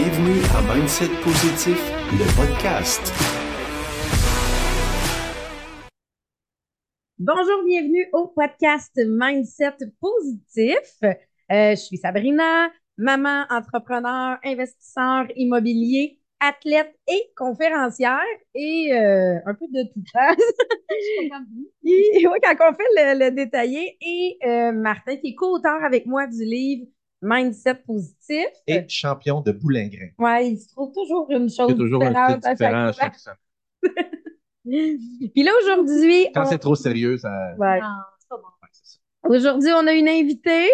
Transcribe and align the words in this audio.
Bienvenue 0.00 0.38
à 0.54 0.76
Mindset 0.76 1.08
Positif, 1.24 1.76
le 2.12 2.36
podcast. 2.36 3.12
Bonjour, 7.18 7.64
bienvenue 7.66 8.06
au 8.12 8.28
podcast 8.28 8.92
Mindset 8.96 9.74
Positif. 10.00 11.00
Euh, 11.02 11.70
je 11.70 11.74
suis 11.74 11.96
Sabrina, 11.96 12.70
maman, 12.96 13.42
entrepreneur, 13.50 14.38
investisseur 14.44 15.26
immobilier, 15.34 16.20
athlète 16.38 16.94
et 17.08 17.32
conférencière 17.36 18.20
et 18.54 18.92
euh, 18.92 19.40
un 19.46 19.54
peu 19.54 19.66
de 19.68 19.82
tout. 19.92 20.04
ça. 20.12 20.28
Et- 21.84 22.24
oui, 22.24 22.38
quand 22.40 22.70
on 22.70 22.72
fait 22.72 22.84
le, 22.96 23.24
le 23.24 23.30
détaillé. 23.32 23.98
Et 24.00 24.38
euh, 24.46 24.70
Martin, 24.70 25.16
qui 25.16 25.30
est 25.30 25.34
co-auteur 25.34 25.82
avec 25.82 26.06
moi 26.06 26.28
du 26.28 26.44
livre 26.44 26.86
Mindset 27.22 27.74
Positif. 27.86 28.46
et 28.66 28.84
champion 28.88 29.40
de 29.40 29.52
boulingrin. 29.52 30.08
Ouais, 30.18 30.50
il 30.50 30.58
se 30.58 30.68
trouve 30.68 30.92
toujours 30.92 31.28
une 31.30 31.44
Il 31.46 31.50
chose 31.52 31.70
y 31.70 31.72
a 31.72 31.76
toujours 31.76 32.02
un 32.02 32.08
différente 32.10 32.40
différent 32.50 32.86
à 32.86 32.92
chaque 32.92 33.18
fois. 33.18 33.36
Puis 34.64 35.42
là, 35.42 35.52
aujourd'hui, 35.62 36.26
Quand 36.34 36.42
on- 36.42 36.50
c'est 36.50 36.58
trop 36.58 36.74
sérieux, 36.74 37.16
ça. 37.16 37.54
Ouais. 37.58 37.80
Non, 37.80 37.86
c'est 38.18 38.28
pas 38.28 38.36
bon. 38.36 38.42
ouais, 38.62 38.68
c'est 38.72 38.86
ça. 38.86 38.98
Aujourd'hui, 39.28 39.70
on 39.74 39.86
a 39.86 39.92
une 39.92 40.08
invitée 40.08 40.68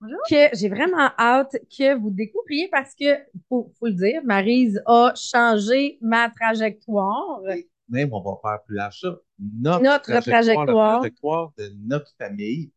Bonjour. 0.00 0.18
que 0.28 0.56
j'ai 0.56 0.68
vraiment 0.68 1.10
hâte 1.18 1.56
que 1.76 1.94
vous 1.98 2.10
découvriez 2.10 2.68
parce 2.68 2.94
que, 2.94 3.16
faut, 3.48 3.72
faut 3.78 3.86
le 3.86 3.92
dire, 3.92 4.22
Maryse 4.24 4.82
a 4.86 5.12
changé 5.14 5.98
ma 6.00 6.30
trajectoire. 6.30 7.40
Même, 7.88 8.12
on 8.12 8.20
va 8.20 8.32
faire 8.42 8.62
plus 8.64 8.76
large 8.76 9.00
ça. 9.00 9.16
Notre, 9.38 9.82
Notre 9.84 10.24
trajectoire. 10.30 10.66
La 10.66 10.98
trajectoire 10.98 11.52
de 11.58 11.72
notre 11.86 12.10
famille. 12.18 12.70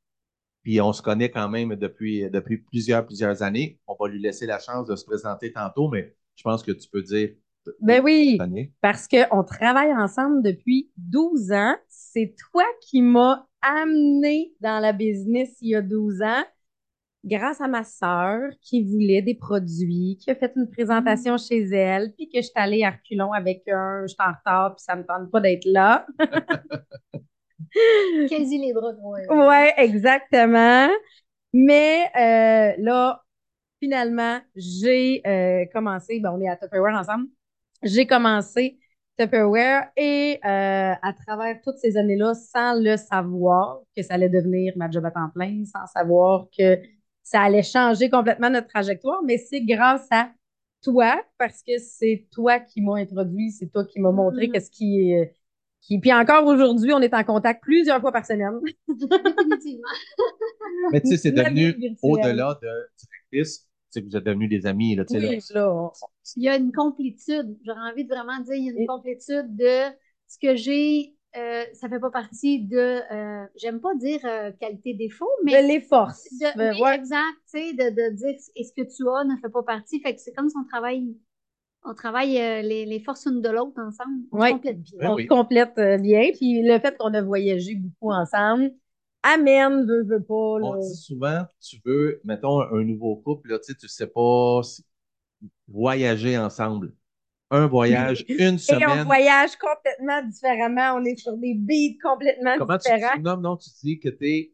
Puis 0.65 0.81
on 0.81 0.91
se 0.93 1.01
connaît 1.03 1.29
quand 1.29 1.47
même 1.47 1.75
depuis, 1.75 2.27
depuis 2.31 2.57
plusieurs, 2.57 3.05
plusieurs 3.05 3.43
années. 3.43 3.79
On 3.85 3.95
va 3.99 4.09
lui 4.09 4.19
laisser 4.19 4.47
la 4.47 4.57
chance 4.57 4.87
de 4.87 4.95
se 4.95 5.05
présenter 5.05 5.53
tantôt, 5.53 5.89
mais 5.89 6.15
je 6.35 6.41
pense 6.41 6.63
que 6.63 6.71
tu 6.71 6.89
peux 6.89 7.03
dire. 7.03 7.29
Ben 7.81 8.01
oui, 8.03 8.39
parce 8.81 9.07
qu'on 9.07 9.43
travaille 9.43 9.93
ensemble 9.93 10.41
depuis 10.41 10.91
12 10.97 11.51
ans. 11.51 11.75
C'est 11.87 12.33
toi 12.51 12.63
qui 12.81 13.03
m'as 13.03 13.45
amené 13.61 14.53
dans 14.59 14.79
la 14.79 14.91
business 14.91 15.55
il 15.61 15.69
y 15.69 15.75
a 15.75 15.83
12 15.83 16.23
ans 16.23 16.43
grâce 17.23 17.61
à 17.61 17.67
ma 17.67 17.83
sœur 17.83 18.49
qui 18.61 18.83
voulait 18.83 19.21
des 19.21 19.35
produits, 19.35 20.17
qui 20.19 20.31
a 20.31 20.35
fait 20.35 20.51
une 20.55 20.69
présentation 20.69 21.37
chez 21.37 21.61
elle, 21.61 22.11
puis 22.13 22.27
que 22.27 22.37
je 22.37 22.47
suis 22.47 22.51
allée 22.55 22.83
à 22.83 22.91
reculons 22.91 23.33
avec 23.33 23.67
un, 23.67 24.01
je 24.03 24.13
suis 24.13 24.17
en 24.19 24.31
retard, 24.31 24.75
puis 24.75 24.83
ça 24.83 24.95
me 24.95 25.03
tente 25.03 25.29
pas 25.29 25.41
d'être 25.41 25.65
là. 25.65 26.07
Quasi 28.29 28.57
les 28.57 28.73
bras. 28.73 28.93
Ouais, 29.29 29.73
exactement. 29.77 30.89
Mais 31.53 32.05
euh, 32.17 32.75
là, 32.83 33.23
finalement, 33.81 34.39
j'ai 34.55 35.21
euh, 35.27 35.65
commencé, 35.73 36.19
ben, 36.19 36.31
on 36.33 36.41
est 36.41 36.49
à 36.49 36.57
Tupperware 36.57 36.95
ensemble, 36.99 37.27
j'ai 37.83 38.07
commencé 38.07 38.79
Tupperware 39.17 39.89
et 39.97 40.39
euh, 40.45 40.93
à 41.01 41.13
travers 41.25 41.61
toutes 41.63 41.77
ces 41.77 41.97
années-là, 41.97 42.33
sans 42.35 42.75
le 42.81 42.97
savoir 42.97 43.81
que 43.95 44.03
ça 44.03 44.15
allait 44.15 44.29
devenir 44.29 44.73
ma 44.77 44.89
job 44.91 45.05
à 45.05 45.11
temps 45.11 45.29
plein, 45.33 45.63
sans 45.65 45.87
savoir 45.87 46.47
que 46.57 46.79
ça 47.23 47.41
allait 47.41 47.63
changer 47.63 48.09
complètement 48.09 48.49
notre 48.49 48.67
trajectoire, 48.67 49.21
mais 49.23 49.37
c'est 49.37 49.61
grâce 49.61 50.07
à 50.11 50.31
toi, 50.83 51.23
parce 51.37 51.63
que 51.63 51.77
c'est 51.79 52.27
toi 52.31 52.59
qui 52.59 52.81
m'as 52.81 52.97
introduit, 52.97 53.51
c'est 53.51 53.67
toi 53.67 53.85
qui 53.85 53.99
m'as 53.99 54.11
montré 54.11 54.47
Mhm. 54.47 54.53
qu'est-ce 54.53 54.71
qui 54.71 55.11
est... 55.11 55.35
Qui... 55.85 55.99
Puis 55.99 56.11
encore 56.13 56.45
aujourd'hui, 56.47 56.93
on 56.93 56.99
est 57.01 57.13
en 57.13 57.23
contact 57.23 57.61
plusieurs 57.61 58.01
fois 58.01 58.11
par 58.11 58.25
semaine. 58.25 58.59
Définitivement. 58.87 59.87
Mais 60.91 61.01
tu 61.01 61.09
sais, 61.09 61.17
c'est 61.17 61.31
devenu 61.31 61.95
au-delà 62.01 62.57
de 62.61 62.67
directrice. 63.31 63.61
Tu 63.93 64.01
sais, 64.01 64.01
vous 64.01 64.17
êtes 64.17 64.23
devenus 64.23 64.49
des 64.49 64.65
amis, 64.65 64.95
là, 64.95 65.05
tu 65.05 65.13
sais, 65.13 65.19
là. 65.19 65.29
Oui, 65.29 65.39
là, 65.53 65.73
on- 65.73 65.91
Il 66.35 66.43
y 66.43 66.49
a 66.49 66.57
une 66.57 66.71
complétude. 66.71 67.57
J'aurais 67.65 67.91
envie 67.91 68.03
de 68.03 68.09
vraiment 68.09 68.39
dire, 68.41 68.55
il 68.55 68.65
y 68.65 68.69
a 68.69 68.71
une 68.73 68.81
Et- 68.81 68.85
complétude 68.87 69.55
de 69.55 69.93
ce 70.27 70.37
que 70.41 70.55
j'ai. 70.55 71.13
euh, 71.37 71.63
ça 71.73 71.87
fait 71.89 71.99
pas 71.99 72.09
partie 72.11 72.65
de. 72.65 72.77
euh, 72.77 73.45
J'aime 73.57 73.79
pas 73.79 73.93
dire 73.95 74.19
euh, 74.25 74.51
qualité-défaut, 74.59 75.29
mais. 75.43 75.61
de 75.63 75.67
les 75.67 75.81
forces. 75.81 76.23
de- 76.31 76.57
Ben, 76.57 76.75
ouais. 76.81 76.95
exact, 76.95 77.37
tu 77.53 77.59
sais, 77.59 77.73
de, 77.73 77.89
de 77.89 78.15
dire 78.15 78.35
est-ce 78.55 78.73
que 78.73 78.81
tu 78.81 79.07
as 79.07 79.23
ne 79.25 79.35
fait 79.39 79.49
pas 79.49 79.63
partie? 79.63 79.99
Fait 80.01 80.15
que 80.15 80.19
c'est 80.21 80.33
comme 80.33 80.49
si 80.49 80.55
on 80.57 80.65
travaille, 80.67 81.15
on 81.85 81.93
travaille 81.93 82.39
euh, 82.39 82.61
les, 82.61 82.85
les 82.85 82.99
forces 82.99 83.25
une 83.27 83.41
de 83.41 83.49
l'autre 83.49 83.79
ensemble. 83.79 84.23
On 84.31 84.39
Ouais. 84.39 84.49
se 84.49 84.53
complète 84.53 84.81
bien. 84.81 84.97
Ben 84.99 85.09
on 85.11 85.15
oui. 85.15 85.23
se 85.23 85.27
complète 85.27 85.77
euh, 85.77 85.97
bien. 85.97 86.31
Puis 86.33 86.61
le 86.63 86.79
fait 86.79 86.97
qu'on 86.97 87.13
a 87.13 87.21
voyagé 87.21 87.75
beaucoup 87.75 88.11
ensemble 88.11 88.71
amène, 89.23 89.85
veut, 89.87 90.03
veut 90.03 90.23
pas. 90.23 90.59
Là. 90.59 90.65
On 90.65 90.79
dit 90.79 90.95
souvent, 90.95 91.45
tu 91.61 91.77
veux, 91.85 92.21
mettons, 92.23 92.61
un 92.61 92.83
nouveau 92.83 93.15
couple, 93.17 93.49
là, 93.49 93.59
tu 93.59 93.65
sais, 93.71 93.75
tu 93.75 93.87
sais 93.87 94.07
pas 94.07 94.61
si- 94.63 94.85
voyager 95.67 96.37
ensemble. 96.37 96.93
Un 97.51 97.67
voyage, 97.67 98.25
une 98.29 98.37
Et 98.39 98.51
on 98.53 98.57
semaine. 98.57 99.03
voyage 99.05 99.55
complètement 99.57 100.21
différemment. 100.27 100.95
On 100.99 101.05
est 101.05 101.15
sur 101.17 101.37
des 101.37 101.53
beats 101.55 101.97
complètement 102.03 102.55
Comment 102.57 102.77
tu 102.77 102.91
différents. 102.91 103.15
tu 103.15 103.21
nommes, 103.21 103.41
non? 103.41 103.57
Tu 103.57 103.69
dis 103.83 103.99
que 103.99 104.09
t'es 104.09 104.51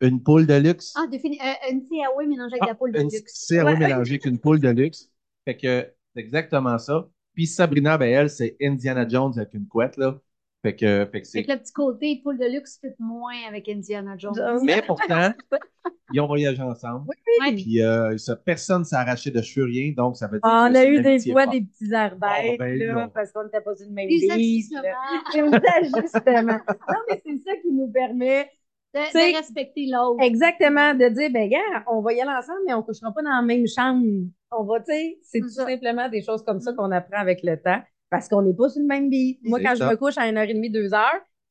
une 0.00 0.22
poule 0.22 0.46
de 0.46 0.54
luxe? 0.54 0.94
Ah, 0.96 1.06
défini, 1.06 1.38
euh, 1.40 1.70
une 1.72 1.86
CAO 1.88 2.26
mélangée 2.26 2.54
avec 2.54 2.62
Ah, 2.62 2.66
la 2.68 2.74
poule 2.74 2.92
de 2.92 3.00
une 3.00 3.10
luxe. 3.10 3.48
Ouais. 3.50 3.76
mélangée 3.76 4.12
avec 4.14 4.24
une 4.26 4.38
poule 4.38 4.60
de 4.60 4.68
luxe. 4.70 5.10
Fait 5.44 5.56
que 5.56 5.86
c'est 6.14 6.20
exactement 6.20 6.78
ça. 6.78 7.08
Puis 7.34 7.46
Sabrina, 7.46 7.96
ben 7.98 8.12
elle, 8.12 8.30
c'est 8.30 8.56
Indiana 8.60 9.06
Jones 9.08 9.32
avec 9.36 9.54
une 9.54 9.66
couette, 9.66 9.96
là. 9.96 10.18
Fait 10.64 10.76
que, 10.76 11.06
fait 11.06 11.06
que 11.06 11.10
Fait 11.18 11.24
c'est. 11.24 11.42
que 11.44 11.52
le 11.52 11.58
petit 11.58 11.72
côté 11.72 12.20
poule 12.22 12.38
de 12.38 12.44
luxe 12.46 12.78
fit 12.80 12.92
moins 13.00 13.34
avec 13.48 13.68
Indiana 13.68 14.14
Jones. 14.16 14.34
Jones. 14.36 14.60
Mais 14.62 14.80
pourtant, 14.82 15.32
ils 16.12 16.20
ont 16.20 16.28
voyagé 16.28 16.62
ensemble. 16.62 17.08
Ouais. 17.40 17.54
Puis 17.54 17.82
euh, 17.82 18.14
personne 18.44 18.84
s'est 18.84 18.94
arraché 18.94 19.32
de 19.32 19.42
cheveux, 19.42 19.66
rien. 19.66 19.92
Donc, 19.96 20.16
ça 20.16 20.26
veut 20.28 20.38
dire 20.38 20.40
Ah, 20.44 20.68
on 20.70 20.74
a 20.76 20.84
eu 20.84 20.98
une 20.98 21.02
des 21.02 21.32
fois 21.32 21.48
des 21.48 21.62
petits 21.62 21.92
airs 21.92 22.16
bêtes, 22.16 22.60
ben 22.60 22.78
là, 22.78 22.92
non. 22.94 23.08
parce 23.08 23.32
qu'on 23.32 23.42
n'était 23.42 23.60
pas 23.60 23.72
le 23.80 23.90
même. 23.90 24.08
Des 24.08 24.30
ajustements. 24.30 24.82
Non, 25.34 26.96
mais 27.08 27.22
c'est 27.26 27.38
ça 27.38 27.56
qui 27.56 27.72
nous 27.72 27.90
permet 27.90 28.48
De, 28.94 29.00
de 29.00 29.36
respecter 29.36 29.86
l'autre. 29.90 30.22
Exactement, 30.22 30.94
de 30.94 31.08
dire, 31.08 31.30
ben, 31.32 31.48
gars, 31.48 31.84
on 31.90 32.02
va 32.02 32.12
y 32.12 32.20
aller 32.20 32.30
ensemble, 32.30 32.60
mais 32.66 32.74
on 32.74 32.82
couchera 32.82 33.12
pas 33.12 33.22
dans 33.22 33.30
la 33.34 33.42
même 33.42 33.66
chambre. 33.66 34.04
On 34.56 34.64
va, 34.64 34.80
tu 34.80 34.92
sais, 34.92 35.18
c'est 35.22 35.40
tout 35.40 35.48
ça. 35.48 35.66
simplement 35.66 36.08
des 36.08 36.22
choses 36.22 36.42
comme 36.44 36.60
ça 36.60 36.72
Mm. 36.72 36.76
qu'on 36.76 36.90
apprend 36.92 37.18
avec 37.18 37.42
le 37.42 37.56
temps, 37.60 37.80
parce 38.10 38.28
qu'on 38.28 38.42
n'est 38.42 38.54
pas 38.54 38.68
sur 38.68 38.80
le 38.80 38.86
même 38.86 39.08
beat. 39.10 39.40
Moi, 39.44 39.60
quand 39.60 39.74
ça. 39.76 39.86
je 39.86 39.90
me 39.90 39.96
couche 39.96 40.18
à 40.18 40.26
1h30, 40.30 40.70
2h, 40.70 41.02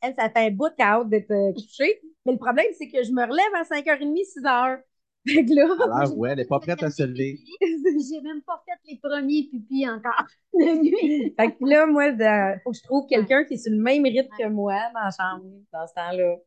elle, 0.02 0.14
ça 0.18 0.30
fait 0.30 0.48
un 0.48 0.52
bout 0.52 0.72
hâte 0.80 1.10
d'être 1.10 1.32
euh, 1.32 1.54
couchée. 1.54 2.00
Mais 2.26 2.34
le 2.34 2.38
problème, 2.38 2.68
c'est 2.78 2.88
que 2.90 3.04
je 3.04 3.12
me 3.12 3.22
relève 3.24 3.54
à 3.56 3.64
5h30, 3.64 4.24
6h. 4.26 4.80
Fait 5.28 5.46
que 5.46 5.54
là, 5.54 5.68
Alors, 6.00 6.18
ouais, 6.18 6.32
elle 6.32 6.38
n'est 6.40 6.46
pas 6.46 6.60
prête 6.60 6.82
à 6.82 6.90
se 6.90 7.04
lever. 7.04 7.38
J'ai 7.62 8.22
même 8.22 8.42
pas 8.42 8.60
fait 8.66 8.92
les 8.92 8.98
premiers 8.98 9.48
pipis 9.52 9.88
encore 9.88 10.26
de 10.54 10.82
nuit. 10.82 11.36
fait 11.38 11.52
que 11.52 11.64
là, 11.70 11.86
moi, 11.86 12.12
de- 12.12 12.60
faut 12.64 12.72
que 12.72 12.78
je 12.78 12.84
trouve 12.84 13.06
quelqu'un 13.08 13.44
qui 13.44 13.54
est 13.54 13.58
sur 13.58 13.72
le 13.72 13.78
même 13.78 14.04
rythme 14.04 14.34
que 14.40 14.48
moi 14.48 14.74
dans 14.96 15.00
la 15.02 15.10
chambre, 15.12 15.46
dans 15.72 15.86
ce 15.86 15.94
temps-là. 15.94 16.38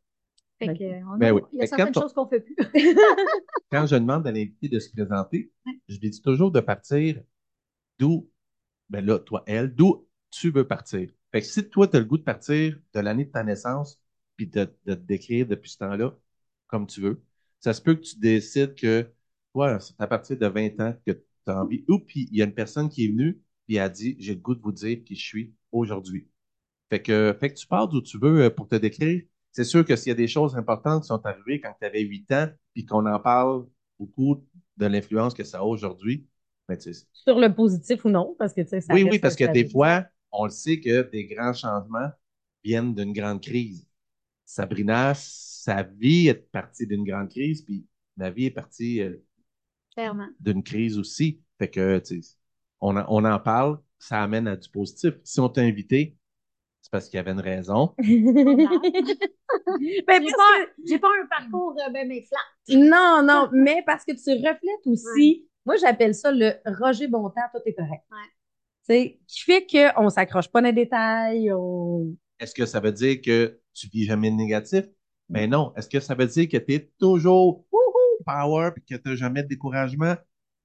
Fait 0.58 0.68
Ok. 0.70 0.78
que, 0.78 1.04
on 1.04 1.12
a- 1.14 1.18
Ben 1.18 1.32
oui. 1.32 1.42
il 1.52 1.58
y 1.58 1.62
a 1.62 1.66
certaines 1.66 1.94
choses 1.94 2.12
qu'on 2.12 2.26
fait 2.26 2.40
plus. 2.40 2.56
Quand 3.70 3.86
je 3.86 3.96
demande 3.96 4.26
à 4.26 4.32
l'invité 4.32 4.68
de 4.68 4.78
se 4.78 4.90
présenter, 4.90 5.50
je 5.88 5.98
lui 5.98 6.10
dis 6.10 6.22
toujours 6.22 6.50
de 6.50 6.60
partir 6.60 7.20
d'où, 7.98 8.30
ben 8.90 9.04
là, 9.04 9.18
toi, 9.18 9.42
elle, 9.46 9.74
d'où 9.74 10.06
tu 10.30 10.50
veux 10.50 10.66
partir. 10.66 11.10
Fait 11.32 11.40
que 11.40 11.46
si 11.46 11.68
toi, 11.68 11.88
tu 11.88 11.96
as 11.96 12.00
le 12.00 12.06
goût 12.06 12.18
de 12.18 12.22
partir 12.22 12.78
de 12.94 13.00
l'année 13.00 13.24
de 13.26 13.30
ta 13.32 13.42
naissance, 13.44 14.00
puis 14.36 14.46
de, 14.46 14.64
de 14.86 14.94
te 14.94 15.00
décrire 15.00 15.46
depuis 15.46 15.70
ce 15.70 15.78
temps-là, 15.78 16.16
comme 16.66 16.86
tu 16.86 17.00
veux, 17.00 17.22
ça 17.60 17.72
se 17.72 17.80
peut 17.82 17.94
que 17.94 18.02
tu 18.02 18.18
décides 18.18 18.74
que, 18.74 19.10
ouais, 19.54 19.78
c'est 19.80 19.94
à 20.00 20.06
partir 20.06 20.36
de 20.38 20.46
20 20.46 20.80
ans 20.80 20.94
que 21.06 21.12
tu 21.12 21.22
as 21.46 21.60
envie. 21.62 21.84
Ou 21.88 21.98
puis 22.00 22.28
il 22.30 22.38
y 22.38 22.42
a 22.42 22.44
une 22.44 22.54
personne 22.54 22.88
qui 22.88 23.04
est 23.06 23.08
venue, 23.08 23.40
puis 23.66 23.76
elle 23.76 23.82
a 23.82 23.88
dit, 23.88 24.16
j'ai 24.18 24.34
le 24.34 24.40
goût 24.40 24.54
de 24.54 24.62
vous 24.62 24.72
dire 24.72 25.02
qui 25.04 25.16
je 25.16 25.24
suis 25.24 25.54
aujourd'hui. 25.72 26.28
Fait 26.90 27.02
que, 27.02 27.36
fait 27.40 27.50
que 27.52 27.58
tu 27.58 27.66
pars 27.66 27.88
d'où 27.88 28.02
tu 28.02 28.18
veux 28.18 28.44
euh, 28.44 28.50
pour 28.50 28.68
te 28.68 28.76
décrire. 28.76 29.22
C'est 29.54 29.64
sûr 29.64 29.84
que 29.84 29.94
s'il 29.94 30.10
y 30.10 30.12
a 30.12 30.16
des 30.16 30.26
choses 30.26 30.56
importantes 30.56 31.02
qui 31.02 31.06
sont 31.06 31.24
arrivées 31.24 31.60
quand 31.60 31.72
tu 31.80 31.86
avais 31.86 32.00
8 32.00 32.32
ans, 32.32 32.48
puis 32.72 32.84
qu'on 32.84 33.06
en 33.06 33.20
parle 33.20 33.66
beaucoup 34.00 34.44
de 34.76 34.86
l'influence 34.86 35.32
que 35.32 35.44
ça 35.44 35.60
a 35.60 35.62
aujourd'hui, 35.62 36.26
mais 36.68 36.76
tu 36.76 36.92
sais, 36.92 37.06
Sur 37.12 37.38
le 37.38 37.54
positif 37.54 38.04
ou 38.04 38.08
non, 38.08 38.34
parce 38.36 38.52
que, 38.52 38.62
tu 38.62 38.68
sais, 38.68 38.80
ça 38.80 38.92
oui, 38.92 39.04
oui, 39.08 39.20
parce 39.20 39.36
que 39.36 39.44
des 39.44 39.68
fois, 39.68 40.06
on 40.32 40.46
le 40.46 40.50
sait 40.50 40.80
que 40.80 41.08
des 41.08 41.26
grands 41.26 41.52
changements 41.52 42.10
viennent 42.64 42.96
d'une 42.96 43.12
grande 43.12 43.40
crise. 43.40 43.86
Sabrina, 44.44 45.12
sa 45.14 45.84
vie 45.84 46.26
est 46.26 46.50
partie 46.50 46.88
d'une 46.88 47.04
grande 47.04 47.28
crise, 47.28 47.62
puis 47.62 47.86
ma 48.16 48.30
vie 48.30 48.46
est 48.46 48.50
partie 48.50 49.02
euh, 49.02 49.24
d'une 50.40 50.64
crise 50.64 50.98
aussi. 50.98 51.40
Fait 51.58 51.70
que, 51.70 52.00
tu 52.00 52.22
sais, 52.22 52.36
on 52.80 52.96
en 52.96 53.38
parle, 53.38 53.78
ça 54.00 54.20
amène 54.20 54.48
à 54.48 54.56
du 54.56 54.68
positif. 54.68 55.14
Si 55.22 55.38
on 55.38 55.48
t'a 55.48 55.60
invité, 55.60 56.16
c'est 56.84 56.90
parce 56.90 57.08
qu'il 57.08 57.16
y 57.16 57.20
avait 57.20 57.30
une 57.30 57.40
raison. 57.40 57.94
Ben, 59.78 59.78
J'ai 59.80 60.02
parce 60.06 60.32
pas, 60.32 60.72
j'ai 60.86 60.98
pas 60.98 61.08
un 61.22 61.26
parcours 61.26 61.74
euh, 61.78 61.90
ben, 61.90 62.08
mais 62.08 62.22
flat. 62.22 62.76
Non, 62.76 63.22
non, 63.22 63.48
mais 63.52 63.82
parce 63.86 64.04
que 64.04 64.12
tu 64.12 64.30
reflètes 64.30 64.86
aussi, 64.86 65.48
moi 65.64 65.76
j'appelle 65.76 66.14
ça 66.14 66.30
le 66.32 66.52
Roger 66.66 67.06
Bontemps, 67.08 67.40
tout 67.52 67.60
est 67.64 67.74
correct. 67.74 68.04
Ouais. 68.10 68.18
Tu 68.86 68.92
sais, 68.92 69.20
qui 69.26 69.40
fait 69.40 69.66
qu'on 69.66 70.10
s'accroche 70.10 70.48
pas 70.48 70.60
dans 70.60 70.66
les 70.66 70.72
détails, 70.72 71.52
on... 71.52 72.14
Est-ce 72.38 72.54
que 72.54 72.66
ça 72.66 72.80
veut 72.80 72.92
dire 72.92 73.20
que 73.22 73.60
tu 73.72 73.88
vis 73.88 74.04
jamais 74.04 74.30
de 74.30 74.36
négatif? 74.36 74.84
Ben 75.28 75.48
non. 75.48 75.72
Est-ce 75.76 75.88
que 75.88 76.00
ça 76.00 76.14
veut 76.14 76.26
dire 76.26 76.48
que 76.48 76.58
tu 76.58 76.74
es 76.74 76.90
toujours 76.98 77.64
wouhou, 77.72 78.24
power 78.26 78.72
puis 78.72 78.84
que 78.84 79.00
tu 79.00 79.08
n'as 79.08 79.14
jamais 79.14 79.42
de 79.42 79.48
découragement? 79.48 80.16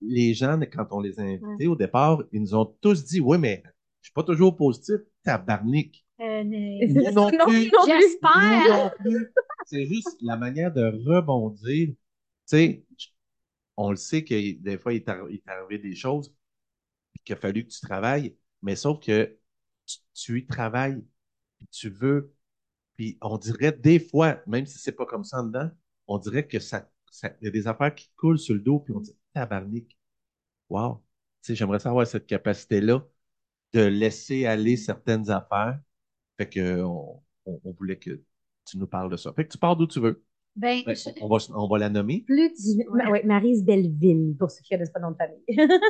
les 0.02 0.34
gens, 0.34 0.60
quand 0.72 0.88
on 0.92 1.00
les 1.00 1.20
a 1.20 1.24
invités 1.24 1.68
au 1.68 1.76
départ, 1.76 2.24
ils 2.32 2.42
nous 2.42 2.56
ont 2.56 2.66
tous 2.82 3.04
dit 3.06 3.20
Oui, 3.20 3.38
mais 3.38 3.64
je 4.02 4.08
suis 4.08 4.14
pas 4.14 4.24
toujours 4.24 4.56
positif. 4.56 4.98
Tabarnak. 5.24 6.04
Euh, 6.22 6.44
non 6.44 7.12
Non, 7.14 7.28
plus. 7.30 7.38
non 7.38 7.46
plus. 7.46 7.72
J'espère. 7.88 8.92
Nous 9.06 9.12
non 9.12 9.20
plus. 9.20 9.34
C'est 9.66 9.86
juste 9.86 10.18
la 10.22 10.38
manière 10.38 10.72
de 10.74 10.84
rebondir. 11.06 11.90
Tu 11.90 11.96
sais, 12.46 12.86
on 13.78 13.92
le 13.92 13.98
sait 13.98 14.24
que 14.24 14.54
des 14.60 14.78
fois, 14.78 14.94
il 14.94 15.04
t'est 15.04 15.12
arrivé 15.48 15.78
des 15.80 15.96
choses 15.96 16.34
qu'il 17.24 17.36
a 17.36 17.38
fallu 17.40 17.66
que 17.66 17.72
tu 17.72 17.82
travailles, 17.82 18.36
mais 18.62 18.76
sauf 18.76 19.00
que 19.00 19.38
tu, 19.86 19.98
tu 20.14 20.40
y 20.40 20.46
travailles, 20.48 21.04
puis 21.58 21.68
tu 21.72 21.90
veux, 21.90 22.34
puis 22.98 23.18
on 23.22 23.38
dirait 23.38 23.72
des 23.74 24.00
fois, 24.00 24.42
même 24.48 24.66
si 24.66 24.80
c'est 24.80 24.92
pas 24.94 25.06
comme 25.06 25.24
ça 25.24 25.40
en 25.40 25.46
dedans, 25.46 25.72
on 26.08 26.18
dirait 26.20 26.48
que 26.48 26.60
ça, 26.60 26.90
y 27.42 27.48
a 27.48 27.52
des 27.52 27.68
affaires 27.68 27.94
qui 27.96 28.10
coulent 28.16 28.40
sur 28.40 28.56
le 28.56 28.62
dos, 28.62 28.80
puis 28.80 28.94
on 28.96 29.00
dit, 29.02 29.16
tabarnak, 29.34 29.86
wow, 30.70 30.96
tu 31.42 31.48
sais, 31.50 31.56
j'aimerais 31.56 31.80
savoir 31.80 32.08
cette 32.08 32.28
capacité-là 32.28 33.06
de 33.74 33.82
laisser 33.82 34.46
aller 34.46 34.78
certaines 34.78 35.30
affaires. 35.30 35.80
Fait 36.40 36.50
que 36.50 36.82
on, 36.84 37.22
on- 37.48 37.62
on 37.66 37.74
voulait 37.74 38.00
que 38.00 38.22
tu 38.66 38.80
nous 38.80 38.88
parles 38.88 39.12
de 39.12 39.18
ça. 39.18 39.34
Fait 39.34 39.46
que 39.46 39.52
tu 39.54 39.60
pars 39.60 39.78
d'où 39.78 39.88
tu 39.88 40.02
veux. 40.02 40.24
Ben, 40.56 40.84
je- 40.96 41.10
on, 41.22 41.28
va, 41.30 41.38
on 41.56 41.68
va 41.70 41.78
la 41.80 41.90
nommer. 41.90 42.22
plus. 42.22 42.52
Ma- 42.92 43.10
ouais, 43.12 43.24
Maryse 43.24 43.64
Belleville, 43.66 44.36
pour 44.40 44.52
ceux 44.52 44.62
qui 44.64 44.70
connaissent 44.72 44.92
pas 44.92 45.00
le 45.00 45.06
nom 45.06 45.12
de 45.12 45.18
famille. 45.18 45.44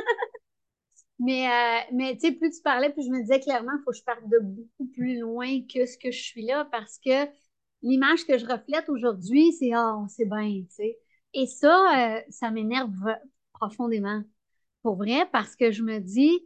Mais, 1.18 1.46
euh, 1.48 1.80
mais 1.92 2.14
tu 2.14 2.20
sais, 2.28 2.32
plus 2.32 2.50
tu 2.50 2.62
parlais, 2.62 2.90
plus 2.90 3.04
je 3.04 3.10
me 3.10 3.20
disais 3.20 3.40
clairement, 3.40 3.72
il 3.78 3.82
faut 3.84 3.90
que 3.90 3.96
je 3.98 4.02
parte 4.04 4.26
de 4.28 4.38
beaucoup 4.40 4.86
plus 4.92 5.18
loin 5.20 5.60
que 5.72 5.84
ce 5.86 5.98
que 5.98 6.10
je 6.10 6.18
suis 6.22 6.46
là 6.46 6.66
parce 6.72 6.98
que 6.98 7.28
l'image 7.82 8.26
que 8.26 8.38
je 8.38 8.46
reflète 8.46 8.88
aujourd'hui, 8.88 9.52
c'est 9.52 9.72
Ah, 9.74 9.96
on 9.98 10.08
sait 10.08 10.24
bien, 10.24 10.62
tu 10.62 10.66
sais. 10.70 10.98
Et 11.34 11.46
ça, 11.46 12.16
euh, 12.16 12.20
ça 12.30 12.50
m'énerve 12.50 12.90
profondément. 13.52 14.22
Pour 14.82 14.96
vrai, 14.96 15.28
parce 15.32 15.56
que 15.56 15.72
je 15.72 15.82
me 15.82 15.98
dis, 16.00 16.40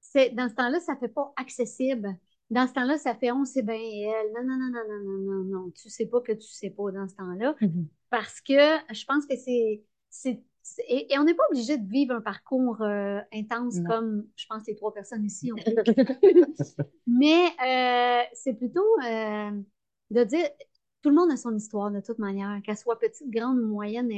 c'est, 0.00 0.30
dans 0.30 0.48
ce 0.50 0.54
temps-là, 0.54 0.80
ça 0.80 0.96
fait 0.96 1.08
pas 1.08 1.32
accessible. 1.36 2.16
Dans 2.50 2.66
ce 2.66 2.72
temps-là, 2.72 2.98
ça 2.98 3.14
fait 3.14 3.30
on 3.30 3.44
sait 3.44 3.62
bien 3.62 3.76
elle. 3.76 4.32
Non, 4.32 4.42
non, 4.44 4.58
non, 4.58 4.70
non, 4.72 4.82
non, 4.88 5.02
non, 5.04 5.18
non, 5.18 5.44
non. 5.44 5.70
Tu 5.70 5.88
sais 5.88 6.06
pas 6.06 6.20
que 6.20 6.32
tu 6.32 6.48
sais 6.48 6.70
pas 6.70 6.90
dans 6.90 7.08
ce 7.08 7.14
temps-là 7.14 7.54
parce 8.10 8.40
que 8.40 8.54
je 8.92 9.04
pense 9.04 9.26
que 9.26 9.34
c'est. 9.36 10.42
Et, 10.88 11.12
et 11.12 11.18
on 11.18 11.24
n'est 11.24 11.34
pas 11.34 11.44
obligé 11.50 11.78
de 11.78 11.88
vivre 11.88 12.14
un 12.14 12.20
parcours 12.20 12.82
euh, 12.82 13.20
intense 13.32 13.76
Non. 13.76 13.88
comme 13.88 14.26
je 14.36 14.46
pense 14.46 14.66
les 14.66 14.74
trois 14.74 14.92
personnes 14.92 15.24
ici 15.24 15.50
ont. 15.52 15.56
Mais 17.06 17.46
euh, 17.64 18.22
c'est 18.34 18.54
plutôt 18.54 18.84
euh, 19.04 19.50
de 20.10 20.24
dire 20.24 20.46
tout 21.02 21.08
le 21.08 21.14
monde 21.14 21.30
a 21.30 21.36
son 21.36 21.56
histoire 21.56 21.90
de 21.90 22.00
toute 22.00 22.18
manière, 22.18 22.60
qu'elle 22.62 22.76
soit 22.76 22.98
petite, 22.98 23.30
grande 23.30 23.60
moyenne 23.60 24.10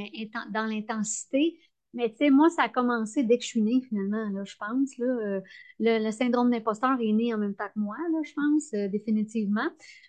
dans 0.53 0.67
l'intensité. 0.67 1.59
Mais 1.95 2.11
tu 2.11 2.17
sais, 2.19 2.31
moi, 2.31 2.49
ça 2.51 2.63
a 2.65 2.69
commencé 2.69 3.23
dès 3.23 3.37
que 3.39 3.45
je 3.45 3.49
suis 3.49 3.63
née, 3.63 3.81
finalement, 3.89 4.29
là, 4.31 4.45
je 4.45 4.57
pense. 4.57 4.97
Là, 4.99 5.07
Euh, 5.07 5.41
le, 5.79 6.05
le 6.05 6.11
syndrome 6.13 6.51
d'imposteur 6.51 6.99
est 7.01 7.13
né 7.13 7.35
en 7.35 7.39
même 7.39 7.55
temps 7.55 7.69
que 7.69 7.79
moi, 7.79 7.97
là, 8.13 8.19
je 8.25 8.33
pense, 8.35 8.73
euh, 8.75 8.89
définitivement. 8.89 9.69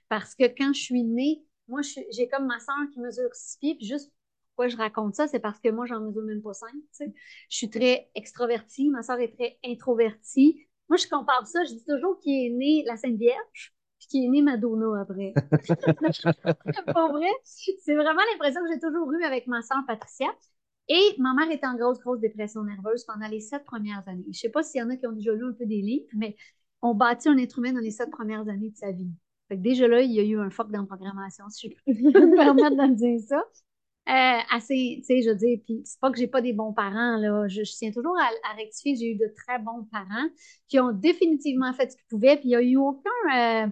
Parce 0.09 0.35
que 0.35 0.45
quand 0.45 0.74
je 0.74 0.81
suis 0.81 1.03
née, 1.03 1.44
moi, 1.68 1.81
j'ai 2.12 2.27
comme 2.27 2.45
ma 2.47 2.59
soeur 2.59 2.75
qui 2.94 3.00
mesure 3.00 3.30
six 3.33 3.57
pieds, 3.59 3.75
puis 3.75 3.85
juste 3.88 4.12
pourquoi 4.50 4.68
je 4.68 4.77
raconte 4.77 5.15
ça, 5.15 5.27
c'est 5.27 5.39
parce 5.39 5.59
que 5.59 5.69
moi, 5.69 5.85
j'en 5.85 6.00
mesure 6.01 6.24
même 6.24 6.41
pas 6.41 6.53
cinq, 6.53 6.71
tu 6.74 6.80
sais. 6.91 7.13
Je 7.50 7.57
suis 7.57 7.69
très 7.69 8.09
extrovertie, 8.15 8.89
ma 8.89 9.01
soeur 9.03 9.19
est 9.19 9.33
très 9.33 9.57
introvertie. 9.65 10.68
Moi, 10.89 10.97
je 10.97 11.07
compare 11.07 11.47
ça, 11.47 11.63
je 11.63 11.74
dis 11.74 11.86
toujours 11.86 12.19
qu'il 12.19 12.33
est 12.45 12.50
né 12.56 12.83
la 12.86 12.97
Sainte 12.97 13.18
Vierge, 13.18 13.74
puis 14.00 14.07
qu'il 14.07 14.25
est 14.25 14.29
né 14.29 14.41
Madonna 14.41 15.01
après. 15.01 15.39
Pas 16.94 17.07
vrai? 17.09 17.29
C'est 17.44 17.95
vraiment 17.95 18.21
l'impression 18.31 18.62
que 18.62 18.74
j'ai 18.74 18.79
toujours 18.79 19.12
eue 19.13 19.24
avec 19.24 19.47
ma 19.47 19.62
soeur 19.62 19.79
Patricia. 19.88 20.27
Et 20.89 21.15
ma 21.18 21.33
mère 21.33 21.50
était 21.50 21.65
en 21.65 21.75
grosse, 21.75 22.00
grosse 22.00 22.19
dépression 22.19 22.63
nerveuse 22.63 23.06
pendant 23.06 23.27
les 23.27 23.39
sept 23.39 23.63
premières 23.63 24.07
années. 24.07 24.25
Je 24.31 24.39
sais 24.39 24.50
pas 24.50 24.63
s'il 24.63 24.81
y 24.81 24.83
en 24.83 24.89
a 24.89 24.97
qui 24.97 25.07
ont 25.07 25.13
déjà 25.13 25.33
lu 25.33 25.45
un 25.45 25.53
peu 25.53 25.65
des 25.65 25.81
livres, 25.81 26.07
mais 26.13 26.35
on 26.81 26.94
bâtit 26.94 27.30
un 27.30 27.38
être 27.38 27.59
humain 27.59 27.74
dans 27.74 27.80
les 27.80 27.91
sept 27.91 28.12
premières 28.12 28.47
années 28.50 28.69
de 28.69 28.75
sa 28.75 28.91
vie. 28.91 29.09
Fait 29.47 29.57
que 29.57 29.62
déjà 29.62 29.88
là, 29.88 30.01
il 30.01 30.12
y 30.12 30.19
a 30.19 30.24
eu 30.24 30.39
un 30.39 30.50
fuck 30.50 30.71
dans 30.71 30.81
la 30.81 30.88
programmation, 30.88 31.50
si 31.50 31.69
je 31.69 31.75
peux 31.94 31.94
me 32.27 32.35
permettre 32.35 32.88
de 32.89 32.94
dire 32.95 33.19
ça. 33.21 33.44
Euh, 34.09 34.39
assez, 34.51 34.97
tu 34.97 35.03
sais, 35.06 35.21
je 35.21 35.30
veux 35.30 35.57
puis 35.63 35.81
c'est 35.85 36.00
pas 36.01 36.12
que 36.12 36.18
j'ai 36.18 36.27
pas 36.27 36.41
des 36.41 36.51
bons 36.51 36.74
parents, 36.74 37.15
là. 37.15 37.47
Je, 37.47 37.62
tiens 37.62 37.91
toujours 37.91 38.18
à, 38.19 38.51
à 38.51 38.56
rectifier 38.56 38.97
j'ai 38.97 39.12
eu 39.12 39.15
de 39.15 39.33
très 39.33 39.59
bons 39.59 39.86
parents 39.94 40.27
qui 40.68 40.77
ont 40.81 40.91
définitivement 40.91 41.71
fait 41.71 41.89
ce 41.89 41.95
qu'ils 41.95 42.06
pouvaient, 42.09 42.36
puis 42.36 42.50
il 42.50 42.50
n'y 42.50 42.56
a 42.57 42.62
eu 42.62 42.75
aucun 42.75 43.09
euh, 43.33 43.68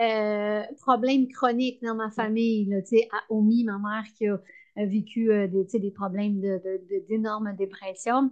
euh, 0.00 0.62
problème 0.80 1.28
chronique 1.28 1.82
dans 1.82 1.94
ma 1.94 2.10
famille, 2.10 2.64
là, 2.64 2.78
à 3.12 3.22
Omi, 3.28 3.64
ma 3.64 3.78
mère 3.78 4.04
qui 4.16 4.26
a 4.26 4.38
vécu 4.76 5.30
euh, 5.32 5.46
des, 5.48 5.66
tu 5.66 5.78
des 5.80 5.90
problèmes 5.90 6.40
de, 6.40 6.58
de- 6.64 6.84
de- 6.90 7.06
d'énormes 7.08 7.54
dépressions. 7.56 8.30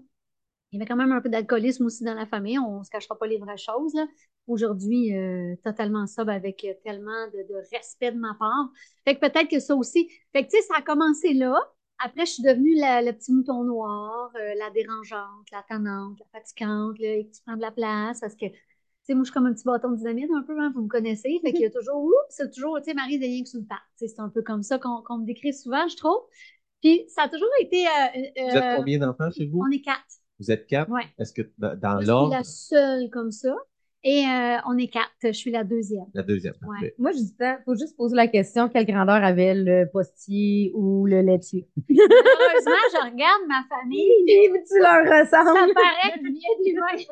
Il 0.73 0.79
y 0.79 0.83
avait 0.83 0.89
quand 0.89 0.97
même 0.97 1.13
un 1.13 1.21
peu 1.21 1.29
d'alcoolisme 1.29 1.87
aussi 1.87 2.03
dans 2.05 2.15
la 2.15 2.27
famille, 2.27 2.59
on 2.59 2.81
ne 2.81 2.85
se 2.85 2.91
cachera 2.91 3.19
pas 3.19 3.27
les 3.27 3.39
vraies 3.39 3.59
choses. 3.59 3.95
Aujourd'hui, 4.47 5.15
euh, 5.17 5.55
totalement 5.65 6.07
sobre 6.07 6.31
avec 6.33 6.67
tellement 6.85 7.27
de, 7.29 7.47
de 7.49 7.55
respect 7.77 8.13
de 8.13 8.19
ma 8.19 8.35
part. 8.39 8.71
Fait 9.05 9.15
que 9.17 9.21
peut-être 9.21 9.49
que 9.51 9.61
ça 9.61 9.77
aussi. 9.77 10.09
Fait 10.33 10.45
que 10.47 10.51
tu 10.51 10.57
sais, 10.57 10.63
ça 10.63 10.77
a 10.79 10.83
commencé 10.83 11.35
là. 11.35 11.55
Après, 11.99 12.27
je 12.27 12.33
suis 12.33 12.43
devenue 12.43 12.75
la- 12.75 13.03
le 13.03 13.13
petit 13.13 13.33
mouton 13.33 13.65
noir, 13.65 14.31
euh, 14.37 14.55
la 14.59 14.71
dérangeante, 14.71 15.47
la 15.53 15.63
tannante, 15.69 16.19
la 16.21 16.27
fatigante, 16.41 16.99
là, 16.99 17.23
qui 17.23 17.43
prend 17.47 17.57
de 17.57 17.61
la 17.63 17.71
place 17.71 18.21
parce 18.21 18.35
que, 18.35 18.47
tu 18.47 18.55
sais, 19.05 19.15
moi, 19.15 19.23
je 19.23 19.31
suis 19.31 19.35
comme 19.35 19.47
un 19.47 19.53
petit 19.53 19.65
bâton 19.65 19.91
de 19.91 19.97
dynamite 19.97 20.31
un 20.35 20.43
peu, 20.43 20.59
hein, 20.61 20.73
vous 20.75 20.83
me 20.83 20.89
connaissez. 20.89 21.41
Fait 21.45 21.53
qu'il 21.53 21.63
y 21.63 21.67
a 21.67 21.71
toujours, 21.71 22.03
ouh, 22.03 22.13
c'est 22.29 22.51
toujours, 22.53 22.79
tu 22.79 22.85
sais, 22.91 22.95
Marie, 22.95 23.19
c'est 23.21 23.27
rien 23.27 23.43
que 23.43 23.49
sous 23.49 23.59
le 23.61 23.67
patte. 23.67 23.79
Tu 23.99 24.09
C'est 24.09 24.21
un 24.21 24.29
peu 24.29 24.43
comme 24.43 24.63
ça 24.63 24.79
qu'on 24.79 25.03
qu'on 25.03 25.19
me 25.19 25.27
décrit 25.27 25.53
souvent, 25.55 25.87
je 25.89 25.97
trouve. 25.97 26.21
Puis 26.83 27.05
ça 27.09 27.23
a 27.23 27.29
toujours 27.29 27.49
été. 27.61 27.87
euh, 27.87 27.91
Vous 28.51 28.57
êtes 28.57 28.63
euh, 28.65 28.77
combien 28.77 28.99
d'enfants 28.99 29.31
chez 29.31 29.47
vous? 29.47 29.61
on 29.67 29.71
est 29.71 29.81
quatre. 29.83 30.01
Vous 30.41 30.51
êtes 30.51 30.67
quatre? 30.67 30.91
Ouais. 30.91 31.05
Est-ce 31.19 31.33
que 31.33 31.43
dans 31.59 31.79
dans 31.79 31.97
Je 31.99 32.03
suis 32.03 32.07
l'ordre, 32.09 32.33
la 32.35 32.43
seule 32.45 33.11
comme 33.11 33.31
ça. 33.31 33.55
Et 34.05 34.25
euh, 34.27 34.57
on 34.67 34.77
est 34.79 34.89
quatre. 34.89 35.13
Je 35.23 35.31
suis 35.31 35.53
la 35.53 35.63
deuxième. 35.63 36.07
la 36.13 36.25
deuxième? 36.25 36.55
Ouais. 36.55 36.69
Parfait. 36.69 36.95
Moi, 36.99 37.13
je 37.13 37.19
dis, 37.19 37.37
il 37.39 37.59
faut 37.65 37.77
juste 37.77 37.97
poser 37.97 38.17
la 38.17 38.27
question 38.27 38.69
quelle 38.69 38.85
grandeur 38.85 39.23
avait 39.23 39.55
le 39.55 39.89
postier 39.93 40.73
ou 40.75 41.07
le 41.07 41.21
laitier? 41.23 41.69
Heureusement, 41.89 42.83
je 42.93 43.11
regarde 43.13 43.43
ma 43.47 43.63
famille. 43.69 44.11
tu 44.69 44.79
leur 44.81 45.07
Ça 45.29 45.43
ressembles. 45.45 45.73
paraît 45.75 46.19
que 46.19 46.33
bien 46.33 46.73
humain. 46.73 47.05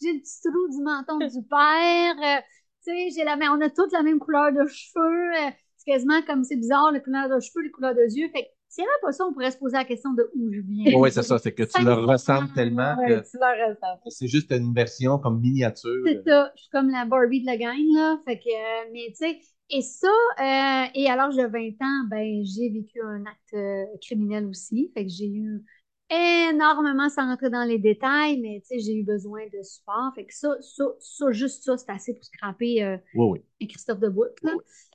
J'ai 0.00 0.12
le 0.14 0.20
petit 0.20 0.40
trou 0.42 0.68
du 0.68 0.82
menton 0.82 1.18
du 1.18 1.42
père. 1.48 2.16
euh, 2.38 2.40
tu 2.84 2.90
sais, 2.90 3.08
j'ai 3.16 3.24
la 3.24 3.36
on 3.52 3.60
a 3.60 3.70
toutes 3.70 3.92
la 3.92 4.02
même 4.02 4.18
couleur 4.18 4.52
de 4.52 4.66
cheveux. 4.66 5.32
euh, 5.46 5.50
c'est 5.76 5.92
quasiment 5.92 6.22
comme 6.22 6.44
c'est 6.44 6.56
bizarre, 6.56 6.92
la 6.92 7.00
couleur 7.00 7.28
de 7.28 7.40
cheveux, 7.40 7.62
les 7.62 7.70
couleurs 7.70 7.94
de 7.94 8.02
yeux. 8.02 8.28
Fait 8.28 8.44
que 8.44 8.48
n'y 8.78 8.84
avait 8.84 9.00
pas 9.02 9.12
ça, 9.12 9.24
on 9.26 9.32
pourrait 9.32 9.50
se 9.50 9.58
poser 9.58 9.76
la 9.76 9.84
question 9.84 10.12
de 10.14 10.28
où 10.34 10.52
je 10.52 10.60
viens. 10.60 10.98
Oui, 10.98 11.10
c'est 11.12 11.22
ça, 11.22 11.38
c'est 11.38 11.52
que 11.52 11.62
tu 11.62 11.82
leur 11.84 12.06
ressembles 12.06 12.52
tellement 12.54 12.96
Ouais, 12.96 13.08
que 13.08 13.30
tu 13.30 13.38
leur 13.38 13.68
ressembles. 13.68 14.00
c'est 14.08 14.28
juste 14.28 14.50
une 14.50 14.74
version 14.74 15.18
comme 15.18 15.40
miniature. 15.40 16.04
C'est 16.06 16.22
ça. 16.24 16.52
Je 16.56 16.62
suis 16.62 16.70
comme 16.70 16.90
la 16.90 17.04
Barbie 17.04 17.40
de 17.40 17.46
la 17.46 17.56
gang, 17.56 17.76
là. 17.94 18.18
Fait 18.24 18.38
que, 18.38 18.48
euh, 18.48 18.90
mais 18.92 19.06
tu 19.10 19.14
sais, 19.16 19.38
et 19.70 19.80
ça, 19.80 20.08
euh, 20.08 20.86
et 20.94 21.08
à 21.08 21.16
l'âge 21.16 21.36
de 21.36 21.46
20 21.46 21.70
ans, 21.80 22.06
ben, 22.10 22.44
j'ai 22.44 22.70
vécu 22.70 23.00
un 23.02 23.24
acte 23.26 23.54
euh, 23.54 23.84
criminel 24.02 24.46
aussi. 24.46 24.90
Fait 24.94 25.04
que 25.04 25.10
j'ai 25.10 25.28
eu 25.28 25.62
énormément, 26.10 27.08
sans 27.08 27.26
rentrer 27.26 27.50
dans 27.50 27.64
les 27.64 27.78
détails, 27.78 28.40
mais 28.40 28.60
tu 28.60 28.66
sais, 28.68 28.78
j'ai 28.80 28.94
eu 28.98 29.04
besoin 29.04 29.42
de 29.52 29.62
support. 29.62 30.12
Fait 30.14 30.26
que 30.26 30.34
ça, 30.34 30.56
ça, 30.60 30.84
ça 31.00 31.32
juste 31.32 31.64
ça, 31.64 31.76
c'est 31.76 31.90
assez 31.90 32.14
pour 32.14 32.24
scraper 32.24 32.82
euh, 32.84 32.96
Oui, 33.14 33.26
oui. 33.40 33.44
un 33.62 33.66
Christophe 33.66 34.00
de 34.00 34.08
Bout, 34.08 34.24
là, 34.42 34.52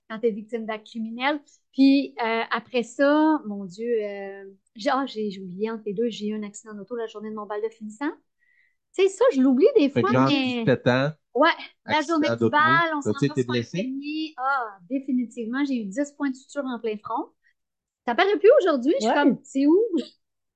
quand 0.10 0.20
t'es 0.20 0.32
victime 0.32 0.66
d'actes 0.66 0.88
criminels. 0.88 1.40
Puis 1.74 2.16
euh, 2.24 2.42
après 2.52 2.84
ça, 2.84 3.42
mon 3.46 3.66
Dieu, 3.66 3.88
euh, 4.04 4.46
j'ai 4.76 4.90
ah, 4.90 5.06
j'ai 5.08 5.40
oublié 5.42 5.72
entre 5.72 5.84
les 5.86 5.94
deux, 5.94 6.10
j'ai 6.10 6.28
eu 6.28 6.36
un 6.36 6.44
accident 6.44 6.74
d'auto 6.74 6.96
la 6.96 7.08
journée 7.08 7.30
de 7.30 7.36
mon 7.36 7.46
bal 7.46 7.62
de 7.62 7.70
finissant. 7.70 8.12
Tu 8.96 9.04
sais, 9.04 9.10
ça, 9.10 9.26
je 9.34 9.42
l'oublie 9.42 9.68
des 9.78 9.90
Fait 9.90 10.02
fois, 10.02 10.12
mais... 10.14 10.64
17 10.66 10.88
ans, 10.88 11.12
Ouais, 11.36 11.50
la 11.86 12.02
journée 12.02 12.28
du 12.30 12.50
bal, 12.50 12.92
on 12.96 13.02
s'en 13.02 13.12
va 13.14 13.36
blessé? 13.44 13.78
saigner. 13.78 14.34
Ah, 14.38 14.78
définitivement, 14.90 15.64
j'ai 15.64 15.76
eu 15.82 15.86
10 15.86 16.12
points 16.18 16.32
de 16.32 16.36
suture 16.36 16.64
en 16.66 16.80
plein 16.80 16.98
front. 16.98 17.30
Ça 18.08 18.16
paraît 18.16 18.38
plus 18.40 18.50
aujourd'hui. 18.62 18.94
Je 19.00 19.06
suis 19.06 19.10
Ouais. 19.10 19.14
comme, 19.14 19.40
c'est 19.44 19.68
où? 19.68 19.78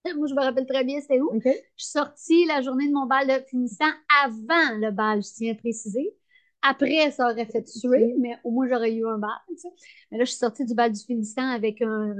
Moi, 0.15 0.27
je 0.27 0.33
me 0.33 0.41
rappelle 0.41 0.65
très 0.65 0.83
bien 0.83 0.99
c'était 1.01 1.19
où? 1.21 1.29
OK. 1.35 1.43
Je 1.77 1.83
suis 1.83 1.91
sortie 1.91 2.45
la 2.45 2.61
journée 2.61 2.87
de 2.87 2.93
mon 2.93 3.05
bal 3.05 3.27
de 3.27 3.43
finissant 3.47 3.85
avant 4.23 4.77
le 4.77 4.91
bal, 4.91 5.21
je 5.23 5.29
tiens 5.33 5.53
à 5.53 5.55
préciser. 5.55 6.13
Après, 6.61 7.11
ça 7.11 7.29
aurait 7.31 7.45
fait 7.45 7.63
tuer, 7.63 8.13
mais 8.19 8.37
au 8.43 8.51
moins, 8.51 8.67
j'aurais 8.67 8.93
eu 8.93 9.05
un 9.07 9.17
bal. 9.17 9.29
tu 9.49 9.57
sais. 9.57 9.67
Mais 10.11 10.17
là, 10.17 10.23
je 10.23 10.29
suis 10.29 10.39
sortie 10.39 10.65
du 10.65 10.73
bal 10.75 10.91
du 10.93 10.99
finissant 11.03 11.47
avec 11.49 11.81
un, 11.81 12.15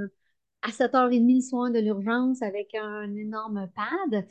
à 0.62 0.70
7h30 0.70 1.28
le 1.28 1.40
soir 1.40 1.70
de 1.70 1.78
l'urgence 1.78 2.42
avec 2.42 2.74
un 2.74 3.14
énorme 3.16 3.68
pad. 3.74 4.26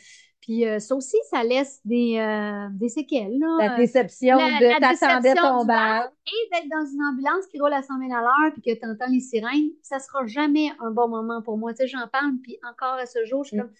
Puis 0.45 0.65
euh, 0.67 0.77
ça 0.79 0.93
aussi, 0.93 1.15
ça 1.29 1.41
laisse 1.41 1.79
des, 1.85 2.17
euh, 2.19 2.67
des 2.73 2.89
séquelles. 2.89 3.39
Là. 3.39 3.57
La 3.69 3.77
déception 3.77 4.35
La- 4.37 4.59
de 4.59 4.65
la 4.65 4.79
t'attendais 4.79 5.21
déception 5.29 5.49
ton 5.49 5.61
du 5.61 5.67
bal. 5.67 6.11
Et 6.27 6.49
d'être 6.51 6.69
dans 6.69 6.85
une 6.85 7.01
ambulance 7.01 7.47
qui 7.47 7.61
roule 7.61 7.71
à 7.71 7.81
100 7.81 7.97
000 7.97 8.11
à 8.11 8.19
l'heure 8.21 8.51
puis 8.51 8.61
que 8.61 8.77
tu 8.77 8.85
entends 8.85 9.09
les 9.09 9.21
sirènes, 9.21 9.69
ça 9.81 9.99
sera 9.99 10.25
jamais 10.25 10.69
un 10.81 10.91
bon 10.91 11.07
moment 11.07 11.41
pour 11.41 11.57
moi. 11.57 11.71
Tu 11.73 11.77
sais, 11.77 11.87
j'en 11.87 12.09
parle, 12.09 12.33
puis 12.43 12.59
encore 12.69 12.95
à 12.95 13.05
ce 13.05 13.23
jour, 13.23 13.45
je 13.45 13.49
suis 13.51 13.57
Mm. 13.57 13.61
comme, 13.61 13.71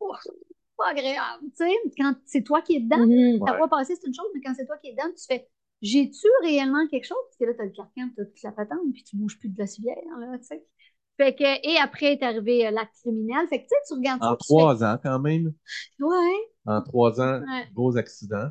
oh, 0.00 0.14
c'est 0.20 0.32
pas 0.76 0.88
agréable. 0.88 1.44
Tu 1.56 1.64
sais, 1.64 1.70
quand 1.96 2.14
c'est 2.26 2.42
toi 2.42 2.62
qui 2.62 2.74
es 2.76 2.80
dedans, 2.80 2.98
Mhm. 3.06 3.38
ta 3.44 3.52
Ouais. 3.52 3.58
voix 3.58 3.68
passée, 3.68 3.94
c'est 3.94 4.08
une 4.08 4.14
chose, 4.14 4.26
mais 4.34 4.40
quand 4.40 4.54
c'est 4.56 4.66
toi 4.66 4.76
qui 4.78 4.88
es 4.88 4.92
dedans, 4.94 5.10
tu 5.16 5.24
fais, 5.24 5.48
j'ai-tu 5.82 6.26
réellement 6.42 6.84
quelque 6.88 7.06
chose? 7.06 7.18
Parce 7.28 7.36
que 7.38 7.44
là, 7.44 7.52
t'as 7.56 7.64
le 7.64 7.70
carcan, 7.70 8.10
t'as 8.16 8.24
toute 8.24 8.42
la 8.42 8.50
patente, 8.50 8.80
puis 8.92 9.04
tu 9.04 9.14
bouges 9.16 9.38
plus 9.38 9.50
de 9.50 9.58
la 9.58 9.68
civière, 9.68 9.96
là, 10.18 10.36
tu 10.38 10.44
sais. 10.46 10.64
Fait 11.18 11.34
que, 11.34 11.68
et 11.68 11.76
après 11.78 12.12
est 12.14 12.22
arrivé 12.22 12.66
euh, 12.66 12.70
l'acte 12.70 12.94
criminel. 13.02 13.46
Fait 13.48 13.58
que, 13.58 13.64
tu 13.64 13.68
sais, 13.68 13.76
tu 13.88 13.94
regardes 13.94 14.22
ça. 14.22 14.30
En 14.30 14.36
trois 14.36 14.84
ans, 14.84 14.98
quand 15.02 15.18
même. 15.18 15.52
Ouais, 16.00 16.48
En 16.66 16.82
trois 16.82 17.20
ans, 17.20 17.40
Ouais. 17.40 17.68
gros 17.74 17.96
accident, 17.96 18.50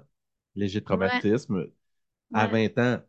léger 0.55 0.83
traumatisme. 0.83 1.67
À 2.33 2.47
Ouais. 2.47 2.51
20 2.69 2.77
ans, 2.79 3.01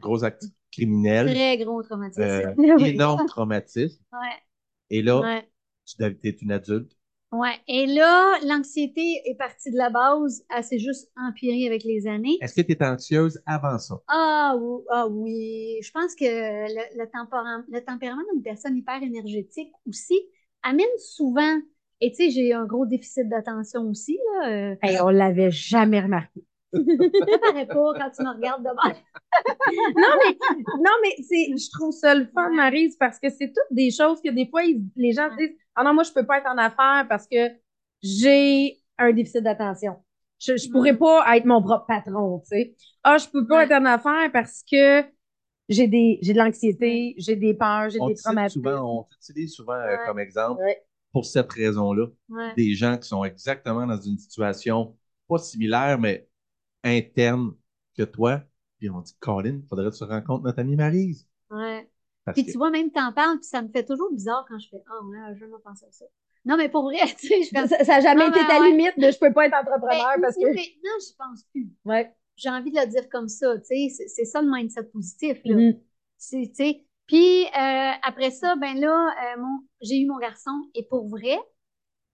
gros 0.00 0.24
acte 0.24 0.44
criminel, 0.72 1.28
Très 1.28 1.58
gros 1.58 1.82
traumatisme. 1.82 2.22
euh, 2.22 2.54
énorme 2.86 3.26
traumatisme. 3.26 4.02
Ouais, 4.12 4.42
Et 4.90 5.02
là, 5.02 5.42
tu 5.86 6.04
es 6.28 6.30
une 6.42 6.52
adulte. 6.52 6.96
Ouais. 7.32 7.58
Et 7.66 7.86
là, 7.86 8.38
l'anxiété 8.44 9.20
est 9.24 9.34
partie 9.36 9.70
de 9.72 9.76
la 9.76 9.90
base. 9.90 10.44
Elle 10.54 10.62
s'est 10.64 10.78
juste 10.78 11.10
empirée 11.16 11.66
avec 11.66 11.82
les 11.84 12.06
années. 12.06 12.38
Est-ce 12.40 12.54
que 12.54 12.60
tu 12.62 12.72
étais 12.72 12.84
anxieuse 12.86 13.40
avant 13.44 13.78
ça? 13.78 13.96
Ah, 14.06 14.54
oui, 14.58 14.82
ah 14.90 15.08
oui, 15.08 15.78
je 15.82 15.90
pense 15.90 16.14
que 16.14 16.24
le, 16.24 17.02
le 17.02 17.80
tempérament 17.84 18.22
d'une 18.32 18.42
personne 18.42 18.76
hyper 18.76 19.02
énergétique 19.02 19.72
aussi 19.88 20.20
amène 20.62 20.86
souvent, 20.98 21.58
et 22.00 22.10
tu 22.10 22.16
sais, 22.16 22.30
j'ai 22.30 22.52
un 22.52 22.66
gros 22.66 22.86
déficit 22.86 23.28
d'attention 23.28 23.82
aussi, 23.88 24.18
là. 24.42 24.50
euh, 24.72 24.76
Hey, 24.82 25.00
on 25.00 25.08
l'avait 25.08 25.50
jamais 25.50 26.00
remarqué. 26.00 26.44
Ça 26.74 27.38
paraît 27.52 27.66
pas 27.66 27.74
quand 27.98 28.10
tu 28.10 28.22
me 28.24 28.34
regardes 28.34 28.62
de 28.62 28.70
bas. 28.74 28.94
Non, 29.96 30.08
mais, 30.24 30.36
non, 30.78 30.90
mais 31.02 31.16
c'est, 31.28 31.46
je 31.56 31.70
trouve 31.72 31.92
ça 31.92 32.14
le 32.14 32.26
fun, 32.34 32.50
Ouais. 32.50 32.56
Maryse, 32.56 32.96
parce 32.98 33.18
que 33.18 33.30
c'est 33.30 33.48
toutes 33.48 33.76
des 33.76 33.90
choses 33.90 34.20
que 34.22 34.30
des 34.30 34.46
fois, 34.48 34.62
ils- 34.64 34.82
les 34.96 35.12
gens 35.12 35.30
se 35.30 35.36
disent 35.36 35.56
Ah 35.74 35.82
non, 35.84 35.94
moi, 35.94 36.02
je 36.04 36.12
peux 36.12 36.24
pas 36.26 36.38
être 36.38 36.46
en 36.48 36.58
affaires 36.58 37.06
parce 37.08 37.26
que 37.26 37.50
j'ai 38.02 38.80
un 38.98 39.12
déficit 39.12 39.42
d'attention. 39.42 39.96
Je, 40.38 40.56
je 40.56 40.68
pourrais 40.70 40.96
pas 40.96 41.24
être 41.36 41.46
mon 41.46 41.62
propre 41.62 41.86
patron, 41.86 42.40
tu 42.40 42.46
sais. 42.48 42.76
Ah, 43.02 43.18
je 43.18 43.28
peux 43.28 43.46
pas 43.46 43.58
Ouais. 43.58 43.64
être 43.64 43.72
en 43.72 43.84
affaires 43.86 44.30
parce 44.32 44.62
que 44.70 45.04
j'ai 45.68 45.88
des, 45.88 46.18
j'ai 46.22 46.32
de 46.34 46.38
l'anxiété, 46.38 47.14
j'ai 47.18 47.36
des 47.36 47.54
peurs, 47.54 47.88
j'ai 47.90 48.00
On, 48.00 48.08
des 48.08 48.14
traumatismes. 48.14 48.60
souvent, 48.62 49.00
on 49.00 49.04
t'utilise 49.04 49.54
souvent 49.54 49.72
euh, 49.74 49.96
Ouais. 49.96 49.98
comme 50.06 50.18
exemple 50.18 50.62
Ouais. 50.62 50.82
pour 51.12 51.24
cette 51.24 51.50
raison-là. 51.52 52.06
Ouais. 52.28 52.52
Des 52.56 52.74
gens 52.74 52.98
qui 52.98 53.08
sont 53.08 53.24
exactement 53.24 53.86
dans 53.86 54.00
une 54.00 54.18
situation 54.18 54.96
pas 55.28 55.38
similaire, 55.38 55.98
mais 55.98 56.28
interne 56.84 57.54
que 57.96 58.02
toi. 58.04 58.42
Puis 58.78 58.90
on 58.90 59.00
dit, 59.00 59.14
Colin, 59.20 59.60
faudrait 59.68 59.90
que 59.90 59.96
tu 59.96 60.04
rencontres 60.04 60.44
notre 60.44 60.58
amie 60.60 60.76
Maryse. 60.76 61.26
Ouais. 61.50 61.88
Parce 62.24 62.36
Puis 62.36 62.46
que 62.46 62.52
tu 62.52 62.58
vois, 62.58 62.70
même 62.70 62.90
t'en 62.90 63.12
parles, 63.12 63.38
puis 63.38 63.46
ça 63.48 63.62
me 63.62 63.68
fait 63.68 63.84
toujours 63.84 64.12
bizarre 64.12 64.44
quand 64.48 64.58
je 64.58 64.68
fais 64.68 64.82
Ah 64.86 65.04
ouais, 65.04 65.36
je 65.38 65.44
vais 65.44 65.50
penser 65.62 65.86
à 65.86 65.92
ça. 65.92 66.04
Non, 66.44 66.56
mais 66.56 66.68
pour 66.68 66.84
vrai, 66.84 66.98
tu 67.18 67.26
sais, 67.26 67.42
je 67.42 67.48
fais 67.50 67.66
Ça, 67.68 67.84
ça 67.84 67.94
a 67.96 68.00
jamais 68.00 68.24
Non, 68.24 68.30
été 68.30 68.40
ta 68.46 68.60
ouais. 68.60 68.70
limite 68.70 68.98
de 68.98 69.10
je 69.10 69.18
peux 69.18 69.32
pas 69.32 69.46
être 69.46 69.54
entrepreneur 69.54 70.14
Ben, 70.16 70.22
parce 70.22 70.36
que. 70.36 70.46
non, 70.46 70.52
j'y 71.06 71.14
pense 71.16 71.44
plus. 71.52 71.70
Ouais. 71.84 72.12
J'ai 72.36 72.50
envie 72.50 72.70
de 72.72 72.80
le 72.80 72.86
dire 72.86 73.08
comme 73.10 73.28
ça, 73.28 73.56
tu 73.58 73.88
sais, 73.88 74.08
c'est 74.08 74.24
ça 74.24 74.42
le 74.42 74.50
mindset 74.50 74.84
positif, 74.84 75.38
là. 75.44 75.54
Mhm. 75.54 75.80
C'est- 76.18 76.48
tu 76.48 76.54
sais. 76.54 76.86
Puis 77.06 77.44
euh, 77.44 77.92
après 78.02 78.30
ça, 78.30 78.56
ben 78.56 78.78
là, 78.80 79.14
euh, 79.36 79.40
mon, 79.40 79.60
j'ai 79.82 79.98
eu 80.00 80.06
mon 80.06 80.18
garçon 80.18 80.50
et 80.74 80.82
pour 80.84 81.06
vrai, 81.08 81.38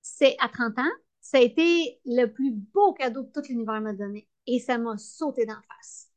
c'est 0.02 0.36
à 0.40 0.48
30 0.48 0.78
ans, 0.78 0.90
ça 1.20 1.38
a 1.38 1.40
été 1.40 2.00
le 2.06 2.26
plus 2.26 2.52
beau 2.52 2.92
cadeau 2.94 3.24
que 3.24 3.32
tout 3.40 3.46
l'univers 3.48 3.80
m'a 3.80 3.92
donné 3.92 4.28
et 4.46 4.58
ça 4.58 4.78
m'a 4.78 4.96
sauté 4.96 5.46
d'en 5.46 5.60
face. 5.68 6.10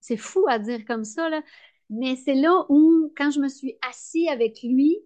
C'est 0.00 0.16
fou 0.16 0.46
à 0.48 0.58
dire 0.58 0.84
comme 0.84 1.04
ça, 1.04 1.28
là, 1.28 1.42
mais 1.90 2.16
c'est 2.16 2.34
là 2.34 2.66
où, 2.68 3.12
quand 3.16 3.30
je 3.30 3.40
me 3.40 3.48
suis 3.48 3.76
assis 3.88 4.28
avec 4.28 4.62
lui 4.62 4.98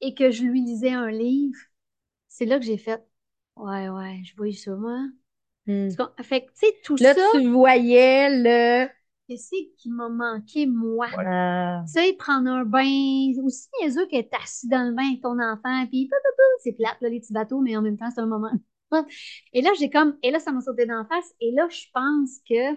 et 0.00 0.14
que 0.14 0.30
je 0.30 0.44
lui 0.44 0.62
lisais 0.62 0.90
un 0.90 1.10
livre, 1.10 1.58
c'est 2.28 2.46
là 2.46 2.58
que 2.58 2.64
j'ai 2.64 2.78
fait, 2.78 3.04
ouais, 3.56 3.88
ouais, 3.88 4.22
je 4.24 4.36
vois 4.36 4.52
ça, 4.52 4.74
moi. 4.76 4.98
Tu 5.66 5.88
comprends? 5.96 6.22
Fait 6.22 6.42
que, 6.42 6.50
tu 6.52 6.66
sais, 6.66 6.74
tout 6.84 6.96
Là, 6.96 7.14
ça, 7.14 7.22
tu 7.32 7.48
voyais 7.50 8.28
le. 8.30 8.88
qu'est-ce 9.28 9.50
qui 9.78 9.90
m'a 9.90 10.08
manqué, 10.08 10.66
moi? 10.66 11.06
Ah. 11.16 11.82
Tu 11.86 11.92
sais, 11.92 12.12
prendre 12.14 12.50
un 12.50 12.64
bain, 12.64 13.32
aussi 13.42 13.68
niaiseux 13.80 14.06
qu'être 14.06 14.34
assis 14.42 14.68
dans 14.68 14.86
le 14.86 14.94
bain 14.94 15.08
avec 15.08 15.22
ton 15.22 15.40
enfant, 15.40 15.86
puis 15.86 16.10
c'est 16.62 16.72
plate, 16.72 17.00
là, 17.00 17.08
les 17.08 17.20
petits 17.20 17.32
bateaux, 17.32 17.60
mais 17.60 17.76
en 17.76 17.82
même 17.82 17.96
temps, 17.96 18.10
c'est 18.14 18.20
un 18.20 18.26
moment. 18.26 18.52
Et 19.52 19.62
là, 19.62 19.70
j'ai 19.78 19.90
comme, 19.90 20.16
et 20.22 20.30
là, 20.30 20.38
ça 20.38 20.52
m'a 20.52 20.60
sauté 20.60 20.86
dans 20.86 20.98
la 20.98 21.04
face, 21.04 21.34
et 21.40 21.52
là, 21.52 21.68
je 21.68 21.86
pense 21.92 22.40
que, 22.48 22.74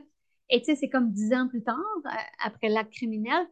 et 0.49 0.59
tu 0.59 0.65
sais, 0.65 0.75
c'est 0.75 0.89
comme 0.89 1.11
dix 1.11 1.33
ans 1.33 1.47
plus 1.47 1.63
tard, 1.63 1.77
euh, 2.05 2.09
après 2.43 2.69
l'acte 2.69 2.93
criminel, 2.93 3.47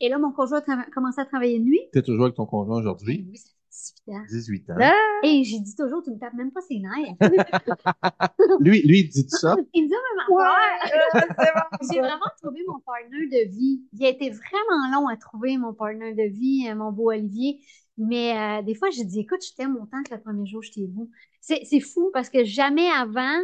et 0.00 0.08
là, 0.08 0.18
mon 0.18 0.32
conjoint 0.32 0.62
a 0.66 0.90
commencé 0.90 1.20
à 1.20 1.26
travailler 1.26 1.58
de 1.58 1.64
nuit. 1.64 1.80
tu 1.92 1.98
es 1.98 2.02
toujours 2.02 2.24
avec 2.24 2.34
ton 2.34 2.46
conjoint 2.46 2.78
aujourd'hui, 2.78 3.26
Oui, 3.28 3.36
ça 3.36 3.52
fait 3.52 3.60
18 3.70 4.16
ans. 4.16 4.24
18 4.30 4.70
ans. 4.70 4.76
Ah. 4.80 4.92
Et 5.22 5.44
j'ai 5.44 5.60
dit 5.60 5.76
toujours, 5.76 6.02
tu 6.02 6.10
me 6.10 6.18
tapes 6.18 6.34
même 6.34 6.50
pas 6.50 6.62
ses 6.62 6.78
nerfs. 6.78 7.14
Lui, 8.60 8.82
lui, 8.82 9.00
il 9.00 9.08
dit 9.08 9.26
ça? 9.28 9.56
Il 9.74 9.84
me 9.84 9.88
dit 9.88 9.94
même 9.94 10.38
affaire. 10.38 11.68
J'ai 11.82 11.86
c'est 11.86 11.98
vraiment 12.00 12.30
trouvé 12.42 12.60
mon 12.66 12.80
partner 12.80 13.26
de 13.26 13.50
vie. 13.50 13.82
Il 13.92 14.04
a 14.04 14.08
été 14.08 14.30
vraiment 14.30 14.90
long 14.92 15.08
à 15.08 15.16
trouver 15.16 15.56
mon 15.58 15.74
partner 15.74 16.14
de 16.14 16.30
vie, 16.32 16.66
euh, 16.68 16.74
mon 16.74 16.92
beau 16.92 17.10
Olivier. 17.10 17.60
Mais 18.00 18.60
euh, 18.60 18.62
des 18.62 18.74
fois, 18.74 18.90
je 18.90 19.02
dis, 19.02 19.20
écoute, 19.20 19.44
je 19.46 19.54
t'aime 19.54 19.76
autant 19.76 20.02
que 20.02 20.14
le 20.14 20.20
premier 20.20 20.46
jour, 20.46 20.62
je 20.62 20.72
t'ai 20.72 20.86
vu. 20.86 21.08
C'est, 21.40 21.64
c'est 21.64 21.80
fou 21.80 22.10
parce 22.12 22.30
que 22.30 22.44
jamais 22.44 22.88
avant, 22.90 23.38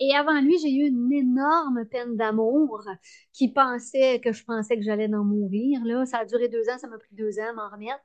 et 0.00 0.14
avant 0.14 0.40
lui, 0.40 0.58
j'ai 0.60 0.70
eu 0.72 0.86
une 0.88 1.12
énorme 1.12 1.84
peine 1.86 2.16
d'amour 2.16 2.84
qui 3.32 3.52
pensait 3.52 4.20
que 4.20 4.32
je 4.32 4.44
pensais 4.44 4.76
que 4.76 4.82
j'allais 4.82 5.12
en 5.14 5.24
mourir. 5.24 5.84
Là. 5.84 6.06
Ça 6.06 6.18
a 6.18 6.24
duré 6.24 6.48
deux 6.48 6.68
ans, 6.70 6.78
ça 6.78 6.88
m'a 6.88 6.98
pris 6.98 7.14
deux 7.14 7.38
ans 7.40 7.50
à 7.50 7.52
m'en 7.52 7.68
remettre. 7.70 8.00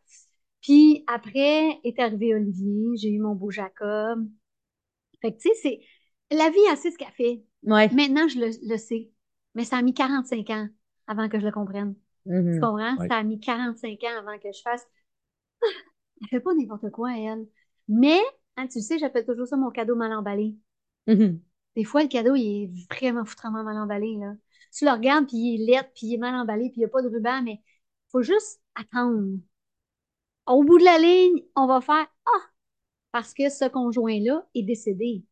Puis 0.62 1.04
après 1.08 1.80
est 1.84 2.00
arrivé 2.00 2.36
Olivier, 2.36 2.98
j'ai 2.98 3.10
eu 3.10 3.20
mon 3.20 3.36
beau 3.36 3.52
Jacob. 3.52 4.28
Fait 5.22 5.34
que 5.34 5.38
tu 5.40 5.50
sais, 5.50 5.56
c'est 6.30 6.36
la 6.36 6.50
vie 6.50 6.68
a 6.70 6.74
assez 6.74 6.92
ce 6.92 6.98
qu'elle 6.98 7.12
fait. 7.12 7.44
Ouais. 7.64 7.90
Maintenant, 7.92 8.28
je 8.28 8.40
le, 8.40 8.50
le 8.68 8.78
sais. 8.78 9.12
Mais 9.56 9.66
ça 9.66 9.78
a 9.78 9.82
mis 9.82 9.94
45 9.94 10.50
ans 10.50 10.68
avant 11.08 11.30
que 11.30 11.40
je 11.40 11.46
le 11.46 11.52
comprenne. 11.52 11.96
Tu 12.52 12.60
comprends? 12.60 12.96
Ouais. 12.98 13.08
Ça 13.08 13.18
a 13.18 13.24
mis 13.24 13.40
45 13.40 14.04
ans 14.04 14.20
avant 14.20 14.38
que 14.40 14.52
je 14.52 14.62
fasse. 14.62 14.86
Elle 16.24 16.30
fait 16.30 16.40
pas 16.40 16.54
n'importe 16.56 16.90
quoi, 16.92 17.16
elle. 17.18 17.48
Mais, 17.88 18.20
hein, 18.58 18.68
tu 18.68 18.82
sais, 18.82 18.98
j'appelle 19.00 19.26
toujours 19.26 19.46
ça 19.48 19.58
mon 19.58 19.70
cadeau 19.72 19.96
mal 19.96 20.12
emballé. 20.14 20.58
Mhm. 21.08 21.44
Des 21.76 21.84
fois, 21.84 22.04
le 22.04 22.08
cadeau, 22.10 22.36
il 22.36 22.64
est 22.66 22.96
vraiment 22.96 23.26
foutrement 23.26 23.64
mal 23.64 23.78
emballé, 23.78 24.16
là. 24.20 24.34
Tu 24.76 24.86
le 24.86 24.92
regardes, 24.92 25.28
puis 25.28 25.38
il 25.38 25.62
est 25.64 25.66
laid, 25.66 25.84
puis 25.96 26.08
il 26.08 26.14
est 26.16 26.18
mal 26.18 26.36
emballé, 26.36 26.70
puis 26.70 26.78
il 26.78 26.80
n'y 26.80 26.86
a 26.86 26.90
pas 26.90 27.02
de 27.02 27.10
ruban, 27.10 27.42
mais 27.44 27.62
faut 28.10 28.22
juste 28.24 28.62
attendre. 28.76 29.38
Au 30.48 30.64
bout 30.64 30.78
de 30.80 30.84
la 30.84 30.98
ligne, 31.00 31.42
on 31.56 31.68
va 31.68 31.82
faire 31.82 32.08
Ah! 32.26 32.50
Parce 33.12 33.34
que 33.34 33.50
ce 33.50 33.68
conjoint-là 33.70 34.48
est 34.56 34.64
décédé. 34.64 35.26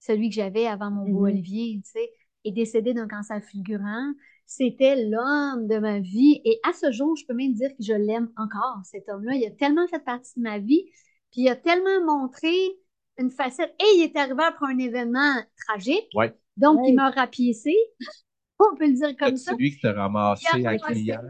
Celui 0.00 0.30
que 0.30 0.36
j'avais 0.36 0.66
avant 0.66 0.90
mon 0.90 1.06
beau 1.06 1.20
Mhm. 1.20 1.26
Olivier, 1.26 1.80
tu 1.84 1.90
sais, 1.92 2.12
est 2.44 2.52
décédé 2.52 2.94
d'un 2.94 3.08
cancer 3.08 3.42
fulgurant. 3.44 4.12
C'était 4.46 5.04
l'homme 5.08 5.66
de 5.66 5.78
ma 5.78 6.00
vie. 6.00 6.40
Et 6.44 6.60
à 6.68 6.72
ce 6.72 6.92
jour, 6.92 7.16
je 7.16 7.24
peux 7.26 7.34
même 7.34 7.54
dire 7.54 7.70
que 7.70 7.82
je 7.82 7.92
l'aime 7.94 8.30
encore, 8.36 8.80
cet 8.84 9.08
homme-là. 9.08 9.34
Il 9.34 9.46
a 9.46 9.50
tellement 9.50 9.86
fait 9.88 10.04
partie 10.04 10.32
de 10.36 10.42
ma 10.42 10.58
vie, 10.58 10.84
puis 11.32 11.42
il 11.42 11.48
a 11.48 11.56
tellement 11.56 12.04
montré 12.04 12.52
une 13.18 13.30
facette. 13.30 13.74
Et 13.80 13.96
il 13.98 14.02
est 14.02 14.16
arrivé 14.16 14.42
après 14.42 14.66
un 14.72 14.78
événement 14.78 15.34
tragique. 15.66 16.08
Ouais. 16.14 16.34
Donc, 16.56 16.80
Ouais. 16.80 16.90
il 16.90 16.94
m'a 16.94 17.10
rapiécé. 17.10 17.74
On 18.60 18.76
peut 18.76 18.86
le 18.86 18.92
dire 18.92 19.16
comme 19.16 19.36
ça. 19.36 19.50
C'est 19.50 19.56
lui 19.56 19.72
qui 19.72 19.80
t'a 19.80 19.92
ramassé 19.92 20.46
Il 20.56 20.64
a 20.66 20.70
à 20.70 20.72
la 20.74 20.78
ramassé. 20.78 20.94
cuillère. 20.94 21.22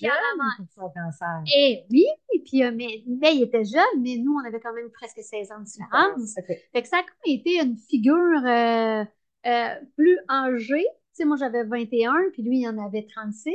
Carrément. 0.00 0.50
Pour 0.58 0.66
son 0.74 0.90
cancer. 0.90 1.42
Et 1.56 1.84
oui, 1.90 2.06
et 2.34 2.40
puis, 2.44 2.62
euh, 2.62 2.70
mais, 2.74 3.02
mais 3.06 3.34
il 3.34 3.42
était 3.42 3.64
jeune, 3.64 4.00
mais 4.00 4.16
nous, 4.18 4.32
on 4.40 4.46
avait 4.46 4.60
quand 4.60 4.72
même 4.72 4.90
presque 4.92 5.18
16 5.20 5.50
ans 5.50 5.58
de 5.60 5.64
différence. 5.64 6.34
Ok. 6.38 6.56
Fait 6.72 6.82
que 6.82 6.88
ça 6.88 6.98
a 6.98 7.02
comme 7.02 7.10
été 7.26 7.60
une 7.60 7.76
figure 7.76 8.14
euh, 8.46 9.04
euh, 9.46 9.74
plus 9.96 10.18
âgée. 10.30 10.86
Tu 11.14 11.22
sais, 11.22 11.24
moi, 11.24 11.36
j'avais 11.36 11.64
21, 11.64 12.30
puis 12.32 12.42
lui, 12.42 12.60
il 12.60 12.68
en 12.68 12.78
avait 12.78 13.06
36. 13.06 13.54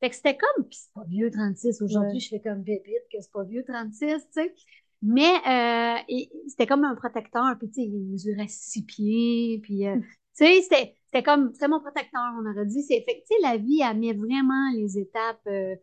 Fait 0.00 0.10
que 0.10 0.16
c'était 0.16 0.36
comme, 0.36 0.64
puis 0.66 0.78
c'est 0.78 0.92
pas 0.94 1.04
vieux 1.06 1.30
36. 1.30 1.82
Aujourd'hui, 1.82 2.14
Ouais. 2.14 2.20
je 2.20 2.28
fais 2.28 2.40
comme 2.40 2.62
bébite 2.62 3.06
que 3.12 3.20
c'est 3.20 3.32
pas 3.32 3.44
vieux 3.44 3.64
36, 3.64 4.22
tu 4.26 4.32
sais. 4.32 4.54
Mais 5.02 5.30
euh, 5.46 6.14
c'était 6.48 6.66
comme 6.66 6.84
un 6.84 6.94
protecteur, 6.94 7.56
puis 7.58 7.68
tu 7.68 7.74
sais, 7.74 7.82
il 7.88 8.10
mesurait 8.10 8.48
six 8.48 8.84
pieds, 8.84 9.60
puis 9.62 9.86
euh, 9.86 9.96
tu 10.00 10.44
sais, 10.44 10.62
c'était 10.62 10.94
c'était 11.06 11.22
comme, 11.24 11.52
c'était 11.54 11.68
mon 11.68 11.80
protecteur, 11.80 12.22
on 12.40 12.48
aurait 12.50 12.66
dit. 12.66 12.82
C'est, 12.82 13.00
fait 13.02 13.20
que, 13.20 13.26
tu 13.26 13.34
sais, 13.34 13.40
la 13.42 13.56
vie, 13.56 13.80
elle 13.82 13.98
met 13.98 14.12
vraiment 14.14 14.70
les 14.74 14.98
étapes. 14.98 15.40
euh, 15.48 15.74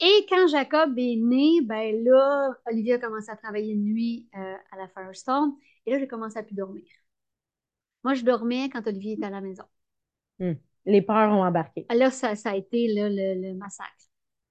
et 0.00 0.26
quand 0.28 0.46
Jacob 0.48 0.96
est 0.98 1.16
né, 1.16 1.60
ben 1.62 2.04
là, 2.04 2.50
Olivier 2.70 2.94
a 2.94 2.98
commencé 2.98 3.30
à 3.30 3.36
travailler 3.36 3.74
de 3.74 3.80
nuit 3.80 4.28
à 4.32 4.76
la 4.76 4.88
Firestone. 4.88 5.54
Et 5.86 5.90
là, 5.92 5.98
j'ai 5.98 6.06
commencé 6.08 6.38
à 6.38 6.42
plus 6.44 6.54
dormir. 6.54 6.84
Moi, 8.04 8.14
je 8.14 8.24
dormais 8.24 8.68
quand 8.70 8.86
Olivier 8.86 9.12
était 9.14 9.26
à 9.26 9.30
la 9.30 9.40
maison. 9.40 9.64
Les 10.86 11.02
peurs 11.02 11.30
ont 11.32 11.44
embarqué. 11.44 11.86
Là, 11.90 12.10
ça, 12.10 12.34
ça 12.34 12.50
a 12.50 12.56
été 12.56 12.88
là, 12.94 13.08
le, 13.08 13.40
le 13.48 13.54
massacre 13.54 13.92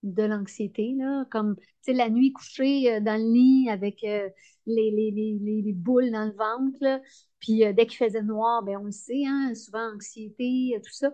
de 0.04 0.24
l'anxiété, 0.24 0.94
là, 0.96 1.26
comme, 1.32 1.56
tu 1.58 1.64
sais, 1.82 1.94
la 1.94 2.10
nuit 2.10 2.32
couchée 2.32 2.94
euh, 2.94 3.00
dans 3.00 3.20
le 3.20 3.34
lit 3.34 3.70
avec 3.70 4.04
euh, 4.04 4.30
les, 4.68 4.92
les, 4.92 5.12
les, 5.12 5.38
les, 5.42 5.62
les 5.64 5.74
boules 5.74 6.12
dans 6.12 6.26
le 6.26 6.32
ventre, 6.34 6.78
là. 6.82 7.02
Puis 7.40 7.66
euh, 7.66 7.74
dès 7.74 7.88
qu'il 7.88 7.98
faisait 7.98 8.22
noir, 8.22 8.64
ben 8.64 8.78
on 8.78 8.86
le 8.86 8.92
sait, 8.92 9.24
hein, 9.26 9.54
souvent 9.56 9.94
anxiété, 9.94 10.80
tout 10.84 10.94
ça. 10.94 11.12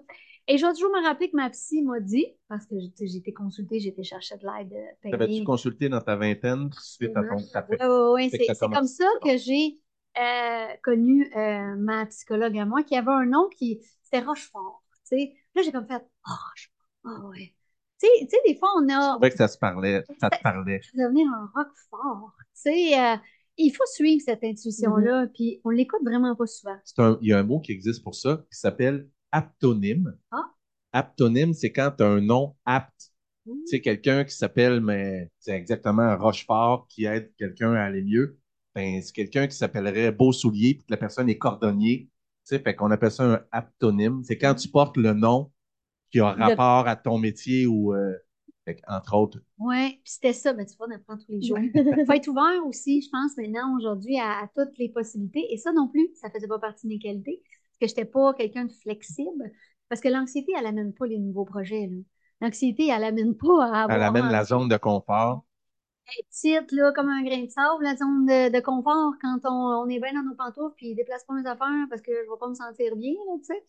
Et 0.48 0.58
je 0.58 0.66
vais 0.66 0.74
toujours 0.74 0.92
me 0.92 1.02
rappeler 1.04 1.30
que 1.30 1.38
ma 1.38 1.50
psy 1.50 1.82
m'a 1.82 2.00
dit, 2.02 2.26
parce 2.50 2.66
que 2.66 2.76
j'ai 3.00 3.18
été 3.18 3.34
consultée, 3.34 3.80
j'ai 3.80 3.90
été 3.90 4.04
chercher 4.04 4.36
de 4.38 4.46
l'aide 4.46 4.74
T'avais-tu 5.10 5.44
consulté 5.44 5.88
dans 5.90 6.02
ta 6.02 6.16
vingtaine 6.18 6.70
suite 6.80 7.16
à 7.16 7.24
ton 7.24 7.44
café? 7.54 7.78
Ouais, 7.80 7.88
ouais, 7.88 8.12
ouais, 8.12 8.30
Fait 8.30 8.40
que 8.40 8.54
c'est 8.54 8.70
comme 8.70 8.88
ça 8.88 9.06
que 9.24 9.38
j'ai 9.38 9.80
euh, 10.20 10.68
connu 10.84 11.32
euh, 11.36 11.76
ma 11.78 12.06
psychologue 12.08 12.58
à 12.58 12.66
moi, 12.66 12.84
qui 12.84 12.96
avait 12.96 13.12
un 13.12 13.26
nom 13.26 13.48
qui 13.50 13.80
c'était 14.14 14.26
Rochefort. 14.26 14.84
Tu 15.10 15.18
sais, 15.18 15.34
là 15.56 15.62
j'ai 15.64 15.72
comme 15.72 15.88
fait 15.88 16.04
oh, 16.28 16.32
Rochefort, 16.32 16.86
ah 17.06 17.28
ouais. 17.30 17.54
Tu 18.00 18.08
sais, 18.08 18.26
tu 18.26 18.30
sais, 18.30 18.38
des 18.46 18.56
fois, 18.56 18.70
on 18.78 18.90
a. 18.90 19.14
C'est 19.14 19.20
vrai 19.20 19.32
que 19.32 19.38
ça 19.38 19.48
se 19.48 19.58
parlait, 19.58 20.04
ça 20.20 20.30
te 20.30 20.42
parlait. 20.42 20.82
devenir 20.94 21.28
un 21.28 21.50
rock 21.56 21.70
fort. 21.90 22.34
Tu 22.38 22.46
sais, 22.54 23.00
euh, 23.00 23.16
il 23.58 23.72
faut 23.72 23.86
suivre 23.86 24.22
cette 24.26 24.44
intuition-là, 24.44 25.28
puis 25.34 25.62
on 25.64 25.70
l'écoute 25.70 26.02
vraiment 26.04 26.36
pas 26.36 26.48
souvent. 26.48 26.78
C'est 26.84 27.00
un- 27.00 27.18
il 27.22 27.30
y 27.30 27.34
a 27.34 27.40
un 27.40 27.44
mot 27.44 27.60
qui 27.60 27.72
existe 27.72 28.04
pour 28.04 28.16
ça 28.16 28.44
qui 28.52 28.58
s'appelle 28.58 29.08
aptonyme. 29.32 30.18
Ah. 30.32 30.50
Aptonyme, 30.92 31.54
c'est 31.54 31.72
quand 31.72 31.92
tu 31.98 32.04
as 32.04 32.08
un 32.08 32.22
nom 32.22 32.56
apte. 32.66 33.12
Tu 33.46 33.52
sais, 33.66 33.82
quelqu'un 33.82 34.24
qui 34.24 34.36
s'appelle, 34.36 34.80
mais 34.80 35.30
c'est 35.38 35.52
exactement 35.52 36.18
Rochefort 36.18 36.88
qui 36.88 37.06
aide 37.06 37.32
quelqu'un 37.38 37.74
à 37.74 37.84
aller 37.84 38.02
mieux. 38.02 38.40
Ben, 38.74 39.02
c'est 39.02 39.14
quelqu'un 39.14 39.48
qui 39.48 39.56
s'appellerait 39.56 40.12
Beau 40.12 40.32
Soulier, 40.32 40.76
puis 40.76 40.86
que 40.86 40.92
la 40.92 40.98
personne 40.98 41.30
est 41.30 41.38
cordonnier. 41.38 42.10
Sais, 42.44 42.60
fait 42.60 42.76
qu'on 42.76 42.92
appelle 42.92 43.12
ça 43.12 43.24
un 43.24 43.42
aptonyme. 43.52 44.22
C'est 44.24 44.38
quand 44.38 44.56
tu 44.56 44.68
portes 44.68 44.98
le 44.98 45.14
nom 45.14 45.52
qui 46.12 46.20
a 46.20 46.32
rapport 46.32 46.88
à 46.88 46.96
ton 46.96 47.18
métier 47.18 47.68
ou, 47.68 47.94
euh, 47.94 48.14
fait 48.66 48.82
entre 48.88 49.16
autres, 49.16 49.40
Oui, 49.58 49.92
puis 49.92 50.02
c'était 50.06 50.34
ça, 50.34 50.54
ben, 50.54 50.66
tu 50.66 50.76
vois, 50.78 50.88
on 50.90 50.96
apprend 50.96 51.18
tous 51.18 51.32
les 51.32 51.42
jours. 51.42 51.58
Il 51.60 51.72
faut 52.06 52.14
être 52.14 52.28
ouvert 52.28 52.66
aussi, 52.66 53.02
je 53.02 53.10
pense, 53.10 53.36
maintenant, 53.38 53.76
aujourd'hui, 53.78 54.18
à, 54.20 54.44
à 54.44 54.48
toutes 54.56 54.78
les 54.78 54.90
possibilités. 54.90 55.46
Et 55.52 55.58
ça 55.58 55.72
non 55.74 55.88
plus, 55.88 56.10
ça 56.16 56.30
faisait 56.30 56.48
pas 56.48 56.60
partie 56.60 56.88
de 56.88 56.94
mes 56.94 57.00
qualités, 57.00 57.42
parce 57.44 57.80
que 57.82 57.88
j'étais 57.88 58.10
pas 58.10 58.34
quelqu'un 58.34 58.66
de 58.66 58.72
flexible. 58.72 59.52
Parce 59.90 60.02
que 60.02 60.08
l'anxiété, 60.08 60.54
elle 60.58 60.66
amène 60.66 60.94
pas 60.94 61.06
les 61.06 61.20
nouveaux 61.20 61.46
projets. 61.46 61.90
L'anxiété, 62.42 62.88
elle 62.88 63.04
amène 63.04 63.36
pas 63.36 63.66
à 63.66 63.84
avoir 63.84 63.98
elle 63.98 64.04
amène 64.04 64.30
la 64.30 64.44
zone 64.44 64.70
de 64.70 64.78
confort. 64.78 65.46
Petite, 66.06 66.72
là, 66.72 66.92
comme 66.94 67.10
un 67.10 67.24
grain 67.24 67.44
de 67.44 67.50
sable, 67.50 67.84
la 67.84 67.96
zone 67.96 68.26
de, 68.26 68.50
de 68.56 68.60
confort, 68.60 69.14
quand 69.22 69.40
on, 69.46 69.84
on 69.86 69.90
est 69.90 70.00
bien 70.00 70.14
dans 70.14 70.24
nos 70.24 70.36
pantoufles, 70.36 70.76
puis 70.78 70.96
déplace 70.96 71.24
pas 71.26 71.34
mes 71.34 71.48
affaires 71.48 71.88
parce 71.90 72.02
que 72.02 72.12
je 72.12 72.30
vais 72.30 72.38
pas 72.40 72.48
me 72.50 72.54
sentir 72.56 72.96
bien, 72.96 73.14
là, 73.14 73.34
tu 73.40 73.46
sais. 73.46 73.64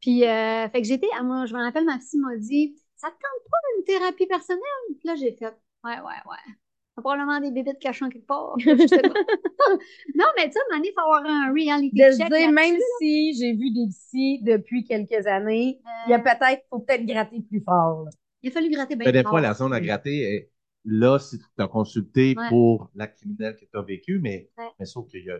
Puis, 0.00 0.24
euh, 0.26 0.68
fait 0.70 0.82
que 0.82 0.86
j'étais, 0.88 1.08
moi, 1.22 1.46
je 1.46 1.54
me 1.54 1.62
rappelle, 1.62 1.84
ma 1.84 1.98
psy 1.98 2.18
m'a 2.18 2.36
dit, 2.36 2.76
ça 2.96 3.08
te 3.08 3.14
tente 3.14 3.50
pas 3.50 3.58
une 3.78 3.84
thérapie 3.84 4.26
personnelle? 4.26 4.62
Puis 4.98 5.08
là, 5.08 5.14
j'ai 5.16 5.32
fait, 5.32 5.46
ouais, 5.84 6.00
ouais, 6.00 6.00
ouais. 6.00 6.36
Il 6.46 7.00
y 7.00 7.00
a 7.00 7.02
probablement 7.02 7.40
des 7.40 7.50
bébites 7.52 7.78
cachant 7.80 8.08
quelque 8.08 8.26
part. 8.26 8.54
Je 8.58 8.86
sais 8.86 9.02
pas. 9.02 9.14
non, 10.16 10.26
mais 10.36 10.46
tu 10.46 10.52
sais, 10.52 10.58
à 10.58 10.62
un 10.62 10.66
moment 10.70 10.78
donné, 10.78 10.88
il 10.88 10.94
faut 10.94 11.00
avoir 11.00 11.24
un 11.26 11.52
reality 11.52 11.90
De 11.92 12.10
se 12.12 12.18
check. 12.18 12.28
dire, 12.32 12.52
même 12.52 12.76
si 12.98 13.34
j'ai 13.38 13.52
vu 13.52 13.70
des 13.72 13.88
psys 13.88 14.42
depuis 14.42 14.84
quelques 14.84 15.26
années, 15.26 15.80
il 16.06 16.10
y 16.10 16.14
a 16.14 16.18
Euh, 16.18 16.22
peut-être, 16.22 16.64
faut 16.70 16.80
peut-être 16.80 17.06
gratter 17.06 17.40
plus 17.48 17.60
fort. 17.64 18.04
là. 18.04 18.10
il 18.42 18.50
a 18.50 18.52
fallu 18.52 18.70
gratter 18.70 18.96
bien 18.96 19.06
Mais 19.06 19.12
des 19.12 19.22
fort. 19.22 19.30
fois, 19.32 19.40
la 19.40 19.54
zone 19.54 19.72
à 19.72 19.80
gratter 19.80 20.22
est 20.22 20.50
là 20.88 21.18
si 21.18 21.38
tu 21.38 21.44
t'as 21.56 21.68
consulté 21.68 22.34
Ouais. 22.36 22.48
pour 22.50 22.90
l'acte 22.94 23.18
criminel 23.20 23.56
que 23.56 23.64
tu 23.64 23.76
as 23.78 23.82
vécu, 23.82 24.18
mais, 24.20 24.50
Ouais. 24.58 24.70
mais 24.78 24.86
sauf 24.86 25.08
qu'il 25.08 25.24
y 25.24 25.30
a, 25.30 25.38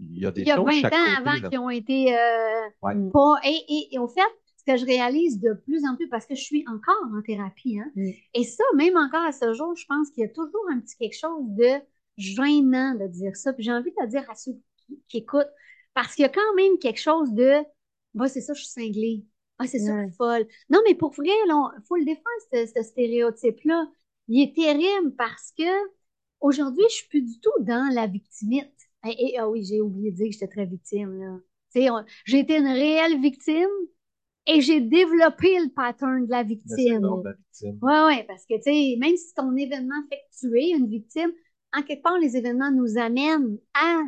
il 0.00 0.18
y 0.18 0.26
a 0.26 0.30
des 0.32 0.42
Il 0.42 0.48
y 0.48 0.50
a 0.50 0.56
choses 0.56 0.66
20 0.66 0.80
chaque 0.80 0.92
ans 0.94 1.16
côté, 1.16 1.30
avant 1.30 1.40
là. 1.42 1.50
qui 1.50 1.58
ont 1.58 1.70
été 1.70 2.16
euh, 2.18 2.68
Ouais. 2.82 2.94
pas. 3.12 3.36
Et, 3.44 3.56
et, 3.68 3.94
et 3.94 3.98
au 3.98 4.08
fait, 4.08 4.20
ce 4.58 4.64
que 4.72 4.76
je 4.78 4.84
réalise 4.86 5.40
de 5.40 5.54
plus 5.54 5.84
en 5.86 5.96
plus, 5.96 6.08
parce 6.08 6.26
que 6.26 6.34
je 6.34 6.42
suis 6.42 6.64
encore 6.68 6.96
en 7.14 7.22
thérapie, 7.22 7.78
hein, 7.80 7.90
Mm. 7.96 8.10
et 8.34 8.44
ça, 8.44 8.64
même 8.76 8.96
encore 8.96 9.22
à 9.24 9.32
ce 9.32 9.52
jour, 9.54 9.74
je 9.76 9.86
pense 9.86 10.10
qu'il 10.10 10.22
y 10.22 10.26
a 10.26 10.28
toujours 10.30 10.66
un 10.72 10.80
petit 10.80 10.96
quelque 10.96 11.18
chose 11.18 11.44
de 11.50 11.80
gênant 12.16 12.94
de 12.94 13.06
dire 13.08 13.36
ça. 13.36 13.52
Puis 13.52 13.64
j'ai 13.64 13.72
envie 13.72 13.90
de 13.90 13.96
le 14.02 14.08
dire 14.08 14.28
à 14.30 14.34
ceux 14.34 14.52
qui, 14.78 15.00
qui 15.08 15.18
écoutent, 15.18 15.50
parce 15.94 16.14
qu'il 16.14 16.22
y 16.22 16.26
a 16.26 16.28
quand 16.30 16.54
même 16.56 16.78
quelque 16.78 17.00
chose 17.00 17.32
de 17.32 17.62
bah, 18.14 18.28
c'est 18.28 18.40
ça, 18.42 18.52
je 18.54 18.60
suis 18.62 18.70
cinglée. 18.70 19.24
Ah, 19.58 19.66
c'est 19.66 19.78
ça, 19.78 19.92
je 19.92 19.98
Ouais. 19.98 20.06
suis 20.06 20.16
folle. 20.16 20.46
Non, 20.70 20.80
mais 20.86 20.94
pour 20.94 21.12
vrai, 21.12 21.26
il 21.28 21.82
faut 21.86 21.96
le 21.96 22.04
défendre, 22.04 22.26
ce, 22.52 22.66
ce 22.76 22.82
stéréotype-là. 22.82 23.86
Il 24.32 24.42
est 24.42 24.54
terrible 24.56 25.14
parce 25.16 25.52
que 25.58 25.64
aujourd'hui, 26.40 26.84
je 26.90 26.94
suis 26.96 27.08
plus 27.08 27.22
du 27.22 27.40
tout 27.40 27.52
dans 27.60 27.92
la 27.94 28.06
victimite. 28.08 28.72
Et, 29.06 29.34
et- 29.34 29.38
ah 29.38 29.48
oui, 29.50 29.64
j'ai 29.64 29.80
oublié 29.82 30.10
de 30.12 30.16
dire 30.16 30.26
que 30.28 30.32
j'étais 30.32 30.48
très 30.48 30.66
victime, 30.66 31.18
là. 31.20 31.38
J'ai 32.26 32.40
été 32.40 32.56
une 32.58 32.66
réelle 32.66 33.20
victime 33.20 33.68
et 34.46 34.60
j'ai 34.60 34.80
développé 34.80 35.58
le 35.60 35.70
pattern 35.70 36.26
de 36.26 36.30
la 36.30 36.42
Le 36.42 36.48
victime. 36.76 37.00
de 37.02 37.22
la 37.28 37.32
victime. 37.34 37.78
Ouais, 37.82 38.04
ouais, 38.06 38.24
parce 38.24 38.46
que, 38.46 38.54
tu 38.56 38.62
sais, 38.64 38.96
même 38.98 39.16
si 39.16 39.34
ton 39.34 39.56
événement 39.56 40.02
fait 40.10 40.18
que 40.18 40.38
tu 40.48 40.60
es 40.60 40.70
une 40.70 40.88
victime, 40.88 41.32
en 41.74 41.82
quelque 41.82 42.02
part, 42.02 42.18
les 42.18 42.36
événements 42.36 42.70
nous 42.70 42.98
amènent 42.98 43.58
à 43.74 44.00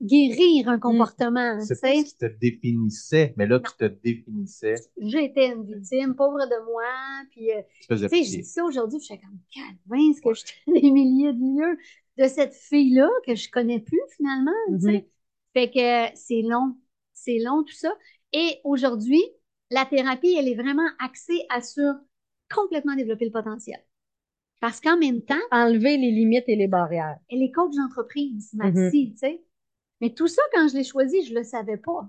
guérir 0.00 0.68
un 0.68 0.78
comportement, 0.78 1.58
tu 1.58 1.74
C'est 1.74 1.92
qui 2.04 2.16
te 2.16 2.26
définissait, 2.26 3.34
mais 3.36 3.46
là, 3.46 3.60
tu 3.60 3.72
te 3.76 3.84
définissais, 3.84 4.74
J'étais 5.00 5.48
une 5.52 5.64
victime, 5.64 6.14
pauvre 6.14 6.38
de 6.46 6.64
moi, 6.64 6.84
puis, 7.30 7.50
euh, 7.52 7.62
tu 7.80 7.88
tu 7.88 8.08
sais, 8.08 8.24
je 8.24 8.30
dis 8.30 8.44
ça 8.44 8.64
aujourd'hui, 8.64 8.98
je 9.00 9.04
suis 9.04 9.18
comme, 9.20 9.38
calvin, 9.54 10.12
ce 10.14 10.20
que 10.20 10.34
je 10.34 10.40
suis 10.46 10.72
des 10.80 10.90
milliers 10.90 11.32
de 11.32 11.38
lieux 11.38 11.78
de 12.18 12.28
cette 12.28 12.54
fille-là 12.54 13.08
que 13.26 13.34
je 13.34 13.50
connais 13.50 13.80
plus 13.80 14.00
finalement, 14.16 14.52
tu 14.74 14.80
sais. 14.80 14.92
Mhm. 14.92 15.04
Fait 15.54 15.70
que 15.70 16.06
euh, 16.08 16.10
c'est 16.14 16.42
long, 16.42 16.76
c'est 17.12 17.38
long 17.38 17.62
tout 17.64 17.74
ça. 17.74 17.92
Et 18.32 18.60
aujourd'hui, 18.64 19.22
la 19.70 19.84
thérapie, 19.84 20.34
elle 20.38 20.48
est 20.48 20.54
vraiment 20.54 20.88
axée 20.98 21.44
à 21.48 21.60
sur 21.62 21.94
complètement 22.52 22.94
développer 22.94 23.24
le 23.24 23.30
potentiel. 23.30 23.78
Parce 24.60 24.80
qu'en 24.80 24.98
même 24.98 25.22
temps, 25.22 25.40
Enlever 25.50 25.96
les 25.96 26.10
limites 26.10 26.44
et 26.48 26.56
les 26.56 26.68
barrières. 26.68 27.18
elle 27.30 27.42
est 27.42 27.50
coach 27.50 27.74
d'entreprise, 27.74 28.50
ma 28.54 28.70
Mhm. 28.70 28.88
psy, 28.90 29.12
tu 29.12 29.18
sais. 29.18 29.42
Mais 30.00 30.14
tout 30.14 30.28
ça, 30.28 30.42
quand 30.54 30.68
je 30.68 30.74
l'ai 30.76 30.84
choisi, 30.84 31.24
je 31.26 31.34
le 31.34 31.42
savais 31.44 31.76
pas. 31.76 32.08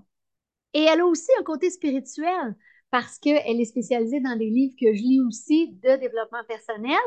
Et 0.74 0.82
elle 0.84 1.00
a 1.00 1.06
aussi 1.06 1.30
un 1.38 1.42
côté 1.42 1.70
spirituel 1.70 2.56
parce 2.90 3.18
qu'elle 3.18 3.60
est 3.60 3.64
spécialisée 3.64 4.20
dans 4.20 4.36
des 4.36 4.50
livres 4.50 4.74
que 4.80 4.92
je 4.94 5.02
lis 5.02 5.20
aussi 5.20 5.68
de 5.82 5.96
développement 5.96 6.44
personnel. 6.48 6.98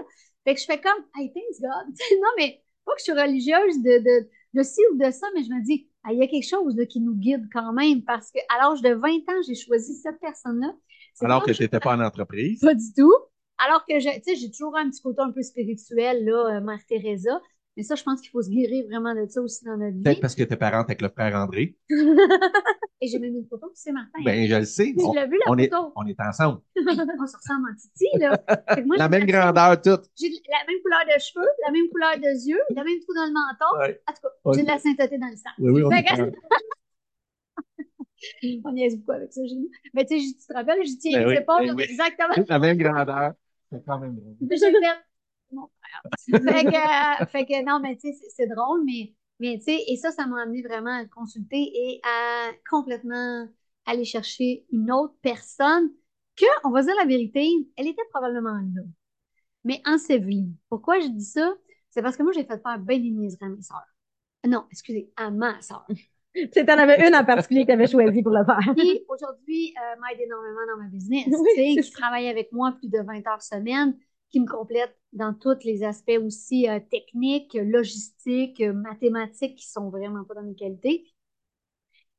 Fait 0.43 0.55
que 0.55 0.59
je 0.61 0.65
fais 0.65 0.79
comme, 0.81 1.03
hey, 1.17 1.31
thanks 1.33 1.61
God. 1.61 1.95
non, 2.21 2.29
mais 2.37 2.61
pas 2.85 2.93
que 2.93 2.99
je 2.99 3.03
suis 3.05 3.13
religieuse 3.13 3.81
de, 3.81 3.99
de, 3.99 4.29
de 4.53 4.63
ci 4.63 4.81
ou 4.93 4.97
de 4.97 5.11
ça, 5.11 5.27
mais 5.35 5.43
je 5.43 5.49
me 5.49 5.63
dis, 5.63 5.89
ah, 6.03 6.13
il 6.13 6.19
y 6.19 6.23
a 6.23 6.27
quelque 6.27 6.47
chose 6.47 6.75
là, 6.75 6.85
qui 6.85 7.01
nous 7.01 7.15
guide 7.15 7.47
quand 7.51 7.73
même 7.73 8.03
parce 8.03 8.31
qu'à 8.31 8.41
l'âge 8.59 8.81
de 8.81 8.89
20 8.93 9.27
ans, 9.29 9.41
j'ai 9.47 9.55
choisi 9.55 9.95
cette 9.95 10.19
personne-là. 10.19 10.75
Alors 11.21 11.43
que 11.43 11.53
je- 11.53 11.57
tu 11.57 11.63
n'étais 11.63 11.79
pas 11.79 11.95
en 11.95 12.01
entreprise. 12.01 12.59
pas 12.61 12.75
du 12.75 12.93
tout. 12.95 13.13
Alors 13.57 13.85
que 13.85 13.93
tu 13.97 14.23
sais, 14.23 14.35
j'ai 14.35 14.51
toujours 14.51 14.75
un 14.77 14.89
petit 14.89 15.01
côté 15.01 15.21
un 15.21 15.31
peu 15.31 15.41
spirituel, 15.41 16.25
là, 16.25 16.57
euh, 16.57 16.61
Mère 16.61 16.85
Teresa. 16.87 17.41
Mais 17.77 17.83
ça, 17.83 17.95
je 17.95 18.03
pense 18.03 18.21
qu'il 18.21 18.29
faut 18.31 18.41
se 18.41 18.49
guérir 18.49 18.85
vraiment 18.87 19.13
de 19.13 19.27
ça 19.27 19.41
aussi 19.41 19.65
dans 19.65 19.75
notre 19.77 20.01
Peut-être 20.01 20.15
vie. 20.15 20.21
parce 20.21 20.35
que 20.35 20.43
t'es 20.43 20.55
parente 20.55 20.85
avec 20.87 21.01
le 21.01 21.09
frère 21.09 21.35
André. 21.35 21.75
Et 23.01 23.07
j'ai 23.07 23.19
même 23.19 23.35
une 23.35 23.45
photo, 23.47 23.69
c'est 23.73 23.91
Martin. 23.91 24.19
Ben, 24.23 24.47
je 24.47 24.55
le 24.55 24.65
sais. 24.65 24.93
tu 24.97 25.03
On, 25.03 25.13
l'as 25.13 25.25
vu, 25.25 25.37
la 25.45 25.51
on 25.51 25.57
est, 25.57 25.69
photo? 25.69 25.91
on 25.97 26.05
est 26.07 26.19
ensemble. 26.21 26.61
on 26.77 27.27
se 27.27 27.35
ressemble 27.35 27.69
en 27.69 27.75
titi, 27.75 28.05
là. 28.17 28.41
Moi, 28.85 28.95
La 28.97 29.09
même 29.09 29.25
grandeur, 29.25 29.81
toute. 29.81 30.09
J'ai 30.17 30.29
la 30.29 30.65
même 30.71 30.81
couleur 30.81 31.01
de 31.05 31.19
cheveux, 31.19 31.47
la 31.65 31.71
même 31.71 31.89
couleur 31.89 32.15
de 32.15 32.47
yeux, 32.49 32.61
le 32.69 32.75
même 32.75 32.99
trou 33.01 33.13
dans 33.13 33.25
le 33.25 33.33
menton. 33.33 33.79
Ouais. 33.79 34.01
En 34.07 34.13
tout 34.13 34.21
cas, 34.23 34.51
j'ai 34.55 34.63
de 34.63 34.67
la 34.67 34.79
sainteté 34.79 35.17
dans 35.17 35.27
le 35.27 35.35
sang. 35.35 35.49
Oui, 35.59 35.71
oui, 35.71 35.83
on 35.83 35.91
est 35.91 36.31
on 38.63 38.71
niaise 38.71 38.97
beaucoup 38.97 39.11
avec 39.11 39.31
ça, 39.33 39.41
j'ai 39.45 39.55
dit. 39.55 39.69
Mais 39.93 40.05
tu 40.05 40.19
sais, 40.19 40.33
tu 40.39 40.47
te 40.47 40.53
rappelles, 40.53 40.79
je 40.85 40.97
tiens 40.99 41.19
Ben 41.19 41.27
oui, 41.27 41.35
épaules, 41.35 41.67
ben 41.67 41.75
oui. 41.75 41.83
exactement. 41.83 42.45
La 42.47 42.59
même 42.59 42.77
grandeur. 42.77 43.33
C'est 43.71 43.85
quand 43.85 43.99
même 43.99 44.15
drôle. 44.15 44.35
Mon 45.51 45.69
frère. 45.79 46.05
Fait 46.43 46.67
que, 46.67 46.75
euh, 46.75 47.25
fait 47.31 47.45
que 47.45 47.65
non, 47.65 47.79
mais 47.79 47.95
tu 47.97 48.11
sais, 48.13 48.29
c'est- 48.35 48.47
drôle, 48.47 48.83
mais, 48.85 49.13
mais 49.39 49.57
tu 49.59 49.65
sais, 49.65 49.83
et 49.87 49.97
ça, 49.97 50.11
ça 50.11 50.25
m'a 50.27 50.41
amené 50.43 50.61
vraiment 50.61 50.91
à 50.97 51.05
consulter 51.05 51.57
et 51.73 52.01
à 52.03 52.51
complètement 52.69 53.47
aller 53.85 54.05
chercher 54.05 54.65
une 54.71 54.91
autre 54.91 55.15
personne 55.21 55.91
que, 56.35 56.45
on 56.63 56.71
va 56.71 56.83
dire 56.83 56.95
la 56.97 57.05
vérité, 57.05 57.47
elle 57.77 57.87
était 57.87 58.01
probablement 58.11 58.53
là, 58.53 58.81
mais 59.65 59.81
ensevelie. 59.85 60.49
Pourquoi 60.69 60.99
je 61.01 61.07
dis 61.07 61.25
ça? 61.25 61.53
C'est 61.89 62.01
parce 62.03 62.17
que 62.17 62.23
moi, 62.23 62.33
j'ai 62.33 62.45
fait 62.45 62.61
faire 62.61 62.79
bien 62.79 62.99
des 62.99 63.11
niaiseries 63.11 63.45
à 63.45 63.49
mes 63.49 63.61
sœurs. 63.61 63.85
Non, 64.47 64.65
excusez, 64.71 65.11
à 65.17 65.31
ma 65.31 65.61
sœur. 65.61 65.87
Tu 66.33 66.65
t'en 66.65 66.77
avais 66.77 67.07
une 67.07 67.15
en 67.15 67.23
particulier 67.23 67.61
que 67.61 67.67
tu 67.67 67.73
avais 67.73 67.87
choisi 67.87 68.21
pour 68.21 68.33
le 68.33 68.43
faire. 68.45 68.75
Qui 68.75 69.05
aujourd'hui 69.07 69.73
euh, 69.77 69.95
m'aide 70.01 70.19
énormément 70.19 70.65
dans 70.67 70.83
ma 70.83 70.89
business, 70.89 71.27
Oui, 71.27 71.49
tu 71.53 71.61
sais, 71.61 71.79
qui 71.79 71.91
travaille 71.91 72.27
avec 72.27 72.51
moi 72.51 72.73
plus 72.73 72.89
de 72.89 72.99
20 72.99 73.25
heures 73.27 73.41
semaine, 73.41 73.97
qui 74.29 74.39
me 74.41 74.47
complète 74.47 74.97
dans 75.15 75.33
tous 75.33 75.63
les 75.63 75.83
aspects 75.83 76.19
aussi 76.21 76.69
euh, 76.69 76.79
techniques, 76.91 77.53
logistiques, 77.53 78.61
euh, 78.61 78.73
mathématiques 78.73 79.55
qui 79.55 79.67
sont 79.67 79.89
vraiment 79.89 80.23
pas 80.23 80.35
dans 80.35 80.43
mes 80.43 80.55
qualités. 80.55 81.05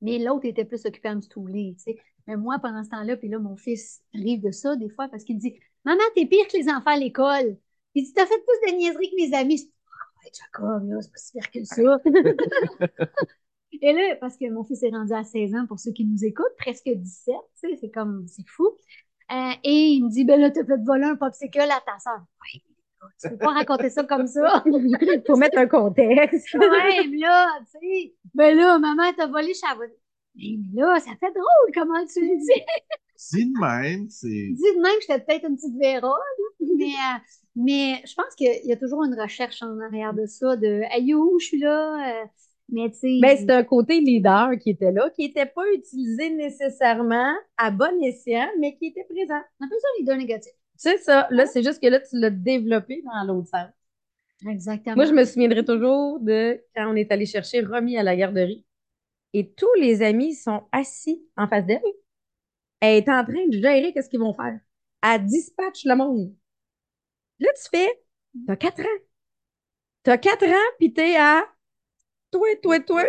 Mais 0.00 0.18
l'autre 0.18 0.46
était 0.46 0.64
plus 0.64 0.84
occupé 0.86 1.08
à 1.08 1.14
me 1.14 1.20
stouler, 1.20 1.74
tu 1.76 1.84
sais. 1.84 1.98
Mais 2.26 2.36
moi, 2.36 2.58
pendant 2.58 2.82
ce 2.82 2.90
temps-là, 2.90 3.16
puis 3.16 3.28
là, 3.28 3.38
mon 3.38 3.56
fils 3.56 4.02
rive 4.12 4.42
de 4.42 4.50
ça 4.50 4.76
des 4.76 4.88
fois 4.88 5.08
parce 5.08 5.24
qu'il 5.24 5.38
dit 5.38 5.58
Maman, 5.84 6.02
t'es 6.14 6.26
pire 6.26 6.46
que 6.48 6.56
les 6.56 6.68
enfants 6.68 6.90
à 6.90 6.96
l'école. 6.96 7.56
Il 7.94 8.04
dit 8.04 8.12
T'as 8.12 8.26
fait 8.26 8.34
plus 8.34 8.72
de 8.72 8.76
niaiseries 8.76 9.10
que 9.10 9.16
mes 9.16 9.36
amis. 9.36 9.58
Je 9.58 9.62
dis 9.62 9.72
Ah, 9.86 10.28
Jacob, 10.34 10.88
là, 10.88 11.00
c'est 11.00 11.12
pas 11.12 11.18
si 11.18 11.32
pire 11.32 11.50
que 11.50 11.64
ça. 11.64 11.98
Et 13.82 13.92
là, 13.92 14.16
parce 14.20 14.36
que 14.36 14.50
mon 14.50 14.64
fils 14.64 14.82
est 14.82 14.90
rendu 14.90 15.12
à 15.12 15.22
16 15.22 15.54
ans, 15.54 15.66
pour 15.66 15.78
ceux 15.78 15.92
qui 15.92 16.04
nous 16.04 16.24
écoutent, 16.24 16.56
presque 16.58 16.88
17, 16.88 17.34
tu 17.60 17.68
sais, 17.68 17.76
c'est 17.80 17.90
comme, 17.90 18.26
c'est 18.26 18.46
fou. 18.48 18.70
Euh, 19.32 19.52
et 19.64 19.88
il 19.88 20.04
me 20.04 20.10
dit, 20.10 20.24
ben 20.24 20.40
là, 20.40 20.50
t'as 20.50 20.64
fait 20.64 20.82
voler 20.84 21.04
un 21.04 21.16
popsicle 21.16 21.60
à 21.60 21.80
ta 21.84 21.98
soeur. 21.98 22.20
Ouais, 22.20 22.62
tu 23.20 23.28
peux 23.30 23.38
pas 23.38 23.52
raconter 23.52 23.90
ça 23.90 24.04
comme 24.04 24.26
ça. 24.26 24.62
Pour 25.26 25.36
mettre 25.38 25.58
un 25.58 25.66
contexte. 25.66 26.54
ouais, 26.54 27.06
mais 27.08 27.18
là, 27.18 27.58
tu 27.72 27.78
sais, 27.80 28.14
ben 28.34 28.56
là, 28.56 28.78
maman, 28.78 29.12
t'as 29.16 29.26
volé 29.26 29.52
la 29.68 29.74
voisine. 29.74 29.96
Mais 30.36 30.58
là, 30.74 30.98
ça 31.00 31.12
fait 31.18 31.32
drôle, 31.32 31.72
comment 31.74 32.04
tu 32.06 32.20
le 32.20 32.36
dis? 32.38 32.62
Si 33.16 33.46
de 33.50 33.58
même, 33.58 34.08
c'est. 34.10 34.28
Dis 34.28 34.76
de 34.76 34.80
même 34.82 34.92
que 34.98 35.04
j'étais 35.08 35.20
peut-être 35.24 35.48
une 35.48 35.56
petite 35.56 35.78
Véra, 35.78 36.08
là. 36.08 36.66
mais, 36.76 36.84
euh, 36.84 37.18
mais 37.56 38.02
je 38.06 38.14
pense 38.14 38.34
qu'il 38.36 38.60
y 38.64 38.72
a 38.72 38.76
toujours 38.76 39.04
une 39.04 39.18
recherche 39.18 39.62
en 39.62 39.78
arrière 39.80 40.12
de 40.12 40.26
ça, 40.26 40.56
de 40.56 40.82
«Hey, 40.90 41.14
où 41.14 41.38
je 41.40 41.46
suis 41.46 41.58
là? 41.58 42.22
Euh, 42.22 42.26
Mais 42.68 42.90
tu 42.90 42.98
sais... 42.98 43.18
Mais 43.22 43.38
c'est 43.38 43.50
un 43.50 43.64
côté 43.64 44.00
leader 44.00 44.50
qui 44.60 44.70
était 44.70 44.92
là, 44.92 45.08
qui 45.10 45.22
n'était 45.26 45.46
pas 45.46 45.62
utilisé 45.72 46.28
nécessairement 46.30 47.32
à 47.56 47.70
bon 47.70 48.02
escient, 48.02 48.48
mais 48.60 48.76
qui 48.76 48.88
était 48.88 49.04
présent. 49.08 49.40
un 49.60 49.68
peu 49.68 49.76
ça, 49.80 49.88
leader 49.98 50.16
négatif. 50.18 50.52
C'est 50.76 50.98
ça. 50.98 51.28
Là, 51.30 51.46
c'est 51.46 51.62
juste 51.62 51.80
que 51.80 51.88
là, 51.88 52.00
tu 52.00 52.18
l'as 52.18 52.30
développé 52.30 53.02
dans 53.02 53.24
l'autre 53.24 53.48
sens. 53.48 53.68
Exactement. 54.46 54.96
Moi, 54.96 55.06
je 55.06 55.12
me 55.12 55.24
souviendrai 55.24 55.64
toujours 55.64 56.20
de 56.20 56.62
quand 56.74 56.90
on 56.92 56.96
est 56.96 57.10
allé 57.10 57.26
chercher 57.26 57.62
Romy 57.62 57.96
à 57.96 58.02
la 58.02 58.16
garderie 58.16 58.64
et 59.32 59.52
tous 59.52 59.72
les 59.80 60.02
amis 60.02 60.34
sont 60.34 60.64
assis 60.72 61.22
en 61.36 61.48
face 61.48 61.66
d'elle. 61.66 61.82
Elle 62.80 62.96
est 62.96 63.08
en 63.08 63.24
train 63.24 63.46
de 63.48 63.52
gérer 63.52 63.92
qu'est-ce 63.92 64.08
qu'ils 64.08 64.20
vont 64.20 64.34
faire. 64.34 64.58
Elle 65.02 65.24
dispatche 65.26 65.84
le 65.84 65.94
monde. 65.96 66.34
Là, 67.38 67.48
tu 67.54 67.68
fais, 67.70 68.02
t'as 68.46 68.56
quatre 68.56 68.80
ans. 68.82 68.98
T'as 70.04 70.18
quatre 70.18 70.46
ans, 70.46 70.70
puis 70.78 70.92
t'es 70.92 71.16
à 71.16 71.46
toi, 72.30 72.48
toi, 72.62 72.80
toi. 72.80 73.04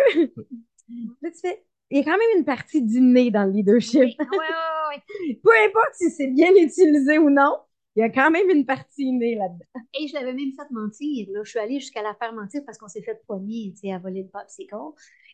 Là, 1.21 1.31
tu 1.31 1.39
fais, 1.41 1.65
il 1.89 1.97
y 1.97 2.01
a 2.01 2.03
quand 2.03 2.17
même 2.17 2.37
une 2.37 2.45
partie 2.45 2.81
d'inné 2.81 3.31
dans 3.31 3.45
le 3.45 3.51
leadership. 3.51 4.03
Oui, 4.19 4.27
oui, 4.31 4.97
oui. 5.17 5.39
Peu 5.43 5.51
importe 5.67 5.93
si 5.95 6.09
c'est 6.11 6.27
bien 6.27 6.51
utilisé 6.55 7.17
ou 7.17 7.29
non, 7.29 7.57
il 7.95 8.01
y 8.01 8.03
a 8.03 8.09
quand 8.09 8.29
même 8.29 8.49
une 8.49 8.65
partie 8.65 9.03
innée 9.05 9.35
là-dedans. 9.35 9.65
Et 9.99 10.07
je 10.07 10.13
l'avais 10.13 10.33
même 10.33 10.51
fait 10.53 10.69
mentir. 10.71 11.27
Là. 11.31 11.41
Je 11.43 11.49
suis 11.49 11.59
allée 11.59 11.79
jusqu'à 11.79 12.01
la 12.01 12.13
faire 12.15 12.33
mentir 12.33 12.61
parce 12.65 12.77
qu'on 12.77 12.87
s'est 12.87 13.01
fait 13.01 13.21
poigner 13.25 13.73
à 13.93 13.99
voler 13.99 14.23
le 14.23 14.29
popsicle. 14.29 14.75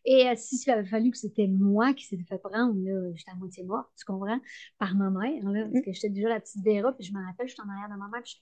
Et 0.06 0.28
euh, 0.30 0.36
s'il 0.36 0.70
avait 0.72 0.88
fallu 0.88 1.12
que 1.12 1.18
c'était 1.18 1.48
moi 1.48 1.94
qui 1.94 2.06
s'était 2.06 2.24
fait 2.26 2.38
prendre, 2.38 2.74
là, 2.78 3.12
j'étais 3.16 3.32
à 3.32 3.36
moitié 3.36 3.64
morte, 3.64 3.90
tu 3.98 4.06
comprends, 4.06 4.40
par 4.78 4.96
ma 4.96 5.10
mère, 5.10 5.50
là, 5.50 5.66
parce 5.72 5.86
que 5.86 5.94
j'étais 5.94 6.10
déjà 6.10 6.30
la 6.30 6.40
petite 6.42 6.64
Vera, 6.64 6.92
puis 6.94 7.06
je 7.06 7.14
me 7.14 7.26
rappelle, 7.26 7.48
j'étais 7.48 7.62
en 7.62 7.70
arrière 7.70 7.90
de 7.90 7.96
ma 7.98 8.08
mère, 8.10 8.22
puis 8.22 8.38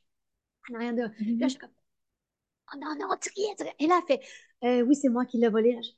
je 0.67 0.73
en 0.73 0.77
arrière 0.77 0.93
de... 0.95 1.07
Puis 1.15 1.37
là, 1.37 1.47
je 1.47 1.51
suis 1.51 1.59
comme, 1.59 1.69
oh 2.73 2.77
non, 2.79 2.95
non, 2.99 3.15
tu 3.21 3.29
riais, 3.35 3.55
tu. 3.57 3.63
Et 3.83 3.87
là, 3.87 3.99
elle 4.01 4.17
fait, 4.17 4.25
euh, 4.63 4.81
oui, 4.85 4.95
c'est 4.95 5.09
moi 5.09 5.25
qui 5.25 5.37
l'ai 5.37 5.49
volé. 5.49 5.73
Là, 5.73 5.81
je- 5.81 5.91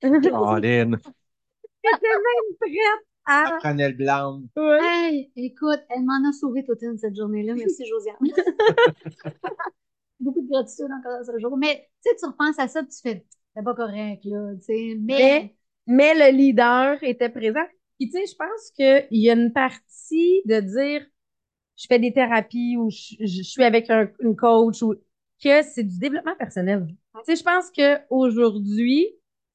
Caroline, 0.00 0.98
J'étais 1.84 2.08
même 2.08 2.56
prête 2.60 3.04
à. 3.26 3.44
la 3.44 3.58
cannelle 3.58 3.96
blanche. 3.96 4.42
Ouais. 4.56 4.78
Hey, 4.82 5.32
écoute, 5.36 5.80
elle 5.90 6.04
m'en 6.04 6.28
a 6.28 6.32
sauvé 6.32 6.64
toute 6.64 6.82
une 6.82 6.98
cette 6.98 7.16
journée-là. 7.16 7.54
Merci, 7.54 7.84
Josiane. 7.86 8.16
Beaucoup 10.20 10.42
de 10.42 10.48
gratitude 10.48 10.86
encore 10.86 11.24
ce 11.24 11.38
jour. 11.38 11.56
Mais 11.56 11.88
tu 12.02 12.10
sais, 12.10 12.16
tu 12.16 12.26
repenses 12.26 12.58
à 12.58 12.68
ça, 12.68 12.82
tu 12.82 12.98
fais, 13.02 13.24
c'est 13.54 13.62
pas 13.62 13.74
correct, 13.74 14.24
là. 14.24 14.52
Mais, 14.68 14.96
Mais, 14.98 15.56
mais 15.86 16.14
le 16.14 16.36
leader 16.36 17.02
était 17.02 17.28
présent. 17.28 17.64
Puis, 17.98 18.10
tu 18.10 18.18
sais, 18.18 18.26
je 18.26 18.34
pense 18.36 18.70
qu'il 18.74 19.20
y 19.20 19.30
a 19.30 19.34
une 19.34 19.52
partie 19.52 20.42
de 20.44 20.60
dire, 20.60 21.06
je 21.76 21.86
fais 21.88 21.98
des 21.98 22.12
thérapies 22.12 22.76
ou 22.76 22.90
je, 22.90 23.14
je 23.20 23.42
suis 23.42 23.62
avec 23.64 23.90
un, 23.90 24.08
une 24.20 24.36
coach 24.36 24.82
ou 24.82 24.94
que 25.42 25.62
c'est 25.62 25.84
du 25.84 25.98
développement 25.98 26.36
personnel. 26.36 26.86
Tu 26.88 27.20
sais, 27.24 27.36
je 27.36 27.44
pense 27.44 27.70
qu'aujourd'hui, 27.70 29.06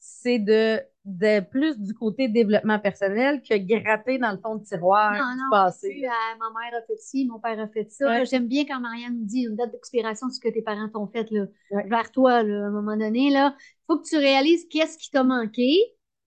c'est 0.05 0.37
de, 0.39 0.81
de 1.05 1.39
plus 1.39 1.79
du 1.79 1.93
côté 1.93 2.27
développement 2.27 2.77
personnel 2.77 3.41
que 3.41 3.55
gratter 3.57 4.17
dans 4.17 4.31
le 4.33 4.37
fond 4.37 4.55
de 4.55 4.63
tiroir 4.65 5.13
non, 5.13 5.19
du 5.31 5.37
non, 5.39 5.49
passé. 5.49 5.87
sais, 6.01 6.05
euh, 6.07 6.37
ma 6.39 6.59
mère 6.59 6.77
a 6.77 6.81
fait 6.85 6.97
ci, 6.97 7.25
mon 7.25 7.39
père 7.39 7.57
a 7.57 7.67
fait 7.69 7.89
ça. 7.89 8.07
Ouais. 8.07 8.25
J'aime 8.25 8.47
bien 8.47 8.65
quand 8.65 8.81
Marianne 8.81 9.19
me 9.19 9.25
dit 9.25 9.43
une 9.43 9.55
date 9.55 9.71
d'expiration 9.71 10.27
de 10.27 10.33
ce 10.33 10.41
que 10.41 10.49
tes 10.49 10.61
parents 10.61 10.89
t'ont 10.89 11.07
fait, 11.07 11.31
là, 11.31 11.45
Ouais. 11.71 11.87
vers 11.87 12.11
toi, 12.11 12.43
là, 12.43 12.65
à 12.65 12.67
un 12.67 12.71
moment 12.71 12.97
donné, 12.97 13.29
là. 13.31 13.55
Faut 13.87 13.97
que 13.97 14.07
tu 14.07 14.17
réalises 14.17 14.67
qu'est-ce 14.69 14.97
qui 14.97 15.09
t'a 15.09 15.23
manqué, 15.23 15.77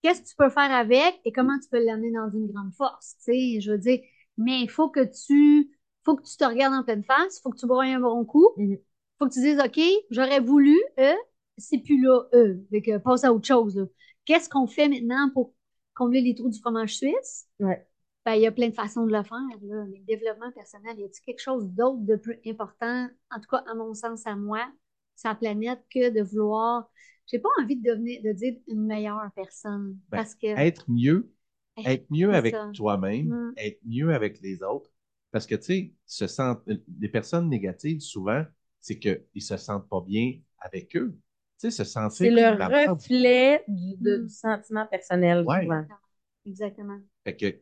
qu'est-ce 0.01 0.21
que 0.23 0.27
tu 0.27 0.35
peux 0.35 0.49
faire 0.49 0.71
avec 0.71 1.19
et 1.23 1.31
comment 1.31 1.57
tu 1.59 1.69
peux 1.69 1.83
l'amener 1.83 2.11
dans 2.11 2.29
une 2.31 2.47
grande 2.51 2.73
force, 2.73 3.15
tu 3.19 3.31
sais, 3.31 3.61
je 3.61 3.71
veux 3.71 3.77
dire. 3.77 3.99
Mais 4.37 4.61
il 4.61 4.69
faut 4.71 4.89
que 4.89 5.01
tu, 5.01 5.69
faut 6.03 6.15
que 6.15 6.23
tu 6.23 6.35
te 6.35 6.45
regardes 6.45 6.73
en 6.73 6.83
pleine 6.83 7.03
face, 7.03 7.39
faut 7.41 7.51
que 7.51 7.57
tu 7.59 7.67
bois 7.67 7.83
un 7.85 7.99
bon 7.99 8.25
coup, 8.25 8.49
Mhm. 8.57 8.77
faut 9.19 9.27
que 9.27 9.33
tu 9.33 9.41
dises, 9.41 9.59
OK, 9.63 9.79
j'aurais 10.09 10.39
voulu, 10.39 10.75
euh, 10.99 11.13
c'est 11.57 11.79
plus 11.79 12.01
là, 12.01 12.23
eux. 12.33 12.65
Fait 12.69 12.81
que 12.81 12.97
passe 12.97 13.23
à 13.23 13.33
autre 13.33 13.47
chose. 13.47 13.87
Qu'est-ce 14.25 14.49
qu'on 14.49 14.67
fait 14.67 14.89
maintenant 14.89 15.29
pour 15.33 15.53
combler 15.93 16.21
les 16.21 16.35
trous 16.35 16.49
du 16.49 16.59
fromage 16.59 16.97
suisse? 16.97 17.47
Ouais. 17.59 17.85
Ben, 18.25 18.33
il 18.33 18.41
y 18.41 18.47
a 18.47 18.51
plein 18.51 18.67
de 18.67 18.73
façons 18.73 19.05
de 19.05 19.13
le 19.13 19.23
faire, 19.23 19.39
là. 19.61 19.85
Mais 19.89 19.99
le 19.99 20.05
développement 20.05 20.51
personnel, 20.51 20.99
y 20.99 21.03
a-t-il 21.03 21.21
quelque 21.21 21.41
chose 21.41 21.69
d'autre 21.69 22.01
de 22.01 22.17
plus 22.17 22.39
important, 22.45 23.07
en 23.31 23.39
tout 23.39 23.47
cas, 23.49 23.63
à 23.65 23.73
mon 23.73 23.93
sens, 23.93 24.27
à 24.27 24.35
moi, 24.35 24.69
sur 25.15 25.29
la 25.29 25.35
planète, 25.35 25.79
que 25.89 26.09
de 26.09 26.21
vouloir, 26.21 26.91
j'ai 27.25 27.39
pas 27.39 27.49
envie 27.61 27.77
de 27.77 27.89
devenir, 27.89 28.21
de 28.21 28.33
dire 28.33 28.57
une 28.67 28.85
meilleure 28.85 29.21
personne. 29.33 29.97
Ben, 30.09 30.17
parce 30.17 30.35
que, 30.35 30.47
Être 30.47 30.83
mieux, 30.89 31.31
être 31.85 32.05
mieux 32.09 32.33
avec 32.33 32.53
toi-même, 32.73 33.27
Mm. 33.27 33.53
être 33.57 33.79
mieux 33.85 34.13
avec 34.13 34.41
les 34.41 34.61
autres. 34.61 34.91
Parce 35.31 35.45
que, 35.45 35.55
tu 35.55 35.63
sais, 35.63 35.93
se 36.05 36.27
sentent, 36.27 36.63
les 36.99 37.09
personnes 37.09 37.49
négatives, 37.49 38.01
souvent, 38.01 38.43
c'est 38.79 38.99
qu'ils 38.99 39.41
se 39.41 39.57
sentent 39.57 39.87
pas 39.87 40.01
bien 40.01 40.39
avec 40.59 40.95
eux. 40.95 41.17
Tu 41.59 41.71
sais, 41.71 41.71
se 41.71 41.83
sentir. 41.83 42.17
C'est 42.17 42.29
le 42.29 42.91
reflet 42.91 43.63
du, 43.67 43.95
de- 43.97 44.17
Mm. 44.17 44.23
du 44.27 44.29
sentiment 44.33 44.85
personnel, 44.87 45.43
Ouais. 45.45 45.63
souvent. 45.63 45.85
exactement. 46.45 46.99
Fait 47.23 47.35
que 47.35 47.59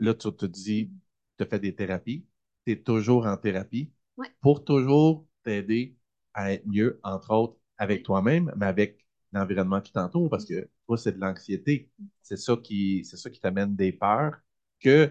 là, 0.00 0.14
tu 0.14 0.32
te 0.34 0.46
dis, 0.46 0.90
tu 1.38 1.44
fais 1.46 1.58
des 1.60 1.74
thérapies, 1.74 2.26
tu 2.66 2.72
es 2.72 2.82
toujours 2.82 3.26
en 3.26 3.36
thérapie 3.36 3.92
Ouais. 4.16 4.28
pour 4.40 4.64
toujours 4.64 5.26
t'aider 5.44 5.96
à 6.34 6.52
être 6.52 6.66
mieux, 6.66 7.00
entre 7.02 7.32
autres, 7.32 7.56
avec 7.78 8.02
toi-même, 8.02 8.52
mais 8.56 8.66
avec 8.66 9.06
l'environnement 9.32 9.80
qui 9.80 9.92
t'entoure, 9.92 10.28
parce 10.30 10.44
que 10.44 10.68
toi, 10.86 10.96
c'est 10.98 11.12
de 11.12 11.20
l'anxiété. 11.20 11.90
C'est 12.22 12.36
ça 12.36 12.56
qui, 12.56 13.04
c'est 13.04 13.16
ça 13.16 13.30
qui 13.30 13.40
t'amène 13.40 13.74
des 13.76 13.92
peurs 13.92 14.36
que 14.80 15.06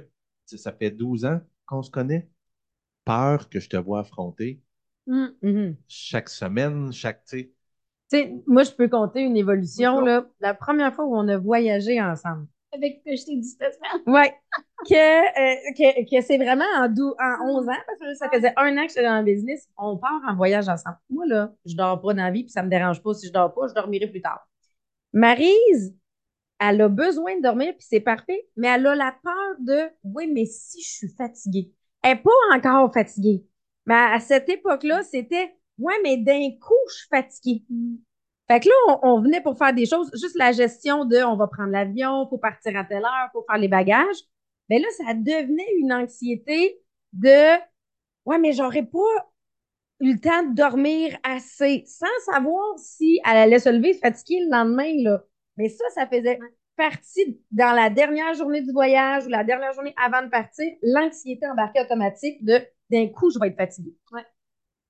tu 0.47 0.57
sais, 0.57 0.57
ça 0.57 0.73
fait 0.73 0.91
12 0.91 1.25
ans 1.25 1.41
qu'on 1.65 1.81
se 1.83 1.91
connaît. 1.91 2.29
Peur 3.05 3.49
que 3.49 3.59
je 3.59 3.69
te 3.69 3.77
vois 3.77 4.01
affronter 4.01 4.61
Mm. 5.07 5.27
Mhm. 5.41 5.77
chaque 5.87 6.29
semaine, 6.29 6.91
chaque, 6.93 7.25
tu 7.25 7.51
sais, 8.17 8.27
Tu 8.27 8.35
sais, 8.35 8.43
moi, 8.47 8.63
je 8.63 8.71
peux 8.71 8.87
compter 8.87 9.21
une 9.21 9.37
évolution, 9.37 10.01
là. 10.01 10.25
La 10.39 10.53
première 10.53 10.93
fois 10.93 11.05
où 11.05 11.15
on 11.15 11.27
a 11.27 11.37
voyagé 11.37 12.01
ensemble. 12.01 12.47
Avec 12.73 13.03
que 13.03 13.15
je 13.15 13.25
t'ai 13.25 13.35
dit 13.37 13.47
cette 13.47 13.73
semaine. 13.75 14.01
Ouais. 14.07 14.33
Que, 14.89 14.95
euh, 14.95 15.73
que, 15.77 16.09
que 16.09 16.25
c'est 16.25 16.37
vraiment 16.37 16.65
en, 16.79 16.89
dou- 16.89 17.13
en 17.19 17.47
11 17.47 17.69
ans, 17.69 17.81
parce 17.85 17.99
que 17.99 18.15
ça 18.15 18.27
faisait 18.31 18.51
un 18.57 18.75
an 18.79 18.81
que 18.81 18.87
j'étais 18.87 19.03
dans 19.03 19.19
le 19.19 19.23
business, 19.23 19.67
on 19.77 19.95
part 19.95 20.19
en 20.27 20.35
voyage 20.35 20.67
ensemble. 20.69 20.97
Moi, 21.11 21.27
là, 21.27 21.53
je 21.67 21.75
dors 21.75 22.01
pas 22.01 22.15
dans 22.15 22.23
la 22.23 22.31
vie, 22.31 22.41
puis 22.45 22.51
ça 22.51 22.63
me 22.63 22.67
dérange 22.69 22.99
pas. 23.03 23.13
Si 23.13 23.27
je 23.27 23.31
dors 23.31 23.53
pas, 23.53 23.67
je 23.67 23.75
dormirai 23.75 24.07
plus 24.07 24.23
tard. 24.23 24.39
Maryse, 25.13 25.95
elle 26.59 26.81
a 26.81 26.89
besoin 26.89 27.37
de 27.37 27.41
dormir, 27.41 27.73
puis 27.73 27.85
c'est 27.89 27.99
parfait, 27.99 28.47
mais 28.55 28.67
elle 28.69 28.87
a 28.87 28.95
la 28.95 29.15
peur 29.23 29.55
de, 29.59 29.89
oui, 30.03 30.31
mais 30.31 30.45
si 30.45 30.81
je 30.81 30.89
suis 30.89 31.09
fatiguée. 31.09 31.71
Elle 32.03 32.15
n'est 32.17 32.23
pas 32.23 32.31
encore 32.55 32.93
fatiguée. 32.93 33.45
Mais 33.85 33.95
à 33.95 34.19
cette 34.19 34.49
époque-là, 34.49 35.03
c'était, 35.03 35.55
ouais, 35.81 35.95
mais 36.03 36.17
d'un 36.17 36.51
coup, 36.59 36.73
je 36.89 36.93
suis 36.95 37.07
fatiguée. 37.09 37.63
Fait 38.47 38.59
que 38.59 38.67
là, 38.67 38.99
on, 39.03 39.21
venait 39.21 39.41
pour 39.41 39.57
faire 39.57 39.73
des 39.73 39.85
choses, 39.85 40.11
juste 40.13 40.37
la 40.37 40.51
gestion 40.51 41.05
de 41.05 41.17
on 41.23 41.37
va 41.37 41.47
prendre 41.47 41.71
l'avion, 41.71 42.27
faut 42.29 42.37
partir 42.37 42.77
à 42.77 42.83
telle 42.83 43.03
heure, 43.03 43.29
faut 43.31 43.45
faire 43.49 43.57
les 43.59 43.67
bagages. 43.67 44.17
Mais 44.69 44.79
là, 44.79 44.87
ça 44.97 45.13
devenait 45.13 45.73
une 45.79 45.93
anxiété 45.93 46.81
de 47.13 47.57
ouais, 48.25 48.39
mais 48.39 48.53
j'aurais 48.53 48.85
pas 48.85 49.31
eu 50.01 50.13
le 50.13 50.19
temps 50.19 50.43
de 50.43 50.55
dormir 50.55 51.17
assez, 51.23 51.83
sans 51.85 52.33
savoir 52.33 52.77
si 52.77 53.19
elle 53.25 53.37
allait 53.37 53.59
se 53.59 53.69
lever 53.69 53.93
fatiguée 53.93 54.41
le 54.45 54.51
lendemain, 54.51 54.91
là. 55.03 55.23
Mais 55.57 55.69
ça, 55.69 55.85
ça 55.93 56.07
faisait 56.07 56.39
partie 56.75 57.39
dans 57.51 57.73
la 57.75 57.89
dernière 57.89 58.33
journée 58.33 58.61
du 58.61 58.71
voyage 58.71 59.25
ou 59.25 59.29
la 59.29 59.43
dernière 59.43 59.73
journée 59.73 59.93
avant 60.03 60.23
de 60.23 60.29
partir, 60.29 60.65
l'anxiété 60.81 61.45
embarquée 61.47 61.81
automatique 61.81 62.43
de 62.43 62.59
d'un 62.89 63.07
coup, 63.07 63.29
je 63.29 63.39
vais 63.39 63.47
être 63.47 63.57
fatiguée. 63.57 63.95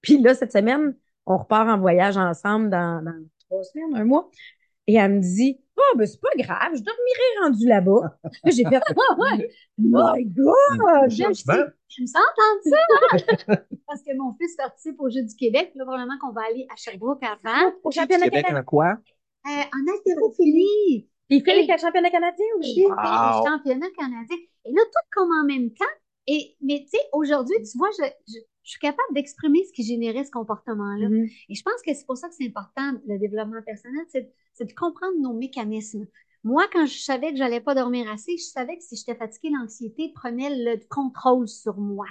Puis 0.02 0.22
là, 0.22 0.34
cette 0.34 0.52
semaine, 0.52 0.96
on 1.26 1.38
repart 1.38 1.68
en 1.70 1.78
voyage 1.80 2.18
ensemble 2.18 2.70
dans, 2.70 3.04
dans 3.04 3.14
trois 3.50 3.64
semaines, 3.64 3.96
un 3.96 4.06
mois. 4.06 4.30
Et 4.88 4.96
elle 4.96 5.14
me 5.14 5.22
dit, 5.22 5.60
oh, 5.78 5.98
ben, 5.98 6.08
c'est 6.08 6.20
pas 6.20 6.30
grave, 6.38 6.72
je 6.74 6.82
dormirai 6.82 7.44
rendu 7.44 7.68
là-bas. 7.68 8.18
J'ai 8.46 8.64
fait, 8.66 8.82
oh, 8.96 9.16
ouais, 9.22 9.50
my 9.78 10.26
God! 10.26 10.54
J'aime 11.08 11.34
changement. 11.36 11.64
j'aime 11.88 12.08
ça 12.08 12.20
entendre 12.20 12.78
ça! 13.50 13.56
Parce 13.88 14.02
que 14.02 14.16
mon 14.18 14.34
fils 14.34 14.56
participe 14.56 15.00
au 15.00 15.10
Jeux 15.10 15.22
du 15.24 15.36
Québec. 15.36 15.72
Là, 15.76 15.86
probablement 15.86 16.18
qu'on 16.20 16.32
va 16.32 16.42
aller 16.50 16.66
à 16.72 16.76
Sherbrooke 16.76 17.24
avant. 17.24 17.72
Au 17.84 17.92
championnat 17.92 18.26
Québec 18.26 18.46
canadien. 18.46 18.62
en 18.62 18.66
quoi? 18.66 18.98
Euh, 19.48 19.50
en 19.50 19.94
haltérophilie. 19.94 21.08
Puis 21.30 21.38
il 21.38 21.44
fait 21.44 21.56
les 21.56 21.78
championnats 21.78 22.10
canadiens 22.12 22.46
aussi. 22.60 22.82
il 22.82 22.84
fait 22.84 22.90
Wow. 22.90 23.44
les 23.44 23.50
championnats 23.50 23.92
canadiens. 23.98 24.38
Et 24.66 24.72
là, 24.72 24.82
tout 24.84 25.08
comme 25.12 25.30
en 25.32 25.46
même 25.46 25.72
temps. 25.72 25.86
Et, 26.28 26.56
mais 26.62 26.82
tu 26.84 26.90
sais, 26.98 27.04
aujourd'hui, 27.14 27.56
tu 27.64 27.78
vois, 27.78 27.90
je, 27.98 28.06
je, 28.28 28.38
je 28.64 28.72
suis 28.72 28.80
capable 28.80 29.14
d'exprimer 29.14 29.64
ce 29.66 29.74
qui 29.74 29.84
générait 29.84 30.24
ce 30.24 30.32
comportement-là. 30.32 31.10
Mhm. 31.10 31.28
Et 31.50 31.56
je 31.56 31.64
pense 31.64 31.82
que 31.86 31.94
c'est 31.94 32.06
pour 32.06 32.18
ça 32.18 32.30
que 32.30 32.36
c'est 32.36 32.48
important, 32.48 32.94
le 33.08 33.18
développement 33.18 33.62
personnel, 33.66 34.06
c'est 34.10 34.66
de 34.66 34.74
comprendre 34.74 35.18
nos 35.20 35.34
mécanismes. 35.34 36.06
Moi, 36.44 36.64
quand 36.74 36.86
je 36.86 36.98
savais 36.98 37.32
que 37.32 37.38
j'allais 37.38 37.62
pas 37.62 37.76
dormir 37.76 38.10
assez, 38.10 38.38
je 38.38 38.44
savais 38.44 38.78
que 38.78 38.84
si 38.84 38.96
j'étais 38.96 39.16
fatiguée, 39.16 39.50
l'anxiété 39.52 40.12
prenait 40.16 40.50
le 40.50 40.80
contrôle 40.90 41.48
sur 41.48 41.78
moi. 41.78 42.08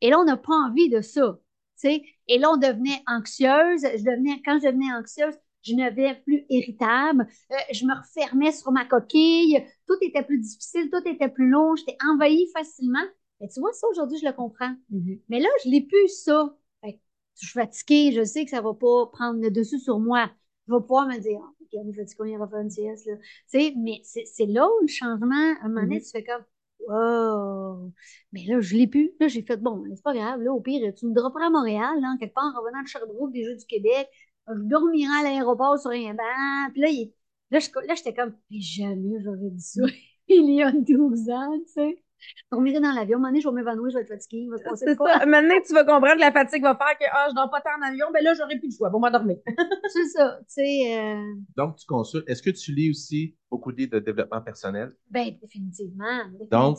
Et 0.00 0.10
là, 0.10 0.18
on 0.18 0.24
n'a 0.24 0.36
pas 0.36 0.54
envie 0.54 0.88
de 0.88 1.00
ça. 1.00 1.38
tu 1.80 1.88
sais. 1.88 2.02
Et 2.28 2.38
là, 2.38 2.50
on 2.52 2.56
devenait 2.56 3.02
anxieuse. 3.06 3.82
Je 3.82 4.04
devenais, 4.04 4.42
quand 4.44 4.58
je 4.60 4.66
devenais 4.66 4.92
anxieuse, 4.92 5.34
je 5.62 5.74
ne 5.74 5.88
devenais 5.90 6.20
plus 6.24 6.44
irritable. 6.48 7.26
Euh, 7.52 7.56
je 7.72 7.84
me 7.86 7.94
refermais 7.96 8.52
sur 8.52 8.72
ma 8.72 8.84
coquille. 8.84 9.64
Tout 9.86 9.96
était 10.00 10.24
plus 10.24 10.38
difficile, 10.38 10.90
tout 10.90 11.06
était 11.08 11.28
plus 11.28 11.48
long. 11.48 11.76
J'étais 11.76 11.96
envahie 12.08 12.48
facilement. 12.52 13.04
Mais 13.42 13.48
tu 13.48 13.60
vois, 13.60 13.72
ça, 13.74 13.88
aujourd'hui, 13.88 14.18
je 14.20 14.26
le 14.26 14.32
comprends. 14.34 14.74
Mhm. 14.90 15.20
Mais 15.30 15.40
là, 15.40 15.50
je 15.64 15.70
l'ai 15.70 15.82
plus, 15.82 16.08
ça. 16.24 16.56
Fait 16.82 16.94
que 16.94 17.00
je 17.40 17.46
suis 17.48 17.54
fatiguée, 17.60 18.12
je 18.12 18.24
sais 18.24 18.44
que 18.46 18.50
ça 18.52 18.62
va 18.62 18.74
pas 18.74 19.06
prendre 19.12 19.42
le 19.42 19.50
dessus 19.50 19.80
sur 19.80 20.00
moi. 20.00 20.30
Je 20.68 20.74
vais 20.74 20.80
pouvoir 20.80 21.08
me 21.08 21.18
dire, 21.18 21.40
Ah, 21.44 21.50
OK, 21.62 21.68
on 21.74 21.90
est 21.90 21.94
fatigué, 21.94 22.22
on 22.22 22.26
ira 22.26 22.48
faire 22.48 22.60
une 22.60 22.70
sieste, 22.70 23.06
là. 23.06 23.16
Tu 23.18 23.24
sais, 23.48 23.74
mais 23.76 24.02
c'est 24.04 24.46
là 24.46 24.68
où 24.68 24.82
le 24.82 24.88
changement, 24.88 25.34
à 25.62 25.66
un 25.66 25.68
moment 25.68 25.82
donné, 25.82 25.96
Mhm. 25.96 26.02
tu 26.02 26.10
fais 26.10 26.24
comme, 26.24 26.44
wow! 26.88 27.92
Mais 28.32 28.44
là, 28.46 28.60
je 28.60 28.76
l'ai 28.76 28.86
plus. 28.86 29.12
Là, 29.20 29.28
j'ai 29.28 29.42
fait, 29.42 29.56
bon, 29.58 29.84
c'est 29.94 30.02
pas 30.02 30.14
grave. 30.14 30.40
Là, 30.42 30.52
au 30.52 30.60
pire, 30.60 30.92
tu 30.94 31.06
me 31.06 31.14
dropperas 31.14 31.46
à 31.46 31.50
Montréal, 31.50 32.00
là, 32.00 32.16
quelque 32.20 32.34
part, 32.34 32.44
en 32.56 32.60
revenant 32.60 32.82
de 32.82 32.88
Sherbrooke, 32.88 33.32
des 33.32 33.44
Jeux 33.44 33.56
du 33.56 33.66
Québec. 33.66 34.08
Je 34.48 34.54
dormirai 34.62 35.10
à 35.20 35.22
l'aéroport 35.24 35.78
sur 35.78 35.90
un 35.90 36.14
banc. 36.14 36.70
Puis 36.72 36.80
là, 36.82 36.88
il- 36.88 37.12
là, 37.50 37.58
j'étais 37.60 38.14
comme, 38.14 38.34
Mais 38.50 38.60
jamais 38.60 39.20
j'aurais 39.22 39.50
dit 39.50 39.62
ça 39.62 39.82
il 40.28 40.50
y 40.54 40.62
a 40.62 40.72
12 40.72 41.28
ans, 41.30 41.58
tu 41.66 41.72
sais. 41.72 42.02
Dormirai 42.50 42.80
dans 42.80 42.92
l'avion. 42.92 43.20
Donné, 43.20 43.40
je 43.40 43.48
vais 43.48 43.54
m'évanouir, 43.54 43.90
je 43.90 43.96
vais 43.96 44.02
être 44.02 44.08
fatiguée, 44.08 44.42
il 44.42 44.50
va 44.50 44.58
se 44.58 44.62
passer 44.64 44.84
C'est 44.86 44.92
de 44.92 44.96
quoi? 44.96 45.18
ça. 45.18 45.26
Maintenant, 45.26 45.54
tu 45.66 45.72
vas 45.74 45.84
comprendre 45.84 46.14
que 46.14 46.20
la 46.20 46.32
fatigue 46.32 46.62
va 46.62 46.76
faire 46.76 46.98
que 46.98 47.04
ah, 47.12 47.26
je 47.30 47.34
dors 47.34 47.50
pas 47.50 47.60
tant 47.60 47.70
en 47.78 47.82
avion, 47.82 48.06
ben 48.12 48.22
là, 48.22 48.34
j'aurai 48.34 48.58
plus 48.58 48.68
de 48.68 48.74
choix. 48.74 48.90
Bon, 48.90 49.00
moi, 49.00 49.10
dormir. 49.10 49.36
C'est 49.92 50.06
ça, 50.08 50.38
tu 50.40 50.44
sais. 50.48 50.98
euh, 51.00 51.34
Donc, 51.56 51.76
tu 51.76 51.86
consultes. 51.86 52.28
Est-ce 52.28 52.42
que 52.42 52.50
tu 52.50 52.72
lis 52.74 52.90
aussi 52.90 53.36
beaucoup 53.50 53.72
de 53.72 53.78
livres 53.78 53.92
de 53.94 53.98
développement 54.00 54.40
personnel? 54.40 54.92
ben, 55.10 55.30
définitivement. 55.40 56.22
Donc. 56.50 56.78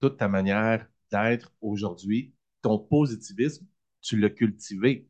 Toute 0.00 0.16
ta 0.16 0.26
manière 0.26 0.84
d'être 1.12 1.52
aujourd'hui, 1.60 2.34
ton 2.60 2.76
positivisme, 2.76 3.64
tu 4.00 4.16
l'as 4.18 4.30
cultivé 4.30 5.06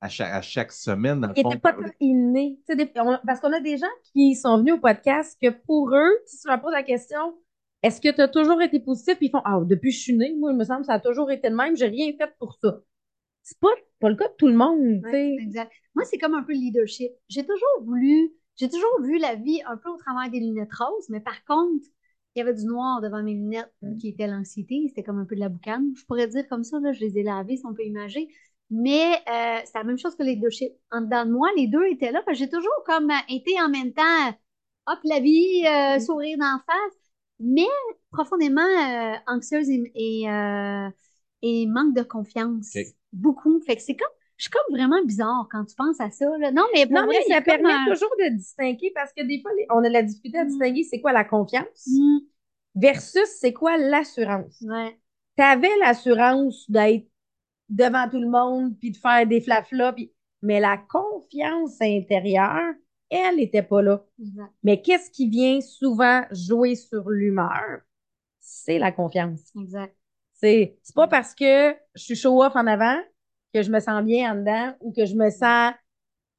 à 0.00 0.08
chaque, 0.08 0.32
à 0.32 0.40
chaque 0.40 0.72
semaine, 0.72 1.20
dans 1.20 1.28
le 1.28 1.34
Il 1.36 1.42
fond. 1.42 1.50
n'était 1.50 1.60
pas 1.60 1.76
inné. 2.00 2.58
Tu 2.66 2.72
sais, 2.72 2.76
des- 2.76 2.90
on- 2.98 3.18
parce 3.26 3.40
qu'on 3.40 3.52
a 3.52 3.60
des 3.60 3.76
gens 3.76 3.86
qui 4.14 4.34
sont 4.34 4.56
venus 4.56 4.72
au 4.72 4.78
podcast 4.78 5.38
que 5.38 5.50
pour 5.50 5.94
eux, 5.94 6.10
si 6.24 6.40
tu 6.40 6.48
leur 6.48 6.62
poses 6.62 6.72
la 6.72 6.82
question, 6.82 7.34
est-ce 7.82 8.00
que 8.00 8.08
tu 8.14 8.20
as 8.20 8.28
toujours 8.28 8.62
été 8.62 8.80
positif? 8.80 9.16
Puis 9.16 9.26
ils 9.26 9.30
font, 9.30 9.42
ah, 9.44 9.60
depuis 9.64 9.90
que 9.90 9.96
je 9.96 10.00
suis 10.02 10.16
née, 10.16 10.34
moi, 10.38 10.52
il 10.52 10.56
me 10.58 10.64
semble 10.64 10.80
que 10.80 10.86
ça 10.86 10.94
a 10.94 11.00
toujours 11.00 11.30
été 11.30 11.48
le 11.50 11.56
même, 11.56 11.76
j'ai 11.76 11.86
rien 11.86 12.12
fait 12.16 12.32
pour 12.38 12.54
ça. 12.62 12.80
C'est 13.42 13.58
pas, 13.60 13.70
pas 14.00 14.08
le 14.10 14.16
cas 14.16 14.28
de 14.28 14.34
tout 14.38 14.48
le 14.48 14.54
monde, 14.54 15.02
tu 15.02 15.10
sais. 15.10 15.16
Ouais, 15.36 15.36
exact. 15.40 15.72
Moi, 15.94 16.04
c'est 16.04 16.18
comme 16.18 16.34
un 16.34 16.42
peu 16.42 16.52
le 16.52 16.58
leadership. 16.58 17.12
J'ai 17.28 17.44
toujours 17.44 17.82
voulu, 17.84 18.32
j'ai 18.56 18.68
toujours 18.68 19.00
vu 19.02 19.18
la 19.18 19.34
vie 19.34 19.60
un 19.66 19.76
peu 19.76 19.88
au 19.90 19.96
travers 19.96 20.30
des 20.30 20.40
lunettes 20.40 20.72
roses, 20.74 21.08
mais 21.10 21.20
par 21.20 21.44
contre, 21.44 21.86
il 22.34 22.38
y 22.38 22.42
avait 22.42 22.54
du 22.54 22.64
noir 22.64 23.00
devant 23.02 23.22
mes 23.22 23.34
lunettes 23.34 23.72
Mm. 23.82 23.96
qui 23.98 24.08
était 24.08 24.26
l'anxiété. 24.26 24.84
C'était 24.88 25.02
comme 25.02 25.18
un 25.18 25.26
peu 25.26 25.34
de 25.34 25.40
la 25.40 25.48
boucane. 25.50 25.92
Je 25.96 26.04
pourrais 26.06 26.28
dire 26.28 26.46
comme 26.48 26.64
ça, 26.64 26.78
là, 26.80 26.92
je 26.92 27.00
les 27.00 27.18
ai 27.18 27.22
lavées, 27.22 27.56
si 27.56 27.66
on 27.66 27.74
peut 27.74 27.84
imaginer. 27.84 28.28
Mais 28.70 29.12
euh, 29.28 29.58
c'est 29.64 29.74
la 29.76 29.84
même 29.84 29.98
chose 29.98 30.14
que 30.16 30.22
le 30.22 30.30
leadership. 30.30 30.72
En 30.90 31.02
dedans 31.02 31.26
de 31.26 31.30
moi, 31.32 31.48
les 31.56 31.66
deux 31.66 31.84
étaient 31.88 32.10
là. 32.12 32.22
J'ai 32.32 32.48
toujours 32.48 32.72
comme 32.86 33.10
été 33.28 33.52
en 33.60 33.68
même 33.68 33.92
temps, 33.92 34.28
hop, 34.86 34.98
la 35.04 35.20
vie, 35.20 35.64
euh, 35.66 35.96
Mm. 35.96 36.00
sourire 36.00 36.38
d'en 36.38 36.58
face, 36.66 37.01
mais 37.40 37.66
profondément 38.10 38.60
euh, 38.62 39.14
anxieuse 39.26 39.68
et, 39.70 39.92
et, 39.94 40.30
euh, 40.30 40.88
et 41.42 41.66
manque 41.66 41.94
de 41.94 42.02
confiance. 42.02 42.76
Beaucoup. 43.12 43.60
Fait 43.60 43.76
que 43.76 43.82
c'est 43.82 43.96
comme, 43.96 44.08
je 44.36 44.44
suis 44.44 44.50
comme 44.50 44.76
vraiment 44.76 45.02
bizarre 45.04 45.46
quand 45.50 45.64
tu 45.64 45.74
penses 45.74 46.00
à 46.00 46.10
ça. 46.10 46.26
Là. 46.38 46.50
Non, 46.52 46.64
mais 46.74 46.86
Non, 46.86 47.04
vrai, 47.04 47.16
mais 47.28 47.34
ça 47.34 47.40
permet 47.40 47.72
un- 47.72 47.84
toujours 47.92 48.10
de 48.18 48.30
distinguer 48.36 48.92
parce 48.94 49.12
que 49.12 49.22
des 49.22 49.40
fois, 49.40 49.50
les- 49.56 49.66
on 49.70 49.78
a 49.84 49.88
de 49.88 49.92
la 49.92 50.02
difficulté 50.02 50.38
à 50.38 50.44
Mm. 50.44 50.48
distinguer 50.48 50.82
c'est 50.84 51.00
quoi 51.00 51.12
la 51.12 51.24
confiance 51.24 51.86
Mm, 51.88 52.18
versus 52.76 53.28
c'est 53.40 53.52
quoi 53.52 53.76
l'assurance. 53.76 54.62
ouais. 54.62 54.98
Tu 55.36 55.42
avais 55.42 55.76
l'assurance 55.80 56.70
d'être 56.70 57.06
devant 57.68 58.08
tout 58.10 58.20
le 58.20 58.28
monde 58.28 58.78
puis 58.78 58.90
de 58.90 58.96
faire 58.96 59.26
des 59.26 59.40
flaflas, 59.40 59.92
puis... 59.94 60.12
mais 60.42 60.60
la 60.60 60.76
confiance 60.78 61.80
intérieure, 61.80 62.74
elle 63.16 63.36
n'était 63.36 63.62
pas 63.62 63.82
là. 63.82 64.04
Exact. 64.20 64.52
Mais 64.62 64.80
qu'est-ce 64.82 65.10
qui 65.10 65.28
vient 65.28 65.60
souvent 65.60 66.22
jouer 66.30 66.74
sur 66.74 67.08
l'humeur? 67.10 67.80
C'est 68.40 68.78
la 68.78 68.92
confiance. 68.92 69.52
Exact. 69.56 69.94
C'est 70.34 70.76
c'est 70.82 70.94
pas 70.94 71.08
parce 71.08 71.34
que 71.34 71.74
je 71.94 72.02
suis 72.02 72.16
show 72.16 72.42
off 72.42 72.56
en 72.56 72.66
avant 72.66 72.96
que 73.54 73.62
je 73.62 73.70
me 73.70 73.80
sens 73.80 74.02
bien 74.04 74.32
en 74.32 74.36
dedans 74.36 74.74
ou 74.80 74.92
que 74.92 75.06
je 75.06 75.14
me 75.14 75.30
sens 75.30 75.72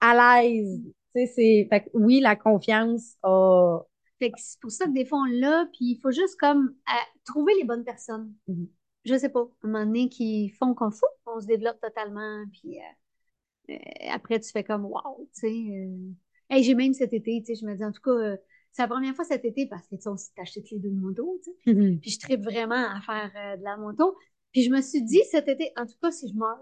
à 0.02 0.42
l'aise. 0.42 0.82
Tu 1.16 1.26
sais, 1.26 1.28
c'est 1.28 1.68
fait 1.70 1.82
que 1.86 1.90
oui, 1.94 2.20
la 2.20 2.36
confiance 2.36 3.16
a 3.24 3.80
Fait 4.20 4.32
que 4.32 4.38
c'est 4.40 4.60
pour 4.60 4.72
ça 4.72 4.86
que 4.86 4.92
des 4.92 5.06
fois, 5.06 5.20
on 5.20 5.26
l'a, 5.26 5.66
puis 5.72 5.92
il 5.92 6.00
faut 6.02 6.12
juste 6.12 6.38
comme 6.40 6.76
euh, 6.90 6.94
trouver 7.26 7.54
les 7.56 7.64
bonnes 7.64 7.84
personnes. 7.84 8.34
Mhm. 8.48 8.68
Je 9.06 9.18
sais 9.18 9.30
pas, 9.30 9.48
un 9.64 9.68
moment 9.68 9.86
donné, 9.86 10.10
qui 10.10 10.50
font 10.50 10.74
qu'on 10.74 10.92
faut, 10.92 11.08
on 11.26 11.40
se 11.42 11.46
développe 11.46 11.80
totalement, 11.82 12.46
puis 12.52 12.80
euh, 12.80 13.74
euh, 13.74 13.78
après, 14.12 14.40
tu 14.40 14.50
fais 14.52 14.64
comme, 14.64 14.86
wow, 14.86 15.30
tu 15.34 15.42
sais. 15.42 15.48
euh. 15.48 16.14
Hey, 16.54 16.64
j'ai 16.64 16.76
même 16.76 16.94
cet 16.94 17.14
été, 17.14 17.42
tu 17.46 17.56
sais, 17.56 17.62
je 17.62 17.66
me 17.66 17.76
dis, 17.76 17.84
en 17.84 17.92
tout 17.92 18.02
cas, 18.02 18.12
euh, 18.12 18.38
c'est 18.72 18.82
la 18.84 18.88
première 18.88 19.16
fois 19.16 19.26
cet 19.26 19.44
été, 19.46 19.66
parce 19.66 19.88
que, 19.88 19.96
tu 19.96 20.02
sais, 20.02 20.10
on 20.10 20.18
s'est 20.18 20.32
acheté 20.40 20.64
les 20.72 20.80
deux 20.80 20.90
motos, 20.92 21.40
tu 21.44 21.52
sais. 21.52 21.74
Puis 22.02 22.12
je 22.12 22.20
tripe 22.20 22.42
vraiment 22.44 22.76
à 22.96 23.02
faire 23.02 23.32
euh, 23.36 23.58
de 23.58 23.64
la 23.64 23.78
moto. 23.78 24.16
Puis 24.52 24.64
je 24.64 24.70
me 24.70 24.82
suis 24.82 25.02
dit 25.02 25.22
cet 25.32 25.48
été, 25.48 25.72
en 25.78 25.86
tout 25.86 25.96
cas, 26.02 26.12
si 26.12 26.28
je 26.30 26.36
meurs, 26.36 26.60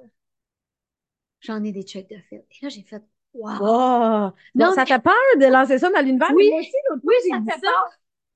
j'en 1.41 1.63
ai 1.63 1.71
des 1.71 1.83
checks 1.83 2.09
de 2.09 2.17
fête. 2.29 2.45
Et 2.51 2.63
là, 2.65 2.69
j'ai 2.69 2.83
fait, 2.83 3.03
wow. 3.33 3.49
Wow! 3.59 4.31
Non, 4.55 4.67
Non, 4.67 4.71
ça 4.73 4.85
fait 4.85 5.01
peur 5.01 5.13
de 5.37 5.45
lancer 5.45 5.77
ça 5.79 5.89
dans 5.89 6.01
l'univers. 6.05 6.31
Oui. 6.33 6.45
mais 6.45 6.51
moi 6.51 6.59
aussi, 6.59 6.71
l'autre 6.89 7.01
fois, 7.01 7.13
Oui, 7.13 7.15
j'ai 7.31 7.39
dit 7.39 7.47
ça. 7.49 7.71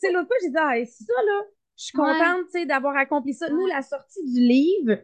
Tu 0.02 0.08
sais, 0.08 0.12
l'autre 0.12 0.28
fois, 0.28 0.38
j'ai 0.42 0.50
dit, 0.50 0.58
ah, 0.58 0.74
c'est 0.86 1.04
ça, 1.06 1.14
là. 1.26 1.42
Je 1.78 1.84
suis 1.84 1.98
Ouais. 1.98 2.06
contente, 2.06 2.46
tu 2.46 2.60
sais, 2.60 2.66
d'avoir 2.66 2.96
accompli 2.96 3.34
ça. 3.34 3.50
Nous, 3.50 3.66
la 3.68 3.82
sortie 3.82 4.24
du 4.26 4.40
livre 4.40 4.98